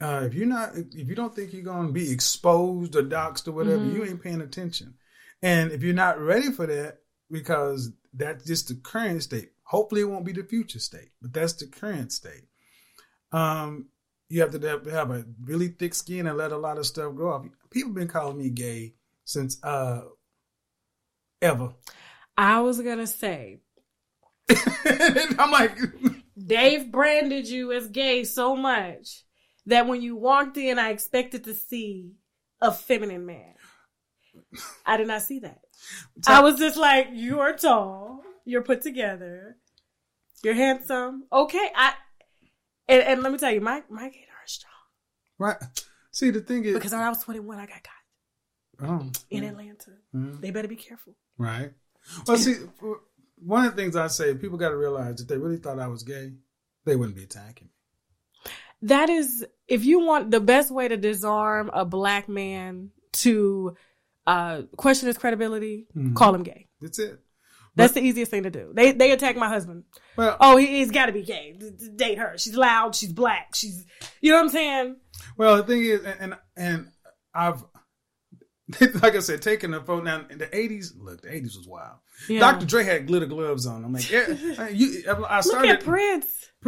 uh, 0.00 0.22
if 0.24 0.34
you're 0.34 0.46
not, 0.46 0.76
if 0.76 1.08
you 1.08 1.14
don't 1.14 1.34
think 1.34 1.52
you're 1.52 1.62
going 1.62 1.88
to 1.88 1.92
be 1.92 2.10
exposed 2.10 2.94
or 2.94 3.02
doxxed 3.02 3.48
or 3.48 3.52
whatever, 3.52 3.84
you 3.84 4.00
mm-hmm. 4.00 4.10
ain't 4.10 4.22
paying 4.22 4.40
attention. 4.40 4.94
And 5.42 5.72
if 5.72 5.82
you're 5.82 5.94
not 5.94 6.20
ready 6.20 6.50
for 6.50 6.66
that, 6.66 6.98
because 7.30 7.92
that's 8.14 8.44
just 8.44 8.68
the 8.68 8.74
current 8.74 9.22
state. 9.22 9.50
Hopefully, 9.64 10.00
it 10.00 10.04
won't 10.04 10.24
be 10.24 10.32
the 10.32 10.44
future 10.44 10.78
state, 10.78 11.10
but 11.20 11.32
that's 11.32 11.52
the 11.54 11.66
current 11.66 12.12
state. 12.12 12.44
Um, 13.32 13.86
you 14.28 14.40
have 14.40 14.50
to 14.50 14.90
have 14.90 15.10
a 15.10 15.24
really 15.44 15.68
thick 15.68 15.94
skin 15.94 16.26
and 16.26 16.36
let 16.36 16.52
a 16.52 16.58
lot 16.58 16.78
of 16.78 16.86
stuff 16.86 17.14
grow 17.14 17.32
off. 17.32 17.46
People 17.70 17.92
been 17.92 18.08
calling 18.08 18.38
me 18.38 18.50
gay 18.50 18.94
since 19.24 19.62
uh 19.62 20.02
ever. 21.40 21.74
I 22.36 22.60
was 22.60 22.80
gonna 22.80 23.06
say. 23.06 23.60
I'm 25.38 25.50
like, 25.50 25.76
Dave 26.38 26.90
branded 26.90 27.48
you 27.48 27.72
as 27.72 27.88
gay 27.88 28.24
so 28.24 28.56
much 28.56 29.24
that 29.66 29.86
when 29.86 30.00
you 30.00 30.16
walked 30.16 30.56
in, 30.56 30.78
I 30.78 30.90
expected 30.90 31.44
to 31.44 31.54
see 31.54 32.12
a 32.60 32.72
feminine 32.72 33.26
man. 33.26 33.54
I 34.86 34.96
did 34.96 35.08
not 35.08 35.22
see 35.22 35.40
that. 35.40 35.60
I 36.26 36.40
was 36.40 36.58
just 36.58 36.76
like, 36.76 37.08
you 37.12 37.40
are 37.40 37.52
tall, 37.52 38.22
you're 38.44 38.62
put 38.62 38.82
together, 38.82 39.56
you're 40.42 40.54
handsome. 40.54 41.24
Okay, 41.30 41.70
I 41.74 41.92
and, 42.88 43.02
and 43.02 43.22
let 43.22 43.32
me 43.32 43.38
tell 43.38 43.52
you, 43.52 43.60
my 43.60 43.82
my 43.88 44.08
gator 44.08 44.26
is 44.46 44.52
strong. 44.52 44.72
Right. 45.38 45.56
See, 46.10 46.30
the 46.30 46.40
thing 46.40 46.64
is, 46.64 46.74
because 46.74 46.92
when 46.92 47.00
I 47.00 47.08
was 47.08 47.22
21, 47.22 47.58
I 47.58 47.66
got 47.66 47.82
caught 47.82 48.88
oh, 48.88 49.10
in 49.30 49.42
yeah. 49.42 49.50
Atlanta. 49.50 49.90
Mm-hmm. 50.14 50.40
They 50.40 50.50
better 50.50 50.68
be 50.68 50.76
careful. 50.76 51.14
Right. 51.36 51.72
Well, 52.26 52.36
see, 52.36 52.56
one 53.36 53.66
of 53.66 53.76
the 53.76 53.82
things 53.82 53.96
I 53.96 54.08
say, 54.08 54.34
people 54.34 54.58
got 54.58 54.70
to 54.70 54.76
realize 54.76 55.20
if 55.20 55.28
they 55.28 55.38
really 55.38 55.58
thought 55.58 55.78
I 55.78 55.88
was 55.88 56.02
gay, 56.02 56.32
they 56.84 56.96
wouldn't 56.96 57.16
be 57.16 57.24
attacking 57.24 57.68
me. 57.68 58.52
That 58.82 59.10
is, 59.10 59.44
if 59.66 59.84
you 59.84 60.00
want 60.00 60.30
the 60.30 60.40
best 60.40 60.70
way 60.70 60.88
to 60.88 60.96
disarm 60.96 61.70
a 61.72 61.84
black 61.84 62.28
man 62.28 62.90
to 63.14 63.76
uh, 64.26 64.62
question 64.76 65.08
his 65.08 65.18
credibility, 65.18 65.86
mm-hmm. 65.96 66.14
call 66.14 66.34
him 66.34 66.44
gay. 66.44 66.68
That's 66.80 66.98
it. 66.98 67.20
That's 67.78 67.94
the 67.94 68.00
easiest 68.00 68.30
thing 68.30 68.42
to 68.42 68.50
do. 68.50 68.72
They 68.74 68.92
they 68.92 69.12
attack 69.12 69.36
my 69.36 69.48
husband. 69.48 69.84
Well, 70.16 70.36
oh, 70.40 70.56
he, 70.56 70.80
has 70.80 70.90
got 70.90 71.06
to 71.06 71.12
be 71.12 71.22
gay. 71.22 71.58
Date 71.96 72.18
her. 72.18 72.36
She's 72.36 72.56
loud. 72.56 72.94
She's 72.94 73.12
black. 73.12 73.54
She's, 73.54 73.86
you 74.20 74.32
know 74.32 74.38
what 74.38 74.44
I'm 74.44 74.50
saying? 74.50 74.96
Well, 75.36 75.56
the 75.56 75.62
thing 75.62 75.84
is, 75.84 76.04
and 76.04 76.36
and 76.56 76.90
I've 77.34 77.64
like 79.02 79.16
I 79.16 79.20
said, 79.20 79.40
taking 79.40 79.70
the 79.70 79.80
phone 79.80 80.04
now 80.04 80.26
in 80.28 80.38
the 80.38 80.46
'80s. 80.46 80.92
Look, 80.98 81.22
the 81.22 81.28
'80s 81.28 81.56
was 81.56 81.66
wild. 81.66 81.96
Yeah. 82.28 82.40
Dr. 82.40 82.66
Dre 82.66 82.84
had 82.84 83.06
glitter 83.06 83.26
gloves 83.26 83.66
on. 83.66 83.84
I'm 83.84 83.92
like, 83.92 84.10
yeah, 84.10 84.28
you. 84.68 85.04
I 85.28 85.40
started. 85.40 85.68
Look 85.68 85.78
at 85.78 85.84
Prince. 85.84 86.26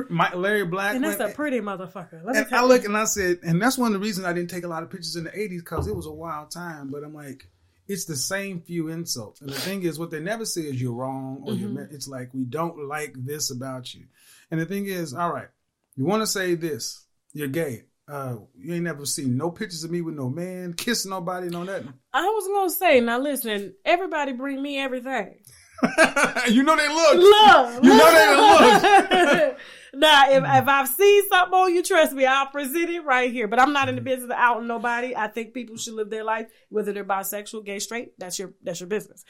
My, 0.08 0.32
Larry 0.32 0.64
Black, 0.64 0.94
and 0.94 1.04
that's 1.04 1.20
a 1.20 1.34
pretty 1.34 1.58
motherfucker. 1.58 2.22
and 2.24 2.54
I 2.54 2.64
look 2.64 2.84
and 2.84 2.96
I 2.96 3.04
said, 3.04 3.40
and 3.42 3.60
that's 3.60 3.76
one 3.76 3.88
of 3.88 3.94
the 3.94 3.98
reasons 3.98 4.24
I 4.24 4.32
didn't 4.32 4.48
take 4.48 4.62
a 4.62 4.68
lot 4.68 4.84
of 4.84 4.90
pictures 4.90 5.16
in 5.16 5.24
the 5.24 5.30
'80s 5.30 5.58
because 5.58 5.88
it 5.88 5.96
was 5.96 6.06
a 6.06 6.12
wild 6.12 6.52
time. 6.52 6.90
But 6.90 7.02
I'm 7.02 7.12
like, 7.12 7.50
it's 7.90 8.04
the 8.04 8.14
same 8.16 8.60
few 8.60 8.88
insults. 8.88 9.40
And 9.40 9.50
the 9.50 9.58
thing 9.58 9.82
is, 9.82 9.98
what 9.98 10.12
they 10.12 10.20
never 10.20 10.44
say 10.44 10.62
is 10.62 10.80
you're 10.80 10.92
wrong 10.92 11.42
or 11.44 11.52
mm-hmm. 11.52 11.76
you're. 11.76 11.84
It's 11.86 12.06
like 12.06 12.32
we 12.32 12.44
don't 12.44 12.86
like 12.86 13.14
this 13.16 13.50
about 13.50 13.92
you. 13.94 14.04
And 14.50 14.60
the 14.60 14.64
thing 14.64 14.86
is, 14.86 15.12
all 15.12 15.32
right, 15.32 15.48
you 15.96 16.04
want 16.04 16.22
to 16.22 16.26
say 16.26 16.54
this, 16.54 17.04
you're 17.32 17.48
gay. 17.48 17.84
Uh, 18.06 18.36
you 18.56 18.74
ain't 18.74 18.84
never 18.84 19.04
seen 19.06 19.36
no 19.36 19.50
pictures 19.50 19.82
of 19.82 19.90
me 19.90 20.02
with 20.02 20.14
no 20.14 20.28
man 20.28 20.72
kissing 20.72 21.10
nobody, 21.10 21.48
no 21.48 21.64
nothing. 21.64 21.92
I 22.12 22.26
was 22.26 22.46
gonna 22.46 22.70
say, 22.70 23.00
now 23.00 23.18
listen, 23.18 23.74
everybody 23.84 24.32
bring 24.32 24.62
me 24.62 24.78
everything. 24.78 25.38
you 26.48 26.62
know 26.62 26.76
they 26.76 26.88
look. 26.88 27.16
Look. 27.16 27.84
You 27.84 27.90
know 27.90 28.12
they 28.12 28.36
look. 28.36 29.58
now, 29.94 30.30
if, 30.30 30.44
if 30.44 30.68
I've 30.68 30.88
seen 30.88 31.28
something 31.28 31.54
on 31.54 31.74
you, 31.74 31.82
trust 31.82 32.12
me, 32.12 32.26
I'll 32.26 32.46
present 32.46 32.90
it 32.90 33.04
right 33.04 33.30
here. 33.30 33.48
But 33.48 33.60
I'm 33.60 33.72
not 33.72 33.88
in 33.88 33.94
the 33.94 34.00
business 34.00 34.24
of 34.24 34.36
outing 34.36 34.66
nobody. 34.66 35.16
I 35.16 35.28
think 35.28 35.54
people 35.54 35.76
should 35.76 35.94
live 35.94 36.10
their 36.10 36.24
life, 36.24 36.46
whether 36.68 36.92
they're 36.92 37.04
bisexual, 37.04 37.64
gay, 37.64 37.78
straight. 37.78 38.18
That's 38.18 38.38
your 38.38 38.52
that's 38.62 38.80
your 38.80 38.88
business. 38.88 39.24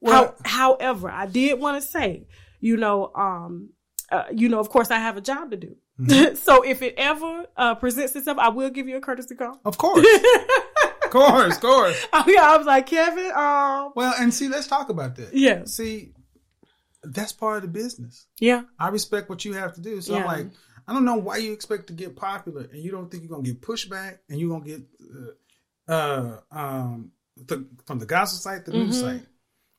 Well, 0.00 0.34
How, 0.44 0.76
however, 0.78 1.10
I 1.10 1.26
did 1.26 1.58
want 1.58 1.82
to 1.82 1.88
say, 1.88 2.26
you 2.60 2.76
know, 2.76 3.10
um, 3.14 3.70
uh, 4.10 4.24
you 4.32 4.48
know, 4.48 4.60
of 4.60 4.68
course, 4.68 4.90
I 4.90 4.98
have 4.98 5.16
a 5.16 5.20
job 5.20 5.50
to 5.50 5.56
do. 5.56 5.76
Mm-hmm. 6.00 6.34
so 6.46 6.62
if 6.62 6.82
it 6.82 6.94
ever 6.96 7.46
uh, 7.56 7.74
presents 7.76 8.14
itself, 8.14 8.38
I 8.38 8.48
will 8.48 8.70
give 8.70 8.88
you 8.88 8.96
a 8.96 9.00
courtesy 9.00 9.34
call. 9.34 9.60
Of 9.64 9.78
course. 9.78 10.06
Of 11.14 11.30
course, 11.30 11.54
of 11.56 11.60
course. 11.60 12.06
Oh, 12.12 12.24
yeah, 12.26 12.42
I 12.42 12.56
was 12.56 12.66
like, 12.66 12.86
Kevin, 12.86 13.26
um, 13.34 13.92
Well, 13.94 14.14
and 14.18 14.32
see, 14.32 14.48
let's 14.48 14.66
talk 14.66 14.88
about 14.88 15.16
that. 15.16 15.34
Yeah. 15.34 15.64
See, 15.64 16.12
that's 17.02 17.32
part 17.32 17.56
of 17.58 17.62
the 17.62 17.68
business. 17.68 18.26
yeah, 18.40 18.62
I 18.78 18.88
respect 18.88 19.28
what 19.28 19.44
you 19.44 19.52
have 19.54 19.74
to 19.74 19.80
do. 19.80 20.00
So 20.00 20.16
I'm 20.16 20.24
like, 20.24 20.46
I 20.88 20.92
don't 20.92 21.04
know 21.04 21.16
why 21.16 21.36
you 21.38 21.52
expect 21.52 21.86
to 21.88 21.92
get 21.92 22.16
popular 22.16 22.62
and 22.72 22.82
you 22.82 22.90
don't 22.90 23.10
think 23.10 23.22
you're 23.22 23.30
gonna 23.30 23.42
get 23.42 23.60
pushback 23.60 24.18
and 24.28 24.38
you're 24.40 24.50
gonna 24.50 24.64
get 24.64 24.82
uh, 25.88 25.92
uh 25.92 26.40
um 26.50 27.10
the, 27.36 27.66
from 27.86 27.98
the 27.98 28.06
gospel 28.06 28.38
site, 28.38 28.64
the 28.64 28.72
news 28.72 28.96
Mhm. 28.96 29.00
site. 29.00 29.26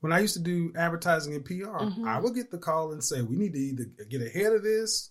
When 0.02 0.12
I 0.12 0.20
used 0.20 0.34
to 0.36 0.40
do 0.42 0.72
advertising 0.76 1.34
and 1.34 1.44
PR, 1.46 1.80
Mhm. 1.86 2.08
I 2.08 2.20
would 2.20 2.36
get 2.36 2.52
the 2.52 2.58
call 2.60 2.92
and 2.92 3.04
say, 3.04 3.22
"We 3.24 3.38
need 3.38 3.54
to 3.54 3.60
either 3.60 3.86
get 4.08 4.22
ahead 4.22 4.54
of 4.54 4.62
this, 4.62 5.10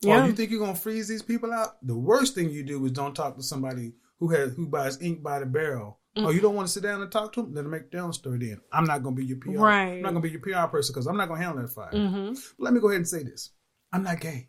Yeah. 0.00 0.24
or 0.24 0.26
you 0.26 0.32
think 0.32 0.50
you're 0.50 0.58
gonna 0.60 0.74
freeze 0.74 1.06
these 1.06 1.22
people 1.22 1.52
out." 1.52 1.76
The 1.86 1.96
worst 1.96 2.34
thing 2.34 2.50
you 2.50 2.64
do 2.64 2.84
is 2.86 2.92
don't 2.92 3.14
talk 3.14 3.36
to 3.36 3.42
somebody 3.42 3.92
who 4.18 4.28
has 4.28 4.54
who 4.54 4.66
buys 4.66 5.00
ink 5.02 5.22
by 5.22 5.38
the 5.40 5.46
barrel. 5.46 5.98
Oh, 6.18 6.30
you 6.30 6.40
don't 6.40 6.54
want 6.54 6.66
to 6.66 6.72
sit 6.72 6.82
down 6.82 7.02
and 7.02 7.12
talk 7.12 7.34
to 7.34 7.42
them? 7.42 7.52
Then 7.52 7.68
make 7.68 7.90
their 7.90 8.02
own 8.02 8.12
story. 8.14 8.38
Then 8.38 8.60
I'm 8.72 8.86
not 8.86 9.02
gonna 9.02 9.14
be 9.14 9.26
your 9.26 9.36
PR. 9.36 9.58
Right. 9.58 9.92
I'm 9.96 10.02
not 10.02 10.10
gonna 10.14 10.20
be 10.20 10.30
your 10.30 10.40
PR 10.40 10.66
person 10.66 10.94
because 10.94 11.06
I'm 11.06 11.16
not 11.16 11.28
gonna 11.28 11.42
handle 11.42 11.60
that 11.62 11.68
fire. 11.68 11.90
hmm 11.90 12.32
But 12.32 12.64
let 12.64 12.72
me 12.72 12.80
go 12.80 12.88
ahead 12.88 13.00
and 13.00 13.08
say 13.08 13.22
this. 13.22 13.50
I'm 13.92 14.02
not 14.02 14.20
gay. 14.20 14.48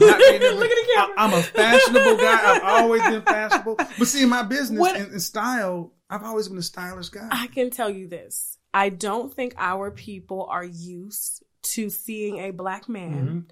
I'm 0.00 0.06
not 0.06 0.18
gay 0.20 0.38
Look 0.50 0.70
at 0.70 0.86
the 0.86 0.92
camera. 0.96 1.14
I, 1.16 1.24
am 1.24 1.34
a 1.34 1.42
fashionable 1.42 2.16
guy. 2.16 2.54
I've 2.54 2.62
always 2.62 3.02
been 3.02 3.22
fashionable. 3.22 3.76
But 3.76 4.08
see, 4.08 4.24
in 4.24 4.28
my 4.28 4.42
business 4.42 4.84
and, 4.94 5.12
and 5.12 5.22
style, 5.22 5.92
I've 6.10 6.24
always 6.24 6.48
been 6.48 6.58
a 6.58 6.62
stylish 6.62 7.10
guy. 7.10 7.28
I 7.30 7.46
can 7.48 7.70
tell 7.70 7.90
you 7.90 8.08
this. 8.08 8.58
I 8.74 8.88
don't 8.88 9.32
think 9.32 9.54
our 9.58 9.92
people 9.92 10.46
are 10.50 10.64
used 10.64 11.44
to 11.62 11.88
seeing 11.88 12.38
a 12.38 12.50
black 12.50 12.88
man 12.88 13.46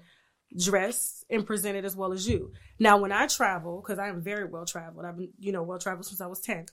dressed 0.57 1.25
and 1.29 1.45
presented 1.45 1.85
as 1.85 1.95
well 1.95 2.13
as 2.13 2.27
you. 2.27 2.51
Now, 2.79 2.97
when 2.97 3.11
I 3.11 3.27
travel, 3.27 3.81
because 3.81 3.99
I 3.99 4.07
am 4.09 4.21
very 4.21 4.45
well 4.45 4.65
traveled, 4.65 5.05
I've 5.05 5.17
been, 5.17 5.31
you 5.39 5.51
know, 5.51 5.63
well 5.63 5.79
traveled 5.79 6.05
since 6.05 6.21
I 6.21 6.27
was 6.27 6.41
10. 6.41 6.65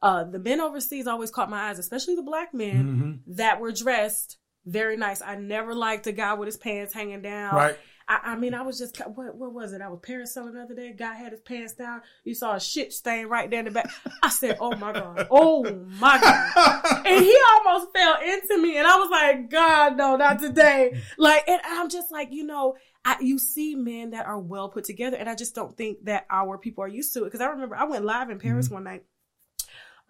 Uh, 0.00 0.24
the 0.24 0.38
men 0.38 0.60
overseas 0.60 1.06
always 1.08 1.30
caught 1.30 1.50
my 1.50 1.70
eyes, 1.70 1.78
especially 1.78 2.14
the 2.14 2.22
black 2.22 2.54
men 2.54 3.22
Mhm. 3.26 3.36
that 3.36 3.60
were 3.60 3.72
dressed 3.72 4.38
very 4.64 4.96
nice. 4.96 5.22
I 5.22 5.34
never 5.36 5.74
liked 5.74 6.06
a 6.06 6.12
guy 6.12 6.34
with 6.34 6.46
his 6.46 6.56
pants 6.58 6.92
hanging 6.92 7.22
down. 7.22 7.54
Right. 7.54 7.76
I, 8.06 8.20
I 8.32 8.36
mean, 8.36 8.52
I 8.54 8.62
was 8.62 8.78
just 8.78 8.98
what 9.14 9.34
what 9.34 9.52
was 9.52 9.72
it? 9.72 9.80
I 9.80 9.88
was 9.88 10.00
parasailing 10.00 10.52
the 10.54 10.62
other 10.62 10.74
day. 10.74 10.92
Guy 10.92 11.14
had 11.14 11.32
his 11.32 11.40
pants 11.40 11.72
down. 11.74 12.02
You 12.24 12.34
saw 12.34 12.54
a 12.54 12.60
shit 12.60 12.92
stain 12.92 13.26
right 13.26 13.48
there 13.50 13.60
in 13.60 13.64
the 13.66 13.70
back. 13.70 13.90
I 14.22 14.28
said, 14.28 14.56
"Oh 14.60 14.74
my 14.76 14.92
god! 14.92 15.26
Oh 15.30 15.62
my 16.00 16.18
god!" 16.20 17.02
And 17.06 17.24
he 17.24 17.36
almost 17.56 17.92
fell 17.94 18.16
into 18.22 18.58
me, 18.62 18.76
and 18.78 18.86
I 18.86 18.96
was 18.96 19.10
like, 19.10 19.50
"God, 19.50 19.96
no, 19.96 20.16
not 20.16 20.38
today!" 20.38 21.00
Like, 21.18 21.48
and 21.48 21.60
I'm 21.64 21.88
just 21.88 22.10
like, 22.12 22.28
you 22.30 22.44
know, 22.44 22.76
I, 23.08 23.16
you 23.20 23.38
see 23.38 23.74
men 23.74 24.10
that 24.10 24.26
are 24.26 24.38
well 24.38 24.68
put 24.68 24.84
together, 24.84 25.16
and 25.16 25.28
I 25.28 25.34
just 25.34 25.54
don't 25.54 25.74
think 25.76 26.04
that 26.04 26.26
our 26.28 26.58
people 26.58 26.84
are 26.84 26.88
used 26.88 27.12
to 27.14 27.22
it. 27.22 27.24
Because 27.24 27.40
I 27.40 27.46
remember 27.46 27.74
I 27.76 27.84
went 27.84 28.04
live 28.04 28.28
in 28.30 28.38
Paris 28.38 28.68
one 28.68 28.84
night, 28.84 29.04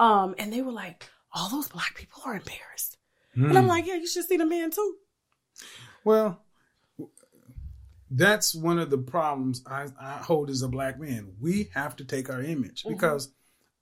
um, 0.00 0.34
and 0.38 0.52
they 0.52 0.62
were 0.62 0.72
like, 0.72 1.08
"All 1.32 1.48
those 1.48 1.68
black 1.68 1.94
people 1.94 2.22
are 2.26 2.34
embarrassed," 2.34 2.98
and 3.34 3.56
I'm 3.56 3.64
Mm. 3.64 3.68
like, 3.68 3.86
"Yeah, 3.86 3.94
you 3.94 4.06
should 4.08 4.24
see 4.24 4.36
the 4.36 4.44
man 4.46 4.70
too." 4.72 4.96
Well, 6.04 6.42
that's 8.10 8.54
one 8.54 8.78
of 8.78 8.90
the 8.90 8.98
problems 8.98 9.62
I, 9.66 9.88
I 10.00 10.12
hold 10.18 10.50
as 10.50 10.62
a 10.62 10.68
black 10.68 10.98
man. 10.98 11.34
We 11.40 11.70
have 11.74 11.94
to 11.96 12.04
take 12.04 12.30
our 12.30 12.42
image 12.42 12.82
Mhm. 12.84 12.90
because 12.90 13.32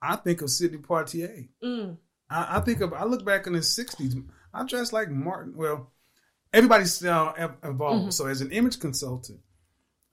I 0.02 0.16
think 0.16 0.42
of 0.42 0.50
Sidney 0.50 0.78
Poitier. 0.78 1.48
Mm. 1.62 1.96
I, 2.28 2.58
I 2.58 2.60
think 2.60 2.80
of 2.80 2.92
I 2.92 3.04
look 3.04 3.24
back 3.24 3.46
in 3.46 3.52
the 3.54 3.60
'60s. 3.62 4.14
I 4.52 4.64
dressed 4.64 4.92
like 4.92 5.10
Martin. 5.10 5.54
Well, 5.56 5.92
everybody's 6.52 6.92
still 6.94 7.32
ev- 7.36 7.56
involved. 7.62 8.08
Mhm. 8.08 8.12
So 8.12 8.26
as 8.26 8.40
an 8.40 8.50
image 8.52 8.78
consultant, 8.80 9.40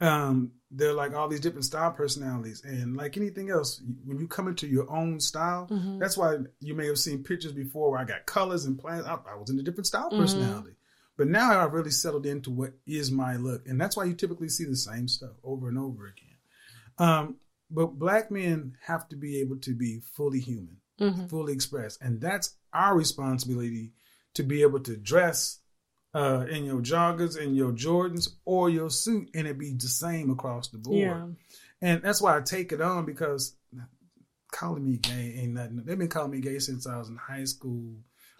um, 0.01 0.51
there 0.71 0.89
are 0.89 0.93
like 0.93 1.13
all 1.13 1.27
these 1.27 1.39
different 1.39 1.65
style 1.65 1.91
personalities, 1.91 2.63
and 2.65 2.97
like 2.97 3.15
anything 3.15 3.49
else, 3.49 3.81
when 4.05 4.19
you 4.19 4.27
come 4.27 4.47
into 4.47 4.67
your 4.67 4.89
own 4.91 5.19
style, 5.19 5.67
Mhm. 5.69 5.99
that's 5.99 6.17
why 6.17 6.39
you 6.59 6.73
may 6.73 6.87
have 6.87 6.97
seen 6.99 7.23
pictures 7.23 7.53
before 7.53 7.91
where 7.91 7.99
I 7.99 8.05
got 8.05 8.25
colors 8.25 8.65
and 8.65 8.77
plans. 8.77 9.05
I, 9.05 9.15
I 9.27 9.35
was 9.35 9.49
in 9.49 9.59
a 9.59 9.63
different 9.63 9.87
style 9.87 10.09
Mhm. 10.11 10.17
personality. 10.17 10.75
But 11.15 11.27
now 11.27 11.63
I've 11.63 11.73
really 11.73 11.91
settled 11.91 12.25
into 12.25 12.49
what 12.49 12.73
is 12.87 13.11
my 13.11 13.35
look, 13.37 13.67
and 13.67 13.79
that's 13.79 13.95
why 13.95 14.05
you 14.05 14.15
typically 14.15 14.49
see 14.49 14.65
the 14.65 14.75
same 14.75 15.07
stuff 15.07 15.35
over 15.43 15.69
and 15.69 15.77
over 15.77 16.07
again. 16.07 16.37
Um, 16.97 17.35
but 17.69 17.99
black 17.99 18.31
men 18.31 18.75
have 18.81 19.07
to 19.09 19.15
be 19.15 19.39
able 19.39 19.57
to 19.57 19.75
be 19.75 19.99
fully 19.99 20.39
human 20.39 20.77
Mhm. 20.99 21.29
fully 21.29 21.53
expressed. 21.53 22.01
And 22.01 22.19
that's 22.21 22.55
our 22.71 22.95
responsibility 22.97 23.93
to 24.35 24.43
be 24.43 24.61
able 24.63 24.79
to 24.81 24.95
dress 24.97 25.59
uh, 26.13 26.45
in 26.49 26.65
your 26.65 26.81
joggers 26.81 27.41
and 27.41 27.55
your 27.55 27.71
Jordans 27.71 28.29
or 28.45 28.69
your 28.69 28.89
suit 28.89 29.29
and 29.33 29.47
it 29.47 29.57
be 29.57 29.73
the 29.73 29.87
same 29.87 30.29
across 30.29 30.69
the 30.69 30.77
board. 30.77 30.97
Yeah. 30.97 31.25
And 31.81 32.01
that's 32.01 32.21
why 32.21 32.37
I 32.37 32.41
take 32.41 32.71
it 32.71 32.81
on 32.81 33.05
because 33.05 33.55
calling 34.51 34.85
me 34.85 34.97
gay 34.97 35.35
ain't 35.37 35.53
nothing. 35.53 35.81
They've 35.83 35.97
been 35.97 36.07
calling 36.07 36.31
me 36.31 36.39
gay 36.39 36.59
since 36.59 36.87
I 36.87 36.97
was 36.97 37.09
in 37.09 37.17
high 37.17 37.43
school. 37.45 37.95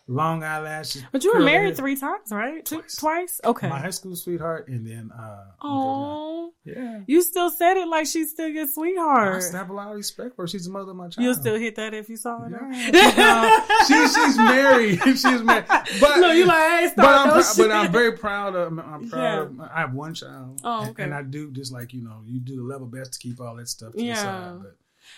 Long 0.06 0.44
eyelashes. 0.44 1.02
But 1.14 1.24
you 1.24 1.34
were 1.34 1.40
married 1.40 1.68
hair. 1.68 1.76
three 1.76 1.96
times, 1.96 2.30
right? 2.30 2.66
Twice. 2.66 2.96
Twice? 2.98 3.42
Okay. 3.46 3.70
My 3.70 3.80
high 3.80 3.90
school 3.92 4.18
sweetheart 4.18 4.68
and 4.68 4.86
then 4.86 5.12
uh 5.18 5.46
Oh, 5.62 6.52
yeah. 6.66 7.00
you 7.08 7.22
still 7.22 7.50
said 7.50 7.78
it 7.78 7.88
like 7.88 8.06
she's 8.08 8.32
still 8.32 8.50
your 8.50 8.66
I 8.66 8.68
sweetheart. 8.68 9.44
still 9.44 9.60
have 9.60 9.70
a 9.70 9.74
lot 9.74 9.92
of 9.92 9.96
respect 9.96 10.36
for 10.36 10.44
her. 10.44 10.48
She's 10.48 10.66
the 10.66 10.72
mother 10.72 10.92
of 10.92 10.98
my 10.98 11.08
child. 11.08 11.24
You'll 11.24 11.36
still 11.36 11.58
hit 11.58 11.78
that 11.78 11.94
if 11.94 12.10
you 12.10 12.18
saw 12.18 12.38
her. 12.40 12.50
Yeah. 12.74 13.66
she, 13.88 14.08
she's 14.10 14.38
married. 14.38 15.00
she's 15.06 15.42
married. 15.42 15.66
But 15.70 16.18
no, 16.20 16.32
you 16.32 16.46
like, 16.48 16.58
hey, 16.58 16.92
but 16.98 17.06
I'm, 17.06 17.42
shit. 17.44 17.58
but 17.58 17.72
I'm 17.72 17.92
very 17.92 18.18
proud 18.18 18.56
of. 18.56 18.78
I'm 18.78 19.10
proud. 19.10 19.22
Yeah. 19.24 19.40
Of, 19.44 19.60
I 19.62 19.80
have 19.80 19.94
one 19.94 20.14
child. 20.16 20.60
Oh, 20.66 20.90
okay. 20.90 21.04
And, 21.04 21.14
I 21.14 21.22
do 21.22 21.50
just 21.52 21.72
like 21.72 21.94
you 21.94 22.02
know, 22.04 22.22
you 22.26 22.40
do 22.42 22.58
the 22.58 22.64
level 22.64 22.88
best 22.88 23.14
to 23.14 23.20
keep 23.20 23.40
all 23.40 23.56
that 23.56 23.70
stuff 23.70 23.94
to 23.94 23.98
the 23.98 24.04
Yeah. 24.04 24.16
side. 24.16 24.60
But 24.64 24.76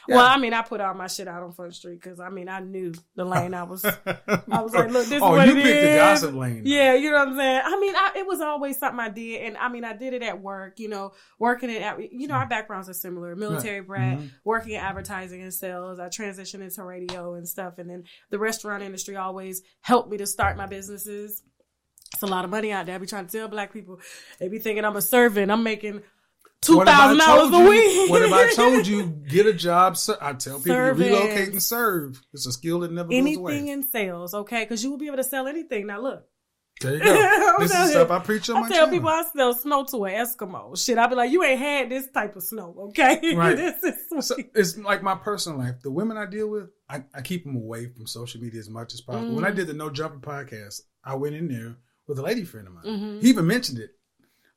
Well, 0.08 0.26
I 0.26 0.38
mean, 0.38 0.54
I 0.54 0.62
put 0.62 0.82
all 0.82 0.94
my 0.94 1.08
shit 1.08 1.28
out 1.28 1.44
on 1.44 1.52
Front 1.52 1.76
Street 1.76 2.02
because 2.02 2.20
I 2.20 2.30
mean, 2.30 2.48
I 2.50 2.60
knew 2.60 2.94
the 3.16 3.26
lane 3.26 3.54
I 3.54 3.64
was. 3.64 3.84
I 3.86 4.62
was 4.62 4.74
like, 4.74 4.92
look, 4.92 5.06
this 5.06 5.14
is 5.14 5.22
oh, 5.22 5.32
what 5.32 5.48
you 5.48 5.58
it 5.58 5.64
picked 5.64 5.82
the 5.82 5.96
gossip 5.96 6.36
lane. 6.36 6.62
Yeah, 6.66 6.94
you 6.94 7.12
know 7.12 7.18
what 7.18 7.28
I'm 7.30 7.38
saying. 7.38 7.62
I 7.66 7.80
mean, 7.80 7.96
I, 7.96 8.12
it 8.18 8.28
was 8.28 8.42
always 8.42 8.78
something 8.78 9.00
I 9.00 9.10
did, 9.10 9.42
and 9.42 9.58
I 9.58 9.70
mean, 9.70 9.84
I 9.84 9.94
did 9.94 10.14
it 10.14 10.22
at 10.22 10.42
work. 10.42 10.80
You 10.80 10.90
know, 10.90 11.14
working 11.40 11.70
it 11.70 11.82
at 11.82 12.12
you 12.12 12.28
know, 12.28 12.36
our 12.36 12.48
backgrounds 12.48 12.90
are 12.90 12.94
similar. 12.94 13.36
Military 13.36 13.82
brat, 13.82 14.20
Mhm. 14.20 14.32
working 14.44 14.74
in 14.74 14.82
advertising 14.82 15.42
and 15.42 15.54
sales. 15.54 16.00
I 16.00 16.08
transitioned 16.08 16.62
into 16.62 16.84
radio 16.84 17.34
and 17.34 17.48
stuff, 17.48 17.78
and 17.78 17.90
then 17.90 18.04
the 18.30 18.40
restaurant 18.40 18.84
industry 18.84 19.16
always 19.16 19.62
helped 19.82 20.10
me 20.10 20.18
to 20.18 20.28
start 20.28 20.58
my 20.58 20.66
businesses. 20.68 21.42
It's 22.14 22.24
a 22.24 22.28
lot 22.28 22.46
of 22.46 22.52
money 22.52 22.72
out 22.72 22.86
there. 22.86 22.96
I 22.96 22.98
be 22.98 23.08
trying 23.08 23.26
to 23.26 23.32
tell 23.32 23.48
black 23.50 23.74
people, 23.74 24.00
they 24.40 24.48
be 24.48 24.60
thinking 24.60 24.86
I'm 24.86 24.96
a 24.96 25.02
servant. 25.02 25.52
I'm 25.52 25.64
making 25.64 26.02
two 26.66 26.78
What 26.78 26.88
if 26.88 26.94
I 26.94 26.98
thousand 26.98 27.18
dollars 27.20 27.54
a 27.54 27.70
week. 27.70 28.10
What 28.10 28.22
if 28.22 28.32
I 28.34 28.54
told 28.54 28.88
you 28.88 29.06
get 29.30 29.46
a 29.46 29.54
job? 29.54 29.98
Ser- 29.98 30.18
I 30.22 30.34
tell 30.34 30.58
people 30.60 30.76
to 30.76 30.82
relocate 30.94 31.50
and 31.50 31.62
serve. 31.64 32.22
It's 32.34 32.46
a 32.46 32.52
skill 32.52 32.80
that 32.82 32.92
never 32.92 33.10
goes 33.10 33.18
anything 33.18 33.40
away. 33.40 33.70
in 33.70 33.84
sales, 33.84 34.34
okay? 34.34 34.64
Because 34.64 34.84
you 34.84 34.90
will 34.92 34.98
be 34.98 35.08
able 35.08 35.18
to 35.18 35.24
sell 35.24 35.48
anything. 35.48 35.88
Now 35.88 36.02
look, 36.02 36.24
there 36.82 36.94
you 36.96 37.00
go. 37.04 37.56
this 37.60 37.74
is 37.74 37.92
stuff. 37.92 38.12
I 38.12 38.20
preach 38.20 38.50
on 38.50 38.58
I 38.58 38.62
my 38.62 38.68
tell 38.68 38.78
channel. 38.86 38.92
people 38.94 39.10
I 39.10 39.24
sell 39.36 39.54
snow 39.54 39.86
to 39.86 40.06
an 40.06 40.26
Eskimo. 40.26 40.78
Shit, 40.84 40.98
I 40.98 41.08
be 41.08 41.16
like, 41.16 41.32
you 41.32 41.44
ain't 41.44 41.60
had 41.60 41.90
this 41.90 42.08
type 42.12 42.36
of 42.36 42.44
snow, 42.44 42.76
okay? 42.90 43.20
Right. 43.36 43.56
this 43.56 43.82
is 43.84 44.28
So 44.28 44.36
it's 44.54 44.78
like 44.78 45.02
my 45.04 45.16
personal 45.16 45.60
life. 45.60 45.76
The 45.84 45.92
women 45.92 46.18
I 46.18 46.26
deal 46.26 46.48
with, 46.50 46.70
I, 46.90 47.04
I 47.14 47.22
keep 47.22 47.46
them 47.46 47.56
away 47.56 47.88
from 47.88 48.08
social 48.08 48.42
media 48.42 48.60
as 48.60 48.70
much 48.70 48.94
as 48.94 49.02
possible. 49.02 49.36
When 49.36 49.46
I 49.46 49.52
Mm. 49.52 49.56
did 49.56 49.68
the 49.68 49.74
No 49.74 49.90
Jumper 49.90 50.20
podcast, 50.20 50.82
I 51.04 51.16
went 51.16 51.36
in 51.36 51.48
there 51.48 51.78
with 52.08 52.20
a 52.20 52.22
lady 52.22 52.44
friend 52.44 52.68
of 52.68 52.74
mine. 52.74 52.84
Mhm. 52.86 53.22
He 53.22 53.30
even 53.30 53.48
mentioned 53.48 53.80
it. 53.80 53.92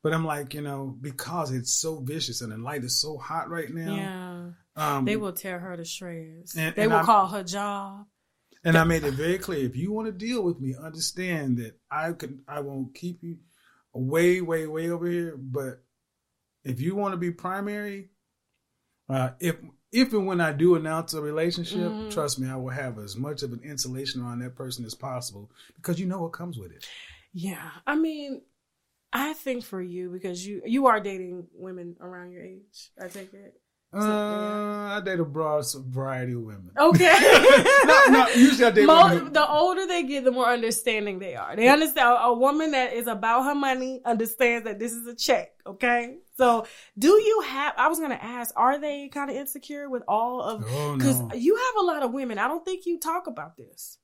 But 0.02 0.12
I'm 0.14 0.24
like, 0.24 0.54
you 0.54 0.60
know, 0.62 0.96
because 1.00 1.50
it's 1.52 1.72
so 1.72 2.00
vicious 2.00 2.40
and 2.40 2.52
the 2.52 2.56
light 2.58 2.84
is 2.84 3.00
so 3.00 3.18
hot 3.18 3.50
right 3.50 3.68
now. 3.72 3.94
Yeah, 3.96 4.50
Um, 4.76 5.04
they 5.04 5.16
will 5.16 5.32
tear 5.32 5.58
her 5.58 5.76
to 5.76 5.84
shreds. 5.84 6.54
And- 6.56 6.74
they 6.76 6.82
and 6.82 6.90
will 6.92 6.98
I'm- 6.98 7.06
call 7.06 7.26
her 7.28 7.42
job. 7.42 8.06
And 8.64 8.76
I 8.76 8.84
made 8.84 9.04
it 9.04 9.14
very 9.14 9.38
clear: 9.38 9.64
if 9.64 9.76
you 9.76 9.92
want 9.92 10.06
to 10.06 10.12
deal 10.12 10.42
with 10.42 10.60
me, 10.60 10.74
understand 10.74 11.58
that 11.58 11.78
I 11.90 12.12
could, 12.12 12.42
I 12.48 12.60
won't 12.60 12.92
keep 12.94 13.22
you 13.22 13.38
way, 13.92 14.40
way, 14.40 14.66
way 14.66 14.90
over 14.90 15.06
here. 15.06 15.36
But 15.36 15.84
if 16.64 16.80
you 16.80 16.96
want 16.96 17.12
to 17.12 17.16
be 17.18 17.30
primary, 17.30 18.10
uh, 19.08 19.30
if 19.40 19.56
if 19.92 20.12
and 20.12 20.26
when 20.26 20.40
I 20.40 20.52
do 20.52 20.74
announce 20.74 21.14
a 21.14 21.22
relationship, 21.22 21.78
Mhm. 21.90 22.10
trust 22.10 22.38
me, 22.40 22.48
I 22.48 22.56
will 22.56 22.68
have 22.70 22.98
as 22.98 23.16
much 23.16 23.42
of 23.42 23.52
an 23.52 23.60
insulation 23.62 24.20
around 24.22 24.40
that 24.40 24.54
person 24.56 24.84
as 24.84 24.94
possible 24.94 25.50
because 25.76 25.98
you 25.98 26.06
know 26.06 26.20
what 26.22 26.32
comes 26.32 26.58
with 26.58 26.72
it. 26.72 26.84
Yeah, 27.32 27.70
I 27.86 27.94
mean, 27.96 28.42
I 29.12 29.32
think 29.32 29.64
for 29.64 29.80
you 29.80 30.10
because 30.10 30.46
you 30.46 30.62
you 30.66 30.86
are 30.86 31.00
dating 31.00 31.46
women 31.54 31.96
around 32.00 32.32
your 32.32 32.42
age. 32.42 32.90
I 33.02 33.08
take 33.08 33.32
it. 33.32 33.54
Uh, 33.90 34.00
I 34.00 35.00
date 35.02 35.18
a 35.18 35.24
broad 35.24 35.64
variety 35.74 36.34
of 36.34 36.42
women. 36.42 36.72
Okay. 36.78 37.04
no, 37.86 38.04
no, 38.10 38.28
usually 38.36 38.66
I 38.66 38.70
date 38.70 38.86
women. 38.86 39.32
The 39.32 39.48
older 39.48 39.86
they 39.86 40.02
get, 40.02 40.24
the 40.24 40.30
more 40.30 40.44
understanding 40.44 41.18
they 41.18 41.36
are. 41.36 41.56
They 41.56 41.68
understand 41.68 42.18
a 42.20 42.34
woman 42.34 42.72
that 42.72 42.92
is 42.92 43.06
about 43.06 43.44
her 43.44 43.54
money 43.54 44.02
understands 44.04 44.66
that 44.66 44.78
this 44.78 44.92
is 44.92 45.06
a 45.06 45.14
check. 45.14 45.52
Okay. 45.66 46.18
So, 46.36 46.66
do 46.98 47.08
you 47.08 47.44
have? 47.46 47.72
I 47.78 47.88
was 47.88 47.98
gonna 47.98 48.18
ask, 48.20 48.52
are 48.58 48.78
they 48.78 49.08
kind 49.08 49.30
of 49.30 49.36
insecure 49.36 49.88
with 49.88 50.02
all 50.06 50.42
of? 50.42 50.60
Because 50.60 51.18
oh, 51.20 51.28
no. 51.28 51.34
you 51.34 51.56
have 51.56 51.82
a 51.82 51.86
lot 51.86 52.02
of 52.02 52.12
women. 52.12 52.38
I 52.38 52.46
don't 52.46 52.66
think 52.66 52.84
you 52.84 52.98
talk 52.98 53.26
about 53.26 53.56
this. 53.56 53.96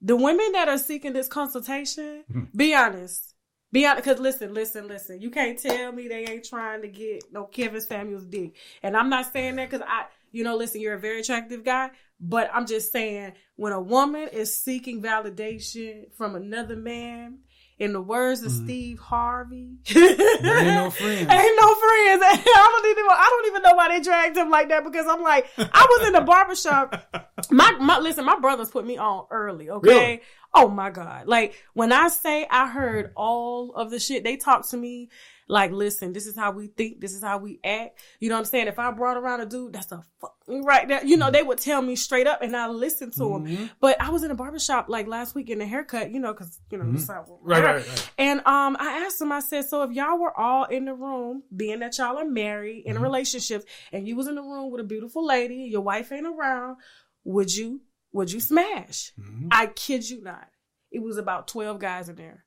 The 0.00 0.14
women 0.14 0.52
that 0.52 0.68
are 0.68 0.78
seeking 0.78 1.12
this 1.12 1.26
consultation, 1.26 2.22
hmm. 2.30 2.44
be 2.54 2.72
honest 2.72 3.31
be 3.72 3.86
honest, 3.86 4.04
because 4.04 4.20
listen, 4.20 4.52
listen, 4.52 4.86
listen. 4.86 5.20
You 5.20 5.30
can't 5.30 5.58
tell 5.58 5.92
me 5.92 6.06
they 6.06 6.26
ain't 6.26 6.44
trying 6.44 6.82
to 6.82 6.88
get 6.88 7.24
no 7.32 7.44
Kevin 7.44 7.80
Samuels 7.80 8.26
dick. 8.26 8.54
And 8.82 8.96
I'm 8.96 9.08
not 9.08 9.32
saying 9.32 9.56
that 9.56 9.70
because 9.70 9.86
I, 9.88 10.04
you 10.30 10.44
know, 10.44 10.56
listen, 10.56 10.80
you're 10.80 10.94
a 10.94 11.00
very 11.00 11.20
attractive 11.20 11.64
guy, 11.64 11.90
but 12.20 12.50
I'm 12.52 12.66
just 12.66 12.92
saying 12.92 13.32
when 13.56 13.72
a 13.72 13.80
woman 13.80 14.28
is 14.28 14.58
seeking 14.58 15.02
validation 15.02 16.12
from 16.16 16.34
another 16.36 16.76
man, 16.76 17.38
in 17.78 17.92
the 17.92 18.00
words 18.00 18.42
of 18.42 18.52
mm-hmm. 18.52 18.64
Steve 18.64 18.98
Harvey, 18.98 19.78
there 19.92 20.10
ain't 20.10 20.74
no 20.74 20.90
friends. 20.90 21.20
ain't 21.20 21.60
no 21.60 21.74
friends. 21.74 22.22
I 22.24 22.68
don't 22.70 22.90
even 22.90 23.04
I 23.10 23.28
don't 23.30 23.46
even 23.46 23.62
know 23.62 23.74
why 23.74 23.88
they 23.88 24.00
dragged 24.00 24.36
him 24.36 24.50
like 24.50 24.68
that 24.68 24.84
because 24.84 25.06
I'm 25.08 25.22
like 25.22 25.46
I 25.58 25.86
was 25.90 26.06
in 26.06 26.12
the 26.12 26.20
barbershop. 26.20 27.30
My 27.50 27.72
my 27.72 27.98
listen, 27.98 28.24
my 28.24 28.38
brothers 28.38 28.70
put 28.70 28.86
me 28.86 28.98
on 28.98 29.26
early. 29.30 29.68
Okay, 29.68 29.88
really? 29.88 30.20
oh 30.54 30.68
my 30.68 30.90
god! 30.90 31.26
Like 31.26 31.54
when 31.74 31.92
I 31.92 32.08
say 32.08 32.46
I 32.48 32.68
heard 32.68 33.10
all 33.16 33.72
of 33.74 33.90
the 33.90 33.98
shit 33.98 34.22
they 34.22 34.36
talked 34.36 34.70
to 34.70 34.76
me 34.76 35.08
like, 35.48 35.72
listen, 35.72 36.12
this 36.12 36.26
is 36.26 36.36
how 36.36 36.52
we 36.52 36.68
think. 36.68 37.00
This 37.00 37.14
is 37.14 37.22
how 37.22 37.38
we 37.38 37.60
act. 37.64 37.98
You 38.20 38.28
know 38.28 38.36
what 38.36 38.40
I'm 38.40 38.44
saying? 38.46 38.68
If 38.68 38.78
I 38.78 38.90
brought 38.90 39.16
around 39.16 39.40
a 39.40 39.46
dude, 39.46 39.72
that's 39.72 39.92
a 39.92 40.02
fucking 40.20 40.64
right 40.64 40.86
there. 40.86 41.04
You 41.04 41.16
know, 41.16 41.30
they 41.30 41.42
would 41.42 41.58
tell 41.58 41.82
me 41.82 41.96
straight 41.96 42.26
up 42.26 42.42
and 42.42 42.56
I 42.56 42.68
listened 42.68 43.14
to 43.14 43.20
mm-hmm. 43.20 43.54
them. 43.54 43.70
But 43.80 44.00
I 44.00 44.10
was 44.10 44.22
in 44.22 44.30
a 44.30 44.34
barbershop 44.34 44.88
like 44.88 45.06
last 45.06 45.34
week 45.34 45.50
in 45.50 45.60
a 45.60 45.66
haircut, 45.66 46.10
you 46.10 46.20
know, 46.20 46.32
cause, 46.34 46.60
you 46.70 46.78
know, 46.78 46.84
mm-hmm. 46.84 47.12
right, 47.42 47.62
right, 47.62 47.86
right, 47.86 48.10
And, 48.18 48.40
um, 48.40 48.76
I 48.78 49.04
asked 49.04 49.18
them, 49.18 49.32
I 49.32 49.40
said, 49.40 49.66
so 49.66 49.82
if 49.82 49.90
y'all 49.92 50.18
were 50.18 50.38
all 50.38 50.64
in 50.64 50.84
the 50.84 50.94
room, 50.94 51.42
being 51.54 51.80
that 51.80 51.98
y'all 51.98 52.18
are 52.18 52.24
married 52.24 52.84
in 52.86 52.94
mm-hmm. 52.94 53.04
a 53.04 53.06
relationship 53.06 53.64
and 53.92 54.06
you 54.06 54.16
was 54.16 54.28
in 54.28 54.36
the 54.36 54.42
room 54.42 54.70
with 54.70 54.80
a 54.80 54.84
beautiful 54.84 55.26
lady, 55.26 55.68
your 55.70 55.82
wife 55.82 56.12
ain't 56.12 56.26
around, 56.26 56.76
would 57.24 57.54
you, 57.54 57.82
would 58.12 58.30
you 58.30 58.40
smash? 58.40 59.12
Mm-hmm. 59.20 59.48
I 59.50 59.66
kid 59.66 60.08
you 60.08 60.22
not. 60.22 60.48
It 60.90 61.02
was 61.02 61.16
about 61.16 61.48
12 61.48 61.78
guys 61.78 62.08
in 62.08 62.16
there. 62.16 62.44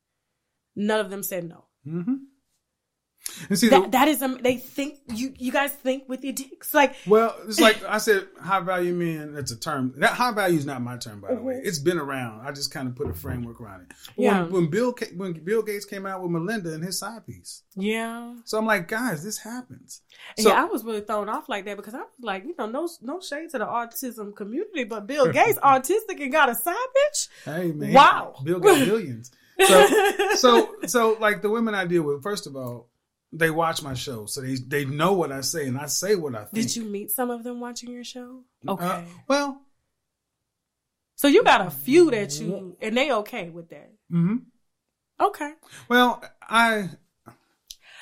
None 0.75 0.99
of 0.99 1.09
them 1.09 1.23
said 1.23 1.47
no. 1.47 1.65
Mm-hmm. 1.87 2.15
And 3.49 3.59
see, 3.59 3.69
that, 3.69 3.83
the, 3.83 3.89
that 3.89 4.07
is 4.07 4.21
um, 4.21 4.39
they 4.41 4.57
think 4.57 4.99
you 5.07 5.33
you 5.37 5.51
guys 5.51 5.71
think 5.71 6.07
with 6.07 6.23
your 6.23 6.33
dicks 6.33 6.73
like. 6.73 6.95
Well, 7.07 7.35
it's 7.47 7.59
like 7.59 7.83
I 7.87 7.97
said, 7.97 8.27
high 8.39 8.59
value 8.59 8.93
men. 8.93 9.33
That's 9.33 9.51
a 9.51 9.59
term. 9.59 9.93
That 9.97 10.11
high 10.11 10.31
value 10.31 10.57
is 10.57 10.65
not 10.65 10.81
my 10.81 10.97
term, 10.97 11.21
by 11.21 11.33
the 11.33 11.41
way. 11.41 11.55
Mm-hmm. 11.55 11.67
It's 11.67 11.79
been 11.79 11.97
around. 11.97 12.45
I 12.45 12.51
just 12.51 12.71
kind 12.71 12.87
of 12.87 12.95
put 12.95 13.09
a 13.09 13.13
framework 13.13 13.59
around 13.59 13.81
it. 13.81 13.87
But 13.89 14.21
yeah. 14.23 14.43
When, 14.43 14.51
when, 14.51 14.67
Bill 14.69 14.95
when 15.15 15.33
Bill 15.33 15.63
Gates 15.63 15.85
came 15.85 16.05
out 16.05 16.21
with 16.21 16.31
Melinda 16.31 16.73
and 16.73 16.83
his 16.83 16.99
side 16.99 17.25
piece. 17.25 17.63
Yeah. 17.75 18.35
So 18.45 18.57
I'm 18.57 18.65
like, 18.65 18.87
guys, 18.87 19.23
this 19.23 19.39
happens. 19.39 20.01
So, 20.37 20.49
yeah, 20.49 20.61
I 20.61 20.65
was 20.65 20.83
really 20.83 21.01
thrown 21.01 21.29
off 21.29 21.49
like 21.49 21.65
that 21.65 21.77
because 21.77 21.93
I 21.93 21.99
was 21.99 22.07
like, 22.21 22.45
you 22.45 22.55
know, 22.57 22.67
no 22.67 22.87
no 23.01 23.19
shade 23.19 23.49
to 23.51 23.57
the 23.57 23.65
autism 23.65 24.35
community, 24.35 24.83
but 24.85 25.07
Bill 25.07 25.31
Gates 25.31 25.59
autistic 25.59 26.21
and 26.21 26.31
got 26.31 26.49
a 26.49 26.55
side 26.55 26.73
bitch. 26.73 27.29
Hey 27.43 27.71
man, 27.71 27.93
wow, 27.93 28.35
Bill 28.43 28.59
got 28.59 28.79
billions. 28.85 29.31
So 29.65 29.87
so 30.35 30.75
so 30.85 31.17
like 31.19 31.41
the 31.41 31.49
women 31.49 31.75
I 31.75 31.85
deal 31.85 32.03
with, 32.03 32.23
first 32.23 32.47
of 32.47 32.55
all 32.55 32.89
they 33.37 33.51
watch 33.51 33.83
my 33.83 33.93
show, 33.93 34.25
so 34.25 34.41
they 34.41 34.55
they 34.55 34.85
know 34.85 35.13
what 35.13 35.31
I 35.31 35.41
say, 35.41 35.67
and 35.67 35.77
I 35.77 35.87
say 35.87 36.15
what 36.15 36.35
I 36.35 36.45
think. 36.45 36.67
Did 36.67 36.75
you 36.75 36.83
meet 36.83 37.11
some 37.11 37.29
of 37.29 37.43
them 37.43 37.59
watching 37.59 37.91
your 37.91 38.03
show? 38.03 38.43
Uh, 38.67 38.71
okay. 38.71 38.85
Uh, 38.85 39.01
well, 39.27 39.61
so 41.15 41.27
you 41.27 41.43
got 41.43 41.65
a 41.65 41.71
few 41.71 42.11
that 42.11 42.39
you, 42.39 42.75
and 42.81 42.97
they 42.97 43.11
okay 43.11 43.49
with 43.49 43.69
that. 43.69 43.91
Mm-hmm. 44.11 44.37
Okay. 45.19 45.51
Well, 45.87 46.23
I 46.41 46.89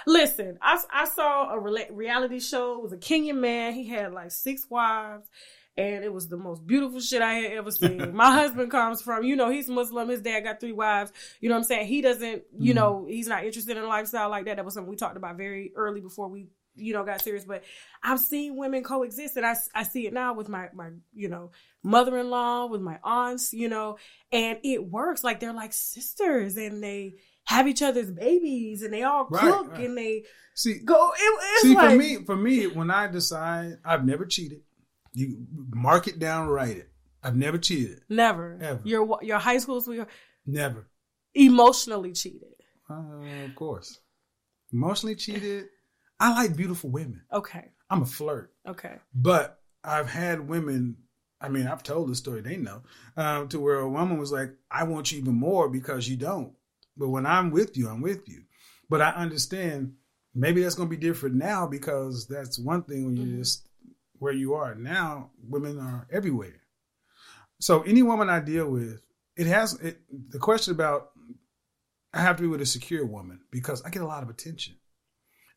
listen. 0.08 0.58
I 0.62 0.82
I 0.92 1.06
saw 1.06 1.54
a 1.54 1.60
reality 1.60 2.40
show. 2.40 2.76
It 2.76 2.84
was 2.84 2.94
a 2.94 2.98
Kenyan 2.98 3.38
man. 3.38 3.74
He 3.74 3.88
had 3.88 4.14
like 4.14 4.32
six 4.32 4.68
wives 4.70 5.30
and 5.76 6.04
it 6.04 6.14
was 6.14 6.28
the 6.28 6.38
most 6.38 6.66
beautiful 6.68 7.00
shit 7.00 7.22
I 7.22 7.34
had 7.36 7.52
ever 7.54 7.72
seen. 7.72 8.16
My 8.16 8.32
husband 8.32 8.70
comes 8.70 9.02
from, 9.02 9.24
you 9.24 9.36
know, 9.36 9.50
he's 9.50 9.68
Muslim. 9.68 10.10
His 10.10 10.22
dad 10.22 10.42
got 10.42 10.60
three 10.60 10.72
wives. 10.72 11.12
You 11.40 11.50
know 11.50 11.56
what 11.56 11.60
I'm 11.60 11.66
saying? 11.66 11.88
He 11.88 12.02
doesn't, 12.02 12.44
you 12.58 12.74
mm 12.74 12.76
know, 12.76 13.06
he's 13.08 13.28
not 13.28 13.46
interested 13.46 13.78
in 13.78 13.84
a 13.84 13.88
lifestyle 13.88 14.30
like 14.30 14.46
that. 14.46 14.58
That 14.58 14.66
was 14.66 14.74
something 14.74 14.90
we 14.90 14.96
talked 14.96 15.18
about 15.18 15.38
very 15.38 15.72
early 15.76 16.02
before 16.02 16.28
we, 16.28 16.48
you 16.76 16.94
know, 16.94 17.04
got 17.04 17.22
serious. 17.22 17.46
But 17.46 17.64
I've 18.04 18.20
seen 18.20 18.56
women 18.56 18.84
coexist, 18.84 19.38
and 19.38 19.46
I, 19.46 19.56
I 19.76 19.84
see 19.84 20.08
it 20.08 20.14
now 20.14 20.34
with 20.34 20.50
my 20.50 20.70
my, 20.74 20.90
you 21.14 21.30
know, 21.30 21.52
mother-in-law, 21.84 22.68
with 22.68 22.82
my 22.82 22.98
aunts, 23.04 23.54
you 23.54 23.70
know, 23.70 23.98
and 24.32 24.58
it 24.64 24.90
works. 24.90 25.24
Like 25.24 25.40
they're 25.40 25.54
like 25.54 25.72
sisters, 25.72 26.58
and 26.58 26.84
they 26.84 27.14
have 27.46 27.68
each 27.68 27.84
other's 27.84 28.12
babies, 28.12 28.82
and 28.82 28.92
they 28.92 29.04
all 29.04 29.28
right, 29.30 29.42
cook, 29.42 29.72
right. 29.74 29.86
and 29.86 29.98
they 29.98 30.24
see 30.56 30.80
go. 30.80 31.12
It, 31.16 31.62
see, 31.62 31.76
like, 31.76 31.92
for 31.92 31.96
me, 31.96 32.16
for 32.26 32.36
me, 32.36 32.66
when 32.66 32.90
I 32.90 33.08
decide, 33.08 33.78
I've 33.86 34.04
never 34.04 34.26
cheated. 34.26 34.62
You 35.14 35.46
mark 35.72 36.08
it 36.08 36.20
down, 36.20 36.48
write 36.48 36.78
it. 36.78 36.90
I've 37.24 37.36
never 37.36 37.58
cheated. 37.58 38.02
Never. 38.10 38.58
Ever. 38.62 38.82
Your 38.84 39.20
your 39.22 39.40
high 39.40 39.58
school 39.58 39.80
sweetheart. 39.82 40.10
Never. 40.46 40.88
Emotionally 41.34 42.12
cheated. 42.12 42.56
Uh, 42.90 43.46
of 43.46 43.56
course. 43.56 44.00
Emotionally 44.72 45.16
cheated. 45.16 45.66
I 46.20 46.34
like 46.34 46.56
beautiful 46.56 46.90
women. 46.90 47.22
Okay. 47.32 47.70
I'm 47.90 48.02
a 48.02 48.06
flirt. 48.06 48.54
Okay. 48.68 48.96
But 49.14 49.60
I've 49.84 50.10
had 50.10 50.48
women. 50.48 50.98
I 51.40 51.50
mean, 51.50 51.68
I've 51.68 51.84
told 51.84 52.10
the 52.10 52.16
story. 52.16 52.42
They 52.42 52.58
know 52.58 52.82
um, 53.18 53.48
to 53.50 53.60
where 53.60 53.80
a 53.80 53.90
woman 53.90 54.18
was 54.18 54.32
like, 54.32 54.52
"I 54.70 54.84
want 54.84 55.12
you 55.12 55.20
even 55.20 55.36
more 55.36 55.70
because 55.70 56.08
you 56.08 56.18
don't." 56.18 56.54
But 56.98 57.10
when 57.10 57.26
I'm 57.26 57.52
with 57.52 57.78
you, 57.78 57.90
I'm 57.90 58.02
with 58.02 58.28
you. 58.28 58.44
But 58.90 59.02
I 59.02 59.10
understand 59.12 59.94
maybe 60.36 60.62
that's 60.62 60.76
going 60.76 60.90
to 60.90 60.96
be 60.96 61.02
different 61.02 61.36
now 61.36 61.68
because 61.68 62.28
that's 62.28 62.60
one 62.60 62.84
thing 62.84 63.06
when 63.06 63.18
you 63.18 63.26
mm-hmm. 63.26 63.40
just 63.40 63.68
where 64.20 64.34
you 64.34 64.54
are 64.54 64.76
now, 64.76 65.32
women 65.42 65.80
are 65.80 66.08
everywhere. 66.12 66.62
So 67.60 67.82
any 67.84 68.04
woman 68.04 68.30
I 68.30 68.40
deal 68.40 68.70
with, 68.70 69.02
it 69.36 69.48
has 69.48 69.74
it, 69.76 70.00
the 70.30 70.40
question 70.40 70.74
about 70.74 71.12
I 72.14 72.22
have 72.22 72.38
to 72.38 72.44
be 72.44 72.48
with 72.48 72.62
a 72.62 72.66
secure 72.66 73.06
woman 73.06 73.42
because 73.52 73.82
I 73.84 73.90
get 73.90 74.02
a 74.02 74.08
lot 74.08 74.24
of 74.24 74.30
attention. 74.30 74.76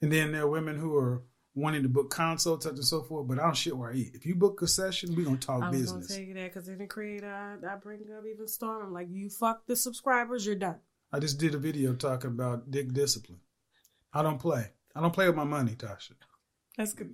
And 0.01 0.11
then 0.13 0.33
there 0.33 0.43
are 0.43 0.49
women 0.49 0.77
who 0.77 0.97
are 0.97 1.23
wanting 1.55 1.83
to 1.83 1.89
book 1.89 2.11
consults 2.11 2.67
and 2.67 2.85
so 2.85 3.03
forth, 3.03 3.27
but 3.27 3.39
I 3.39 3.45
don't 3.45 3.57
shit 3.57 3.77
where 3.77 3.91
I 3.91 3.95
eat. 3.95 4.13
If 4.15 4.27
you 4.27 4.35
book 4.35 4.61
a 4.63 4.67
session, 4.67 5.15
we 5.15 5.25
gonna 5.25 5.39
talk 5.39 5.63
I 5.63 5.71
was 5.71 5.81
business. 5.81 6.09
Gonna 6.09 6.21
tell 6.21 6.29
you 6.29 6.35
that 6.35 6.55
because 6.55 6.69
in 6.69 6.79
the 6.79 6.87
creator, 6.87 7.31
I, 7.33 7.73
I, 7.73 7.77
bring 7.77 8.01
up 8.17 8.25
even 8.31 8.47
Storm. 8.47 8.87
I'm 8.87 8.93
like, 8.93 9.09
you 9.11 9.31
fuck 9.31 9.67
the 9.67 9.75
subscribers, 9.75 10.45
you're 10.45 10.55
done. 10.55 10.77
I 11.13 11.19
just 11.19 11.39
did 11.39 11.55
a 11.55 11.59
video 11.59 11.95
talking 11.95 12.31
about 12.31 12.71
dick 12.71 12.93
discipline. 12.93 13.41
I 14.13 14.23
don't 14.23 14.39
play. 14.39 14.71
I 14.95 15.01
don't 15.01 15.13
play 15.13 15.27
with 15.27 15.37
my 15.37 15.45
money, 15.45 15.73
Tasha. 15.73 16.13
That's 16.77 16.93
good. 16.93 17.11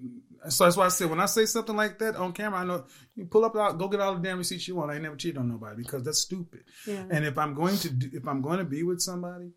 So 0.49 0.65
that's 0.65 0.77
why 0.77 0.87
I 0.87 0.89
said 0.89 1.09
when 1.09 1.21
I 1.21 1.27
say 1.27 1.47
something 1.47 1.77
like 1.77 2.01
that 2.01 2.17
on 2.17 2.33
camera, 2.33 2.61
I 2.61 2.65
know 2.65 2.85
you 3.15 3.27
pull 3.27 3.45
up 3.45 3.55
out, 3.57 3.79
go 3.79 3.87
get 3.87 4.01
all 4.01 4.15
the 4.15 4.21
damn 4.21 4.39
receipts 4.39 4.67
you 4.67 4.75
want. 4.75 4.91
I 4.91 4.95
ain't 4.95 5.05
never 5.05 5.15
cheated 5.15 5.39
on 5.39 5.49
nobody 5.49 5.83
because 5.83 6.03
that's 6.03 6.19
stupid. 6.19 6.65
Yeah. 6.87 7.05
And 7.11 7.25
if 7.25 7.39
I'm 7.39 7.55
going 7.55 7.77
to 7.79 7.91
do, 7.91 8.11
if 8.13 8.27
I'm 8.27 8.43
going 8.43 8.59
to 8.59 8.65
be 8.65 8.83
with 8.83 9.01
somebody, 9.01 9.53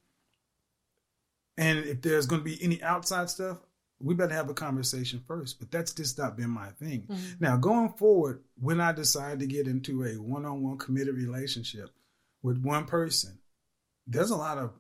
and 1.58 1.80
if 1.80 2.02
there's 2.02 2.28
going 2.28 2.42
to 2.42 2.46
be 2.46 2.62
any 2.62 2.84
outside 2.84 3.30
stuff, 3.30 3.58
we 4.00 4.14
better 4.14 4.34
have 4.36 4.50
a 4.50 4.54
conversation 4.54 5.24
first. 5.28 5.58
But 5.58 5.72
that's 5.72 5.94
just 5.94 6.20
not 6.20 6.38
been 6.38 6.52
my 6.52 6.68
thing. 6.68 7.08
Mm-hmm. 7.08 7.34
Now 7.40 7.58
going 7.58 7.94
forward, 7.94 8.44
when 8.60 8.80
I 8.80 8.92
decide 8.92 9.40
to 9.40 9.48
get 9.48 9.68
into 9.68 10.04
a 10.04 10.20
one-on-one 10.22 10.78
committed 10.78 11.16
relationship 11.16 11.90
with 12.44 12.62
one 12.62 12.86
person, 12.86 13.40
there's 14.06 14.30
a 14.30 14.36
lot 14.36 14.60
of 14.60 14.72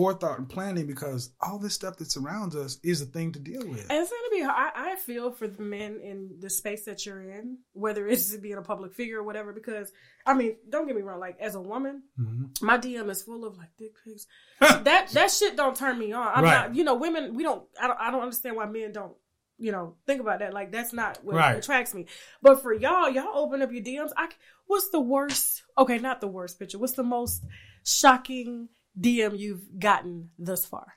forethought 0.00 0.38
and 0.38 0.48
planning 0.48 0.86
because 0.86 1.30
all 1.42 1.58
this 1.58 1.74
stuff 1.74 1.98
that 1.98 2.10
surrounds 2.10 2.56
us 2.56 2.78
is 2.82 3.02
a 3.02 3.04
thing 3.04 3.32
to 3.32 3.38
deal 3.38 3.60
with. 3.68 3.86
And 3.90 4.00
it's 4.00 4.08
to 4.08 4.30
be 4.32 4.42
hard. 4.42 4.72
I, 4.74 4.92
I 4.92 4.96
feel 4.96 5.30
for 5.30 5.46
the 5.46 5.62
men 5.62 6.00
in 6.02 6.36
the 6.40 6.48
space 6.48 6.86
that 6.86 7.04
you're 7.04 7.20
in, 7.20 7.58
whether 7.74 8.08
it's 8.08 8.34
being 8.36 8.56
a 8.56 8.62
public 8.62 8.94
figure 8.94 9.18
or 9.18 9.22
whatever, 9.22 9.52
because 9.52 9.92
I 10.24 10.32
mean, 10.32 10.56
don't 10.70 10.86
get 10.86 10.96
me 10.96 11.02
wrong. 11.02 11.20
Like 11.20 11.38
as 11.38 11.54
a 11.54 11.60
woman, 11.60 12.04
mm-hmm. 12.18 12.64
my 12.64 12.78
DM 12.78 13.10
is 13.10 13.22
full 13.22 13.44
of 13.44 13.58
like 13.58 13.76
dick 13.76 13.92
pics. 14.02 14.26
that 14.60 15.08
that 15.10 15.30
shit 15.30 15.54
don't 15.54 15.76
turn 15.76 15.98
me 15.98 16.12
on. 16.12 16.32
I'm 16.34 16.44
right. 16.44 16.68
not. 16.68 16.74
You 16.74 16.84
know, 16.84 16.94
women. 16.94 17.34
We 17.34 17.42
don't. 17.42 17.62
I 17.78 17.86
don't. 17.86 18.00
I 18.00 18.10
don't 18.10 18.22
understand 18.22 18.56
why 18.56 18.64
men 18.64 18.92
don't. 18.92 19.12
You 19.58 19.72
know, 19.72 19.96
think 20.06 20.22
about 20.22 20.38
that. 20.38 20.54
Like 20.54 20.72
that's 20.72 20.94
not 20.94 21.22
what 21.22 21.36
right. 21.36 21.58
attracts 21.58 21.92
me. 21.92 22.06
But 22.40 22.62
for 22.62 22.72
y'all, 22.72 23.10
y'all 23.10 23.36
open 23.36 23.60
up 23.60 23.70
your 23.70 23.82
DMs. 23.82 24.12
I. 24.16 24.30
What's 24.66 24.88
the 24.88 25.00
worst? 25.00 25.62
Okay, 25.76 25.98
not 25.98 26.22
the 26.22 26.28
worst 26.28 26.58
picture. 26.58 26.78
What's 26.78 26.94
the 26.94 27.02
most 27.02 27.44
shocking? 27.84 28.70
DM 28.98 29.38
you've 29.38 29.78
gotten 29.78 30.30
thus 30.38 30.66
far? 30.66 30.94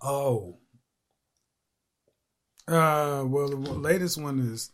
Oh. 0.00 0.58
Uh, 2.68 3.24
well, 3.26 3.48
the 3.48 3.56
latest 3.56 4.20
one 4.20 4.38
is 4.40 4.70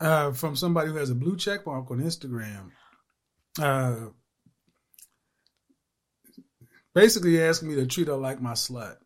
uh, 0.00 0.32
from 0.32 0.56
somebody 0.56 0.90
who 0.90 0.96
has 0.96 1.10
a 1.10 1.14
blue 1.14 1.36
check 1.36 1.66
mark 1.66 1.90
on 1.90 2.00
Instagram. 2.00 2.70
Uh, 3.60 4.10
basically 6.94 7.42
asking 7.42 7.68
me 7.68 7.74
to 7.76 7.86
treat 7.86 8.08
her 8.08 8.16
like 8.16 8.40
my 8.40 8.52
slut. 8.52 8.96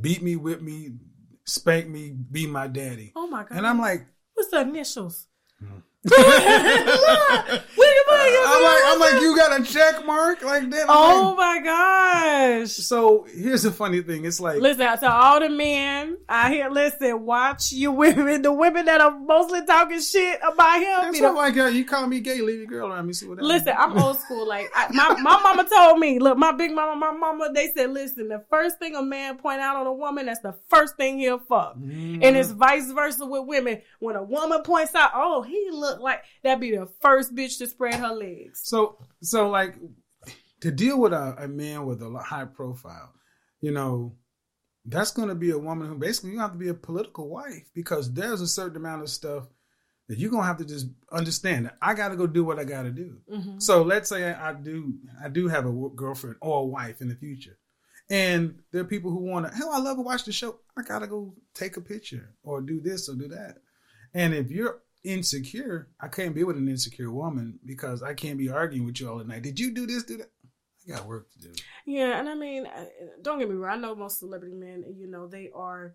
Beat 0.00 0.22
me, 0.22 0.36
whip 0.36 0.62
me, 0.62 0.94
spank 1.44 1.88
me, 1.88 2.10
be 2.10 2.46
my 2.46 2.66
daddy. 2.66 3.12
Oh 3.14 3.28
my 3.28 3.44
god! 3.44 3.56
And 3.56 3.66
I'm 3.66 3.78
like, 3.78 4.06
what's 4.34 4.50
the 4.50 4.60
initials? 4.62 5.28
Hmm. 5.60 5.78
I'm 8.48 8.62
like, 8.62 8.82
I'm 8.86 8.98
like, 8.98 9.20
you 9.22 9.36
got 9.36 9.60
a 9.60 9.64
check 9.64 10.04
mark 10.06 10.42
like 10.42 10.70
that. 10.70 10.86
Oh 10.88 11.34
like, 11.36 11.64
my 11.64 11.64
gosh! 11.64 12.70
So 12.70 13.26
here's 13.32 13.62
the 13.62 13.72
funny 13.72 14.02
thing. 14.02 14.24
It's 14.24 14.40
like, 14.40 14.60
listen 14.60 14.86
to 14.86 15.10
all 15.10 15.40
the 15.40 15.48
men 15.48 16.18
out 16.28 16.50
here. 16.50 16.68
Listen, 16.70 17.24
watch 17.24 17.72
your 17.72 17.92
women. 17.92 18.42
The 18.42 18.52
women 18.52 18.84
that 18.86 19.00
are 19.00 19.18
mostly 19.18 19.64
talking 19.66 20.00
shit 20.00 20.38
about 20.46 20.80
him. 20.80 21.12
That's 21.12 21.34
like, 21.34 21.54
you 21.74 21.84
call 21.84 22.06
me 22.06 22.20
gay, 22.20 22.40
leave 22.40 22.58
your 22.58 22.66
girl 22.66 22.92
around 22.92 23.06
me. 23.06 23.12
See 23.12 23.26
what 23.26 23.38
Listen, 23.38 23.74
I'm 23.76 23.98
old 23.98 24.18
school. 24.20 24.46
Like 24.46 24.70
I, 24.74 24.88
my 24.92 25.20
my 25.20 25.40
mama 25.42 25.68
told 25.68 25.98
me, 25.98 26.18
look, 26.18 26.38
my 26.38 26.52
big 26.52 26.72
mama, 26.72 26.96
my 26.96 27.12
mama, 27.12 27.50
they 27.52 27.72
said, 27.74 27.90
listen, 27.92 28.28
the 28.28 28.44
first 28.50 28.78
thing 28.78 28.94
a 28.94 29.02
man 29.02 29.38
point 29.38 29.60
out 29.60 29.76
on 29.76 29.86
a 29.86 29.92
woman, 29.92 30.26
that's 30.26 30.40
the 30.40 30.54
first 30.68 30.96
thing 30.96 31.18
he'll 31.18 31.38
fuck, 31.38 31.76
mm-hmm. 31.76 32.22
and 32.22 32.36
it's 32.36 32.50
vice 32.50 32.90
versa 32.92 33.26
with 33.26 33.46
women. 33.46 33.82
When 33.98 34.16
a 34.16 34.22
woman 34.22 34.62
points 34.62 34.94
out, 34.94 35.10
oh, 35.14 35.42
he 35.42 35.70
look 35.72 35.95
like 36.00 36.22
that'd 36.42 36.60
be 36.60 36.72
the 36.72 36.88
first 37.00 37.34
bitch 37.34 37.58
to 37.58 37.66
spread 37.66 37.94
her 37.94 38.14
legs. 38.14 38.60
So, 38.64 38.98
so 39.22 39.48
like 39.48 39.76
to 40.60 40.70
deal 40.70 41.00
with 41.00 41.12
a, 41.12 41.36
a 41.38 41.48
man 41.48 41.86
with 41.86 42.02
a 42.02 42.18
high 42.18 42.44
profile, 42.44 43.12
you 43.60 43.72
know, 43.72 44.14
that's 44.84 45.10
going 45.10 45.28
to 45.28 45.34
be 45.34 45.50
a 45.50 45.58
woman 45.58 45.88
who 45.88 45.96
basically 45.96 46.30
you 46.30 46.38
have 46.38 46.52
to 46.52 46.58
be 46.58 46.68
a 46.68 46.74
political 46.74 47.28
wife 47.28 47.68
because 47.74 48.12
there's 48.12 48.40
a 48.40 48.46
certain 48.46 48.76
amount 48.76 49.02
of 49.02 49.10
stuff 49.10 49.48
that 50.08 50.18
you're 50.18 50.30
gonna 50.30 50.46
have 50.46 50.58
to 50.58 50.64
just 50.64 50.86
understand 51.10 51.66
that 51.66 51.76
I 51.82 51.94
got 51.94 52.08
to 52.08 52.16
go 52.16 52.26
do 52.26 52.44
what 52.44 52.58
I 52.58 52.64
got 52.64 52.82
to 52.82 52.90
do. 52.90 53.18
Mm-hmm. 53.30 53.58
So 53.58 53.82
let's 53.82 54.08
say 54.08 54.32
I, 54.32 54.52
do 54.52 54.94
I 55.22 55.28
do 55.28 55.48
have 55.48 55.66
a 55.66 55.72
girlfriend 55.94 56.36
or 56.40 56.60
a 56.60 56.66
wife 56.66 57.00
in 57.00 57.08
the 57.08 57.16
future, 57.16 57.58
and 58.08 58.60
there 58.70 58.82
are 58.82 58.86
people 58.86 59.10
who 59.10 59.24
want 59.24 59.48
to 59.48 59.56
hell 59.56 59.70
I 59.72 59.78
love 59.78 59.96
to 59.96 60.02
watch 60.02 60.24
the 60.24 60.32
show. 60.32 60.60
I 60.76 60.82
gotta 60.82 61.06
go 61.06 61.34
take 61.54 61.76
a 61.76 61.80
picture 61.80 62.34
or 62.42 62.60
do 62.60 62.80
this 62.80 63.08
or 63.08 63.14
do 63.14 63.28
that. 63.28 63.56
And 64.14 64.32
if 64.32 64.50
you're 64.50 64.80
insecure, 65.06 65.88
I 66.00 66.08
can't 66.08 66.34
be 66.34 66.44
with 66.44 66.56
an 66.56 66.68
insecure 66.68 67.10
woman 67.10 67.58
because 67.64 68.02
I 68.02 68.14
can't 68.14 68.38
be 68.38 68.50
arguing 68.50 68.86
with 68.86 69.00
you 69.00 69.08
all 69.08 69.18
the 69.18 69.24
night. 69.24 69.42
Did 69.42 69.60
you 69.60 69.72
do 69.72 69.86
this? 69.86 70.02
Do 70.02 70.18
that? 70.18 70.30
I 70.86 70.92
got 70.92 71.06
work 71.06 71.30
to 71.32 71.38
do. 71.38 71.52
Yeah, 71.86 72.18
and 72.18 72.28
I 72.28 72.34
mean, 72.34 72.66
don't 73.22 73.38
get 73.38 73.48
me 73.48 73.56
wrong. 73.56 73.78
I 73.78 73.80
know 73.80 73.94
most 73.94 74.18
celebrity 74.18 74.54
men. 74.54 74.84
You 74.96 75.06
know, 75.06 75.26
they 75.26 75.50
are 75.54 75.94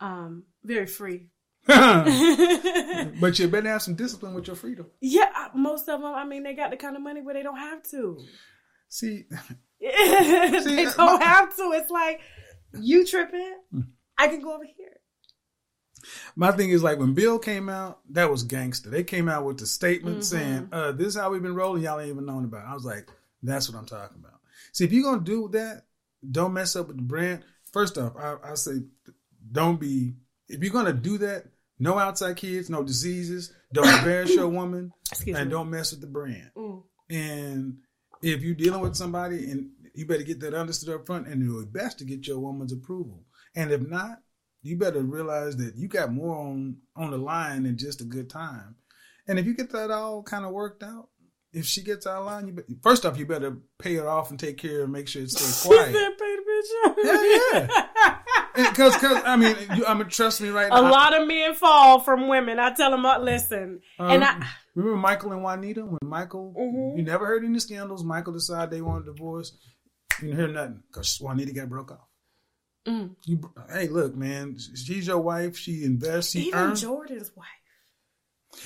um 0.00 0.44
very 0.64 0.86
free. 0.86 1.28
but 1.66 3.38
you 3.38 3.48
better 3.48 3.68
have 3.68 3.82
some 3.82 3.94
discipline 3.94 4.34
with 4.34 4.46
your 4.46 4.56
freedom. 4.56 4.86
Yeah, 5.00 5.48
most 5.54 5.88
of 5.88 6.00
them. 6.00 6.14
I 6.14 6.24
mean, 6.24 6.44
they 6.44 6.54
got 6.54 6.70
the 6.70 6.76
kind 6.76 6.96
of 6.96 7.02
money 7.02 7.22
where 7.22 7.34
they 7.34 7.42
don't 7.42 7.58
have 7.58 7.82
to. 7.90 8.18
See, 8.88 9.24
see 9.80 9.86
they 10.76 10.84
don't 10.84 11.18
my, 11.18 11.24
have 11.24 11.56
to. 11.56 11.72
It's 11.74 11.90
like 11.90 12.20
you 12.80 13.04
tripping. 13.04 13.58
Hmm. 13.72 13.80
I 14.16 14.28
can 14.28 14.40
go 14.40 14.54
over 14.54 14.64
here. 14.64 14.95
My 16.34 16.52
thing 16.52 16.70
is 16.70 16.82
like 16.82 16.98
when 16.98 17.14
Bill 17.14 17.38
came 17.38 17.68
out, 17.68 18.00
that 18.10 18.30
was 18.30 18.42
gangster. 18.42 18.90
They 18.90 19.04
came 19.04 19.28
out 19.28 19.44
with 19.44 19.58
the 19.58 19.66
statement 19.66 20.18
mm-hmm. 20.18 20.22
saying, 20.22 20.68
uh, 20.72 20.92
"This 20.92 21.08
is 21.08 21.16
how 21.16 21.30
we've 21.30 21.42
been 21.42 21.54
rolling." 21.54 21.82
Y'all 21.82 22.00
ain't 22.00 22.10
even 22.10 22.26
known 22.26 22.44
about. 22.44 22.64
It. 22.64 22.70
I 22.70 22.74
was 22.74 22.84
like, 22.84 23.08
"That's 23.42 23.68
what 23.68 23.78
I'm 23.78 23.86
talking 23.86 24.18
about." 24.18 24.40
See, 24.72 24.84
if 24.84 24.92
you're 24.92 25.04
gonna 25.04 25.24
do 25.24 25.48
that, 25.48 25.84
don't 26.30 26.52
mess 26.52 26.76
up 26.76 26.88
with 26.88 26.96
the 26.96 27.02
brand. 27.02 27.42
First 27.72 27.98
off, 27.98 28.16
I, 28.16 28.36
I 28.44 28.54
say, 28.54 28.82
don't 29.50 29.80
be. 29.80 30.14
If 30.48 30.62
you're 30.62 30.72
gonna 30.72 30.92
do 30.92 31.18
that, 31.18 31.46
no 31.78 31.98
outside 31.98 32.36
kids, 32.36 32.70
no 32.70 32.82
diseases. 32.82 33.52
Don't 33.72 33.88
embarrass 33.88 34.34
your 34.34 34.48
woman, 34.60 34.92
Excuse 35.10 35.36
and 35.36 35.48
me. 35.48 35.52
don't 35.52 35.70
mess 35.70 35.92
with 35.92 36.00
the 36.00 36.06
brand. 36.06 36.50
Mm. 36.56 36.82
And 37.10 37.78
if 38.22 38.42
you're 38.42 38.54
dealing 38.54 38.80
with 38.80 38.96
somebody, 38.96 39.50
and 39.50 39.70
you 39.94 40.06
better 40.06 40.22
get 40.22 40.40
that 40.40 40.54
understood 40.54 40.94
up 40.94 41.06
front, 41.06 41.26
and 41.26 41.52
would 41.54 41.72
be 41.72 41.78
best 41.78 41.98
to 41.98 42.04
get 42.04 42.26
your 42.26 42.38
woman's 42.38 42.72
approval. 42.72 43.24
And 43.54 43.70
if 43.70 43.80
not, 43.80 44.20
you 44.66 44.76
better 44.76 45.00
realize 45.00 45.56
that 45.58 45.76
you 45.76 45.88
got 45.88 46.12
more 46.12 46.36
on 46.36 46.76
on 46.96 47.10
the 47.10 47.18
line 47.18 47.62
than 47.62 47.78
just 47.78 48.00
a 48.00 48.04
good 48.04 48.28
time. 48.28 48.76
And 49.28 49.38
if 49.38 49.46
you 49.46 49.54
get 49.54 49.70
that 49.72 49.90
all 49.90 50.22
kind 50.22 50.44
of 50.44 50.52
worked 50.52 50.82
out, 50.82 51.08
if 51.52 51.64
she 51.64 51.82
gets 51.82 52.06
out 52.06 52.20
of 52.20 52.26
line, 52.26 52.46
you 52.46 52.52
be, 52.52 52.62
first 52.82 53.06
off 53.06 53.18
you 53.18 53.26
better 53.26 53.56
pay 53.78 53.94
her 53.94 54.08
off 54.08 54.30
and 54.30 54.38
take 54.38 54.58
care 54.58 54.82
and 54.82 54.92
make 54.92 55.08
sure 55.08 55.22
it 55.22 55.30
stays 55.30 55.62
quiet. 55.66 55.86
pay 55.86 56.36
the 56.36 56.42
bitch 56.50 56.90
off. 56.90 56.96
Yeah, 57.02 57.58
yeah. 57.58 58.70
Because, 58.70 58.94
because 58.94 59.22
I 59.24 59.36
mean, 59.36 59.54
you, 59.76 59.86
I 59.86 59.94
mean, 59.94 60.08
trust 60.08 60.40
me, 60.40 60.48
right 60.48 60.66
a 60.66 60.70
now. 60.70 60.80
A 60.80 60.90
lot 60.90 61.20
of 61.20 61.28
men 61.28 61.54
fall 61.54 62.00
from 62.00 62.28
women. 62.28 62.58
I 62.58 62.72
tell 62.72 62.90
them, 62.90 63.04
uh, 63.04 63.18
listen, 63.18 63.80
um, 63.98 64.10
and 64.10 64.24
I 64.24 64.46
remember 64.74 64.98
Michael 64.98 65.32
and 65.32 65.42
Juanita 65.42 65.84
when 65.84 65.98
Michael, 66.02 66.54
mm-hmm. 66.58 66.98
you 66.98 67.04
never 67.04 67.26
heard 67.26 67.44
any 67.44 67.58
scandals. 67.58 68.02
Michael 68.02 68.32
decided 68.32 68.70
they 68.70 68.80
wanted 68.80 69.08
a 69.08 69.12
divorce. 69.12 69.56
You 70.20 70.28
didn't 70.28 70.38
hear 70.38 70.48
nothing 70.48 70.82
because 70.90 71.18
Juanita 71.20 71.52
got 71.52 71.68
broke 71.68 71.92
off. 71.92 72.08
Mm. 72.86 73.16
You, 73.24 73.52
hey, 73.72 73.88
look, 73.88 74.14
man, 74.14 74.56
she's 74.58 75.06
your 75.06 75.20
wife. 75.20 75.56
She 75.56 75.84
invests. 75.84 76.32
She 76.32 76.48
Even 76.48 76.58
earns. 76.58 76.82
Jordan's 76.82 77.32
wife. 77.34 77.46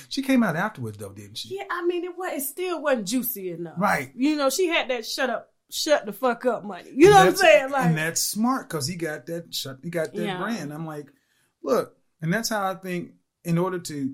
She 0.09 0.21
came 0.21 0.43
out 0.43 0.55
afterwards, 0.55 0.97
though, 0.97 1.11
didn't 1.11 1.37
she? 1.37 1.55
Yeah, 1.55 1.63
I 1.69 1.85
mean, 1.85 2.05
it 2.05 2.17
was 2.17 2.33
it 2.33 2.45
still 2.45 2.81
wasn't 2.81 3.07
juicy 3.07 3.51
enough, 3.51 3.75
right? 3.77 4.11
You 4.15 4.35
know, 4.35 4.49
she 4.49 4.67
had 4.67 4.89
that 4.89 5.05
shut 5.05 5.29
up, 5.29 5.51
shut 5.69 6.05
the 6.05 6.13
fuck 6.13 6.45
up 6.45 6.63
money. 6.63 6.91
You 6.93 7.09
know 7.09 7.17
what 7.17 7.27
I'm 7.27 7.35
saying? 7.35 7.71
Like, 7.71 7.85
and 7.87 7.97
that's 7.97 8.21
smart 8.21 8.69
because 8.69 8.87
he 8.87 8.95
got 8.95 9.25
that 9.25 9.53
shut. 9.53 9.79
He 9.83 9.89
got 9.89 10.13
that 10.13 10.23
yeah. 10.23 10.37
brand. 10.37 10.71
I'm 10.71 10.85
like, 10.85 11.07
look, 11.63 11.97
and 12.21 12.33
that's 12.33 12.49
how 12.49 12.69
I 12.69 12.75
think. 12.75 13.11
In 13.43 13.57
order 13.57 13.79
to 13.79 14.13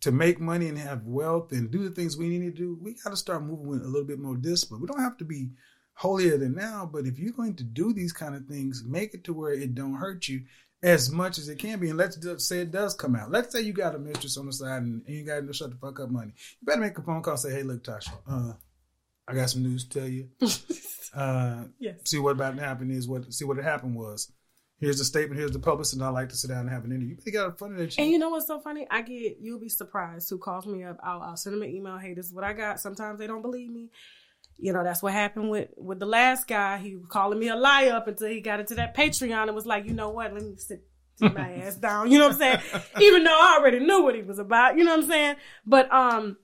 to 0.00 0.10
make 0.10 0.40
money 0.40 0.68
and 0.68 0.78
have 0.78 1.04
wealth 1.04 1.52
and 1.52 1.70
do 1.70 1.86
the 1.86 1.94
things 1.94 2.16
we 2.16 2.28
need 2.28 2.40
to 2.40 2.50
do, 2.50 2.78
we 2.80 2.94
got 3.04 3.10
to 3.10 3.16
start 3.16 3.42
moving 3.42 3.66
with 3.66 3.82
a 3.82 3.88
little 3.88 4.06
bit 4.06 4.18
more 4.18 4.36
discipline. 4.36 4.80
We 4.80 4.86
don't 4.86 5.02
have 5.02 5.18
to 5.18 5.24
be 5.24 5.50
holier 5.98 6.38
than 6.38 6.54
now. 6.54 6.88
But 6.90 7.06
if 7.06 7.18
you're 7.18 7.32
going 7.32 7.56
to 7.56 7.64
do 7.64 7.92
these 7.92 8.12
kind 8.12 8.36
of 8.36 8.46
things, 8.46 8.84
make 8.86 9.14
it 9.14 9.24
to 9.24 9.32
where 9.32 9.52
it 9.52 9.74
don't 9.74 9.96
hurt 9.96 10.28
you 10.28 10.42
as 10.80 11.10
much 11.10 11.38
as 11.38 11.48
it 11.48 11.58
can 11.58 11.80
be. 11.80 11.88
And 11.88 11.98
let's 11.98 12.16
just 12.16 12.46
say 12.46 12.60
it 12.60 12.70
does 12.70 12.94
come 12.94 13.16
out. 13.16 13.32
Let's 13.32 13.52
say 13.52 13.62
you 13.62 13.72
got 13.72 13.96
a 13.96 13.98
mistress 13.98 14.36
on 14.36 14.46
the 14.46 14.52
side 14.52 14.82
and, 14.82 15.02
and 15.06 15.16
you 15.16 15.24
got 15.24 15.44
to 15.44 15.52
shut 15.52 15.70
the 15.70 15.76
fuck 15.76 15.98
up 15.98 16.10
money. 16.10 16.32
You 16.60 16.66
better 16.66 16.80
make 16.80 16.96
a 16.96 17.02
phone 17.02 17.20
call 17.20 17.32
and 17.32 17.40
say, 17.40 17.52
hey, 17.52 17.64
look, 17.64 17.82
Tasha, 17.82 18.12
uh, 18.30 18.52
I 19.26 19.34
got 19.34 19.50
some 19.50 19.64
news 19.64 19.88
to 19.88 19.98
tell 19.98 20.08
you. 20.08 20.28
uh, 21.14 21.64
yes. 21.80 21.96
See 22.04 22.18
what 22.18 22.32
about 22.32 22.56
to 22.56 22.62
happen 22.62 22.92
is 22.92 23.08
what, 23.08 23.32
see 23.34 23.44
what 23.44 23.56
happened 23.58 23.96
was. 23.96 24.30
Here's 24.80 24.98
the 24.98 25.04
statement. 25.04 25.40
Here's 25.40 25.50
the 25.50 25.58
publicist, 25.58 25.94
and 25.94 26.04
I 26.04 26.10
like 26.10 26.28
to 26.28 26.36
sit 26.36 26.50
down 26.50 26.60
and 26.60 26.70
have 26.70 26.84
an 26.84 26.92
interview. 26.92 27.16
You 27.26 27.32
got 27.32 27.48
a 27.48 27.52
funny 27.52 27.74
that 27.78 27.92
shit. 27.92 28.00
And 28.00 28.12
you 28.12 28.18
know 28.20 28.28
what's 28.28 28.46
so 28.46 28.60
funny? 28.60 28.86
I 28.88 29.02
get 29.02 29.38
you'll 29.40 29.58
be 29.58 29.68
surprised 29.68 30.30
who 30.30 30.38
calls 30.38 30.66
me 30.66 30.84
up. 30.84 31.00
I'll, 31.02 31.20
I'll 31.20 31.36
send 31.36 31.56
them 31.56 31.62
an 31.62 31.70
email. 31.70 31.98
Hey, 31.98 32.14
this 32.14 32.26
is 32.26 32.32
what 32.32 32.44
I 32.44 32.52
got. 32.52 32.78
Sometimes 32.78 33.18
they 33.18 33.26
don't 33.26 33.42
believe 33.42 33.72
me 33.72 33.90
you 34.58 34.72
know, 34.72 34.82
that's 34.82 35.02
what 35.02 35.12
happened 35.12 35.50
with 35.50 35.68
with 35.76 35.98
the 36.00 36.06
last 36.06 36.48
guy. 36.48 36.78
He 36.78 36.96
was 36.96 37.06
calling 37.08 37.38
me 37.38 37.48
a 37.48 37.56
liar 37.56 37.92
up 37.92 38.08
until 38.08 38.28
he 38.28 38.40
got 38.40 38.60
into 38.60 38.74
that 38.76 38.96
Patreon 38.96 39.44
and 39.44 39.54
was 39.54 39.66
like, 39.66 39.86
you 39.86 39.92
know 39.92 40.10
what, 40.10 40.32
let 40.34 40.42
me 40.42 40.56
sit, 40.56 40.84
my 41.20 41.54
ass 41.62 41.76
down. 41.76 42.10
You 42.10 42.18
know 42.18 42.28
what 42.28 42.34
I'm 42.34 42.38
saying? 42.38 42.82
Even 43.00 43.24
though 43.24 43.38
I 43.40 43.58
already 43.58 43.78
knew 43.80 44.02
what 44.02 44.14
he 44.14 44.22
was 44.22 44.38
about. 44.38 44.76
You 44.76 44.84
know 44.84 44.96
what 44.96 45.04
I'm 45.04 45.08
saying? 45.08 45.36
But 45.64 45.92
um, 45.92 46.36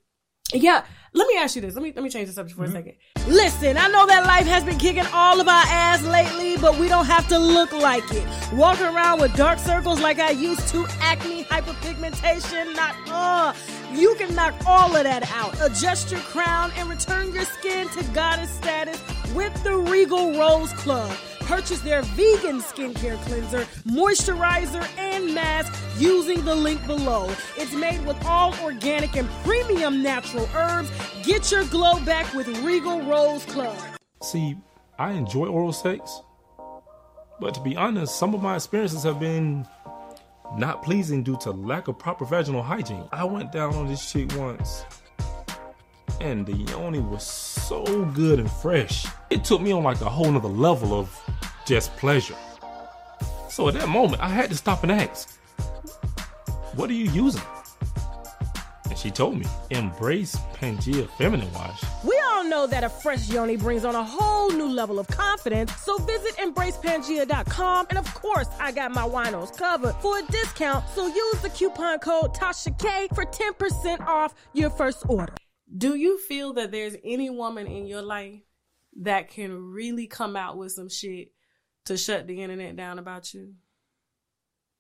yeah. 0.53 0.85
Let 1.17 1.29
me 1.29 1.37
ask 1.37 1.55
you 1.55 1.63
this. 1.63 1.75
Let 1.75 1.83
me 1.83 1.93
let 1.95 2.03
me 2.03 2.11
change 2.11 2.27
the 2.27 2.35
subject 2.35 2.57
for 2.59 2.67
mm-hmm. 2.67 2.77
a 2.77 2.79
second. 2.79 2.95
Listen, 3.27 3.79
I 3.79 3.89
know 3.89 4.07
that 4.07 4.27
life 4.27 4.47
has 4.47 4.65
been 4.65 4.77
kicking 4.77 5.07
all 5.15 5.41
of 5.41 5.49
our 5.49 5.65
ass 5.67 6.03
lately, 6.03 6.59
but 6.59 6.79
we 6.79 6.89
don't 6.89 7.07
have 7.07 7.27
to 7.29 7.39
look 7.39 7.73
like 7.73 8.05
it. 8.13 8.27
Walking 8.53 8.85
around 8.85 9.19
with 9.21 9.35
dark 9.35 9.59
circles 9.59 9.99
like 9.99 10.19
I 10.19 10.31
used 10.31 10.69
to, 10.69 10.87
acne, 11.01 11.45
hyperpigmentation, 11.45 12.77
not 12.77 12.95
uh. 13.09 13.55
You 13.95 14.15
can 14.17 14.35
knock 14.35 14.55
all 14.67 14.95
of 14.95 15.05
that 15.05 15.31
out. 15.33 15.57
Adjust 15.63 16.11
your 16.11 16.21
crown 16.21 16.71
and 16.77 16.91
return 16.91 17.33
your 17.33 17.45
skin 17.45 17.89
to 17.91 18.05
goddess 18.13 18.51
status 18.51 19.01
with 19.35 19.55
the 19.65 19.75
Regal 19.75 20.39
Rose 20.39 20.73
Club. 20.75 21.17
Purchase 21.47 21.81
their 21.81 22.03
vegan 22.03 22.61
skincare 22.61 23.21
cleanser, 23.27 23.67
moisturizer, 23.85 24.87
and 24.99 25.35
mask 25.35 25.75
using 25.99 26.43
the 26.45 26.55
link 26.55 26.85
below. 26.87 27.31
It's 27.57 27.73
made 27.75 28.05
with 28.07 28.23
all 28.25 28.55
organic 28.63 29.17
and 29.17 29.29
premium 29.45 30.03
natural 30.03 30.49
herbs. 30.55 30.91
Get 31.23 31.51
your 31.53 31.65
glow 31.67 32.01
back 32.05 32.33
with 32.33 32.49
Regal 32.63 33.03
Rose 33.03 33.45
Club. 33.45 33.77
See, 34.23 34.57
I 34.99 35.13
enjoy 35.13 35.47
oral 35.47 35.73
sex, 35.73 36.23
but 37.41 37.53
to 37.55 37.61
be 37.61 37.77
honest, 37.77 38.17
some 38.19 38.35
of 38.35 38.43
my 38.43 38.57
experiences 38.57 39.03
have 39.03 39.21
been 39.21 39.67
not 40.57 40.83
pleasing 40.83 41.23
due 41.23 41.37
to 41.39 41.51
lack 41.51 41.89
of 41.89 41.99
proper 41.99 42.25
vaginal 42.25 42.63
hygiene. 42.63 43.07
I 43.13 43.25
went 43.25 43.53
down 43.53 43.75
on 43.75 43.87
this 43.87 44.11
chick 44.11 44.35
once 44.37 44.85
and 46.21 46.47
the 46.47 46.57
yoni 46.57 47.01
was 47.01 47.25
so 47.25 48.05
good 48.15 48.39
and 48.39 48.51
fresh. 48.51 49.07
It 49.31 49.45
took 49.45 49.61
me 49.61 49.73
on 49.73 49.83
like 49.83 50.01
a 50.01 50.09
whole 50.09 50.31
nother 50.31 50.49
level 50.49 50.99
of 50.99 51.09
just 51.67 51.95
pleasure. 51.97 52.37
So 53.49 53.69
at 53.69 53.75
that 53.75 53.89
moment, 53.89 54.23
I 54.23 54.29
had 54.29 54.51
to 54.51 54.57
stop 54.57 54.83
and 54.83 54.93
ask, 54.93 55.39
What 56.75 56.91
are 56.91 56.95
you 56.95 57.11
using? 57.11 57.43
And 58.91 58.99
she 58.99 59.11
told 59.11 59.39
me, 59.39 59.47
Embrace 59.71 60.37
Pangea 60.55 61.09
Feminine 61.17 61.53
Wash. 61.53 61.83
We 62.05 62.21
all 62.27 62.45
know 62.45 62.67
that 62.67 62.85
a 62.85 62.89
fresh 62.89 63.29
yoni 63.31 63.57
brings 63.57 63.85
on 63.85 63.95
a 63.95 64.05
whole 64.05 64.51
new 64.51 64.69
level 64.69 64.99
of 64.99 65.07
confidence, 65.09 65.75
so 65.77 65.97
visit 65.99 66.37
embracepangea.com. 66.37 67.87
And 67.91 67.99
of 67.99 68.13
course, 68.15 68.49
I 68.61 68.73
got 68.73 68.93
my 68.93 69.03
winos 69.03 69.57
covered 69.57 69.95
for 69.97 70.19
a 70.19 70.23
discount, 70.27 70.89
so 70.91 71.07
use 71.07 71.41
the 71.41 71.51
coupon 71.51 71.99
code 71.99 72.35
TASHA 72.35 73.15
for 73.15 73.25
10% 73.25 74.01
off 74.01 74.35
your 74.53 74.71
first 74.71 75.05
order. 75.09 75.35
Do 75.77 75.95
you 75.95 76.19
feel 76.19 76.53
that 76.55 76.71
there's 76.71 76.97
any 77.05 77.31
woman 77.31 77.67
in 77.67 77.87
your 77.87 78.03
life 78.03 78.43
that 79.01 79.31
can 79.31 79.73
really 79.73 80.07
come 80.07 80.37
out 80.37 80.57
with 80.57 80.73
some 80.73 80.89
shit 80.89 81.33
to 81.87 81.97
shut 81.97 82.27
the 82.27 82.43
internet 82.43 82.77
down 82.77 82.99
about 82.99 83.33
you? 83.35 83.55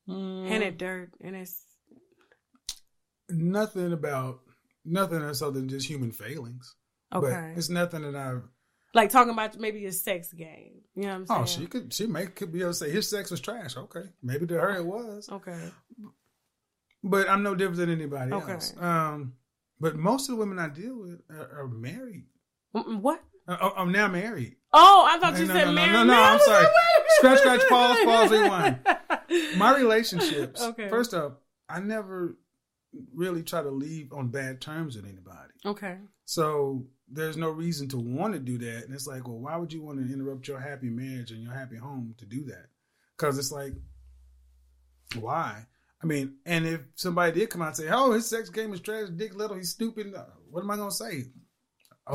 mm. 0.09 0.51
and 0.51 0.63
it 0.63 0.79
dirt, 0.79 1.11
and 1.21 1.37
it's 1.37 1.65
nothing 3.29 3.93
about 3.93 4.41
nothing 4.85 5.23
else 5.23 5.43
other 5.43 5.59
than 5.61 5.69
just 5.69 5.89
human 5.89 6.13
failings. 6.13 6.75
Okay, 7.15 7.53
but 7.53 7.59
it's 7.59 7.69
nothing 7.69 8.03
that 8.03 8.17
I've 8.17 8.43
like 8.93 9.11
talking 9.11 9.33
about 9.33 9.59
maybe 9.59 9.85
a 9.87 9.93
sex 9.93 10.33
game. 10.33 10.83
You 10.95 11.03
know 11.03 11.09
what 11.09 11.15
I'm 11.15 11.23
oh, 11.23 11.27
saying? 11.27 11.41
Oh, 11.43 11.47
she 11.47 11.67
could 11.67 11.93
she 11.93 12.07
may 12.07 12.27
could 12.27 12.53
be 12.53 12.61
able 12.61 12.71
to 12.71 12.75
say 12.75 12.91
his 12.91 13.09
sex 13.09 13.31
was 13.31 13.41
trash. 13.41 13.77
Okay, 13.77 14.05
maybe 14.23 14.47
to 14.47 14.55
her 14.55 14.77
it 14.77 14.85
was. 14.85 15.29
Okay, 15.31 15.71
but 17.03 17.29
I'm 17.29 17.43
no 17.43 17.55
different 17.55 17.79
than 17.79 17.91
anybody 17.91 18.33
okay. 18.33 18.53
else. 18.53 18.75
Um, 18.79 19.35
but 19.81 19.97
most 19.97 20.29
of 20.29 20.37
the 20.37 20.41
women 20.41 20.59
I 20.59 20.69
deal 20.69 20.99
with 20.99 21.21
are, 21.31 21.63
are 21.63 21.69
married. 21.69 22.27
What? 22.73 23.23
Uh, 23.47 23.57
oh, 23.61 23.73
I'm 23.77 23.93
now 23.93 24.09
married. 24.09 24.57
Oh, 24.73 25.07
I 25.09 25.19
thought 25.19 25.39
you 25.39 25.47
no, 25.47 25.55
said 25.55 25.67
no, 25.67 25.73
married. 25.73 25.93
No, 25.93 26.05
no, 26.05 26.15
no, 26.15 26.23
I'm 26.23 26.39
sorry. 26.45 26.67
scratch, 27.19 27.39
scratch, 27.39 27.69
pause, 27.69 27.99
pause, 28.05 28.31
rewind. 28.31 28.79
My 29.57 29.77
relationships. 29.77 30.63
Okay. 30.63 30.89
First 30.89 31.15
off, 31.15 31.35
I 31.69 31.81
never 31.81 32.37
really 33.15 33.43
try 33.43 33.63
to 33.63 33.71
leave 33.71 34.13
on 34.13 34.29
bad 34.29 34.61
terms 34.61 34.97
with 34.97 35.05
anybody. 35.05 35.53
Okay. 35.67 35.99
So 36.25 36.87
there's 37.09 37.37
no 37.37 37.51
reason 37.51 37.89
to 37.89 37.99
want 37.99 38.35
to 38.35 38.41
do 38.41 38.59
that. 38.59 38.85
And 38.85 38.95
it's 38.95 39.07
like, 39.07 39.29
well, 39.29 39.39
why 39.39 39.57
would 39.57 39.73
you 39.73 39.83
want 39.83 39.99
to 39.99 40.13
interrupt 40.13 40.49
your 40.49 40.59
happy 40.59 40.89
marriage 40.89 41.31
and 41.31 41.43
your 41.43 41.53
happy 41.53 41.77
home 41.77 42.15
to 42.19 42.27
do 42.27 42.45
that? 42.47 42.67
Because 43.17 43.39
it's 43.39 43.53
like, 43.53 43.75
why? 45.17 45.67
I 46.05 46.07
mean, 46.07 46.35
and 46.45 46.67
if 46.67 46.81
somebody 46.97 47.33
did 47.33 47.49
come 47.49 47.63
out 47.63 47.69
and 47.69 47.77
say, 47.79 47.89
"Oh, 47.91 48.13
his 48.13 48.29
sex 48.29 48.51
game 48.51 48.75
is 48.75 48.81
trash, 48.81 49.09
Dick 49.17 49.35
Little, 49.35 49.57
he's 49.57 49.71
stupid," 49.71 50.15
uh, 50.15 50.25
what 50.51 50.63
am 50.63 50.71
I 50.71 50.77
gonna 50.77 50.91
say? 50.91 51.25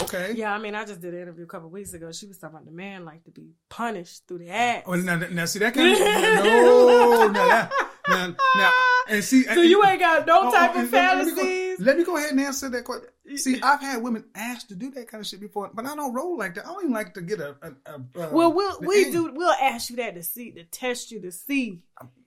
Okay. 0.04 0.34
Yeah, 0.36 0.54
I 0.54 0.60
mean, 0.60 0.76
I 0.76 0.86
just 0.86 1.02
did 1.02 1.16
an 1.16 1.22
interview 1.22 1.46
a 1.46 1.48
couple 1.48 1.70
weeks 1.70 1.94
ago. 1.94 2.12
She 2.12 2.28
was 2.28 2.38
talking 2.38 2.56
about 2.56 2.66
the 2.66 2.72
man 2.72 3.04
like 3.04 3.24
to 3.24 3.32
be 3.32 3.54
punished 3.68 4.28
through 4.28 4.40
the 4.40 4.52
ass. 4.52 4.84
Oh, 4.86 4.94
now, 4.94 5.16
now 5.16 5.46
see 5.46 5.58
that 5.58 5.74
kind 5.74 5.92
of 5.92 6.00
no, 6.00 7.28
now, 7.30 7.48
that, 7.48 7.72
now, 8.08 8.36
now, 8.58 8.72
and 9.10 9.24
see. 9.24 9.42
So 9.46 9.62
you 9.62 9.84
ain't 9.84 10.00
got 10.00 10.28
no 10.28 10.50
oh, 10.50 10.52
type 10.52 10.74
oh, 10.76 10.84
of 10.84 10.90
fantasies. 10.90 11.36
Let 11.36 11.44
me, 11.48 11.74
go, 11.74 11.86
let 11.86 11.98
me, 11.98 12.04
go, 12.04 12.18
ahead 12.18 12.30
and 12.30 12.42
answer 12.42 12.70
that 12.70 12.84
question. 12.84 13.10
See, 13.38 13.60
I've 13.64 13.82
had 13.82 14.04
women 14.04 14.26
ask 14.36 14.68
to 14.68 14.76
do 14.76 14.92
that 14.92 15.08
kind 15.08 15.22
of 15.22 15.28
shit 15.28 15.40
before, 15.40 15.72
but 15.74 15.88
I 15.88 15.96
don't 15.96 16.14
roll 16.14 16.38
like 16.38 16.54
that. 16.54 16.68
I 16.68 16.74
don't 16.74 16.84
even 16.84 16.94
like 16.94 17.16
to 17.16 17.22
get 17.22 17.40
a. 17.40 17.56
a, 17.64 17.92
a, 17.92 18.26
a 18.28 18.30
well, 18.30 18.54
we'll 18.54 18.80
we 18.82 19.10
do. 19.10 19.32
We'll 19.34 19.50
ask 19.60 19.90
you 19.90 19.96
that 19.96 20.14
to 20.14 20.22
see 20.22 20.52
to 20.52 20.66
test 20.66 21.10
you 21.10 21.20
to 21.22 21.32
see 21.32 21.82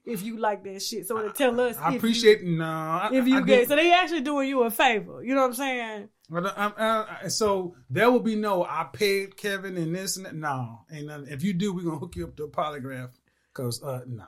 if 0.05 0.23
you 0.23 0.37
like 0.37 0.63
that 0.63 0.81
shit. 0.81 1.07
So 1.07 1.21
to 1.21 1.31
tell 1.31 1.59
us, 1.59 1.77
I 1.77 1.95
appreciate 1.95 2.41
you, 2.41 2.57
no. 2.57 3.09
If 3.11 3.27
you 3.27 3.37
I, 3.37 3.41
get, 3.41 3.67
so 3.67 3.75
they 3.75 3.91
actually 3.91 4.21
doing 4.21 4.49
you 4.49 4.63
a 4.63 4.71
favor. 4.71 5.23
You 5.23 5.35
know 5.35 5.41
what 5.41 5.47
I'm 5.47 5.53
saying? 5.53 6.09
Well, 6.29 6.47
uh, 6.55 7.29
so 7.29 7.75
there 7.89 8.09
will 8.11 8.19
be 8.19 8.35
no 8.35 8.63
I 8.63 8.87
paid 8.91 9.37
Kevin 9.37 9.77
and 9.77 9.95
this 9.95 10.17
and 10.17 10.25
that. 10.25 10.35
No, 10.35 10.81
ain't 10.91 11.07
nothing. 11.07 11.27
If 11.29 11.43
you 11.43 11.53
do, 11.53 11.73
we're 11.73 11.83
gonna 11.83 11.99
hook 11.99 12.15
you 12.15 12.25
up 12.25 12.35
to 12.37 12.43
a 12.43 12.49
polygraph. 12.49 13.11
Cause 13.53 13.83
uh, 13.83 14.01
no. 14.07 14.25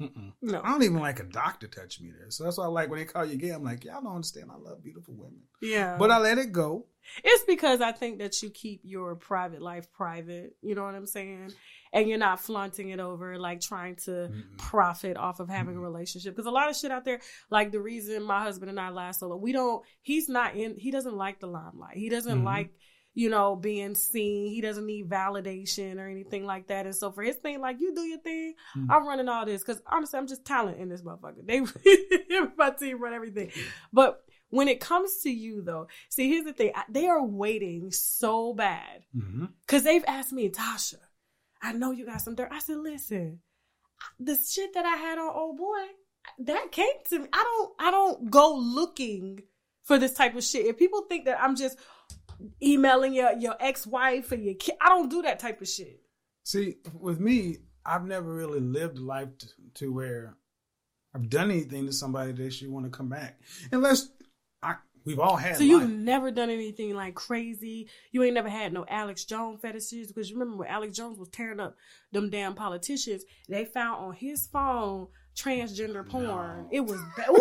Mm-mm. 0.00 0.32
No, 0.42 0.60
I 0.62 0.70
don't 0.70 0.82
even 0.82 1.00
like 1.00 1.20
a 1.20 1.24
doctor 1.24 1.66
touch 1.66 2.00
me 2.00 2.12
there. 2.16 2.30
So 2.30 2.44
that's 2.44 2.58
why 2.58 2.64
I 2.64 2.68
like 2.68 2.88
when 2.88 3.00
they 3.00 3.04
call 3.04 3.24
you 3.24 3.36
gay. 3.36 3.50
I'm 3.50 3.64
like, 3.64 3.84
y'all 3.84 4.00
don't 4.02 4.14
understand. 4.14 4.50
I 4.50 4.56
love 4.56 4.82
beautiful 4.82 5.14
women. 5.14 5.40
Yeah, 5.60 5.96
but 5.98 6.10
I 6.10 6.18
let 6.18 6.38
it 6.38 6.52
go. 6.52 6.86
It's 7.24 7.44
because 7.44 7.80
I 7.80 7.92
think 7.92 8.18
that 8.18 8.42
you 8.42 8.50
keep 8.50 8.82
your 8.84 9.14
private 9.16 9.62
life 9.62 9.90
private. 9.92 10.54
You 10.62 10.74
know 10.74 10.84
what 10.84 10.94
I'm 10.94 11.06
saying? 11.06 11.52
And 11.92 12.08
you're 12.08 12.18
not 12.18 12.40
flaunting 12.40 12.90
it 12.90 13.00
over, 13.00 13.38
like 13.38 13.60
trying 13.60 13.96
to 14.04 14.10
Mm-mm. 14.10 14.58
profit 14.58 15.16
off 15.16 15.40
of 15.40 15.48
having 15.48 15.74
Mm-mm. 15.74 15.78
a 15.78 15.82
relationship. 15.82 16.36
Because 16.36 16.46
a 16.46 16.50
lot 16.50 16.68
of 16.68 16.76
shit 16.76 16.90
out 16.90 17.04
there, 17.04 17.20
like 17.50 17.72
the 17.72 17.80
reason 17.80 18.22
my 18.22 18.42
husband 18.42 18.70
and 18.70 18.78
I 18.78 18.90
last 18.90 19.20
so 19.20 19.28
long, 19.28 19.40
we 19.40 19.52
don't. 19.52 19.82
He's 20.02 20.28
not 20.28 20.54
in. 20.54 20.76
He 20.76 20.90
doesn't 20.90 21.16
like 21.16 21.40
the 21.40 21.46
limelight. 21.46 21.96
He 21.96 22.08
doesn't 22.08 22.38
mm-hmm. 22.38 22.46
like 22.46 22.70
you 23.18 23.28
know, 23.28 23.56
being 23.56 23.96
seen. 23.96 24.48
He 24.48 24.60
doesn't 24.60 24.86
need 24.86 25.08
validation 25.08 25.98
or 25.98 26.06
anything 26.06 26.46
like 26.46 26.68
that. 26.68 26.86
And 26.86 26.94
so 26.94 27.10
for 27.10 27.24
his 27.24 27.34
thing, 27.34 27.60
like 27.60 27.80
you 27.80 27.92
do 27.92 28.02
your 28.02 28.20
thing, 28.20 28.54
mm-hmm. 28.76 28.88
I'm 28.88 29.08
running 29.08 29.28
all 29.28 29.44
this 29.44 29.64
because 29.64 29.82
honestly, 29.90 30.20
I'm 30.20 30.28
just 30.28 30.44
talent 30.44 30.78
in 30.78 30.88
this 30.88 31.02
motherfucker. 31.02 31.44
They 31.44 31.60
my 32.56 32.70
team 32.70 33.02
run 33.02 33.14
everything, 33.14 33.50
but 33.92 34.22
when 34.50 34.68
it 34.68 34.78
comes 34.78 35.22
to 35.24 35.30
you, 35.30 35.62
though, 35.62 35.88
see, 36.08 36.28
here's 36.28 36.44
the 36.44 36.52
thing: 36.52 36.70
they 36.88 37.08
are 37.08 37.24
waiting 37.24 37.90
so 37.90 38.54
bad 38.54 39.04
because 39.12 39.82
mm-hmm. 39.82 39.84
they've 39.84 40.04
asked 40.06 40.32
me, 40.32 40.48
Tasha. 40.48 40.94
I 41.60 41.72
know 41.72 41.90
you 41.90 42.06
got 42.06 42.20
some 42.20 42.36
dirt. 42.36 42.50
I 42.52 42.60
said, 42.60 42.76
listen, 42.76 43.40
the 44.20 44.36
shit 44.36 44.74
that 44.74 44.86
I 44.86 44.94
had 44.96 45.18
on 45.18 45.34
old 45.34 45.56
boy, 45.56 45.86
that 46.38 46.70
came 46.70 46.86
to 47.10 47.18
me. 47.18 47.28
I 47.32 47.42
don't, 47.42 47.74
I 47.80 47.90
don't 47.90 48.30
go 48.30 48.54
looking 48.54 49.40
for 49.82 49.98
this 49.98 50.12
type 50.12 50.36
of 50.36 50.44
shit. 50.44 50.66
If 50.66 50.78
people 50.78 51.02
think 51.08 51.24
that 51.24 51.42
I'm 51.42 51.56
just 51.56 51.78
emailing 52.62 53.14
your 53.14 53.32
your 53.38 53.56
ex 53.60 53.86
wife 53.86 54.32
or 54.32 54.36
your 54.36 54.54
kid, 54.54 54.76
I 54.80 54.88
don't 54.88 55.08
do 55.08 55.22
that 55.22 55.38
type 55.38 55.60
of 55.60 55.68
shit. 55.68 56.00
See, 56.44 56.76
with 56.98 57.20
me, 57.20 57.58
I've 57.84 58.04
never 58.04 58.32
really 58.32 58.60
lived 58.60 58.98
life 58.98 59.36
to, 59.38 59.46
to 59.74 59.92
where 59.92 60.36
I've 61.14 61.28
done 61.28 61.50
anything 61.50 61.86
to 61.86 61.92
somebody 61.92 62.32
that 62.32 62.52
should 62.52 62.70
want 62.70 62.86
to 62.86 62.90
come 62.90 63.08
back, 63.08 63.40
unless 63.72 64.08
I 64.62 64.76
We've 65.08 65.18
all 65.18 65.36
had. 65.36 65.56
So 65.56 65.64
you've 65.64 65.88
never 65.88 66.30
done 66.30 66.50
anything 66.50 66.94
like 66.94 67.14
crazy. 67.14 67.88
You 68.12 68.22
ain't 68.22 68.34
never 68.34 68.50
had 68.50 68.74
no 68.74 68.84
Alex 68.88 69.24
Jones 69.24 69.58
fetishes 69.62 70.08
because 70.08 70.28
you 70.28 70.36
remember 70.36 70.58
when 70.58 70.68
Alex 70.68 70.96
Jones 70.96 71.18
was 71.18 71.30
tearing 71.30 71.60
up 71.60 71.76
them 72.12 72.28
damn 72.28 72.54
politicians. 72.54 73.24
They 73.48 73.64
found 73.64 74.04
on 74.04 74.12
his 74.12 74.46
phone 74.46 75.08
transgender 75.38 76.06
porn. 76.06 76.24
No. 76.26 76.68
It 76.70 76.80
was, 76.80 77.00
ba- 77.16 77.24
it 77.28 77.32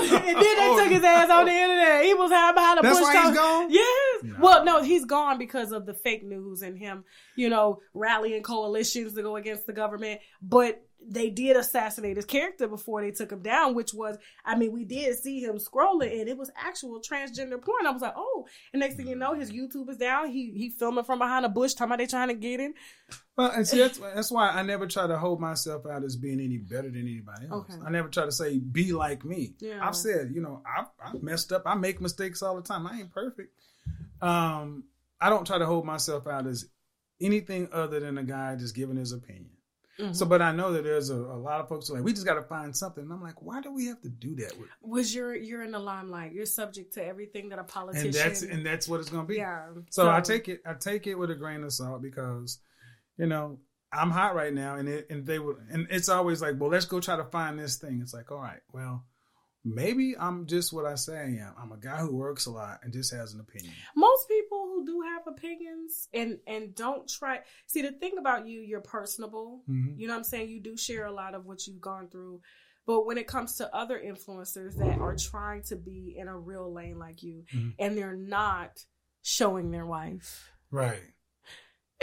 was, 0.00 0.12
and 0.12 0.24
then 0.24 0.34
they 0.34 0.68
oh. 0.68 0.78
took 0.82 0.90
his 0.90 1.04
ass 1.04 1.30
on 1.30 1.46
the 1.46 1.52
oh. 1.52 1.62
internet. 1.62 2.04
He 2.04 2.14
was 2.14 2.30
hiding 2.30 2.54
behind 2.54 2.78
a 2.78 2.82
That's 2.82 2.98
bush. 2.98 3.14
Why 3.14 3.26
he's 3.26 3.36
gone? 3.36 3.70
Yes. 3.70 4.22
No. 4.24 4.34
Well, 4.40 4.64
no, 4.64 4.82
he's 4.82 5.04
gone 5.04 5.38
because 5.38 5.72
of 5.72 5.86
the 5.86 5.94
fake 5.94 6.24
news 6.24 6.62
and 6.62 6.76
him, 6.76 7.04
you 7.36 7.48
know, 7.48 7.80
rallying 7.94 8.42
coalitions 8.42 9.14
to 9.14 9.22
go 9.22 9.36
against 9.36 9.66
the 9.66 9.72
government. 9.72 10.20
But 10.42 10.84
they 11.08 11.30
did 11.30 11.56
assassinate 11.56 12.16
his 12.16 12.24
character 12.24 12.68
before 12.68 13.02
they 13.02 13.10
took 13.10 13.32
him 13.32 13.42
down, 13.42 13.74
which 13.74 13.92
was, 13.92 14.16
I 14.44 14.56
mean, 14.56 14.72
we 14.72 14.84
did 14.84 15.18
see 15.18 15.40
him 15.40 15.58
scrolling 15.58 16.20
and 16.20 16.28
it 16.28 16.36
was 16.36 16.50
actual 16.56 17.00
transgender 17.00 17.60
porn. 17.60 17.86
I 17.86 17.90
was 17.90 18.02
like, 18.02 18.14
oh, 18.16 18.46
and 18.72 18.80
next 18.80 18.96
thing 18.96 19.08
you 19.08 19.16
know, 19.16 19.34
his 19.34 19.50
YouTube 19.50 19.88
is 19.90 19.96
down. 19.96 20.30
He 20.30 20.52
he 20.52 20.70
filming 20.70 21.04
from 21.04 21.18
behind 21.18 21.44
a 21.44 21.48
bush, 21.48 21.74
talking 21.74 21.86
about 21.86 21.98
they 21.98 22.06
trying 22.06 22.28
to 22.28 22.34
get 22.34 22.60
him. 22.60 22.74
Well, 23.36 23.50
and 23.50 23.66
see, 23.66 23.78
that's, 23.78 23.98
that's 23.98 24.30
why 24.30 24.50
I 24.50 24.62
never 24.62 24.86
try 24.86 25.06
to 25.06 25.18
hold 25.18 25.40
myself 25.40 25.86
out 25.86 26.04
as 26.04 26.16
being 26.16 26.40
any 26.40 26.58
better 26.58 26.90
than 26.90 27.02
anybody 27.02 27.46
else. 27.50 27.70
Okay. 27.70 27.82
I 27.86 27.90
never 27.90 28.08
try 28.08 28.24
to 28.24 28.32
say, 28.32 28.58
be 28.58 28.92
like 28.92 29.24
me. 29.24 29.54
Yeah. 29.60 29.86
I've 29.86 29.96
said, 29.96 30.32
you 30.34 30.42
know, 30.42 30.62
I've, 30.66 30.86
I've 31.02 31.22
messed 31.22 31.52
up. 31.52 31.62
I 31.66 31.74
make 31.74 32.00
mistakes 32.00 32.42
all 32.42 32.56
the 32.56 32.62
time. 32.62 32.86
I 32.86 33.00
ain't 33.00 33.12
perfect. 33.12 33.54
Um, 34.20 34.84
I 35.20 35.30
don't 35.30 35.46
try 35.46 35.58
to 35.58 35.66
hold 35.66 35.86
myself 35.86 36.26
out 36.26 36.46
as 36.46 36.66
anything 37.20 37.68
other 37.72 38.00
than 38.00 38.18
a 38.18 38.22
guy 38.24 38.56
just 38.56 38.74
giving 38.74 38.96
his 38.96 39.12
opinion. 39.12 39.50
Mm-hmm. 40.00 40.12
So, 40.14 40.24
but 40.24 40.40
I 40.40 40.52
know 40.52 40.72
that 40.72 40.84
there's 40.84 41.10
a, 41.10 41.16
a 41.16 41.36
lot 41.36 41.60
of 41.60 41.68
folks 41.68 41.90
like 41.90 42.02
we 42.02 42.12
just 42.12 42.26
got 42.26 42.34
to 42.34 42.42
find 42.42 42.74
something. 42.74 43.04
And 43.04 43.12
I'm 43.12 43.22
like, 43.22 43.42
why 43.42 43.60
do 43.60 43.72
we 43.72 43.86
have 43.86 44.00
to 44.02 44.08
do 44.08 44.34
that? 44.36 44.58
With 44.58 44.68
was 44.80 45.14
you're 45.14 45.34
you're 45.34 45.62
in 45.62 45.72
the 45.72 45.78
limelight. 45.78 46.32
You're 46.32 46.46
subject 46.46 46.94
to 46.94 47.04
everything 47.04 47.50
that 47.50 47.58
a 47.58 47.64
politician. 47.64 48.06
And 48.06 48.14
that's 48.14 48.42
and 48.42 48.64
that's 48.64 48.88
what 48.88 49.00
it's 49.00 49.10
going 49.10 49.24
to 49.24 49.28
be. 49.28 49.36
Yeah. 49.36 49.66
So, 49.90 50.04
so 50.04 50.10
I 50.10 50.20
take 50.20 50.48
it 50.48 50.60
I 50.64 50.74
take 50.74 51.06
it 51.06 51.16
with 51.16 51.30
a 51.30 51.34
grain 51.34 51.62
of 51.62 51.72
salt 51.72 52.00
because, 52.00 52.58
you 53.18 53.26
know, 53.26 53.58
I'm 53.92 54.10
hot 54.10 54.34
right 54.34 54.52
now, 54.52 54.76
and 54.76 54.88
it 54.88 55.08
and 55.10 55.26
they 55.26 55.38
would 55.38 55.56
and 55.70 55.86
it's 55.90 56.08
always 56.08 56.40
like, 56.40 56.54
well, 56.58 56.70
let's 56.70 56.86
go 56.86 56.98
try 56.98 57.16
to 57.16 57.24
find 57.24 57.58
this 57.58 57.76
thing. 57.76 58.00
It's 58.02 58.14
like, 58.14 58.32
all 58.32 58.38
right, 58.38 58.60
well, 58.72 59.04
maybe 59.64 60.14
I'm 60.18 60.46
just 60.46 60.72
what 60.72 60.86
I 60.86 60.94
say 60.96 61.16
I 61.16 61.24
am. 61.24 61.54
I'm 61.60 61.72
a 61.72 61.78
guy 61.78 61.98
who 61.98 62.14
works 62.14 62.46
a 62.46 62.50
lot 62.50 62.80
and 62.82 62.92
just 62.92 63.14
has 63.14 63.32
an 63.32 63.40
opinion. 63.40 63.72
Most 63.96 64.28
people 64.28 64.66
who 64.66 64.84
do 64.84 65.02
have 65.02 65.26
opinions 65.26 66.08
and 66.12 66.38
and 66.46 66.74
don't 66.74 67.08
try 67.08 67.40
see 67.66 67.82
the 67.82 67.92
thing 67.92 68.18
about 68.18 68.46
you, 68.46 68.60
you're 68.60 68.80
personable. 68.80 69.62
Mm-hmm. 69.68 69.98
You 69.98 70.06
know 70.06 70.14
what 70.14 70.18
I'm 70.18 70.24
saying? 70.24 70.50
You 70.50 70.60
do 70.60 70.76
share 70.76 71.06
a 71.06 71.12
lot 71.12 71.34
of 71.34 71.46
what 71.46 71.66
you've 71.66 71.80
gone 71.80 72.08
through. 72.08 72.40
But 72.84 73.06
when 73.06 73.16
it 73.16 73.28
comes 73.28 73.56
to 73.58 73.74
other 73.74 74.00
influencers 74.04 74.76
that 74.78 74.98
are 74.98 75.14
trying 75.16 75.62
to 75.64 75.76
be 75.76 76.16
in 76.18 76.26
a 76.26 76.36
real 76.36 76.72
lane 76.72 76.98
like 76.98 77.22
you 77.22 77.44
mm-hmm. 77.54 77.70
and 77.78 77.96
they're 77.96 78.16
not 78.16 78.84
showing 79.22 79.70
their 79.70 79.86
wife. 79.86 80.50
Right. 80.72 81.02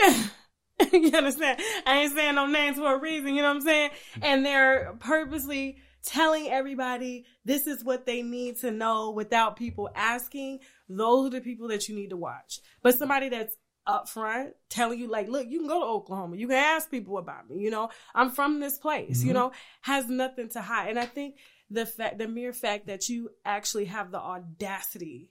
you 0.00 1.12
understand? 1.12 1.60
I 1.84 1.98
ain't 1.98 2.14
saying 2.14 2.34
no 2.34 2.46
names 2.46 2.78
for 2.78 2.94
a 2.94 2.98
reason, 2.98 3.34
you 3.34 3.42
know 3.42 3.48
what 3.48 3.56
I'm 3.56 3.60
saying? 3.60 3.90
And 4.22 4.46
they're 4.46 4.96
purposely 5.00 5.76
telling 6.04 6.48
everybody 6.48 7.24
this 7.44 7.66
is 7.66 7.84
what 7.84 8.06
they 8.06 8.22
need 8.22 8.58
to 8.58 8.70
know 8.70 9.10
without 9.10 9.56
people 9.56 9.90
asking, 9.94 10.60
those 10.88 11.26
are 11.26 11.30
the 11.30 11.40
people 11.40 11.68
that 11.68 11.88
you 11.88 11.94
need 11.94 12.10
to 12.10 12.16
watch. 12.16 12.60
But 12.82 12.98
somebody 12.98 13.28
that's 13.28 13.56
upfront 13.88 14.52
telling 14.68 14.98
you 14.98 15.08
like 15.08 15.26
look 15.28 15.46
you 15.48 15.58
can 15.58 15.66
go 15.66 15.80
to 15.80 15.86
oklahoma 15.86 16.36
you 16.36 16.46
can 16.46 16.56
ask 16.56 16.90
people 16.90 17.16
about 17.16 17.48
me 17.48 17.56
you 17.56 17.70
know 17.70 17.88
i'm 18.14 18.30
from 18.30 18.60
this 18.60 18.78
place 18.78 19.20
mm-hmm. 19.20 19.28
you 19.28 19.34
know 19.34 19.50
has 19.80 20.06
nothing 20.06 20.48
to 20.48 20.60
hide 20.60 20.90
and 20.90 20.98
i 20.98 21.06
think 21.06 21.36
the 21.70 21.86
fact 21.86 22.18
the 22.18 22.28
mere 22.28 22.52
fact 22.52 22.86
that 22.86 23.08
you 23.08 23.30
actually 23.44 23.86
have 23.86 24.10
the 24.10 24.18
audacity 24.18 25.30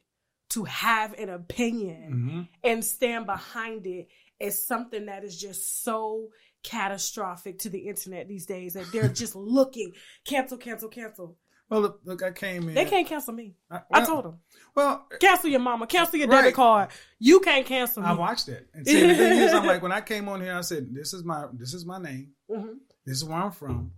to 0.49 0.63
have 0.63 1.13
an 1.13 1.30
opinion 1.30 2.11
mm-hmm. 2.11 2.41
and 2.63 2.84
stand 2.84 3.26
behind 3.28 3.86
it 3.86 4.07
is 4.39 4.65
something 4.65 5.07
that 5.07 5.23
is 5.23 5.39
just 5.39 5.83
so 5.83 6.29
catastrophic 6.63 7.59
to 7.59 7.69
the 7.69 7.79
internet 7.79 8.27
these 8.27 8.45
days 8.45 8.73
that 8.73 8.91
they're 8.91 9.07
just 9.07 9.35
looking 9.35 9.93
cancel, 10.25 10.57
cancel, 10.57 10.89
cancel. 10.89 11.37
Well, 11.69 11.81
look, 11.81 11.99
look, 12.03 12.23
I 12.23 12.31
came 12.31 12.67
in. 12.67 12.73
They 12.73 12.85
can't 12.85 13.07
cancel 13.07 13.33
me. 13.33 13.53
I, 13.69 13.81
well, 13.89 14.01
I 14.01 14.05
told 14.05 14.25
them. 14.25 14.39
Well, 14.73 15.05
cancel 15.19 15.51
your 15.51 15.59
mama, 15.59 15.85
cancel 15.85 16.17
your 16.17 16.27
right. 16.27 16.41
debit 16.41 16.55
card. 16.55 16.89
You 17.19 17.39
can't 17.41 17.65
cancel 17.65 18.01
me. 18.01 18.09
I 18.09 18.13
watched 18.13 18.49
it. 18.49 18.67
And 18.73 18.87
see, 18.87 19.05
the 19.05 19.13
thing 19.13 19.39
is, 19.39 19.53
I'm 19.53 19.67
like, 19.67 19.83
when 19.83 19.91
I 19.91 20.01
came 20.01 20.27
on 20.27 20.41
here, 20.41 20.55
I 20.55 20.61
said, 20.61 20.87
"This 20.91 21.13
is 21.13 21.23
my, 21.23 21.45
this 21.53 21.75
is 21.75 21.85
my 21.85 21.99
name. 21.99 22.31
Mm-hmm. 22.49 22.73
This 23.05 23.17
is 23.17 23.25
where 23.25 23.37
I'm 23.37 23.51
from. 23.51 23.91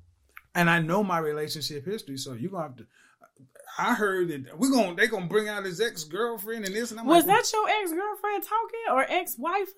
and 0.54 0.70
I 0.70 0.80
know 0.80 1.02
my 1.02 1.20
relationship 1.20 1.86
history, 1.86 2.18
so 2.18 2.34
you're 2.34 2.52
gonna 2.52 2.64
have 2.64 2.76
to. 2.78 2.88
I 3.78 3.94
heard 3.94 4.28
that 4.30 4.60
we're 4.60 4.72
gonna 4.72 4.96
they're 4.96 5.08
gonna 5.08 5.28
bring 5.28 5.48
out 5.48 5.64
his 5.64 5.80
ex 5.80 6.04
girlfriend 6.04 6.66
and 6.66 6.76
this 6.76 6.92
and 6.92 7.00
I'm 7.00 7.06
was 7.06 7.26
like, 7.26 7.38
that 7.38 7.54
your 7.54 7.70
ex 7.70 7.92
girlfriend 7.94 8.44
talking 8.44 8.80
or 8.92 9.06
ex 9.10 9.38
wife? 9.38 9.70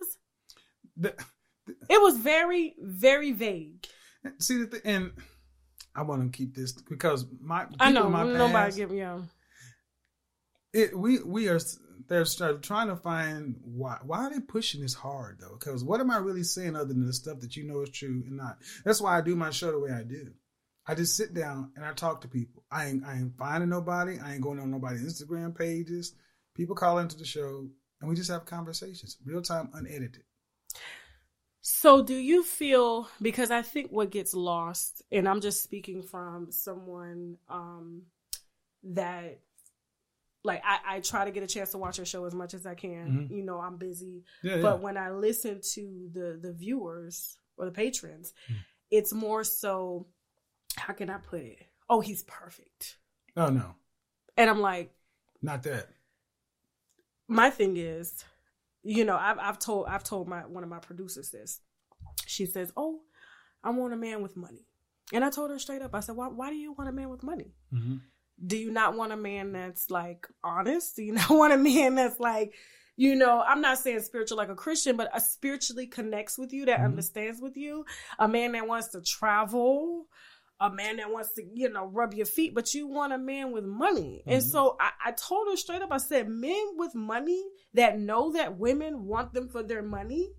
It 1.01 2.01
was 2.01 2.17
very 2.17 2.75
very 2.79 3.31
vague. 3.31 3.87
See 4.39 4.57
the 4.57 4.67
thing, 4.67 4.81
and 4.85 5.11
I 5.95 6.01
want 6.03 6.31
to 6.31 6.37
keep 6.37 6.55
this 6.55 6.71
because 6.71 7.25
my 7.39 7.67
I 7.79 7.91
know 7.91 8.09
my 8.09 8.23
nobody 8.23 8.53
past, 8.53 8.77
give 8.77 8.91
me 8.91 9.05
It 10.73 10.97
we 10.97 11.21
we 11.21 11.47
are 11.47 11.59
they're 12.07 12.25
trying 12.25 12.87
to 12.87 12.95
find 12.95 13.55
why 13.63 13.97
why 14.03 14.19
are 14.19 14.29
they 14.29 14.39
pushing 14.39 14.81
this 14.81 14.93
hard 14.93 15.39
though? 15.39 15.55
Because 15.59 15.83
what 15.83 15.99
am 15.99 16.11
I 16.11 16.17
really 16.17 16.43
saying 16.43 16.75
other 16.75 16.85
than 16.85 17.05
the 17.05 17.13
stuff 17.13 17.39
that 17.41 17.55
you 17.55 17.65
know 17.65 17.81
is 17.81 17.89
true 17.89 18.23
and 18.25 18.37
not? 18.37 18.57
That's 18.83 19.01
why 19.01 19.17
I 19.17 19.21
do 19.21 19.35
my 19.35 19.51
show 19.51 19.71
the 19.71 19.79
way 19.79 19.91
I 19.91 20.03
do. 20.03 20.31
I 20.85 20.95
just 20.95 21.15
sit 21.15 21.33
down 21.33 21.71
and 21.75 21.85
I 21.85 21.93
talk 21.93 22.21
to 22.21 22.27
people. 22.27 22.63
I 22.71 22.87
ain't 22.87 23.05
I 23.05 23.15
ain't 23.15 23.37
finding 23.37 23.69
nobody. 23.69 24.19
I 24.19 24.33
ain't 24.33 24.41
going 24.41 24.59
on 24.59 24.71
nobody's 24.71 25.03
Instagram 25.03 25.57
pages. 25.57 26.13
People 26.55 26.75
call 26.75 26.99
into 26.99 27.17
the 27.17 27.25
show 27.25 27.67
and 28.01 28.09
we 28.09 28.15
just 28.15 28.31
have 28.31 28.45
conversations, 28.45 29.17
real 29.25 29.41
time, 29.41 29.69
unedited. 29.73 30.23
So, 31.65 32.03
do 32.03 32.13
you 32.13 32.43
feel 32.43 33.07
because 33.21 33.49
I 33.49 33.61
think 33.61 33.89
what 33.89 34.09
gets 34.09 34.33
lost, 34.33 35.01
and 35.13 35.29
I'm 35.29 35.39
just 35.39 35.63
speaking 35.63 36.03
from 36.03 36.51
someone 36.51 37.37
um, 37.49 38.01
that 38.83 39.39
like 40.43 40.61
I, 40.65 40.95
I 40.95 40.99
try 40.99 41.23
to 41.23 41.31
get 41.31 41.41
a 41.41 41.47
chance 41.47 41.71
to 41.71 41.77
watch 41.77 41.97
your 41.97 42.05
show 42.05 42.25
as 42.25 42.35
much 42.35 42.53
as 42.53 42.65
I 42.65 42.75
can. 42.75 43.07
Mm-hmm. 43.07 43.33
You 43.33 43.43
know, 43.43 43.61
I'm 43.61 43.77
busy, 43.77 44.25
yeah, 44.43 44.57
but 44.57 44.75
yeah. 44.75 44.83
when 44.83 44.97
I 44.97 45.11
listen 45.11 45.61
to 45.75 46.09
the 46.11 46.37
the 46.41 46.51
viewers 46.51 47.37
or 47.55 47.63
the 47.63 47.71
patrons, 47.71 48.33
mm-hmm. 48.43 48.59
it's 48.91 49.13
more 49.13 49.45
so. 49.45 50.07
How 50.75 50.91
can 50.91 51.09
I 51.09 51.17
put 51.17 51.43
it? 51.43 51.59
Oh, 51.89 52.01
he's 52.01 52.23
perfect. 52.23 52.97
Oh 53.37 53.49
no, 53.49 53.75
and 54.35 54.49
I'm 54.49 54.59
like, 54.59 54.91
not 55.41 55.63
that. 55.63 55.87
My 57.29 57.49
thing 57.49 57.77
is, 57.77 58.25
you 58.83 59.05
know, 59.05 59.17
I've 59.17 59.39
I've 59.39 59.59
told 59.59 59.87
I've 59.87 60.03
told 60.03 60.27
my 60.27 60.41
one 60.41 60.63
of 60.63 60.69
my 60.69 60.79
producers 60.79 61.29
this. 61.31 61.61
She 62.27 62.45
says, 62.45 62.71
"Oh, 62.77 63.01
I 63.63 63.71
want 63.71 63.93
a 63.93 63.97
man 63.97 64.21
with 64.21 64.35
money," 64.35 64.65
and 65.11 65.23
I 65.23 65.29
told 65.29 65.51
her 65.51 65.59
straight 65.59 65.81
up. 65.81 65.95
I 65.95 66.01
said, 66.01 66.15
"Why? 66.15 66.27
Why 66.27 66.49
do 66.49 66.55
you 66.55 66.73
want 66.73 66.89
a 66.89 66.93
man 66.93 67.09
with 67.09 67.23
money?" 67.23 67.53
Mm-hmm 67.73 67.95
do 68.45 68.57
you 68.57 68.71
not 68.71 68.95
want 68.95 69.11
a 69.11 69.17
man 69.17 69.51
that's 69.51 69.89
like 69.91 70.27
honest? 70.43 70.95
Do 70.95 71.03
you 71.03 71.13
not 71.13 71.29
want 71.29 71.53
a 71.53 71.57
man 71.57 71.95
that's 71.95 72.19
like, 72.19 72.53
you 72.95 73.15
know, 73.15 73.41
I'm 73.41 73.61
not 73.61 73.79
saying 73.79 74.01
spiritual 74.01 74.37
like 74.37 74.49
a 74.49 74.55
Christian, 74.55 74.95
but 74.95 75.09
a 75.13 75.19
spiritually 75.19 75.87
connects 75.87 76.37
with 76.37 76.53
you, 76.53 76.65
that 76.65 76.77
mm-hmm. 76.77 76.85
understands 76.85 77.41
with 77.41 77.57
you, 77.57 77.85
a 78.19 78.27
man 78.27 78.51
that 78.51 78.67
wants 78.67 78.89
to 78.89 79.01
travel, 79.01 80.07
a 80.59 80.69
man 80.69 80.97
that 80.97 81.11
wants 81.11 81.33
to, 81.33 81.43
you 81.53 81.69
know, 81.69 81.85
rub 81.85 82.13
your 82.13 82.25
feet, 82.25 82.55
but 82.55 82.73
you 82.73 82.87
want 82.87 83.13
a 83.13 83.17
man 83.17 83.51
with 83.51 83.63
money. 83.63 84.21
Mm-hmm. 84.21 84.35
And 84.35 84.43
so 84.43 84.77
I, 84.79 84.91
I 85.07 85.11
told 85.11 85.47
her 85.49 85.57
straight 85.57 85.81
up, 85.81 85.91
I 85.91 85.97
said, 85.97 86.29
men 86.29 86.63
with 86.77 86.95
money 86.95 87.43
that 87.73 87.99
know 87.99 88.33
that 88.33 88.57
women 88.57 89.05
want 89.05 89.33
them 89.33 89.49
for 89.49 89.63
their 89.63 89.83
money, 89.83 90.29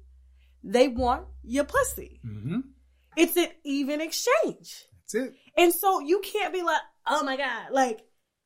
they 0.62 0.88
want 0.88 1.26
your 1.42 1.64
pussy. 1.64 2.20
Mm-hmm. 2.24 2.60
It's 3.16 3.36
an 3.36 3.48
even 3.64 4.00
exchange. 4.00 4.86
That's 5.12 5.14
it. 5.14 5.34
And 5.56 5.72
so 5.72 6.00
you 6.00 6.20
can't 6.20 6.52
be 6.52 6.62
like, 6.62 6.80
oh 7.06 7.22
my 7.22 7.36
god, 7.36 7.70
like 7.70 8.00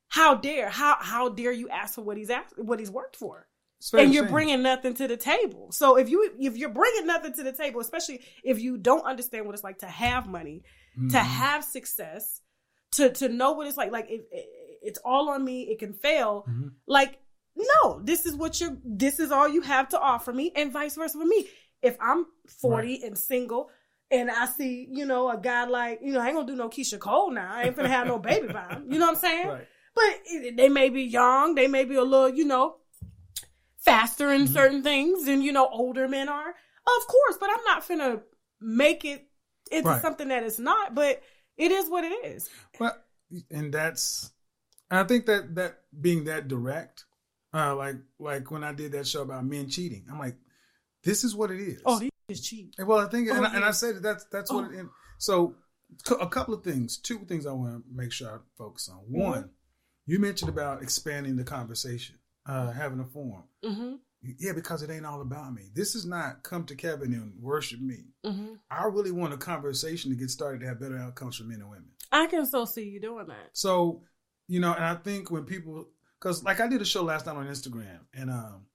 how 0.09 0.35
dare 0.35 0.69
how 0.69 0.97
how 0.99 1.29
dare 1.29 1.51
you 1.51 1.69
ask 1.69 1.95
for 1.95 2.01
what 2.01 2.17
he's 2.17 2.29
asked 2.29 2.57
what 2.57 2.79
he's 2.79 2.91
worked 2.91 3.15
for? 3.15 3.47
And 3.93 4.13
you're 4.13 4.27
bringing 4.27 4.61
nothing 4.61 4.93
to 4.95 5.07
the 5.07 5.15
table. 5.15 5.71
So 5.71 5.95
if 5.97 6.09
you 6.09 6.31
if 6.37 6.57
you're 6.57 6.69
bringing 6.69 7.07
nothing 7.07 7.31
to 7.33 7.43
the 7.43 7.53
table, 7.53 7.79
especially 7.79 8.21
if 8.43 8.59
you 8.59 8.77
don't 8.77 9.05
understand 9.05 9.45
what 9.45 9.55
it's 9.55 9.63
like 9.63 9.79
to 9.79 9.87
have 9.87 10.27
money, 10.27 10.63
mm-hmm. 10.99 11.09
to 11.09 11.19
have 11.19 11.63
success, 11.63 12.41
to 12.93 13.09
to 13.11 13.29
know 13.29 13.53
what 13.53 13.67
it's 13.67 13.77
like, 13.77 13.91
like 13.91 14.07
if 14.09 14.21
it's 14.81 14.99
all 15.05 15.29
on 15.29 15.43
me, 15.43 15.63
it 15.63 15.79
can 15.79 15.93
fail. 15.93 16.45
Mm-hmm. 16.49 16.67
Like 16.87 17.19
no, 17.55 18.01
this 18.03 18.25
is 18.25 18.35
what 18.35 18.59
you're. 18.59 18.77
This 18.83 19.19
is 19.19 19.31
all 19.31 19.47
you 19.47 19.61
have 19.61 19.89
to 19.89 19.99
offer 19.99 20.33
me, 20.33 20.51
and 20.55 20.71
vice 20.71 20.95
versa 20.95 21.17
for 21.17 21.25
me. 21.25 21.47
If 21.81 21.97
I'm 22.01 22.25
40 22.61 22.87
right. 22.87 23.03
and 23.03 23.17
single, 23.17 23.69
and 24.11 24.29
I 24.29 24.45
see, 24.47 24.87
you 24.91 25.05
know, 25.05 25.29
a 25.29 25.37
guy 25.37 25.65
like, 25.65 25.99
you 26.01 26.11
know, 26.11 26.19
I 26.19 26.27
ain't 26.27 26.35
gonna 26.35 26.47
do 26.47 26.55
no 26.55 26.69
Keyshia 26.69 26.99
Cole 26.99 27.31
now. 27.31 27.53
I 27.53 27.63
ain't 27.63 27.75
gonna 27.75 27.89
have 27.89 28.07
no 28.07 28.17
baby 28.17 28.47
by 28.47 28.65
him. 28.67 28.85
You 28.91 28.99
know 28.99 29.07
what 29.07 29.15
I'm 29.15 29.21
saying? 29.21 29.47
Right. 29.47 29.67
But 29.95 30.55
they 30.55 30.69
may 30.69 30.89
be 30.89 31.03
young. 31.03 31.55
They 31.55 31.67
may 31.67 31.85
be 31.85 31.95
a 31.95 32.03
little, 32.03 32.29
you 32.29 32.45
know, 32.45 32.77
faster 33.77 34.31
in 34.31 34.43
mm-hmm. 34.43 34.53
certain 34.53 34.83
things 34.83 35.25
than, 35.25 35.41
you 35.41 35.51
know, 35.51 35.67
older 35.71 36.07
men 36.07 36.29
are. 36.29 36.49
Of 36.49 37.07
course, 37.07 37.37
but 37.39 37.49
I'm 37.49 37.63
not 37.65 37.87
gonna 37.87 38.21
make 38.59 39.05
it 39.05 39.28
into 39.71 39.89
right. 39.89 40.01
something 40.01 40.27
that 40.29 40.43
it's 40.43 40.59
not, 40.59 40.95
but 40.95 41.21
it 41.57 41.71
is 41.71 41.89
what 41.89 42.03
it 42.03 42.25
is. 42.25 42.49
Well, 42.79 42.95
and 43.51 43.73
that's, 43.73 44.31
I 44.89 45.03
think 45.03 45.25
that, 45.27 45.55
that 45.55 45.79
being 45.99 46.25
that 46.25 46.47
direct, 46.47 47.05
uh, 47.53 47.75
like, 47.75 47.95
like 48.19 48.51
when 48.51 48.63
I 48.63 48.73
did 48.73 48.91
that 48.93 49.07
show 49.07 49.21
about 49.21 49.45
men 49.45 49.69
cheating, 49.69 50.05
I'm 50.11 50.19
like, 50.19 50.35
this 51.03 51.23
is 51.23 51.35
what 51.35 51.51
it 51.51 51.59
is. 51.59 51.81
Oh, 51.85 51.99
these 51.99 52.11
is 52.27 52.41
cheap. 52.41 52.73
Well, 52.77 52.99
I 52.99 53.07
think, 53.09 53.29
oh, 53.29 53.35
and, 53.35 53.43
yeah. 53.43 53.49
I, 53.49 53.55
and, 53.55 53.65
I, 53.65 53.71
said 53.71 53.95
that 53.95 54.03
that's 54.03 54.25
that's 54.25 54.51
oh. 54.51 54.61
what. 54.61 54.71
It, 54.71 54.85
so, 55.17 55.55
a 56.19 56.27
couple 56.27 56.53
of 56.53 56.63
things, 56.63 56.97
two 56.97 57.19
things 57.19 57.45
I 57.45 57.51
want 57.51 57.83
to 57.83 57.83
make 57.91 58.11
sure 58.11 58.29
I 58.29 58.37
focus 58.57 58.89
on. 58.89 58.99
Mm-hmm. 58.99 59.19
One, 59.19 59.49
you 60.05 60.19
mentioned 60.19 60.49
about 60.49 60.83
expanding 60.83 61.35
the 61.35 61.43
conversation, 61.43 62.15
uh, 62.45 62.71
having 62.71 62.99
a 62.99 63.05
forum. 63.05 63.43
Mm-hmm. 63.63 63.95
Yeah, 64.21 64.51
because 64.53 64.83
it 64.83 64.89
ain't 64.89 65.05
all 65.05 65.21
about 65.21 65.53
me. 65.53 65.69
This 65.73 65.95
is 65.95 66.05
not 66.05 66.43
come 66.43 66.65
to 66.65 66.75
Kevin 66.75 67.13
and 67.13 67.33
worship 67.41 67.79
me. 67.79 68.05
Mm-hmm. 68.25 68.55
I 68.69 68.85
really 68.85 69.11
want 69.11 69.33
a 69.33 69.37
conversation 69.37 70.11
to 70.11 70.17
get 70.17 70.29
started 70.29 70.59
to 70.61 70.67
have 70.67 70.79
better 70.79 70.97
outcomes 70.97 71.37
for 71.37 71.45
men 71.45 71.61
and 71.61 71.69
women. 71.69 71.91
I 72.11 72.27
can 72.27 72.45
so 72.45 72.65
see 72.65 72.83
you 72.83 72.99
doing 72.99 73.27
that. 73.27 73.51
So, 73.53 74.03
you 74.47 74.59
know, 74.59 74.73
and 74.73 74.83
I 74.83 74.95
think 74.95 75.31
when 75.31 75.45
people, 75.45 75.87
because 76.19 76.43
like 76.43 76.59
I 76.59 76.67
did 76.67 76.81
a 76.81 76.85
show 76.85 77.03
last 77.03 77.27
night 77.27 77.37
on 77.37 77.47
Instagram, 77.47 77.99
and 78.13 78.29
um, 78.29 78.65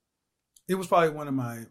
it 0.67 0.77
was 0.77 0.87
probably 0.87 1.11
one 1.11 1.29
of 1.29 1.35
my 1.35 1.65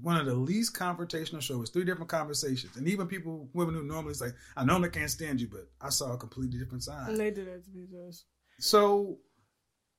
one 0.00 0.16
of 0.16 0.26
the 0.26 0.34
least 0.34 0.74
confrontational 0.74 1.42
shows. 1.42 1.70
Three 1.70 1.84
different 1.84 2.08
conversations, 2.08 2.76
and 2.76 2.88
even 2.88 3.08
people, 3.08 3.48
women 3.52 3.74
who 3.74 3.82
normally 3.82 4.14
say, 4.14 4.28
"I 4.56 4.64
normally 4.64 4.90
can't 4.90 5.10
stand 5.10 5.40
you," 5.40 5.48
but 5.48 5.68
I 5.80 5.90
saw 5.90 6.12
a 6.12 6.18
completely 6.18 6.58
different 6.58 6.84
side. 6.84 7.10
And 7.10 7.18
they 7.18 7.30
did 7.30 7.48
that 7.48 7.64
to 7.64 7.70
me, 7.70 7.86
Josh. 7.90 8.20
So, 8.58 9.18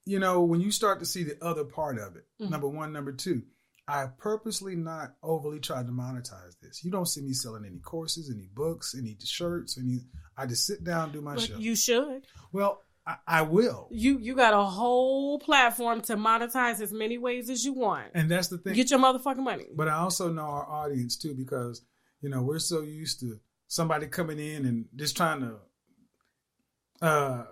you 0.06 0.20
know, 0.20 0.42
when 0.42 0.62
you 0.62 0.72
start 0.72 1.00
to 1.00 1.06
see 1.06 1.24
the 1.24 1.38
other 1.44 1.64
part 1.64 1.98
of 1.98 2.16
it, 2.16 2.26
mm-hmm. 2.42 2.52
number 2.52 2.68
one, 2.68 2.92
number 2.92 3.14
two, 3.14 3.44
I 3.88 4.08
purposely 4.18 4.76
not 4.76 5.16
overly 5.22 5.60
tried 5.60 5.88
to 5.88 5.92
monetize 5.92 6.58
this. 6.62 6.84
You 6.84 6.92
don't 6.92 7.08
see 7.08 7.22
me 7.22 7.34
selling 7.34 7.66
any 7.66 7.80
courses, 7.80 8.32
any 8.34 8.48
books, 8.54 8.96
any 8.98 9.18
shirts, 9.24 9.78
any. 9.78 10.06
I 10.38 10.46
just 10.46 10.66
sit 10.66 10.84
down, 10.84 11.12
do 11.12 11.22
my 11.22 11.36
but 11.36 11.44
show. 11.44 11.58
You 11.58 11.76
should. 11.76 12.26
Well, 12.54 12.82
I, 13.06 13.16
I, 13.28 13.42
will. 13.42 13.90
You 13.92 14.18
you 14.20 14.36
got 14.36 14.54
a 14.54 14.64
whole 14.64 15.38
platform 15.40 16.02
to 16.04 16.16
monetize 16.16 16.80
as 16.80 16.94
many 16.94 17.18
ways 17.18 17.50
as 17.50 17.66
you 17.66 17.74
want. 17.74 18.08
And 18.14 18.32
that's 18.32 18.48
the 18.48 18.58
thing. 18.58 18.74
Get 18.74 18.90
your 18.90 19.00
motherfucking 19.00 19.44
money. 19.44 19.66
But 19.76 19.90
I 19.90 19.96
also 19.96 20.32
know 20.32 20.44
our 20.44 20.66
audience 20.66 21.18
too 21.18 21.34
because 21.34 21.82
you 22.22 22.30
know 22.30 22.42
we're 22.42 22.60
so 22.60 22.82
used 22.82 23.20
to 23.20 23.40
somebody 23.68 24.08
coming 24.08 24.40
in 24.40 24.66
and 24.66 24.86
just 24.96 25.18
trying 25.18 25.42
to 25.42 27.06
uh 27.06 27.44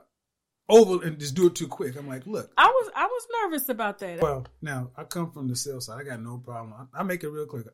over 0.72 1.06
and 1.06 1.20
just 1.20 1.36
do 1.36 1.48
it 1.48 1.56
too 1.56 1.68
quick. 1.68 1.96
I'm 1.98 2.08
like, 2.08 2.26
look. 2.26 2.52
I 2.58 2.66
was 2.68 2.92
I 2.96 3.06
was 3.06 3.28
nervous 3.44 3.70
about 3.70 4.00
that. 4.00 4.22
Well, 4.22 4.48
now 4.62 4.92
I 4.96 5.04
come 5.04 5.32
from 5.32 5.48
the 5.48 5.56
sales 5.56 5.86
side. 5.86 6.00
I 6.00 6.04
got 6.04 6.22
no 6.22 6.38
problem. 6.38 6.74
I, 6.94 7.02
I 7.02 7.04
make 7.04 7.24
it 7.24 7.30
real 7.30 7.46
quick, 7.46 7.68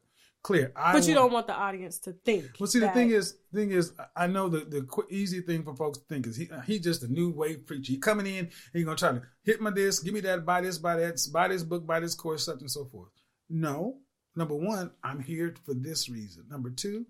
clear. 0.43 0.73
I 0.75 0.93
but 0.93 1.07
you 1.07 1.13
want, 1.13 1.23
don't 1.23 1.33
want 1.33 1.47
the 1.47 1.53
audience 1.53 1.99
to 1.99 2.13
think. 2.25 2.45
Well, 2.59 2.67
see, 2.67 2.79
the 2.79 2.89
thing 2.89 3.11
is, 3.11 3.35
thing 3.53 3.71
is, 3.71 3.93
I 4.15 4.27
know 4.27 4.49
the 4.49 4.65
the 4.65 4.81
quick, 4.81 5.07
easy 5.09 5.41
thing 5.41 5.63
for 5.63 5.75
folks 5.75 5.99
to 5.99 6.05
think 6.05 6.27
is 6.27 6.35
he 6.35 6.49
he 6.65 6.79
just 6.79 7.03
a 7.03 7.07
new 7.07 7.31
wave 7.31 7.65
preacher. 7.65 7.93
He 7.93 7.99
coming 7.99 8.25
in, 8.25 8.49
he 8.73 8.83
gonna 8.83 8.97
try 8.97 9.11
to 9.11 9.21
hit 9.43 9.61
my 9.61 9.69
this, 9.69 9.99
give 9.99 10.13
me 10.13 10.21
that, 10.21 10.45
buy 10.45 10.61
this, 10.61 10.77
buy 10.77 10.97
that, 10.97 11.19
buy 11.31 11.47
this 11.47 11.63
book, 11.63 11.85
buy 11.85 11.99
this 11.99 12.15
course, 12.15 12.45
such 12.45 12.61
and 12.61 12.71
so 12.71 12.85
forth. 12.85 13.09
No, 13.49 13.99
number 14.35 14.55
one, 14.55 14.91
I'm 15.03 15.21
here 15.21 15.53
for 15.65 15.73
this 15.73 16.09
reason. 16.09 16.45
Number 16.49 16.69
two, 16.69 17.05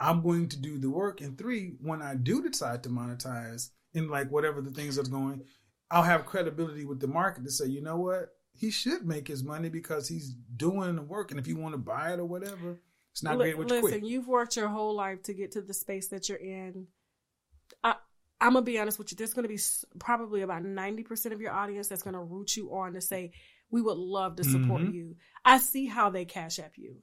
I'm 0.00 0.22
going 0.22 0.48
to 0.48 0.58
do 0.58 0.78
the 0.78 0.90
work. 0.90 1.20
And 1.20 1.36
three, 1.36 1.74
when 1.80 2.00
I 2.00 2.14
do 2.14 2.42
decide 2.42 2.82
to 2.84 2.88
monetize 2.88 3.70
in 3.94 4.08
like 4.08 4.30
whatever 4.30 4.60
the 4.60 4.70
things 4.70 4.96
that's 4.96 5.08
going, 5.08 5.42
I'll 5.90 6.02
have 6.02 6.26
credibility 6.26 6.84
with 6.84 7.00
the 7.00 7.08
market 7.08 7.44
to 7.44 7.50
say, 7.50 7.66
you 7.66 7.82
know 7.82 7.96
what, 7.96 8.28
he 8.52 8.70
should 8.70 9.06
make 9.06 9.26
his 9.26 9.42
money 9.42 9.68
because 9.68 10.08
he's 10.08 10.34
doing 10.56 10.96
the 10.96 11.02
work. 11.02 11.30
And 11.30 11.40
if 11.40 11.46
you 11.46 11.56
want 11.56 11.74
to 11.74 11.78
buy 11.78 12.12
it 12.12 12.20
or 12.20 12.24
whatever, 12.24 12.80
it's 13.12 13.22
not 13.22 13.32
L- 13.32 13.38
great. 13.38 13.58
Listen, 13.58 13.80
quit. 13.80 14.04
you've 14.04 14.28
worked 14.28 14.56
your 14.56 14.68
whole 14.68 14.94
life 14.94 15.22
to 15.24 15.34
get 15.34 15.52
to 15.52 15.62
the 15.62 15.74
space 15.74 16.08
that 16.08 16.28
you're 16.28 16.38
in. 16.38 16.86
I, 17.82 17.94
I'm 18.40 18.54
gonna 18.54 18.62
be 18.62 18.78
honest 18.78 18.98
with 18.98 19.10
you. 19.10 19.16
There's 19.16 19.34
gonna 19.34 19.48
be 19.48 19.58
probably 19.98 20.42
about 20.42 20.64
ninety 20.64 21.02
percent 21.02 21.34
of 21.34 21.40
your 21.40 21.52
audience 21.52 21.88
that's 21.88 22.02
gonna 22.02 22.22
root 22.22 22.56
you 22.56 22.74
on 22.74 22.94
to 22.94 23.00
say, 23.00 23.32
"We 23.70 23.82
would 23.82 23.98
love 23.98 24.36
to 24.36 24.44
support 24.44 24.82
mm-hmm. 24.82 24.94
you." 24.94 25.16
I 25.44 25.58
see 25.58 25.86
how 25.86 26.10
they 26.10 26.24
cash 26.24 26.58
app 26.58 26.72
you. 26.76 26.96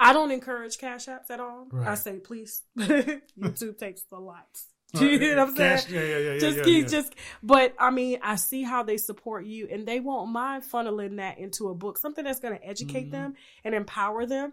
I 0.00 0.12
don't 0.12 0.32
encourage 0.32 0.78
cash 0.78 1.06
apps 1.06 1.30
at 1.30 1.38
all. 1.38 1.68
Right. 1.70 1.88
I 1.88 1.94
say, 1.94 2.18
please, 2.18 2.62
YouTube 2.78 3.78
takes 3.78 4.02
the 4.02 4.18
lots. 5.00 5.06
you 5.06 5.18
know 5.18 5.46
what 5.46 5.48
I'm 5.48 5.56
saying? 5.56 5.80
yeah, 5.88 6.02
yeah, 6.02 6.18
yeah, 6.32 6.38
just 6.38 6.58
yeah, 6.58 6.64
keep, 6.64 6.82
yeah. 6.82 6.88
just. 6.88 7.14
But 7.42 7.74
I 7.78 7.90
mean, 7.90 8.18
I 8.22 8.36
see 8.36 8.62
how 8.62 8.82
they 8.82 8.98
support 8.98 9.46
you, 9.46 9.68
and 9.70 9.86
they 9.86 10.00
won't 10.00 10.30
mind 10.30 10.64
funneling 10.64 11.16
that 11.16 11.38
into 11.38 11.68
a 11.68 11.74
book, 11.74 11.98
something 11.98 12.24
that's 12.24 12.40
going 12.40 12.58
to 12.58 12.64
educate 12.64 13.04
mm-hmm. 13.04 13.22
them 13.22 13.34
and 13.64 13.74
empower 13.74 14.26
them. 14.26 14.52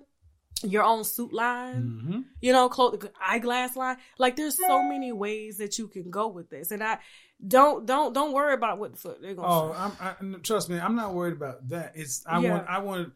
your 0.64 0.84
own 0.84 1.04
suit 1.04 1.34
line, 1.34 1.84
mm-hmm. 1.84 2.20
you 2.42 2.52
know, 2.52 2.70
clothes, 2.70 3.06
eyeglass 3.22 3.76
line. 3.76 3.98
Like 4.18 4.36
there's 4.36 4.58
so 4.58 4.82
many 4.84 5.12
ways 5.12 5.58
that 5.58 5.78
you 5.78 5.88
can 5.88 6.10
go 6.10 6.28
with 6.28 6.50
this, 6.50 6.72
and 6.72 6.84
I 6.84 7.00
don't 7.46 7.86
don't 7.86 8.14
don't 8.14 8.34
worry 8.34 8.54
about 8.54 8.80
what 8.80 8.94
the 8.94 8.98
foot 8.98 9.22
they're 9.22 9.34
gonna. 9.34 9.48
Oh, 9.48 9.74
I'm, 9.78 9.92
I, 10.00 10.38
trust 10.40 10.70
me, 10.70 10.80
I'm 10.80 10.96
not 10.96 11.14
worried 11.14 11.34
about 11.34 11.68
that. 11.70 11.94
It's 11.96 12.24
I 12.26 12.40
yeah. 12.40 12.52
want 12.52 12.70
I 12.70 12.80
want. 12.80 13.14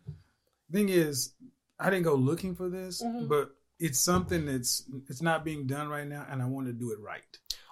Thing 0.72 0.90
is, 0.90 1.34
I 1.80 1.90
didn't 1.90 2.04
go 2.04 2.16
looking 2.16 2.56
for 2.56 2.70
this, 2.70 3.04
mm-hmm. 3.04 3.28
but 3.28 3.52
it's 3.80 4.00
something 4.00 4.46
that's 4.46 4.84
it's 5.10 5.22
not 5.22 5.44
being 5.44 5.68
done 5.68 5.90
right 5.90 6.08
now, 6.08 6.26
and 6.30 6.42
I 6.42 6.46
want 6.46 6.68
to 6.68 6.74
do 6.74 6.92
it 6.92 7.00
right. 7.00 7.22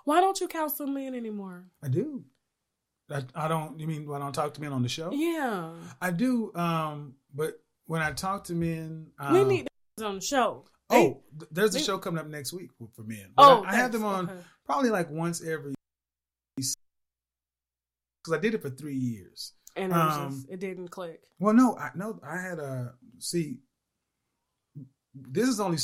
Why 0.03 0.19
don't 0.19 0.39
you 0.39 0.47
counsel 0.47 0.87
men 0.87 1.13
anymore? 1.15 1.65
I 1.83 1.87
do. 1.87 2.23
I, 3.09 3.23
I 3.35 3.47
don't. 3.47 3.79
You 3.79 3.87
mean 3.87 4.07
when 4.07 4.21
I 4.21 4.31
talk 4.31 4.53
to 4.55 4.61
men 4.61 4.73
on 4.73 4.83
the 4.83 4.89
show? 4.89 5.11
Yeah, 5.11 5.71
I 6.01 6.11
do. 6.11 6.51
Um, 6.55 7.15
but 7.33 7.61
when 7.85 8.01
I 8.01 8.11
talk 8.11 8.45
to 8.45 8.53
men, 8.53 9.07
um, 9.19 9.33
we 9.33 9.43
need 9.43 9.67
on 10.03 10.15
the 10.15 10.21
show. 10.21 10.65
Oh, 10.89 11.21
they, 11.37 11.45
there's 11.51 11.75
a 11.75 11.79
they, 11.79 11.83
show 11.83 11.97
coming 11.97 12.19
up 12.19 12.27
next 12.27 12.53
week 12.53 12.69
for 12.77 13.03
men. 13.03 13.31
But 13.35 13.43
oh, 13.43 13.63
I, 13.63 13.71
I 13.71 13.75
have 13.75 13.91
them 13.91 14.03
on 14.03 14.29
okay. 14.29 14.39
probably 14.65 14.89
like 14.89 15.09
once 15.09 15.43
every 15.43 15.73
because 16.57 16.75
I 18.37 18.41
did 18.41 18.53
it 18.53 18.61
for 18.61 18.69
three 18.69 18.95
years. 18.95 19.53
And 19.75 19.91
it, 19.91 19.97
um, 19.97 20.31
just, 20.31 20.49
it 20.49 20.59
didn't 20.59 20.89
click. 20.89 21.21
Well, 21.39 21.53
no, 21.53 21.77
I 21.77 21.91
no, 21.95 22.19
I 22.23 22.37
had 22.37 22.59
a 22.59 22.93
see. 23.19 23.59
This 25.13 25.47
is 25.47 25.59
only 25.59 25.77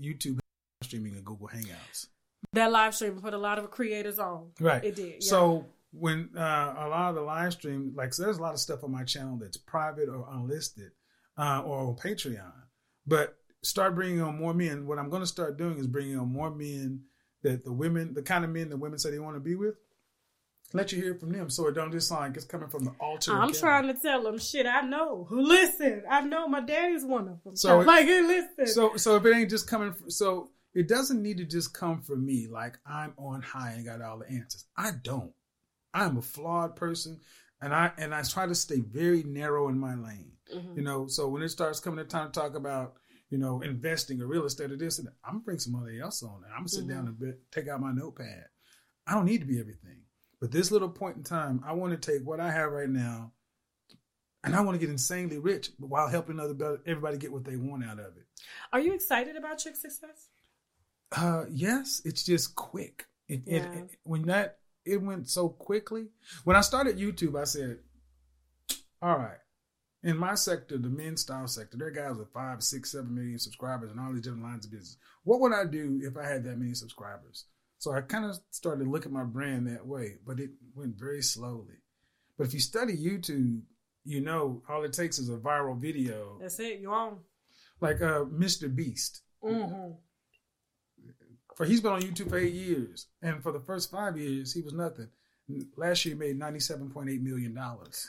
YouTube 0.00 0.38
streaming 0.82 1.14
and 1.14 1.24
Google 1.24 1.48
Hangouts. 1.48 2.06
That 2.52 2.70
live 2.70 2.94
stream 2.94 3.20
put 3.20 3.34
a 3.34 3.38
lot 3.38 3.58
of 3.58 3.70
creators 3.70 4.18
on. 4.18 4.50
Right. 4.60 4.84
It 4.84 4.96
did. 4.96 5.06
Yeah. 5.06 5.16
So 5.20 5.66
when 5.92 6.30
uh, 6.36 6.74
a 6.78 6.88
lot 6.88 7.10
of 7.10 7.14
the 7.16 7.22
live 7.22 7.52
stream, 7.52 7.92
like 7.96 8.14
so 8.14 8.22
there's 8.22 8.38
a 8.38 8.42
lot 8.42 8.54
of 8.54 8.60
stuff 8.60 8.84
on 8.84 8.92
my 8.92 9.04
channel 9.04 9.36
that's 9.36 9.56
private 9.56 10.08
or 10.08 10.26
unlisted, 10.30 10.92
uh, 11.36 11.62
or 11.64 11.80
on 11.80 11.96
Patreon. 11.96 12.52
But 13.06 13.36
start 13.62 13.94
bringing 13.94 14.20
on 14.20 14.38
more 14.38 14.54
men. 14.54 14.86
What 14.86 14.98
I'm 14.98 15.10
going 15.10 15.22
to 15.22 15.26
start 15.26 15.58
doing 15.58 15.78
is 15.78 15.86
bringing 15.86 16.18
on 16.18 16.32
more 16.32 16.50
men 16.50 17.02
that 17.42 17.64
the 17.64 17.72
women, 17.72 18.14
the 18.14 18.22
kind 18.22 18.44
of 18.44 18.50
men 18.50 18.68
that 18.68 18.76
women 18.76 18.98
say 18.98 19.10
they 19.10 19.18
want 19.18 19.36
to 19.36 19.40
be 19.40 19.54
with. 19.54 19.74
Let 20.74 20.92
you 20.92 21.00
hear 21.00 21.14
from 21.14 21.32
them, 21.32 21.48
so 21.48 21.66
it 21.68 21.74
don't 21.74 21.90
just 21.90 22.08
sound 22.08 22.20
like 22.20 22.36
it's 22.36 22.44
coming 22.44 22.68
from 22.68 22.84
the 22.84 22.92
altar. 23.00 23.32
I'm 23.32 23.54
trying 23.54 23.86
to 23.86 23.94
tell 23.94 24.22
them 24.22 24.38
shit. 24.38 24.66
I 24.66 24.82
know. 24.82 25.24
Who 25.30 25.40
listen, 25.40 26.02
I 26.10 26.20
know 26.20 26.46
my 26.46 26.60
daddy's 26.60 27.04
one 27.04 27.28
of 27.28 27.42
them. 27.42 27.56
So 27.56 27.78
like, 27.78 28.04
hey, 28.04 28.20
listen. 28.20 28.66
So 28.66 28.96
so 28.96 29.16
if 29.16 29.24
it 29.24 29.34
ain't 29.34 29.48
just 29.48 29.66
coming, 29.66 29.94
from, 29.94 30.10
so 30.10 30.50
it 30.74 30.86
doesn't 30.86 31.22
need 31.22 31.38
to 31.38 31.44
just 31.44 31.72
come 31.72 32.02
from 32.02 32.24
me. 32.24 32.48
Like 32.50 32.78
I'm 32.86 33.14
on 33.16 33.40
high 33.40 33.72
and 33.72 33.84
got 33.86 34.02
all 34.02 34.18
the 34.18 34.28
answers. 34.28 34.66
I 34.76 34.92
don't. 35.02 35.32
I'm 35.94 36.18
a 36.18 36.22
flawed 36.22 36.76
person, 36.76 37.20
and 37.62 37.74
I 37.74 37.90
and 37.96 38.14
I 38.14 38.22
try 38.22 38.46
to 38.46 38.54
stay 38.54 38.80
very 38.80 39.22
narrow 39.22 39.68
in 39.68 39.78
my 39.78 39.94
lane. 39.94 40.32
Mm-hmm. 40.54 40.76
You 40.76 40.84
know, 40.84 41.06
so 41.06 41.28
when 41.28 41.42
it 41.42 41.48
starts 41.48 41.80
coming 41.80 42.04
to 42.04 42.04
time 42.04 42.30
to 42.30 42.40
talk 42.40 42.54
about 42.54 42.94
you 43.30 43.38
know 43.38 43.60
investing 43.62 44.20
or 44.20 44.26
real 44.26 44.44
estate 44.44 44.70
or 44.70 44.76
this, 44.76 44.98
and 44.98 45.08
I'm 45.24 45.34
gonna 45.34 45.44
bring 45.44 45.58
somebody 45.58 46.00
else 46.00 46.22
on, 46.22 46.42
and 46.44 46.52
I'm 46.52 46.60
gonna 46.60 46.68
sit 46.68 46.80
mm-hmm. 46.84 46.90
down 46.90 47.06
and 47.06 47.18
bit, 47.18 47.40
take 47.50 47.68
out 47.68 47.80
my 47.80 47.92
notepad. 47.92 48.44
I 49.06 49.14
don't 49.14 49.24
need 49.24 49.40
to 49.40 49.46
be 49.46 49.58
everything, 49.58 49.97
but 50.40 50.52
this 50.52 50.70
little 50.70 50.88
point 50.88 51.16
in 51.16 51.22
time, 51.22 51.62
I 51.66 51.72
want 51.72 52.00
to 52.00 52.12
take 52.12 52.26
what 52.26 52.40
I 52.40 52.50
have 52.50 52.70
right 52.72 52.88
now, 52.88 53.32
and 54.44 54.54
I 54.54 54.60
want 54.60 54.74
to 54.74 54.78
get 54.78 54.90
insanely 54.90 55.38
rich 55.38 55.70
while 55.78 56.08
helping 56.08 56.38
other 56.38 56.80
everybody 56.86 57.18
get 57.18 57.32
what 57.32 57.44
they 57.44 57.56
want 57.56 57.84
out 57.84 57.98
of 57.98 58.16
it. 58.16 58.26
Are 58.72 58.80
you 58.80 58.94
excited 58.94 59.36
about 59.36 59.58
Chick 59.58 59.76
Success? 59.76 60.28
Uh, 61.12 61.44
yes, 61.50 62.02
it's 62.04 62.24
just 62.24 62.54
quick. 62.54 63.06
It, 63.28 63.42
yeah. 63.46 63.56
it, 63.56 63.78
it, 63.78 63.98
when 64.04 64.22
that 64.22 64.58
it 64.84 65.02
went 65.02 65.28
so 65.28 65.48
quickly. 65.48 66.06
When 66.44 66.56
I 66.56 66.60
started 66.60 66.98
YouTube, 66.98 67.38
I 67.38 67.44
said, 67.44 67.78
"All 69.02 69.18
right, 69.18 69.38
in 70.02 70.16
my 70.16 70.34
sector, 70.34 70.78
the 70.78 70.88
men's 70.88 71.22
style 71.22 71.48
sector, 71.48 71.76
there 71.76 71.88
are 71.88 71.90
guys 71.90 72.16
with 72.16 72.32
five, 72.32 72.62
six, 72.62 72.92
seven 72.92 73.14
million 73.14 73.38
subscribers 73.38 73.90
and 73.90 73.98
all 73.98 74.12
these 74.12 74.22
different 74.22 74.44
lines 74.44 74.64
of 74.64 74.70
business. 74.70 74.96
What 75.24 75.40
would 75.40 75.52
I 75.52 75.64
do 75.64 76.00
if 76.02 76.16
I 76.16 76.26
had 76.26 76.44
that 76.44 76.58
many 76.58 76.74
subscribers? 76.74 77.46
So 77.78 77.92
I 77.92 78.00
kind 78.00 78.24
of 78.24 78.38
started 78.50 78.84
to 78.84 78.90
look 78.90 79.06
at 79.06 79.12
my 79.12 79.24
brand 79.24 79.68
that 79.68 79.86
way, 79.86 80.16
but 80.26 80.40
it 80.40 80.50
went 80.74 80.98
very 80.98 81.22
slowly. 81.22 81.76
But 82.36 82.46
if 82.46 82.54
you 82.54 82.60
study 82.60 82.96
YouTube, 82.96 83.62
you 84.04 84.20
know 84.20 84.62
all 84.68 84.84
it 84.84 84.92
takes 84.92 85.18
is 85.18 85.28
a 85.28 85.36
viral 85.36 85.78
video. 85.78 86.38
That's 86.40 86.58
it. 86.60 86.80
You 86.80 86.92
on? 86.92 87.18
Like 87.80 88.00
uh, 88.02 88.24
Mr. 88.24 88.74
Beast. 88.74 89.22
Mm-hmm. 89.42 89.92
For 91.56 91.64
he's 91.64 91.80
been 91.80 91.92
on 91.92 92.02
YouTube 92.02 92.30
for 92.30 92.38
eight 92.38 92.54
years, 92.54 93.06
and 93.20 93.42
for 93.42 93.50
the 93.50 93.60
first 93.60 93.90
five 93.90 94.16
years, 94.16 94.52
he 94.52 94.62
was 94.62 94.72
nothing. 94.72 95.08
Last 95.76 96.04
year, 96.04 96.14
he 96.14 96.18
made 96.18 96.38
ninety-seven 96.38 96.90
point 96.90 97.10
eight 97.10 97.22
million 97.22 97.54
dollars 97.54 98.08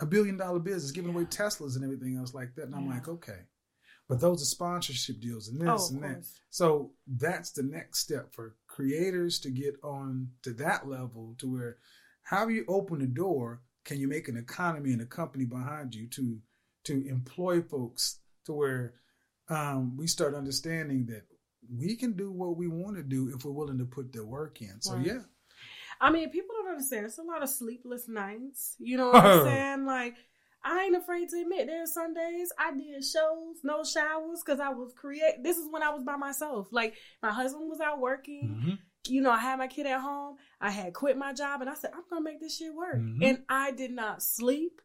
a 0.00 0.06
billion 0.06 0.36
dollar 0.36 0.58
business, 0.58 0.90
giving 0.90 1.10
yeah. 1.10 1.18
away 1.18 1.26
Teslas 1.26 1.76
and 1.76 1.84
everything 1.84 2.16
else 2.16 2.34
like 2.34 2.54
that. 2.56 2.64
And 2.64 2.74
I'm 2.74 2.88
like, 2.88 3.08
okay. 3.08 3.40
But 4.08 4.20
those 4.20 4.40
are 4.40 4.46
sponsorship 4.46 5.20
deals 5.20 5.48
and 5.48 5.60
this 5.60 5.90
oh, 5.90 5.94
and 5.94 6.04
that. 6.04 6.24
So 6.50 6.92
that's 7.06 7.50
the 7.50 7.64
next 7.64 8.00
step 8.00 8.32
for 8.34 8.54
creators 8.68 9.40
to 9.40 9.50
get 9.50 9.74
on 9.82 10.28
to 10.42 10.52
that 10.54 10.88
level 10.88 11.34
to 11.38 11.52
where 11.52 11.78
how 12.22 12.46
you 12.48 12.64
open 12.68 13.00
the 13.00 13.06
door, 13.06 13.62
can 13.84 13.98
you 13.98 14.08
make 14.08 14.28
an 14.28 14.36
economy 14.36 14.92
and 14.92 15.02
a 15.02 15.06
company 15.06 15.44
behind 15.44 15.94
you 15.94 16.08
to 16.10 16.38
to 16.84 17.08
employ 17.08 17.62
folks 17.62 18.20
to 18.44 18.52
where 18.52 18.94
um, 19.48 19.96
we 19.96 20.06
start 20.06 20.34
understanding 20.34 21.06
that 21.06 21.22
we 21.68 21.96
can 21.96 22.12
do 22.12 22.30
what 22.30 22.56
we 22.56 22.68
want 22.68 22.96
to 22.96 23.02
do 23.02 23.32
if 23.34 23.44
we're 23.44 23.50
willing 23.50 23.78
to 23.78 23.84
put 23.84 24.12
the 24.12 24.24
work 24.24 24.62
in. 24.62 24.80
So 24.80 24.94
right. 24.94 25.06
yeah, 25.06 25.20
I 26.00 26.10
mean, 26.10 26.30
people 26.30 26.54
don't 26.56 26.70
understand. 26.70 27.06
It's 27.06 27.18
a 27.18 27.22
lot 27.22 27.42
of 27.42 27.48
sleepless 27.48 28.08
nights. 28.08 28.76
You 28.78 28.96
know 28.98 29.08
what 29.08 29.24
I'm 29.24 29.44
saying? 29.46 29.86
Like, 29.86 30.16
I 30.66 30.82
ain't 30.82 30.96
afraid 30.96 31.28
to 31.28 31.40
admit 31.40 31.68
there's 31.68 31.94
days 31.94 32.52
I 32.58 32.72
did 32.72 33.04
shows, 33.04 33.58
no 33.62 33.84
showers, 33.84 34.42
because 34.44 34.58
I 34.58 34.70
was 34.70 34.92
create. 34.94 35.42
This 35.42 35.56
is 35.56 35.68
when 35.70 35.82
I 35.82 35.90
was 35.90 36.02
by 36.02 36.16
myself. 36.16 36.68
Like 36.72 36.94
my 37.22 37.30
husband 37.30 37.70
was 37.70 37.80
out 37.80 38.00
working. 38.00 38.48
Mm-hmm. 38.48 38.74
You 39.08 39.20
know, 39.22 39.30
I 39.30 39.38
had 39.38 39.60
my 39.60 39.68
kid 39.68 39.86
at 39.86 40.00
home. 40.00 40.36
I 40.60 40.70
had 40.70 40.92
quit 40.92 41.16
my 41.16 41.32
job, 41.32 41.60
and 41.60 41.70
I 41.70 41.74
said, 41.74 41.92
I'm 41.94 42.02
gonna 42.10 42.22
make 42.22 42.40
this 42.40 42.56
shit 42.56 42.74
work. 42.74 42.96
Mm-hmm. 42.96 43.22
And 43.22 43.42
I 43.48 43.70
did 43.70 43.92
not 43.92 44.22
sleep. 44.22 44.80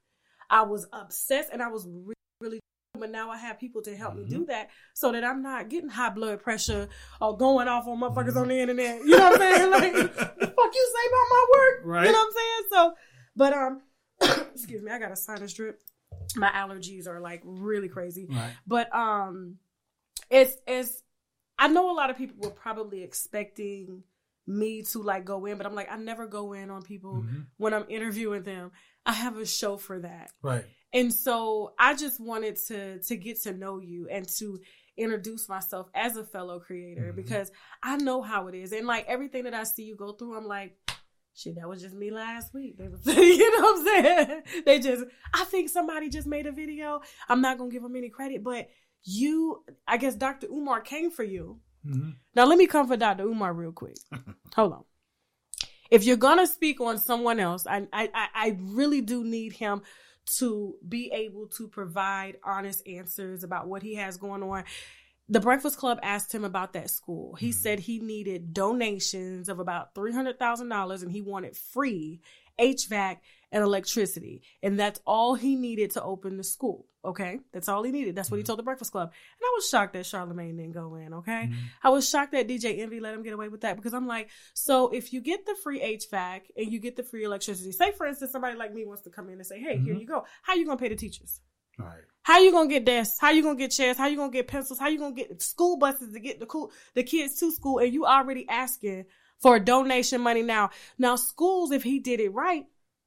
I 0.50 0.62
was 0.62 0.86
obsessed, 0.94 1.50
and 1.52 1.64
I 1.64 1.70
was 1.70 1.88
really, 1.88 2.14
really 2.42 2.60
but 3.00 3.10
now 3.10 3.32
I 3.32 3.38
have 3.38 3.60
people 3.60 3.82
to 3.84 3.96
help 3.96 4.14
mm-hmm. 4.14 4.24
me 4.24 4.30
do 4.30 4.46
that 4.46 4.70
so 4.94 5.12
that 5.14 5.24
I'm 5.24 5.42
not 5.42 5.70
getting 5.70 5.90
high 5.90 6.12
blood 6.12 6.44
pressure 6.44 6.90
or 7.20 7.36
going 7.36 7.68
off 7.68 7.88
on 7.88 8.00
motherfuckers 8.00 8.30
mm-hmm. 8.30 8.38
on 8.38 8.48
the 8.50 8.60
internet. 8.60 9.00
You 9.00 9.18
know 9.18 9.32
what 9.32 9.42
I'm 9.42 9.58
saying? 9.58 9.72
Like, 9.72 9.94
the 9.94 10.48
fuck 10.48 10.76
you 10.76 10.94
say 10.94 11.08
about 11.10 11.28
my 11.30 11.46
work? 11.58 11.82
Right. 11.86 12.06
You 12.06 12.12
know 12.12 12.20
what 12.20 12.28
I'm 12.28 12.34
saying? 12.34 12.70
So, 12.70 12.94
but 13.36 13.54
um, 13.54 13.82
excuse 14.54 14.82
me, 14.82 14.92
I 14.92 15.00
got 15.00 15.12
a 15.12 15.16
sinus 15.16 15.54
drip. 15.54 15.82
My 16.36 16.50
allergies 16.50 17.08
are 17.08 17.20
like 17.20 17.42
really 17.44 17.90
crazy. 17.90 18.28
Right. 18.30 18.52
But 18.68 18.94
um, 18.94 19.58
it's 20.30 20.56
it's. 20.68 21.04
I 21.58 21.68
know 21.68 21.92
a 21.92 21.96
lot 21.96 22.10
of 22.10 22.18
people 22.18 22.38
were 22.40 22.56
probably 22.56 23.04
expecting 23.04 24.04
me 24.48 24.82
to 24.82 25.02
like 25.02 25.26
go 25.26 25.46
in, 25.46 25.58
but 25.58 25.66
I'm 25.66 25.76
like, 25.76 25.92
I 25.92 25.98
never 25.98 26.28
go 26.28 26.54
in 26.54 26.70
on 26.70 26.82
people 26.82 27.18
mm-hmm. 27.18 27.42
when 27.58 27.74
I'm 27.74 27.86
interviewing 27.90 28.44
them. 28.44 28.72
I 29.06 29.14
have 29.14 29.38
a 29.38 29.46
show 29.46 29.78
for 29.78 30.00
that. 30.00 30.32
Right. 30.42 30.66
And 30.94 31.14
so 31.14 31.74
I 31.80 31.96
just 31.96 32.20
wanted 32.20 32.58
to 32.68 33.00
to 33.00 33.16
get 33.16 33.42
to 33.44 33.54
know 33.54 33.80
you 33.80 34.08
and 34.10 34.28
to 34.38 34.60
introduce 34.98 35.48
myself 35.48 35.90
as 35.96 36.18
a 36.18 36.24
fellow 36.24 36.60
creator 36.60 37.08
mm-hmm. 37.08 37.16
because 37.16 37.52
I 37.82 37.98
know 37.98 38.22
how 38.22 38.48
it 38.48 38.56
is. 38.56 38.72
And 38.72 38.86
like 38.86 39.06
everything 39.08 39.46
that 39.46 39.54
I 39.54 39.64
see 39.64 39.84
you 39.84 39.96
go 39.96 40.14
through, 40.14 40.38
I'm 40.38 40.48
like, 40.48 40.76
shit, 41.36 41.56
that 41.56 41.68
was 41.68 41.82
just 41.82 41.96
me 41.96 42.12
last 42.12 42.54
week. 42.54 42.78
They 42.78 42.88
was, 42.88 43.06
you 43.06 43.60
know 43.60 43.68
what 43.68 43.80
I'm 43.80 43.86
saying? 43.86 44.44
They 44.66 44.80
just, 44.80 45.04
I 45.34 45.44
think 45.46 45.70
somebody 45.70 46.10
just 46.10 46.28
made 46.28 46.46
a 46.46 46.52
video. 46.52 47.02
I'm 47.30 47.42
not 47.42 47.58
gonna 47.58 47.72
give 47.72 47.84
them 47.84 47.96
any 47.96 48.10
credit, 48.10 48.44
but 48.44 48.70
you, 49.04 49.64
I 49.88 49.98
guess 49.98 50.16
Dr. 50.16 50.48
Umar 50.48 50.82
came 50.82 51.12
for 51.12 51.24
you. 51.24 51.60
Mm-hmm. 51.86 52.12
Now 52.36 52.46
let 52.46 52.58
me 52.58 52.68
come 52.68 52.88
for 52.88 52.98
Dr. 52.98 53.24
Umar 53.24 53.54
real 53.54 53.72
quick. 53.72 53.98
Hold 54.56 54.74
on. 54.74 54.84
If 55.90 56.06
you're 56.06 56.18
gonna 56.18 56.48
speak 56.48 56.80
on 56.80 56.98
someone 56.98 57.40
else, 57.40 57.68
I, 57.68 57.88
I, 57.92 58.10
I 58.14 58.58
really 58.60 59.02
do 59.02 59.24
need 59.24 59.54
him 59.54 59.82
to 60.38 60.76
be 60.88 61.12
able 61.12 61.48
to 61.48 61.68
provide 61.68 62.38
honest 62.44 62.88
answers 62.88 63.44
about 63.44 63.68
what 63.68 63.82
he 63.82 63.96
has 63.96 64.18
going 64.18 64.44
on. 64.44 64.64
The 65.30 65.40
Breakfast 65.40 65.78
Club 65.78 66.00
asked 66.04 66.34
him 66.34 66.44
about 66.44 66.74
that 66.74 66.90
school. 66.90 67.36
He 67.36 67.50
mm-hmm. 67.50 67.60
said 67.60 67.80
he 67.80 68.00
needed 68.00 68.54
donations 68.54 69.48
of 69.48 69.60
about 69.60 69.96
$300,000 69.96 71.02
and 71.02 71.12
he 71.12 71.22
wanted 71.22 71.56
free 71.56 72.20
HVAC 72.60 73.18
and 73.52 73.64
electricity. 73.64 74.42
And 74.62 74.80
that's 74.80 75.00
all 75.06 75.36
he 75.36 75.56
needed 75.56 75.92
to 75.92 76.04
open 76.04 76.38
the 76.38 76.44
school. 76.44 76.86
Okay. 77.04 77.40
That's 77.52 77.68
all 77.68 77.84
he 77.84 77.92
needed. 77.92 78.16
That's 78.16 78.30
what 78.30 78.36
mm-hmm. 78.36 78.42
he 78.42 78.46
told 78.46 78.60
the 78.60 78.64
Breakfast 78.64 78.92
Club. 78.92 79.10
And 79.10 79.44
I 79.44 79.52
was 79.56 79.68
shocked 79.68 79.94
that 79.94 80.06
Charlemagne 80.06 80.58
didn't 80.58 80.74
go 80.74 80.96
in. 80.96 81.14
Okay. 81.16 81.32
Mm-hmm. 81.32 81.54
I 81.84 81.90
was 81.90 82.08
shocked 82.08 82.34
that 82.34 82.48
DJ 82.48 82.80
Envy 82.80 83.00
let 83.00 83.14
him 83.14 83.24
get 83.24 83.34
away 83.34 83.50
with 83.50 83.62
that 83.62 83.76
because 83.76 83.94
I'm 83.94 84.08
like, 84.08 84.30
so 84.54 84.90
if 84.90 85.12
you 85.12 85.22
get 85.22 85.46
the 85.46 85.56
free 85.64 85.80
HVAC 85.80 86.42
and 86.56 86.72
you 86.72 86.80
get 86.80 86.96
the 86.96 87.04
free 87.04 87.24
electricity, 87.24 87.72
say 87.72 87.92
for 87.92 88.06
instance, 88.06 88.32
somebody 88.32 88.56
like 88.56 88.74
me 88.74 88.86
wants 88.86 89.04
to 89.04 89.10
come 89.10 89.30
in 89.30 89.36
and 89.36 89.46
say, 89.46 89.60
Hey, 89.60 89.76
mm-hmm. 89.76 89.86
here 89.86 89.96
you 89.96 90.06
go. 90.06 90.26
How 90.44 90.54
are 90.54 90.58
you 90.58 90.66
going 90.66 90.78
to 90.78 90.82
pay 90.82 90.90
the 90.90 90.96
teachers? 90.96 91.42
Right. 91.78 92.02
How 92.24 92.40
you 92.40 92.52
gonna 92.52 92.70
get 92.70 92.86
desks? 92.86 93.20
How 93.20 93.32
you 93.32 93.42
gonna 93.42 93.58
get 93.58 93.72
chairs? 93.72 93.98
How 93.98 94.08
you 94.08 94.18
gonna 94.18 94.32
get 94.32 94.48
pencils? 94.48 94.80
How 94.80 94.88
you 94.88 95.00
gonna 95.00 95.16
get 95.16 95.42
school 95.42 95.78
buses 95.78 96.14
to 96.14 96.20
get 96.20 96.40
the 96.40 96.46
cool 96.46 96.72
the 96.94 97.04
kids 97.04 97.40
to 97.40 97.52
school? 97.52 97.80
And 97.80 97.94
you 97.94 98.06
already 98.06 98.48
asking 98.48 99.06
for 99.40 99.60
donation 99.60 100.22
money 100.22 100.44
now. 100.44 100.70
Now 100.98 101.16
schools, 101.16 101.72
if 101.72 101.84
he 101.84 102.00
did 102.00 102.20
it 102.20 102.30
right, 102.30 102.66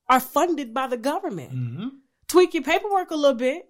are 0.08 0.20
funded 0.20 0.74
by 0.74 0.88
the 0.88 0.96
government. 0.96 1.52
Mm-hmm. 1.52 1.88
Tweak 2.26 2.54
your 2.54 2.62
paperwork 2.64 3.10
a 3.10 3.16
little 3.16 3.36
bit 3.36 3.68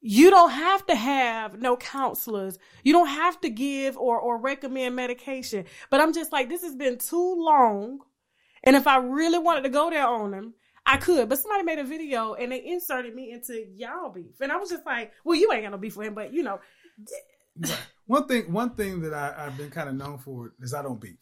you 0.00 0.30
don't 0.30 0.50
have 0.50 0.86
to 0.86 0.94
have 0.94 1.60
no 1.60 1.76
counselors. 1.76 2.58
You 2.82 2.92
don't 2.92 3.08
have 3.08 3.40
to 3.42 3.50
give 3.50 3.98
or, 3.98 4.18
or 4.18 4.38
recommend 4.38 4.96
medication. 4.96 5.66
But 5.90 6.00
I'm 6.00 6.14
just 6.14 6.32
like, 6.32 6.48
this 6.48 6.62
has 6.62 6.74
been 6.74 6.98
too 6.98 7.36
long. 7.38 8.00
And 8.64 8.76
if 8.76 8.86
I 8.86 8.96
really 8.96 9.38
wanted 9.38 9.62
to 9.62 9.68
go 9.68 9.90
there 9.90 10.06
on 10.06 10.30
them, 10.30 10.54
I 10.90 10.96
could. 10.96 11.28
But 11.28 11.38
somebody 11.38 11.62
made 11.62 11.78
a 11.78 11.84
video 11.84 12.34
and 12.34 12.50
they 12.50 12.64
inserted 12.64 13.14
me 13.14 13.30
into 13.30 13.64
y'all 13.76 14.10
beef. 14.10 14.40
And 14.40 14.50
I 14.50 14.56
was 14.56 14.70
just 14.70 14.84
like, 14.84 15.12
well, 15.24 15.38
you 15.38 15.52
ain't 15.52 15.62
got 15.62 15.70
no 15.70 15.78
beef 15.78 15.96
with 15.96 16.08
him, 16.08 16.14
but 16.14 16.32
you 16.32 16.42
know. 16.42 16.58
one 18.06 18.26
thing 18.26 18.52
one 18.52 18.70
thing 18.70 19.00
that 19.02 19.14
I, 19.14 19.46
I've 19.46 19.56
been 19.56 19.70
kind 19.70 19.88
of 19.88 19.94
known 19.94 20.18
for 20.18 20.52
is 20.60 20.74
I 20.74 20.82
don't 20.82 21.00
beef. 21.00 21.14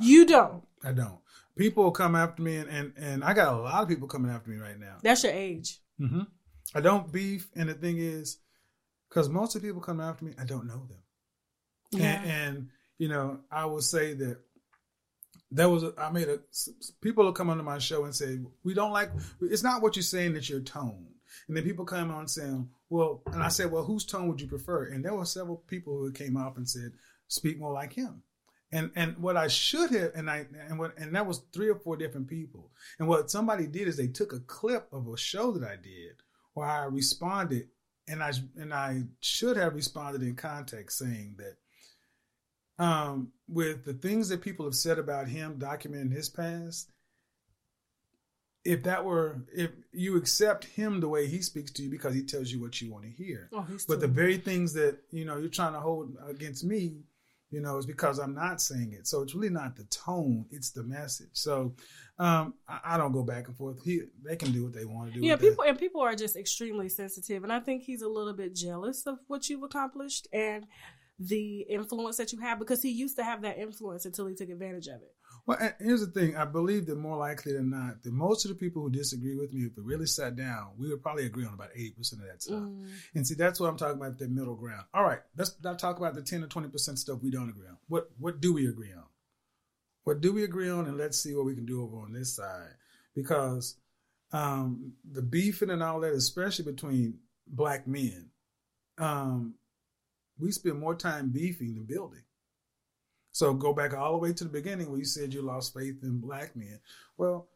You 0.00 0.26
don't. 0.26 0.64
I 0.82 0.92
don't. 0.92 1.18
People 1.56 1.90
come 1.92 2.16
after 2.16 2.42
me 2.42 2.56
and, 2.56 2.68
and, 2.68 2.92
and 2.96 3.24
I 3.24 3.32
got 3.32 3.54
a 3.54 3.56
lot 3.56 3.82
of 3.82 3.88
people 3.88 4.08
coming 4.08 4.30
after 4.30 4.50
me 4.50 4.56
right 4.56 4.78
now. 4.78 4.96
That's 5.02 5.22
your 5.22 5.32
age. 5.32 5.78
Mm-hmm. 6.00 6.22
I 6.74 6.80
don't 6.80 7.10
beef, 7.12 7.48
and 7.54 7.68
the 7.68 7.74
thing 7.74 7.98
is, 7.98 8.38
because 9.08 9.28
most 9.28 9.54
of 9.54 9.62
the 9.62 9.68
people 9.68 9.80
come 9.80 10.00
after 10.00 10.24
me, 10.24 10.34
I 10.38 10.44
don't 10.44 10.66
know 10.66 10.86
them. 10.88 11.02
Yeah. 11.92 12.20
And, 12.22 12.30
and 12.30 12.68
you 12.98 13.08
know, 13.08 13.40
I 13.50 13.66
will 13.66 13.80
say 13.80 14.14
that 14.14 14.38
there 15.50 15.68
was 15.68 15.84
I 15.96 16.10
made 16.10 16.28
a 16.28 16.40
people 17.00 17.24
will 17.24 17.32
come 17.32 17.50
onto 17.50 17.62
my 17.62 17.78
show 17.78 18.04
and 18.04 18.14
say 18.14 18.38
we 18.64 18.74
don't 18.74 18.92
like 18.92 19.10
it's 19.40 19.62
not 19.62 19.82
what 19.82 19.96
you're 19.96 20.02
saying 20.02 20.36
it's 20.36 20.50
your 20.50 20.60
tone. 20.60 21.06
And 21.46 21.56
then 21.56 21.64
people 21.64 21.84
come 21.84 22.10
on 22.10 22.28
saying 22.28 22.68
well 22.90 23.22
and 23.26 23.42
I 23.42 23.48
said 23.48 23.70
well 23.70 23.84
whose 23.84 24.04
tone 24.04 24.28
would 24.28 24.40
you 24.40 24.48
prefer? 24.48 24.84
And 24.84 25.04
there 25.04 25.14
were 25.14 25.24
several 25.24 25.56
people 25.56 25.98
who 25.98 26.12
came 26.12 26.36
up 26.36 26.56
and 26.56 26.68
said 26.68 26.92
speak 27.28 27.58
more 27.58 27.72
like 27.72 27.92
him. 27.92 28.22
And 28.70 28.90
and 28.94 29.16
what 29.18 29.36
I 29.36 29.48
should 29.48 29.90
have 29.90 30.12
and 30.14 30.28
I 30.30 30.46
and 30.68 30.78
what 30.78 30.98
and 30.98 31.14
that 31.14 31.26
was 31.26 31.42
three 31.52 31.68
or 31.68 31.76
four 31.76 31.96
different 31.96 32.28
people. 32.28 32.70
And 32.98 33.08
what 33.08 33.30
somebody 33.30 33.66
did 33.66 33.88
is 33.88 33.96
they 33.96 34.08
took 34.08 34.32
a 34.32 34.40
clip 34.40 34.88
of 34.92 35.08
a 35.08 35.16
show 35.16 35.52
that 35.52 35.66
I 35.66 35.76
did 35.76 36.22
where 36.52 36.68
I 36.68 36.84
responded, 36.84 37.68
and 38.08 38.22
I 38.22 38.32
and 38.56 38.74
I 38.74 39.04
should 39.20 39.56
have 39.56 39.74
responded 39.74 40.22
in 40.22 40.34
context 40.34 40.98
saying 40.98 41.36
that 41.38 41.56
um, 42.78 43.32
with 43.48 43.84
the 43.84 43.94
things 43.94 44.28
that 44.28 44.40
people 44.40 44.64
have 44.64 44.74
said 44.74 44.98
about 44.98 45.28
him 45.28 45.58
documenting 45.58 46.12
his 46.12 46.28
past, 46.28 46.90
if 48.64 48.82
that 48.82 49.04
were 49.04 49.44
if 49.54 49.70
you 49.92 50.16
accept 50.16 50.64
him 50.64 51.00
the 51.00 51.08
way 51.08 51.26
he 51.26 51.40
speaks 51.40 51.70
to 51.72 51.82
you 51.82 51.90
because 51.90 52.14
he 52.14 52.22
tells 52.22 52.50
you 52.52 52.60
what 52.60 52.80
you 52.80 52.90
want 52.90 53.04
to 53.04 53.10
hear, 53.10 53.48
oh, 53.52 53.66
but 53.88 54.00
the 54.00 54.08
very 54.08 54.36
things 54.36 54.72
that 54.74 54.98
you 55.10 55.24
know 55.24 55.38
you're 55.38 55.48
trying 55.48 55.72
to 55.72 55.80
hold 55.80 56.16
against 56.28 56.64
me, 56.64 56.98
you 57.50 57.60
know, 57.60 57.78
is 57.78 57.86
because 57.86 58.18
I'm 58.18 58.34
not 58.34 58.60
saying 58.60 58.92
it. 58.92 59.06
So 59.06 59.22
it's 59.22 59.34
really 59.34 59.48
not 59.48 59.76
the 59.76 59.84
tone; 59.84 60.44
it's 60.50 60.70
the 60.70 60.82
message. 60.82 61.30
So 61.32 61.74
um, 62.18 62.54
I, 62.68 62.80
I, 62.84 62.96
don't 62.98 63.12
go 63.12 63.22
back 63.22 63.48
and 63.48 63.56
forth. 63.56 63.82
He, 63.82 64.02
they 64.22 64.36
can 64.36 64.52
do 64.52 64.64
what 64.64 64.74
they 64.74 64.84
want 64.84 65.14
to 65.14 65.18
do. 65.18 65.26
Yeah, 65.26 65.36
people 65.36 65.64
that. 65.64 65.70
and 65.70 65.78
people 65.78 66.02
are 66.02 66.14
just 66.14 66.36
extremely 66.36 66.88
sensitive, 66.88 67.44
and 67.44 67.52
I 67.52 67.60
think 67.60 67.84
he's 67.84 68.02
a 68.02 68.08
little 68.08 68.34
bit 68.34 68.54
jealous 68.54 69.06
of 69.06 69.18
what 69.28 69.48
you've 69.48 69.62
accomplished 69.62 70.28
and 70.32 70.66
the 71.18 71.62
influence 71.62 72.16
that 72.16 72.32
you 72.32 72.38
have 72.38 72.58
because 72.58 72.82
he 72.82 72.90
used 72.90 73.16
to 73.16 73.24
have 73.24 73.42
that 73.42 73.58
influence 73.58 74.04
until 74.04 74.26
he 74.26 74.34
took 74.34 74.50
advantage 74.50 74.86
of 74.86 75.02
it. 75.02 75.14
Well, 75.46 75.58
here's 75.80 76.04
the 76.04 76.12
thing. 76.12 76.36
I 76.36 76.44
believe 76.44 76.86
that 76.86 76.96
more 76.96 77.16
likely 77.16 77.54
than 77.54 77.70
not, 77.70 78.02
that 78.02 78.12
most 78.12 78.44
of 78.44 78.50
the 78.50 78.54
people 78.54 78.82
who 78.82 78.90
disagree 78.90 79.34
with 79.34 79.52
me, 79.52 79.62
if 79.62 79.76
we 79.76 79.82
really 79.82 80.06
sat 80.06 80.36
down, 80.36 80.72
we 80.78 80.90
would 80.90 81.02
probably 81.02 81.24
agree 81.26 81.46
on 81.46 81.54
about 81.54 81.74
80% 81.74 82.12
of 82.12 82.26
that 82.26 82.42
stuff. 82.42 82.58
Mm. 82.58 82.86
And 83.14 83.26
see, 83.26 83.34
that's 83.34 83.58
what 83.58 83.68
I'm 83.68 83.78
talking 83.78 83.96
about, 83.96 84.18
the 84.18 84.28
middle 84.28 84.54
ground. 84.54 84.84
All 84.92 85.04
right, 85.04 85.20
let's 85.36 85.56
not 85.64 85.78
talk 85.78 85.96
about 85.96 86.14
the 86.14 86.22
10 86.22 86.44
or 86.44 86.48
20% 86.48 86.98
stuff 86.98 87.22
we 87.22 87.30
don't 87.30 87.48
agree 87.48 87.66
on. 87.66 87.78
What 87.88 88.10
What 88.18 88.40
do 88.40 88.52
we 88.52 88.68
agree 88.68 88.92
on? 88.92 89.04
What 90.04 90.20
do 90.20 90.32
we 90.32 90.44
agree 90.44 90.70
on? 90.70 90.86
And 90.86 90.98
let's 90.98 91.18
see 91.18 91.34
what 91.34 91.46
we 91.46 91.54
can 91.54 91.66
do 91.66 91.82
over 91.82 91.98
on 91.98 92.12
this 92.12 92.36
side. 92.36 92.74
Because 93.14 93.76
um, 94.32 94.92
the 95.10 95.22
beefing 95.22 95.70
and 95.70 95.82
all 95.82 96.00
that, 96.00 96.12
especially 96.12 96.70
between 96.70 97.18
black 97.46 97.86
men, 97.86 98.30
um, 98.98 99.54
we 100.38 100.52
spend 100.52 100.78
more 100.78 100.94
time 100.94 101.30
beefing 101.30 101.74
than 101.74 101.84
building. 101.84 102.22
So 103.32 103.54
go 103.54 103.72
back 103.72 103.94
all 103.94 104.12
the 104.12 104.18
way 104.18 104.32
to 104.32 104.44
the 104.44 104.50
beginning 104.50 104.90
where 104.90 104.98
you 104.98 105.04
said 105.04 105.32
you 105.32 105.42
lost 105.42 105.74
faith 105.74 106.02
in 106.02 106.20
black 106.20 106.56
men. 106.56 106.80
Well, 107.16 107.48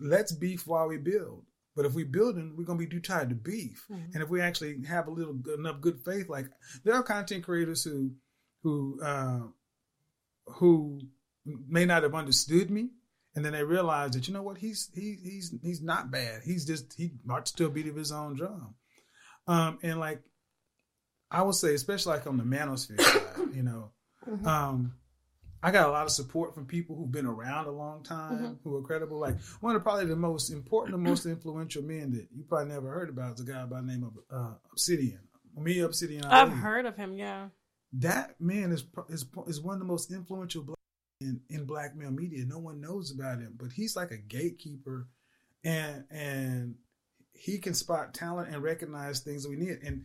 let's 0.00 0.32
beef 0.32 0.66
while 0.66 0.88
we 0.88 0.98
build. 0.98 1.44
But 1.76 1.86
if 1.86 1.94
we 1.94 2.04
building, 2.04 2.54
we're 2.56 2.64
gonna 2.64 2.78
be 2.78 2.86
too 2.86 3.00
tired 3.00 3.30
to 3.30 3.34
beef. 3.34 3.84
Mm-hmm. 3.90 4.12
And 4.14 4.22
if 4.22 4.28
we 4.28 4.40
actually 4.40 4.84
have 4.84 5.08
a 5.08 5.10
little 5.10 5.34
good, 5.34 5.58
enough 5.58 5.80
good 5.80 6.00
faith, 6.04 6.28
like 6.28 6.46
there 6.84 6.94
are 6.94 7.02
content 7.02 7.44
creators 7.44 7.82
who 7.82 8.12
who 8.62 9.00
uh, 9.02 9.40
who 10.46 11.00
may 11.44 11.84
not 11.84 12.04
have 12.04 12.14
understood 12.14 12.70
me, 12.70 12.90
and 13.34 13.44
then 13.44 13.52
they 13.52 13.64
realize 13.64 14.12
that 14.12 14.28
you 14.28 14.34
know 14.34 14.42
what 14.42 14.58
he's 14.58 14.90
he, 14.94 15.16
he's 15.22 15.54
he's 15.62 15.82
not 15.82 16.10
bad. 16.10 16.42
He's 16.44 16.64
just 16.64 16.94
he 16.96 17.12
might 17.24 17.48
still 17.48 17.70
beat 17.70 17.88
of 17.88 17.96
his 17.96 18.12
own 18.12 18.36
drum. 18.36 18.74
Um, 19.46 19.78
and 19.82 19.98
like 19.98 20.22
I 21.34 21.42
would 21.42 21.56
say, 21.56 21.74
especially 21.74 22.14
like 22.14 22.26
on 22.28 22.36
the 22.36 22.44
manosphere 22.44 23.00
side, 23.00 23.54
you 23.54 23.64
know, 23.64 23.90
mm-hmm. 24.28 24.46
um, 24.46 24.94
I 25.64 25.72
got 25.72 25.88
a 25.88 25.90
lot 25.90 26.04
of 26.04 26.12
support 26.12 26.54
from 26.54 26.64
people 26.64 26.94
who've 26.94 27.10
been 27.10 27.26
around 27.26 27.66
a 27.66 27.72
long 27.72 28.04
time, 28.04 28.38
mm-hmm. 28.38 28.52
who 28.62 28.76
are 28.76 28.82
credible. 28.82 29.18
Like 29.18 29.40
one 29.60 29.74
of 29.74 29.82
probably 29.82 30.06
the 30.06 30.14
most 30.14 30.50
important, 30.50 30.92
the 30.92 30.98
most 30.98 31.26
influential 31.26 31.82
men 31.82 32.12
that 32.12 32.28
you 32.32 32.44
probably 32.44 32.72
never 32.72 32.88
heard 32.88 33.08
about 33.08 33.34
is 33.34 33.40
a 33.40 33.44
guy 33.50 33.64
by 33.64 33.80
the 33.80 33.86
name 33.86 34.04
of 34.04 34.12
uh, 34.30 34.54
Obsidian. 34.70 35.20
Me, 35.56 35.80
Obsidian. 35.80 36.24
I've 36.24 36.52
heard 36.52 36.86
of 36.86 36.94
him. 36.96 37.14
Yeah, 37.14 37.48
that 37.94 38.40
man 38.40 38.70
is 38.70 38.84
is 39.08 39.26
is 39.48 39.60
one 39.60 39.74
of 39.74 39.80
the 39.80 39.86
most 39.86 40.12
influential 40.12 40.62
black 40.62 40.78
in, 41.20 41.40
in 41.48 41.64
black 41.64 41.96
male 41.96 42.12
media. 42.12 42.44
No 42.46 42.58
one 42.60 42.80
knows 42.80 43.10
about 43.10 43.40
him, 43.40 43.54
but 43.58 43.72
he's 43.72 43.96
like 43.96 44.12
a 44.12 44.18
gatekeeper, 44.18 45.08
and 45.64 46.04
and 46.10 46.76
he 47.32 47.58
can 47.58 47.74
spot 47.74 48.14
talent 48.14 48.52
and 48.52 48.62
recognize 48.62 49.20
things 49.20 49.42
that 49.42 49.50
we 49.50 49.56
need. 49.56 49.78
And 49.84 50.04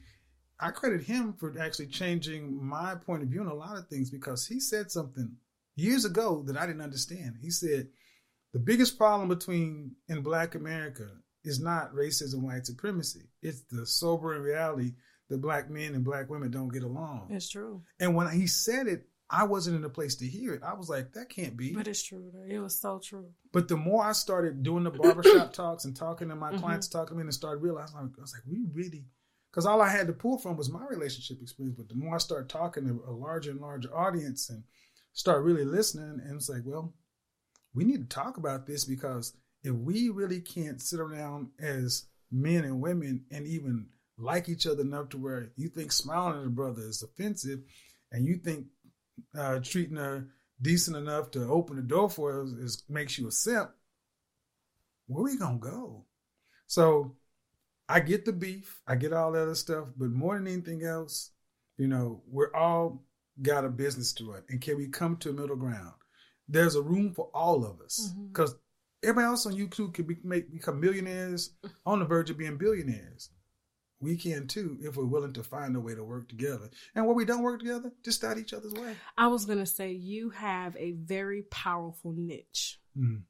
I 0.60 0.72
credit 0.72 1.04
him 1.04 1.34
for 1.34 1.54
actually 1.60 1.88
changing 1.88 2.64
my 2.64 2.96
point 2.96 3.24
of 3.24 3.30
view 3.30 3.42
on 3.42 3.48
a 3.48 3.54
lot 3.54 3.78
of 3.78 3.88
things 3.88 4.10
because 4.10 4.46
he 4.46 4.60
said 4.60 4.92
something 4.92 5.38
years 5.76 6.06
ago 6.06 6.44
that 6.48 6.58
I 6.58 6.66
didn't 6.66 6.82
understand. 6.82 7.36
He 7.42 7.50
said 7.50 7.88
the 8.54 8.60
biggest 8.60 8.98
problem 8.98 9.30
between 9.30 9.96
in 10.08 10.22
Black 10.22 10.56
America 10.56 11.08
is 11.44 11.60
not 11.60 11.94
racism, 11.94 12.42
white 12.42 12.66
supremacy. 12.66 13.30
It's 13.42 13.62
the 13.72 13.86
sobering 13.86 14.42
reality 14.42 14.94
that 15.30 15.42
black 15.42 15.70
men 15.70 15.94
and 15.94 16.04
black 16.04 16.30
women 16.30 16.52
don't 16.52 16.74
get 16.74 16.84
along. 16.84 17.28
It's 17.30 17.50
true. 17.50 17.84
And 18.00 18.16
when 18.16 18.30
he 18.32 18.48
said 18.48 18.88
it, 18.88 19.08
I 19.30 19.44
wasn't 19.44 19.78
in 19.78 19.86
a 19.86 19.90
place 19.90 20.16
to 20.16 20.26
hear 20.26 20.56
it. 20.56 20.64
I 20.64 20.74
was 20.74 20.90
like, 20.90 21.14
that 21.14 21.30
can't 21.30 21.56
be. 21.56 21.74
But 21.74 21.88
it's 21.88 22.02
true. 22.02 22.32
Though. 22.34 22.56
It 22.56 22.60
was 22.60 22.80
so 22.80 23.00
true. 23.04 23.30
But 23.54 23.68
the 23.68 23.78
more 23.78 24.04
I 24.04 24.14
started 24.14 24.64
doing 24.64 24.84
the 24.84 24.90
barbershop 24.90 25.54
talks 25.54 25.86
and 25.86 25.96
talking 25.96 26.30
to 26.30 26.36
my 26.36 26.50
mm-hmm. 26.50 26.60
clients, 26.60 26.88
talking 26.88 27.10
to 27.10 27.16
me, 27.16 27.22
and 27.22 27.34
started 27.34 27.62
realizing, 27.62 27.98
I 27.98 28.22
was 28.22 28.34
like, 28.34 28.44
we 28.50 28.66
really, 28.74 29.06
because 29.52 29.66
all 29.66 29.82
I 29.82 29.90
had 29.90 30.08
to 30.08 30.14
pull 30.14 30.38
from 30.38 30.58
was 30.58 30.70
my 30.70 30.86
relationship 30.88 31.42
experience. 31.42 31.78
But 31.78 31.90
the 31.90 31.96
more 31.96 32.16
I 32.16 32.20
start 32.20 32.50
talking 32.50 32.86
to 32.86 33.04
a 33.08 33.12
larger 33.12 33.52
and 33.52 33.62
larger 33.62 33.96
audience 33.96 34.50
and 34.50 34.64
start 35.14 35.44
really 35.44 35.66
listening, 35.66 36.22
and 36.24 36.36
it's 36.36 36.50
like, 36.50 36.62
well, 36.66 36.94
we 37.74 37.84
need 37.84 38.10
to 38.10 38.16
talk 38.16 38.38
about 38.38 38.66
this 38.66 38.86
because 38.86 39.34
if 39.64 39.74
we 39.74 40.10
really 40.10 40.42
can't 40.42 40.82
sit 40.82 41.00
around 41.00 41.50
as 41.60 42.06
men 42.32 42.64
and 42.64 42.82
women 42.82 43.26
and 43.32 43.48
even 43.48 43.88
like 44.18 44.50
each 44.50 44.68
other 44.68 44.82
enough 44.82 45.10
to 45.10 45.18
where 45.18 45.52
you 45.56 45.70
think 45.70 45.92
smiling 45.92 46.42
at 46.42 46.48
a 46.48 46.50
brother 46.50 46.82
is 46.82 47.04
offensive 47.04 47.60
and 48.12 48.26
you 48.26 48.36
think 48.36 48.66
uh, 49.38 49.60
treating 49.60 49.98
her 49.98 50.28
decent 50.62 50.98
enough 50.98 51.32
to 51.32 51.48
open 51.48 51.76
the 51.76 51.82
door 51.82 52.10
for 52.10 52.32
her 52.34 52.44
is, 52.44 52.52
is 52.54 52.84
makes 52.90 53.18
you 53.18 53.28
a 53.28 53.32
simp, 53.32 53.72
where 55.08 55.24
we 55.24 55.38
gonna 55.38 55.58
go? 55.58 56.06
So 56.68 57.16
I 57.90 58.00
get 58.00 58.26
the 58.26 58.34
beef, 58.34 58.82
I 58.88 58.96
get 58.96 59.14
all 59.14 59.32
that 59.32 59.44
other 59.44 59.56
stuff, 59.56 59.88
but 59.98 60.12
more 60.12 60.38
than 60.38 60.48
anything 60.48 60.84
else, 60.84 61.32
you 61.78 61.88
know, 61.88 62.22
we're 62.28 62.54
all 62.56 63.04
got 63.42 63.66
a 63.66 63.70
business 63.70 64.14
to 64.14 64.32
run, 64.32 64.44
and 64.50 64.62
can 64.62 64.78
we 64.78 64.88
come 64.88 65.18
to 65.18 65.32
a 65.32 65.34
middle 65.34 65.56
ground? 65.56 65.94
There's 66.48 66.76
a 66.76 66.82
room 66.82 67.14
for 67.14 67.30
all 67.34 67.66
of 67.66 67.82
us 67.82 68.12
because 68.32 68.54
mm-hmm. 68.54 69.10
everybody 69.10 69.26
else 69.26 69.46
on 69.46 69.54
YouTube 69.54 69.94
can 69.94 70.06
be, 70.06 70.18
make 70.24 70.52
become 70.52 70.80
millionaires 70.80 71.52
on 71.86 72.00
the 72.00 72.06
verge 72.06 72.30
of 72.30 72.38
being 72.38 72.58
billionaires 72.58 73.30
we 74.02 74.16
can 74.16 74.48
too 74.48 74.78
if 74.82 74.96
we're 74.96 75.06
willing 75.06 75.34
to 75.34 75.44
find 75.44 75.76
a 75.76 75.80
way 75.80 75.94
to 75.96 76.04
work 76.04 76.30
together. 76.30 76.70
And 76.96 77.06
where 77.06 77.16
we 77.16 77.26
don't 77.26 77.44
work 77.44 77.60
together, 77.60 77.92
just 78.04 78.24
out 78.24 78.38
each 78.38 78.54
other's 78.54 78.74
way. 78.74 78.96
I 79.18 79.28
was 79.28 79.46
going 79.46 79.60
to 79.60 79.66
say, 79.66 79.92
you 79.92 80.30
have 80.32 80.76
a 80.78 80.92
very 80.92 81.44
powerful 81.52 82.14
niche. 82.16 82.80
Mm. 82.98 83.24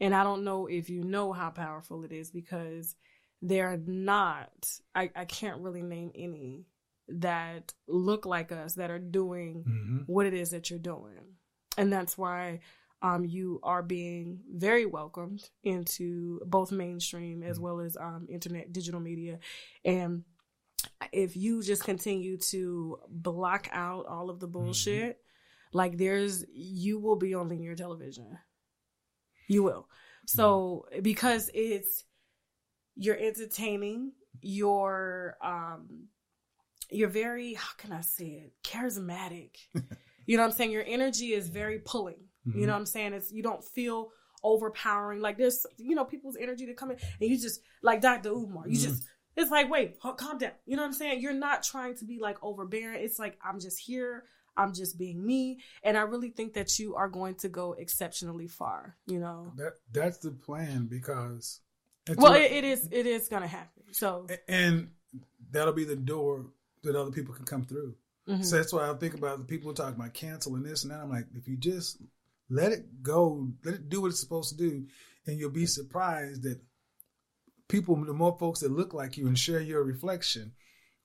And 0.00 0.14
I 0.14 0.22
don't 0.22 0.44
know 0.44 0.66
if 0.66 0.90
you 0.90 1.02
know 1.02 1.32
how 1.32 1.50
powerful 1.50 2.04
it 2.04 2.12
is 2.12 2.30
because 2.30 2.94
there 3.40 3.68
are 3.68 3.76
not, 3.76 4.68
I, 4.94 5.10
I 5.14 5.24
can't 5.24 5.60
really 5.60 5.82
name 5.82 6.10
any 6.14 6.66
that 7.08 7.72
look 7.86 8.26
like 8.26 8.52
us 8.52 8.74
that 8.74 8.90
are 8.90 8.98
doing 8.98 9.64
mm-hmm. 9.66 9.98
what 10.06 10.26
it 10.26 10.34
is 10.34 10.50
that 10.50 10.70
you're 10.70 10.78
doing. 10.78 11.36
And 11.76 11.92
that's 11.92 12.18
why 12.18 12.60
um, 13.00 13.24
you 13.24 13.60
are 13.62 13.82
being 13.82 14.40
very 14.50 14.84
welcomed 14.84 15.48
into 15.62 16.40
both 16.44 16.72
mainstream 16.72 17.42
as 17.42 17.56
mm-hmm. 17.56 17.64
well 17.64 17.80
as 17.80 17.96
um, 17.96 18.26
internet 18.28 18.72
digital 18.72 19.00
media. 19.00 19.38
And 19.84 20.24
if 21.12 21.36
you 21.36 21.62
just 21.62 21.84
continue 21.84 22.38
to 22.38 22.98
block 23.08 23.68
out 23.72 24.06
all 24.06 24.28
of 24.28 24.40
the 24.40 24.48
mm-hmm. 24.48 24.64
bullshit, 24.64 25.16
mm-hmm. 25.16 25.78
like 25.78 25.96
there's, 25.96 26.44
you 26.52 26.98
will 26.98 27.16
be 27.16 27.34
on 27.34 27.48
linear 27.48 27.76
television. 27.76 28.36
You 29.46 29.62
will. 29.62 29.88
So 30.26 30.86
because 31.00 31.50
it's, 31.54 32.04
you're 32.98 33.16
entertaining 33.16 34.12
you're 34.42 35.36
um 35.42 36.08
you're 36.90 37.08
very 37.08 37.54
how 37.54 37.74
can 37.76 37.92
I 37.92 38.00
say 38.00 38.24
it 38.24 38.52
charismatic. 38.64 39.50
you 40.26 40.36
know 40.36 40.42
what 40.42 40.50
I'm 40.50 40.56
saying? 40.56 40.70
Your 40.70 40.84
energy 40.86 41.32
is 41.32 41.48
very 41.48 41.80
pulling. 41.80 42.20
Mm-hmm. 42.46 42.60
You 42.60 42.66
know 42.66 42.72
what 42.72 42.80
I'm 42.80 42.86
saying? 42.86 43.12
It's 43.12 43.32
you 43.32 43.42
don't 43.42 43.64
feel 43.64 44.10
overpowering. 44.42 45.20
Like 45.20 45.38
there's 45.38 45.66
you 45.76 45.94
know 45.94 46.04
people's 46.04 46.36
energy 46.40 46.66
to 46.66 46.74
come 46.74 46.90
in 46.90 46.98
and 47.20 47.30
you 47.30 47.38
just 47.38 47.60
like 47.82 48.00
Dr. 48.00 48.30
Umar. 48.30 48.66
You 48.66 48.78
mm-hmm. 48.78 48.90
just 48.90 49.04
it's 49.36 49.50
like 49.50 49.70
wait, 49.70 50.00
calm 50.00 50.38
down. 50.38 50.52
You 50.66 50.76
know 50.76 50.82
what 50.82 50.88
I'm 50.88 50.94
saying? 50.94 51.20
You're 51.20 51.32
not 51.32 51.62
trying 51.62 51.96
to 51.96 52.04
be 52.04 52.18
like 52.20 52.38
overbearing. 52.42 53.02
It's 53.02 53.18
like 53.18 53.38
I'm 53.44 53.60
just 53.60 53.78
here. 53.78 54.24
I'm 54.56 54.74
just 54.74 54.98
being 54.98 55.24
me, 55.24 55.60
and 55.84 55.96
I 55.96 56.00
really 56.00 56.30
think 56.30 56.54
that 56.54 56.80
you 56.80 56.96
are 56.96 57.08
going 57.08 57.36
to 57.36 57.48
go 57.48 57.74
exceptionally 57.74 58.48
far. 58.48 58.96
You 59.06 59.20
know 59.20 59.52
that 59.56 59.74
that's 59.92 60.18
the 60.18 60.32
plan 60.32 60.86
because 60.86 61.60
well, 62.16 62.34
it, 62.34 62.52
it 62.52 62.64
is 62.64 62.88
it 62.90 63.06
is 63.06 63.28
going 63.28 63.42
to 63.42 63.48
happen. 63.48 63.82
So 63.92 64.26
and 64.48 64.90
that'll 65.50 65.72
be 65.72 65.84
the 65.84 65.96
door 65.96 66.46
that 66.82 66.96
other 66.96 67.10
people 67.10 67.34
can 67.34 67.44
come 67.44 67.64
through. 67.64 67.94
Mm-hmm. 68.28 68.42
So 68.42 68.56
that's 68.56 68.72
why 68.72 68.88
I 68.88 68.94
think 68.94 69.14
about 69.14 69.38
the 69.38 69.44
people 69.44 69.72
talking 69.72 69.98
about 69.98 70.14
canceling 70.14 70.62
this 70.62 70.84
and 70.84 70.92
that. 70.92 71.00
I'm 71.00 71.10
like, 71.10 71.26
if 71.34 71.48
you 71.48 71.56
just 71.56 72.00
let 72.50 72.72
it 72.72 73.02
go, 73.02 73.48
let 73.64 73.74
it 73.74 73.88
do 73.88 74.02
what 74.02 74.08
it's 74.08 74.20
supposed 74.20 74.50
to 74.50 74.56
do, 74.56 74.86
and 75.26 75.38
you'll 75.38 75.50
be 75.50 75.66
surprised 75.66 76.42
that 76.42 76.60
people, 77.68 77.96
the 77.96 78.12
more 78.12 78.36
folks 78.38 78.60
that 78.60 78.72
look 78.72 78.92
like 78.92 79.16
you 79.16 79.26
and 79.26 79.38
share 79.38 79.60
your 79.60 79.82
reflection, 79.82 80.52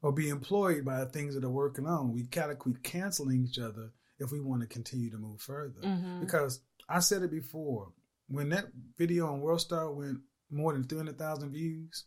or 0.01 0.11
be 0.11 0.29
employed 0.29 0.83
by 0.83 0.99
the 0.99 1.05
things 1.05 1.33
that 1.33 1.45
are 1.45 1.49
working 1.49 1.87
on. 1.87 2.13
We 2.13 2.23
gotta 2.23 2.55
quit 2.55 2.83
canceling 2.83 3.45
each 3.45 3.57
other 3.57 3.91
if 4.19 4.31
we 4.31 4.41
want 4.41 4.61
to 4.61 4.67
continue 4.67 5.09
to 5.09 5.17
move 5.17 5.41
further. 5.41 5.81
Mm-hmm. 5.81 6.19
Because 6.19 6.59
I 6.89 6.99
said 6.99 7.23
it 7.23 7.31
before, 7.31 7.93
when 8.27 8.49
that 8.49 8.65
video 8.97 9.27
on 9.27 9.39
World 9.39 9.61
Star 9.61 9.91
went 9.91 10.19
more 10.53 10.73
than 10.73 10.83
300,000 10.83 11.51
views, 11.51 12.05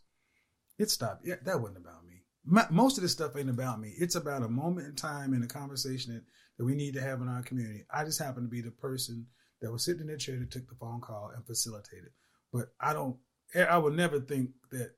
it 0.77 0.89
stopped. 0.89 1.23
Yeah, 1.25 1.35
that 1.43 1.59
wasn't 1.59 1.79
about 1.79 2.05
me. 2.05 2.23
My, 2.45 2.65
most 2.69 2.97
of 2.97 3.01
this 3.01 3.11
stuff 3.11 3.35
ain't 3.35 3.49
about 3.49 3.79
me. 3.79 3.93
It's 3.97 4.15
about 4.15 4.43
a 4.43 4.49
moment 4.49 4.87
in 4.87 4.95
time 4.95 5.33
in 5.33 5.43
a 5.43 5.47
conversation 5.47 6.13
that, 6.13 6.23
that 6.57 6.65
we 6.65 6.75
need 6.75 6.93
to 6.93 7.01
have 7.01 7.21
in 7.21 7.27
our 7.27 7.43
community. 7.43 7.83
I 7.93 8.05
just 8.05 8.19
happen 8.19 8.43
to 8.43 8.49
be 8.49 8.61
the 8.61 8.71
person 8.71 9.27
that 9.61 9.71
was 9.71 9.83
sitting 9.83 10.01
in 10.01 10.07
their 10.07 10.17
chair 10.17 10.37
that 10.39 10.51
took 10.51 10.67
the 10.67 10.75
phone 10.75 11.01
call 11.01 11.31
and 11.35 11.45
facilitated. 11.45 12.11
But 12.53 12.67
I 12.79 12.93
don't, 12.93 13.17
I 13.55 13.77
would 13.77 13.93
never 13.93 14.19
think 14.19 14.51
that 14.71 14.91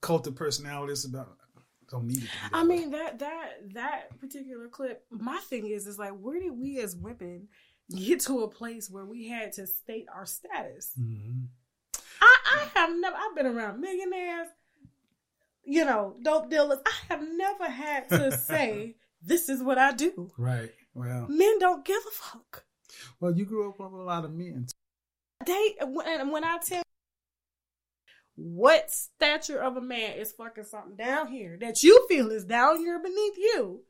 cult 0.00 0.26
of 0.26 0.34
personality 0.34 0.92
is 0.92 1.04
about, 1.04 1.36
don't 1.90 2.06
need 2.06 2.24
it. 2.24 2.30
I 2.52 2.64
mean 2.64 2.90
that 2.90 3.20
that 3.20 3.50
that 3.74 4.18
particular 4.18 4.68
clip. 4.68 5.04
My 5.10 5.38
thing 5.48 5.68
is, 5.68 5.86
is 5.86 5.98
like, 5.98 6.12
where 6.12 6.40
did 6.40 6.58
we 6.58 6.80
as 6.80 6.96
women 6.96 7.48
get 7.94 8.20
to 8.22 8.40
a 8.40 8.48
place 8.48 8.90
where 8.90 9.04
we 9.04 9.28
had 9.28 9.52
to 9.52 9.66
state 9.66 10.06
our 10.12 10.26
status? 10.26 10.92
Mm-hmm. 11.00 11.44
I, 12.20 12.36
I 12.54 12.78
have 12.78 12.90
never. 12.98 13.16
I've 13.16 13.36
been 13.36 13.46
around 13.46 13.80
millionaires, 13.80 14.48
you 15.64 15.84
know, 15.84 16.14
dope 16.22 16.50
dealers. 16.50 16.78
I 16.86 17.14
have 17.14 17.22
never 17.22 17.68
had 17.68 18.08
to 18.10 18.32
say 18.38 18.96
this 19.22 19.48
is 19.48 19.62
what 19.62 19.78
I 19.78 19.92
do. 19.92 20.30
Right. 20.38 20.70
Well, 20.94 21.26
men 21.28 21.58
don't 21.58 21.84
give 21.84 22.02
a 22.06 22.10
fuck. 22.10 22.64
Well, 23.20 23.36
you 23.36 23.44
grew 23.44 23.68
up 23.68 23.78
with 23.78 23.92
a 23.92 23.96
lot 23.96 24.24
of 24.24 24.32
men. 24.32 24.66
They 25.44 25.74
when 25.82 26.30
when 26.30 26.44
I 26.44 26.58
tell 26.64 26.82
what 28.36 28.90
stature 28.90 29.58
of 29.58 29.76
a 29.76 29.80
man 29.80 30.18
is 30.18 30.32
fucking 30.32 30.64
something 30.64 30.96
down 30.96 31.28
here 31.28 31.56
that 31.60 31.82
you 31.82 32.06
feel 32.08 32.30
is 32.30 32.44
down 32.44 32.78
here 32.78 32.98
beneath 33.02 33.36
you, 33.36 33.82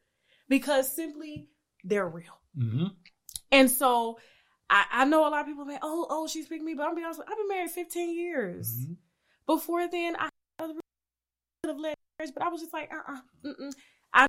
because 0.49 0.95
simply 0.95 1.49
they're 1.85 2.09
real. 2.09 2.41
Mm-hmm. 2.57 2.87
And 3.53 3.71
so 3.71 4.19
I, 4.69 4.85
I 4.91 5.05
know 5.05 5.27
a 5.27 5.31
lot 5.31 5.43
of 5.43 5.47
people 5.47 5.67
say, 5.67 5.79
"Oh, 5.83 6.07
oh, 6.11 6.27
she's 6.27 6.47
picking 6.47 6.65
me," 6.65 6.75
but 6.75 6.87
I'm 6.87 6.95
be 6.95 7.05
honest, 7.05 7.21
I've 7.21 7.37
been 7.37 7.49
married 7.49 7.71
15 7.71 8.17
years. 8.17 8.75
Mm-hmm. 8.75 8.93
Before 9.47 9.89
then, 9.89 10.17
I 10.17 10.29
could 10.59 10.77
have 11.67 11.79
led 11.79 11.95
marriage, 12.19 12.35
but 12.35 12.43
I 12.43 12.49
was 12.49 12.61
just 12.61 12.73
like, 12.73 12.91
uh, 12.93 13.19
uh-uh, 13.45 13.71
I 14.13 14.27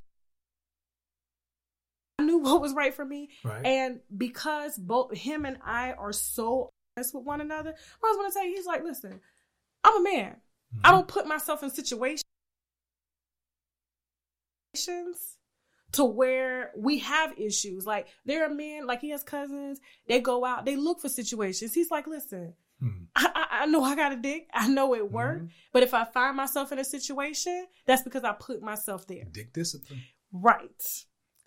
knew 2.22 2.38
what 2.38 2.60
was 2.60 2.72
right 2.72 2.94
for 2.94 3.04
me, 3.04 3.30
right. 3.44 3.64
and 3.64 4.00
because 4.16 4.76
both 4.76 5.16
him 5.16 5.44
and 5.44 5.58
I 5.64 5.92
are 5.92 6.12
so 6.12 6.70
honest 6.96 7.14
with 7.14 7.24
one 7.24 7.40
another, 7.40 7.70
I 7.70 8.06
was 8.06 8.16
going 8.16 8.28
to 8.28 8.32
say, 8.32 8.48
he's 8.48 8.66
like, 8.66 8.84
listen, 8.84 9.20
I'm 9.82 10.00
a 10.00 10.02
man. 10.02 10.36
Mm-hmm. 10.74 10.80
I 10.84 10.90
don't 10.90 11.08
put 11.08 11.26
myself 11.26 11.62
in 11.62 11.70
situations 11.70 12.22
to 15.92 16.04
where 16.04 16.72
we 16.76 16.98
have 16.98 17.38
issues. 17.38 17.86
Like 17.86 18.08
there 18.24 18.44
are 18.44 18.54
men, 18.54 18.86
like 18.86 19.00
he 19.00 19.10
has 19.10 19.22
cousins, 19.22 19.80
they 20.06 20.20
go 20.20 20.44
out, 20.44 20.64
they 20.64 20.76
look 20.76 21.00
for 21.00 21.08
situations. 21.08 21.74
He's 21.74 21.90
like, 21.90 22.06
listen, 22.06 22.54
mm-hmm. 22.82 23.04
I, 23.16 23.46
I, 23.62 23.66
know 23.66 23.82
I 23.82 23.96
got 23.96 24.12
a 24.12 24.16
dick. 24.16 24.48
I 24.52 24.68
know 24.68 24.94
it 24.94 25.10
worked. 25.10 25.44
Mm-hmm. 25.44 25.52
But 25.72 25.82
if 25.82 25.94
I 25.94 26.04
find 26.04 26.36
myself 26.36 26.72
in 26.72 26.78
a 26.78 26.84
situation, 26.84 27.66
that's 27.86 28.02
because 28.02 28.24
I 28.24 28.32
put 28.32 28.62
myself 28.62 29.06
there. 29.06 29.24
Dick 29.30 29.52
discipline. 29.52 30.02
Right. 30.32 31.04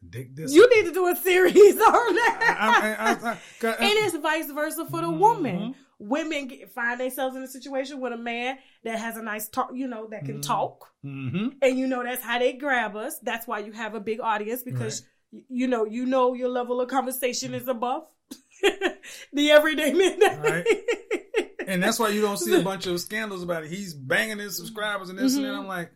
Dick 0.08 0.34
discipline. 0.34 0.56
You 0.56 0.76
need 0.76 0.90
to 0.90 0.94
do 0.94 1.08
a 1.08 1.16
series 1.16 1.56
on 1.56 2.16
that. 2.16 2.58
I, 2.60 3.32
and 3.64 3.78
it's 3.82 4.18
vice 4.18 4.52
versa 4.52 4.86
for 4.86 5.02
the 5.02 5.08
mm-hmm. 5.08 5.20
woman 5.20 5.76
women 6.02 6.48
get, 6.48 6.72
find 6.72 7.00
themselves 7.00 7.36
in 7.36 7.44
a 7.44 7.48
situation 7.48 8.00
with 8.00 8.14
a 8.14 8.18
man 8.18 8.58
that 8.84 9.00
has 9.00 9.18
a 9.18 9.22
nice 9.22 9.48
talk, 9.48 9.72
you 9.74 9.88
know, 9.88 10.08
that 10.08 10.26
can 10.26 10.36
mm-hmm. 10.36 10.42
talk. 10.42 10.88
Mm-hmm. 11.06 11.50
And 11.62 11.78
you 11.78 11.88
know, 11.88 12.04
that's 12.04 12.24
how 12.24 12.40
they 12.40 12.54
grab 12.54 12.96
us. 12.96 13.20
That's 13.20 13.48
why 13.48 13.60
you 13.60 13.72
have 13.72 13.94
a 13.94 14.00
big 14.00 14.20
audience 14.20 14.64
because, 14.64 15.04
right. 15.32 15.44
you 15.50 15.68
know, 15.68 15.86
you 15.86 16.06
know 16.06 16.34
your 16.34 16.50
level 16.50 16.82
of 16.82 16.90
conversation 16.90 17.54
is 17.54 17.68
above 17.68 18.04
the 19.34 19.52
everyday 19.52 19.94
man. 19.94 20.42
Right. 20.42 20.68
and 21.68 21.82
that's 21.82 22.00
why 22.00 22.10
you 22.10 22.22
don't 22.22 22.38
see 22.38 22.60
a 22.60 22.64
bunch 22.64 22.88
of 22.88 23.00
scandals 23.00 23.44
about 23.44 23.64
it. 23.64 23.70
He's 23.70 23.94
banging 23.94 24.40
his 24.40 24.58
subscribers 24.58 25.10
and 25.10 25.20
this 25.20 25.34
mm-hmm. 25.34 25.46
and 25.46 25.46
that. 25.46 25.52
Mm-hmm. 25.52 25.62
I'm 25.62 25.68
like, 25.68 25.92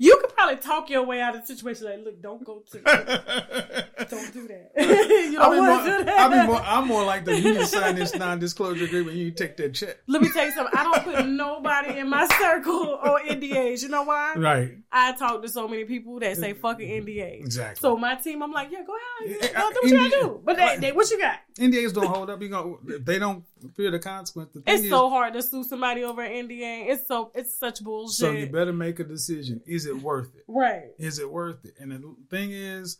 you 0.00 0.16
could 0.18 0.30
probably 0.30 0.56
talk 0.56 0.88
your 0.88 1.02
way 1.02 1.20
out 1.20 1.34
of 1.34 1.42
the 1.42 1.46
situation. 1.46 1.84
Like, 1.84 2.02
look, 2.02 2.22
don't 2.22 2.42
go 2.42 2.62
to, 2.70 2.78
don't 4.08 4.32
do 4.32 4.48
that. 4.48 4.72
you 4.78 5.32
don't 5.32 5.58
want 5.58 5.84
to 5.84 5.98
do 5.98 6.04
that. 6.04 6.32
I 6.32 6.46
more, 6.46 6.62
I'm 6.62 6.88
more 6.88 7.04
like 7.04 7.26
the 7.26 7.38
you 7.38 7.66
sign 7.66 7.96
this 7.96 8.14
non-disclosure 8.14 8.86
agreement. 8.86 9.18
You 9.18 9.30
take 9.30 9.58
that 9.58 9.74
check. 9.74 9.98
Let 10.06 10.22
me 10.22 10.30
tell 10.30 10.46
you 10.46 10.52
something. 10.52 10.72
I 10.74 10.84
don't 10.84 11.04
put 11.04 11.26
nobody 11.26 11.98
in 11.98 12.08
my 12.08 12.26
circle 12.40 12.94
on 12.94 13.28
NDAs. 13.28 13.82
You 13.82 13.90
know 13.90 14.04
why? 14.04 14.36
Right. 14.38 14.78
I 14.90 15.12
talk 15.12 15.42
to 15.42 15.48
so 15.50 15.68
many 15.68 15.84
people 15.84 16.18
that 16.20 16.38
say 16.38 16.54
fucking 16.54 17.04
NDAs. 17.04 17.40
Exactly. 17.40 17.80
So 17.82 17.94
my 17.94 18.14
team, 18.14 18.42
I'm 18.42 18.52
like, 18.52 18.72
yeah, 18.72 18.82
go 18.86 18.96
ahead, 19.26 19.52
go 19.54 19.70
do 19.70 19.80
what 19.82 19.84
you 19.84 19.96
gotta 19.98 20.10
do. 20.10 20.40
But 20.42 20.56
they, 20.56 20.76
they, 20.78 20.92
what 20.92 21.10
you 21.10 21.18
got? 21.18 21.40
NDAs 21.58 21.92
don't 21.94 22.06
hold 22.06 22.30
up. 22.30 22.40
You 22.40 22.48
go. 22.48 22.80
They 22.82 23.18
don't 23.18 23.44
fear 23.76 23.90
the 23.90 23.98
consequence. 23.98 24.50
The 24.52 24.62
it's 24.66 24.84
is, 24.84 24.90
so 24.90 25.08
hard 25.10 25.34
to 25.34 25.42
sue 25.42 25.64
somebody 25.64 26.04
over 26.04 26.22
an 26.22 26.48
NDA. 26.48 26.88
It's 26.88 27.06
so 27.06 27.30
it's 27.34 27.56
such 27.56 27.82
bullshit. 27.82 28.16
So 28.16 28.30
you 28.30 28.46
better 28.46 28.72
make 28.72 29.00
a 29.00 29.04
decision. 29.04 29.60
Is 29.66 29.86
it 29.86 29.96
worth 29.96 30.34
it? 30.36 30.44
Right. 30.48 30.90
Is 30.98 31.18
it 31.18 31.30
worth 31.30 31.64
it? 31.64 31.74
And 31.78 31.92
the 31.92 32.14
thing 32.30 32.52
is, 32.52 32.98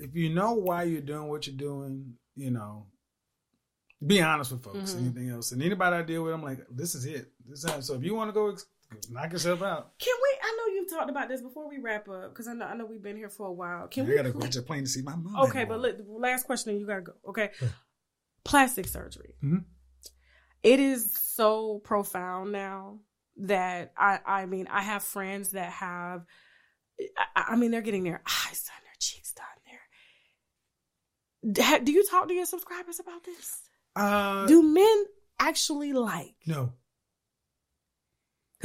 if 0.00 0.14
you 0.14 0.32
know 0.32 0.52
why 0.52 0.84
you're 0.84 1.00
doing 1.00 1.28
what 1.28 1.46
you're 1.46 1.56
doing, 1.56 2.14
you 2.36 2.50
know, 2.50 2.86
be 4.04 4.20
honest 4.20 4.52
with 4.52 4.62
folks. 4.62 4.92
Mm-hmm. 4.92 5.04
Anything 5.04 5.30
else, 5.30 5.52
and 5.52 5.62
anybody 5.62 5.96
I 5.96 6.02
deal 6.02 6.22
with, 6.22 6.34
I'm 6.34 6.42
like, 6.42 6.60
this 6.70 6.94
is 6.94 7.06
it. 7.06 7.32
This 7.48 7.64
is 7.64 7.86
so. 7.86 7.94
If 7.94 8.04
you 8.04 8.14
want 8.14 8.28
to 8.28 8.32
go, 8.32 8.56
knock 9.10 9.32
yourself 9.32 9.62
out. 9.62 9.98
Can 9.98 10.14
we? 10.22 10.38
I 10.42 10.56
know 10.56 10.74
you've 10.74 10.90
talked 10.90 11.10
about 11.10 11.28
this 11.28 11.42
before 11.42 11.68
we 11.68 11.78
wrap 11.78 12.08
up 12.08 12.30
because 12.30 12.48
I 12.48 12.54
know 12.54 12.66
I 12.66 12.74
know 12.76 12.86
we've 12.86 13.02
been 13.02 13.16
here 13.16 13.28
for 13.28 13.46
a 13.46 13.52
while. 13.52 13.88
Can 13.88 14.04
I 14.04 14.08
we? 14.08 14.14
I 14.14 14.16
gotta 14.18 14.32
go 14.32 14.46
to 14.46 14.62
plane 14.62 14.84
to 14.84 14.88
see 14.88 15.02
my 15.02 15.16
mom. 15.16 15.44
Okay, 15.48 15.64
but 15.64 15.80
look, 15.80 15.96
last 16.06 16.46
question, 16.46 16.78
you 16.78 16.86
gotta 16.86 17.02
go. 17.02 17.12
Okay, 17.28 17.50
plastic 18.44 18.86
surgery. 18.86 19.34
Mm-hmm. 19.42 19.58
It 20.62 20.80
is 20.80 21.12
so 21.12 21.80
profound 21.84 22.52
now 22.52 23.00
that 23.38 23.92
I 23.96 24.20
I 24.24 24.46
mean 24.46 24.66
I 24.70 24.82
have 24.82 25.02
friends 25.02 25.50
that 25.50 25.70
have 25.70 26.24
I, 27.34 27.44
I 27.48 27.56
mean 27.56 27.70
they're 27.70 27.82
getting 27.82 28.04
their 28.04 28.22
eyes 28.26 28.64
done, 28.64 28.82
their 28.84 28.96
cheeks 28.98 29.32
done. 29.32 29.44
There. 31.44 31.80
Do 31.80 31.92
you 31.92 32.04
talk 32.04 32.28
to 32.28 32.34
your 32.34 32.46
subscribers 32.46 32.98
about 32.98 33.22
this? 33.24 33.60
Uh, 33.94 34.46
Do 34.46 34.62
men 34.62 35.04
actually 35.38 35.92
like? 35.92 36.34
No. 36.46 36.72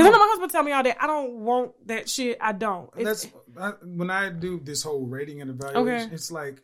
Because 0.01 0.15
I 0.15 0.17
know 0.17 0.25
my 0.25 0.29
husband 0.29 0.51
tell 0.51 0.63
me 0.63 0.71
all 0.71 0.83
that 0.83 0.97
I 1.01 1.07
don't 1.07 1.33
want 1.39 1.87
that 1.87 2.09
shit. 2.09 2.37
I 2.41 2.51
don't. 2.51 2.89
It's, 2.97 3.25
That's 3.25 3.27
I, 3.59 3.71
when 3.83 4.09
I 4.09 4.29
do 4.29 4.59
this 4.59 4.83
whole 4.83 5.05
rating 5.05 5.41
and 5.41 5.49
evaluation. 5.49 6.07
Okay. 6.07 6.15
It's 6.15 6.31
like 6.31 6.61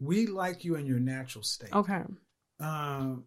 we 0.00 0.26
like 0.26 0.64
you 0.64 0.74
in 0.76 0.86
your 0.86 1.00
natural 1.00 1.44
state. 1.44 1.72
Okay. 1.72 2.02
Um, 2.60 3.24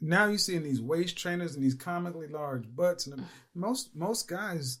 now 0.00 0.26
you're 0.26 0.38
seeing 0.38 0.62
these 0.62 0.80
waist 0.80 1.16
trainers 1.16 1.54
and 1.54 1.64
these 1.64 1.74
comically 1.74 2.28
large 2.28 2.64
butts, 2.74 3.06
and 3.06 3.24
most 3.54 3.94
most 3.94 4.28
guys, 4.28 4.80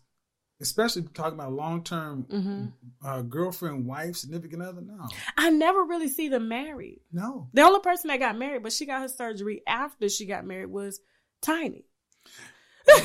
especially 0.60 1.02
talking 1.02 1.38
about 1.38 1.52
long 1.52 1.82
term 1.82 2.26
mm-hmm. 2.30 2.66
uh, 3.04 3.22
girlfriend, 3.22 3.86
wife, 3.86 4.16
significant 4.16 4.62
other. 4.62 4.80
No, 4.80 5.08
I 5.36 5.50
never 5.50 5.84
really 5.84 6.08
see 6.08 6.28
them 6.28 6.48
married. 6.48 7.00
No, 7.12 7.48
the 7.52 7.62
only 7.62 7.80
person 7.80 8.08
that 8.08 8.20
got 8.20 8.38
married, 8.38 8.62
but 8.62 8.72
she 8.72 8.86
got 8.86 9.02
her 9.02 9.08
surgery 9.08 9.62
after 9.66 10.08
she 10.08 10.26
got 10.26 10.46
married, 10.46 10.70
was 10.70 11.00
Tiny. 11.40 11.84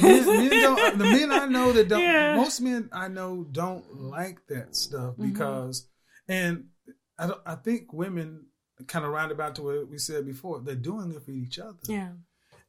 Men, 0.01 0.49
men 0.49 0.97
the 0.97 1.03
men 1.03 1.31
I 1.31 1.45
know 1.45 1.71
that 1.71 1.87
don't, 1.87 2.01
yeah. 2.01 2.35
most 2.35 2.61
men 2.61 2.89
I 2.91 3.07
know 3.07 3.45
don't 3.51 3.83
like 3.95 4.39
that 4.47 4.75
stuff 4.75 5.13
mm-hmm. 5.13 5.29
because, 5.31 5.87
mm-hmm. 6.29 6.31
and 6.31 7.33
I, 7.45 7.53
I 7.53 7.55
think 7.55 7.93
women 7.93 8.45
kind 8.87 9.05
of 9.05 9.11
roundabout 9.11 9.55
to 9.55 9.61
what 9.61 9.89
we 9.89 9.97
said 9.97 10.25
before. 10.25 10.59
They're 10.59 10.75
doing 10.75 11.11
it 11.11 11.23
for 11.23 11.31
each 11.31 11.59
other. 11.59 11.77
Yeah. 11.87 12.09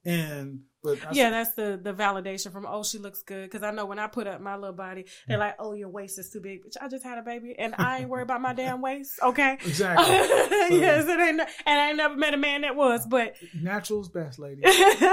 And 0.05 0.61
but 0.85 0.99
I 1.03 1.13
yeah, 1.13 1.31
that's 1.31 1.55
the 1.55 1.81
the 1.83 1.95
validation 1.95 2.53
from 2.53 2.67
oh 2.69 2.85
she 2.85 2.99
looks 2.99 3.23
good 3.23 3.51
because 3.51 3.63
I 3.63 3.71
know 3.71 3.87
when 3.87 3.99
I 3.99 4.07
put 4.07 4.27
up 4.27 4.43
my 4.43 4.55
little 4.55 4.77
body 4.77 5.07
they're 5.27 5.39
like 5.39 5.57
oh 5.59 5.73
your 5.73 5.89
waist 5.89 6.19
is 6.19 6.29
too 6.29 6.41
big. 6.41 6.63
Bitch, 6.63 6.77
I 6.81 6.89
just 6.89 7.03
had 7.03 7.17
a 7.17 7.23
baby 7.23 7.59
and 7.59 7.75
I 7.79 8.01
ain't 8.01 8.11
worried 8.11 8.25
about 8.25 8.43
my 8.43 8.53
damn 8.53 8.83
waist. 8.83 9.19
Okay, 9.23 9.55
exactly. 9.65 10.15
yes, 10.79 11.07
it 11.09 11.19
ain't, 11.19 11.41
and 11.41 11.81
I 11.81 11.89
ain't 11.89 11.97
never 11.97 12.17
met 12.17 12.35
a 12.35 12.37
man 12.37 12.61
that 12.61 12.77
was. 12.77 13.07
But 13.07 13.37
natural's 13.59 14.11
best, 14.11 14.39
lady. 14.39 14.63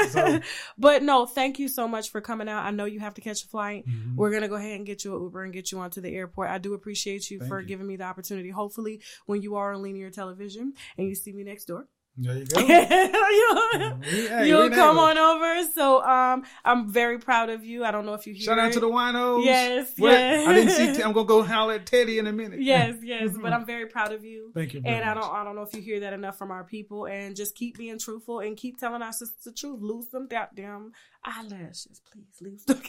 So. 0.09 0.41
but 0.77 1.03
no, 1.03 1.25
thank 1.25 1.57
you 1.57 1.69
so 1.69 1.87
much 1.87 2.11
for 2.11 2.19
coming 2.19 2.49
out. 2.49 2.65
I 2.65 2.71
know 2.71 2.83
you 2.83 2.99
have 2.99 3.13
to 3.13 3.21
catch 3.21 3.45
a 3.45 3.47
flight. 3.47 3.85
Mm-hmm. 3.87 4.17
We're 4.17 4.31
gonna 4.31 4.49
go 4.49 4.55
ahead 4.55 4.75
and 4.75 4.85
get 4.85 5.05
you 5.05 5.15
an 5.15 5.23
Uber 5.23 5.43
and 5.43 5.53
get 5.53 5.71
you 5.71 5.79
onto 5.79 6.01
the 6.01 6.13
airport. 6.13 6.49
I 6.49 6.57
do 6.57 6.73
appreciate 6.73 7.31
you 7.31 7.39
thank 7.39 7.49
for 7.49 7.61
you. 7.61 7.67
giving 7.67 7.87
me 7.87 7.95
the 7.95 8.03
opportunity. 8.03 8.49
Hopefully, 8.49 9.01
when 9.25 9.41
you 9.41 9.55
are 9.55 9.73
on 9.73 9.81
linear 9.81 10.09
television 10.09 10.73
and 10.97 11.07
you 11.07 11.15
see 11.15 11.31
me 11.31 11.45
next 11.45 11.65
door 11.65 11.87
there 12.17 12.37
you 12.37 12.45
go. 12.45 12.59
you'll, 12.59 14.01
hey, 14.01 14.47
you'll 14.47 14.69
come 14.69 14.99
on 14.99 15.17
over. 15.17 15.63
So 15.73 16.03
um, 16.03 16.43
I'm 16.65 16.91
very 16.91 17.17
proud 17.19 17.49
of 17.49 17.63
you. 17.63 17.83
I 17.85 17.91
don't 17.91 18.05
know 18.05 18.13
if 18.13 18.27
you 18.27 18.33
hear 18.33 18.43
Shout 18.43 18.59
out 18.59 18.69
it. 18.69 18.73
to 18.73 18.79
the 18.81 18.87
winos. 18.89 19.45
Yes, 19.45 19.93
what? 19.97 20.11
yes. 20.11 20.47
I 20.47 20.53
didn't 20.53 20.95
see. 20.95 21.01
I'm 21.03 21.13
gonna 21.13 21.25
go 21.25 21.41
holler 21.53 21.75
at 21.75 21.85
Teddy 21.85 22.19
in 22.19 22.27
a 22.27 22.33
minute. 22.33 22.61
Yes, 22.61 22.95
yes. 23.01 23.29
Mm-hmm. 23.29 23.41
But 23.41 23.53
I'm 23.53 23.65
very 23.65 23.85
proud 23.87 24.11
of 24.11 24.25
you. 24.25 24.51
Thank 24.53 24.73
you. 24.73 24.81
and 24.83 25.03
I 25.09 25.13
don't. 25.13 25.31
I 25.33 25.43
don't 25.43 25.55
know 25.55 25.63
if 25.63 25.73
you 25.73 25.81
hear 25.81 26.01
that 26.01 26.13
enough 26.13 26.37
from 26.37 26.51
our 26.51 26.63
people. 26.63 27.05
And 27.05 27.35
just 27.35 27.55
keep 27.55 27.77
being 27.77 27.97
truthful 27.97 28.39
and 28.41 28.57
keep 28.57 28.77
telling 28.77 29.01
our 29.01 29.13
sisters 29.13 29.43
the 29.45 29.51
truth. 29.53 29.79
Lose 29.81 30.07
them 30.09 30.27
goddamn 30.27 30.91
eyelashes, 31.23 32.01
please. 32.11 32.41
Lose 32.41 32.65
them. 32.65 32.81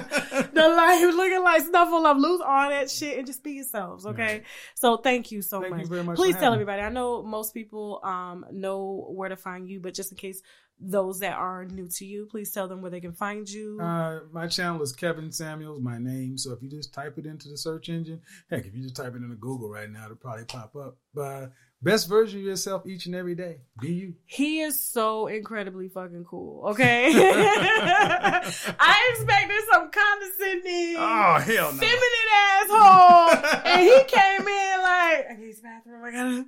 The 0.00 0.68
life 0.68 1.02
looking 1.14 1.42
like 1.42 1.62
Snuffleupagus 1.62 2.20
lose 2.20 2.40
all 2.40 2.68
that 2.68 2.90
shit 2.90 3.18
and 3.18 3.26
just 3.26 3.42
be 3.42 3.52
yourselves, 3.52 4.06
okay? 4.06 4.42
So 4.74 4.96
thank 4.96 5.30
you 5.32 5.42
so 5.42 5.60
thank 5.60 5.72
much. 5.72 5.80
You 5.82 5.86
very 5.88 6.04
much. 6.04 6.16
Please 6.16 6.36
tell 6.36 6.52
everybody. 6.52 6.82
I 6.82 6.88
know 6.88 7.22
most 7.22 7.54
people 7.54 8.00
um 8.02 8.46
know 8.52 9.06
where 9.10 9.28
to 9.28 9.36
find 9.36 9.68
you, 9.68 9.80
but 9.80 9.94
just 9.94 10.12
in 10.12 10.18
case 10.18 10.42
those 10.80 11.20
that 11.20 11.34
are 11.34 11.64
new 11.64 11.88
to 11.88 12.04
you, 12.04 12.26
please 12.26 12.50
tell 12.50 12.68
them 12.68 12.82
where 12.82 12.90
they 12.90 13.00
can 13.00 13.12
find 13.12 13.48
you. 13.48 13.78
Uh, 13.80 14.20
my 14.32 14.46
channel 14.46 14.82
is 14.82 14.92
Kevin 14.92 15.30
Samuels, 15.30 15.80
my 15.80 15.98
name. 15.98 16.36
So 16.36 16.52
if 16.52 16.62
you 16.62 16.68
just 16.68 16.92
type 16.92 17.16
it 17.16 17.26
into 17.26 17.48
the 17.48 17.56
search 17.56 17.88
engine, 17.88 18.20
heck, 18.50 18.66
if 18.66 18.74
you 18.74 18.82
just 18.82 18.96
type 18.96 19.14
it 19.14 19.22
into 19.22 19.36
Google 19.36 19.68
right 19.68 19.90
now, 19.90 20.06
it'll 20.06 20.16
probably 20.16 20.44
pop 20.44 20.74
up. 20.76 20.96
But 21.14 21.52
Best 21.84 22.08
version 22.08 22.40
of 22.40 22.46
yourself 22.46 22.86
each 22.86 23.04
and 23.04 23.14
every 23.14 23.34
day. 23.34 23.58
Be 23.78 23.92
you. 23.92 24.14
He 24.24 24.60
is 24.60 24.82
so 24.82 25.26
incredibly 25.26 25.88
fucking 25.90 26.24
cool. 26.24 26.64
Okay. 26.70 27.10
I 27.14 29.12
expected 29.12 29.62
some 29.70 29.90
condescending, 29.90 30.96
oh 30.96 31.38
hell 31.40 31.72
no, 31.72 31.78
feminine 31.78 32.30
asshole, 32.32 33.70
and 33.70 33.82
he 33.82 34.04
came 34.04 34.48
in 34.48 34.80
like, 34.80 35.26
I 35.30 35.36
need 35.38 35.54
bathroom. 35.62 36.04
I 36.04 36.10
gotta. 36.10 36.46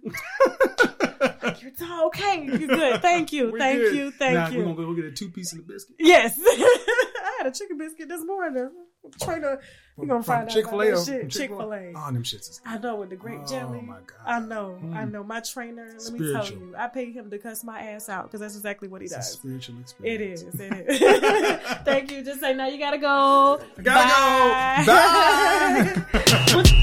You're 1.61 1.71
tall. 1.71 2.07
Okay, 2.07 2.45
you're 2.45 2.69
good. 2.69 3.01
Thank 3.03 3.33
you. 3.33 3.51
We're 3.53 3.59
Thank 3.59 3.79
good. 3.79 3.95
you. 3.95 4.11
Thank 4.11 4.35
now, 4.35 4.49
you. 4.49 4.59
We're 4.59 4.75
gonna 4.75 4.87
go 4.87 4.95
get 4.95 5.05
a 5.05 5.13
two 5.13 5.31
piece 5.31 5.53
of 5.53 5.59
the 5.59 5.73
biscuit. 5.73 5.97
Yes. 5.99 6.39
I 6.47 7.35
had 7.39 7.47
a 7.47 7.51
chicken 7.51 7.79
biscuit 7.79 8.09
this 8.09 8.25
morning. 8.25 8.71
Trying 9.21 9.43
to 9.43 9.59
we're 9.97 10.07
gonna 10.07 10.23
find 10.23 10.49
Chick 10.51 10.69
Fil 10.69 10.83
A. 10.83 11.05
Chick 11.29 11.49
Fil 11.49 11.73
A. 11.73 11.93
Oh, 11.97 12.13
them 12.13 12.23
shits 12.23 12.51
is. 12.51 12.61
Good. 12.63 12.71
I 12.71 12.79
know 12.79 12.97
with 12.97 13.09
the 13.09 13.17
grape 13.17 13.41
oh, 13.45 13.47
jelly. 13.47 13.81
my 13.81 13.95
god. 13.95 14.17
I 14.27 14.41
know. 14.41 14.79
Mm. 14.83 14.95
I 14.95 15.05
know. 15.07 15.25
My 15.25 15.41
trainer. 15.41 15.89
Let 15.91 16.03
Spiritual. 16.03 16.27
me 16.27 16.33
tell 16.35 16.51
you, 16.51 16.75
I 16.77 16.89
paid 16.89 17.15
him 17.15 17.31
to 17.31 17.39
cuss 17.39 17.65
my 17.65 17.81
ass 17.81 18.11
out 18.11 18.25
because 18.25 18.41
that's 18.41 18.57
exactly 18.57 18.89
what 18.89 19.01
he 19.01 19.07
it's 19.07 19.15
does. 19.15 19.33
spiritual 19.33 19.81
experience. 19.81 20.43
It 20.43 20.61
is. 20.61 20.61
It 20.61 20.91
is. 20.91 21.61
Thank 21.85 22.11
you. 22.11 22.23
Just 22.23 22.41
say 22.41 22.53
now. 22.53 22.67
You 22.67 22.79
gotta 22.79 22.99
go. 22.99 23.59
I 23.79 23.83
gotta 23.83 24.09
Bye. 24.85 25.95
go. 25.95 26.03
Bye. 26.03 26.83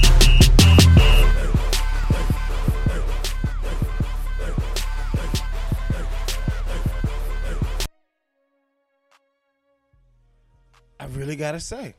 I 10.98 11.06
really 11.08 11.36
gotta 11.36 11.60
say. 11.60 11.94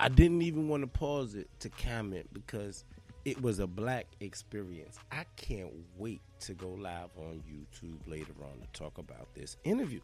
I 0.00 0.08
didn't 0.08 0.42
even 0.42 0.68
want 0.68 0.82
to 0.82 0.86
pause 0.86 1.34
it 1.34 1.48
to 1.60 1.68
comment 1.68 2.28
because 2.32 2.84
it 3.24 3.40
was 3.40 3.58
a 3.58 3.66
black 3.66 4.06
experience. 4.20 4.98
I 5.10 5.24
can't 5.36 5.72
wait 5.96 6.20
to 6.40 6.54
go 6.54 6.70
live 6.70 7.10
on 7.16 7.42
YouTube 7.48 8.00
later 8.06 8.34
on 8.42 8.60
to 8.60 8.66
talk 8.78 8.98
about 8.98 9.32
this 9.34 9.56
interview. 9.64 10.00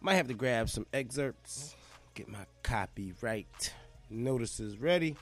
Might 0.00 0.14
have 0.14 0.28
to 0.28 0.34
grab 0.34 0.70
some 0.70 0.86
excerpts, 0.92 1.74
get 2.14 2.28
my 2.28 2.46
copyright 2.62 3.74
notices 4.10 4.78
ready. 4.78 5.16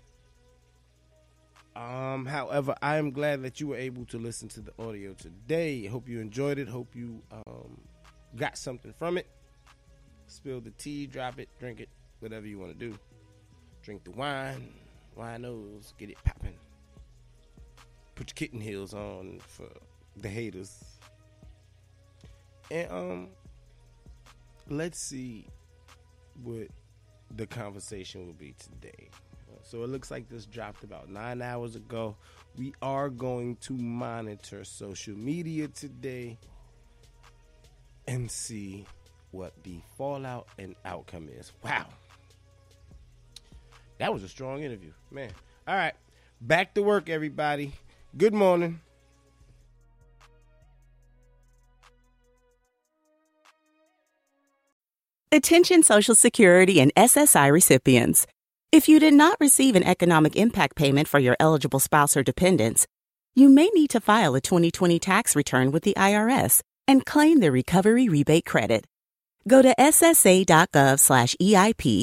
Um, 1.75 2.25
however, 2.25 2.75
I 2.81 2.97
am 2.97 3.11
glad 3.11 3.43
that 3.43 3.61
you 3.61 3.69
were 3.69 3.77
able 3.77 4.05
to 4.07 4.19
listen 4.19 4.49
to 4.51 4.61
the 4.61 4.73
audio 4.79 5.13
today. 5.13 5.87
Hope 5.87 6.09
you 6.09 6.21
enjoyed 6.21 6.59
it. 6.59 6.69
Hope 6.69 6.95
you 6.95 7.23
um, 7.33 7.81
got 8.37 8.57
something 8.57 8.93
from 8.93 9.19
it. 9.19 9.27
Spill 10.27 10.61
the 10.61 10.71
tea, 10.71 11.07
drop 11.07 11.39
it, 11.39 11.49
drink 11.59 11.81
it, 11.81 11.89
whatever 12.21 12.47
you 12.47 12.59
want 12.59 12.79
to 12.79 12.79
do. 12.79 12.99
Drink 13.87 14.03
the 14.03 14.11
wine, 14.11 14.75
winos, 15.17 15.97
get 15.97 16.11
it 16.11 16.17
popping. 16.25 16.59
Put 18.17 18.31
your 18.31 18.35
kitten 18.35 18.61
heels 18.61 18.93
on 18.93 19.39
for 19.47 19.69
the 20.17 20.29
haters. 20.29 20.83
And 22.69 22.91
um 22.91 23.29
let's 24.69 24.99
see 24.99 25.47
what 26.43 26.67
the 27.37 27.47
conversation 27.47 28.27
will 28.27 28.33
be 28.35 28.57
today. 28.59 29.09
So 29.63 29.85
it 29.85 29.91
looks 29.91 30.11
like 30.11 30.29
this 30.29 30.47
dropped 30.47 30.83
about 30.83 31.09
nine 31.09 31.41
hours 31.41 31.77
ago. 31.77 32.17
We 32.57 32.75
are 32.83 33.09
going 33.09 33.55
to 33.61 33.75
monitor 33.75 34.65
social 34.65 35.15
media 35.17 35.69
today 35.69 36.41
and 38.09 38.29
see 38.29 38.85
what 39.31 39.53
the 39.63 39.79
fallout 39.97 40.49
and 40.59 40.75
outcome 40.85 41.29
is. 41.29 41.53
Wow. 41.63 41.87
That 43.99 44.13
was 44.13 44.23
a 44.23 44.29
strong 44.29 44.63
interview, 44.63 44.93
man. 45.11 45.31
All 45.67 45.75
right, 45.75 45.95
back 46.41 46.75
to 46.75 46.83
work, 46.83 47.09
everybody. 47.09 47.73
Good 48.17 48.35
morning. 48.35 48.81
Attention 55.33 55.83
Social 55.83 56.15
Security 56.15 56.81
and 56.81 56.95
SSI 56.95 57.53
recipients. 57.53 58.27
If 58.73 58.89
you 58.89 58.99
did 58.99 59.15
not 59.15 59.37
receive 59.41 59.75
an 59.75 59.83
economic 59.83 60.37
impact 60.37 60.77
payment 60.77 61.09
for 61.09 61.19
your 61.19 61.37
eligible 61.41 61.81
spouse 61.81 62.17
or 62.17 62.23
dependents, 62.23 62.87
you 63.35 63.49
may 63.49 63.69
need 63.75 63.91
to 63.91 64.01
file 64.01 64.35
a 64.35 64.41
2020 64.41 64.99
tax 64.99 65.37
return 65.37 65.73
with 65.73 65.83
the 65.83 65.95
IRS 65.97 66.63
and 66.89 67.05
claim 67.05 67.41
the 67.41 67.53
recovery 67.53 68.09
rebate 68.09 68.47
credit. 68.47 68.87
Go 69.49 69.63
to 69.63 69.75
ssa.gov/eip 69.79 70.63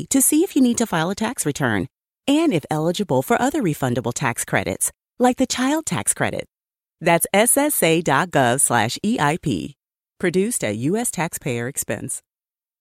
to 0.10 0.22
see 0.22 0.44
if 0.44 0.56
you 0.56 0.62
need 0.62 0.78
to 0.78 0.88
file 0.88 1.10
a 1.10 1.16
tax 1.16 1.46
return 1.46 1.88
and 2.28 2.54
if 2.54 2.66
eligible 2.72 3.22
for 3.22 3.42
other 3.42 3.62
refundable 3.62 4.14
tax 4.14 4.46
credits, 4.46 4.92
like 5.20 5.36
the 5.38 5.46
child 5.46 5.86
tax 5.86 6.14
credit. 6.14 6.48
That's 7.02 7.28
ssa.gov/eip. 7.34 8.06
Produced 10.20 10.64
at 10.64 10.78
U.S. 10.78 11.12
taxpayer 11.12 11.68
expense. 11.68 12.22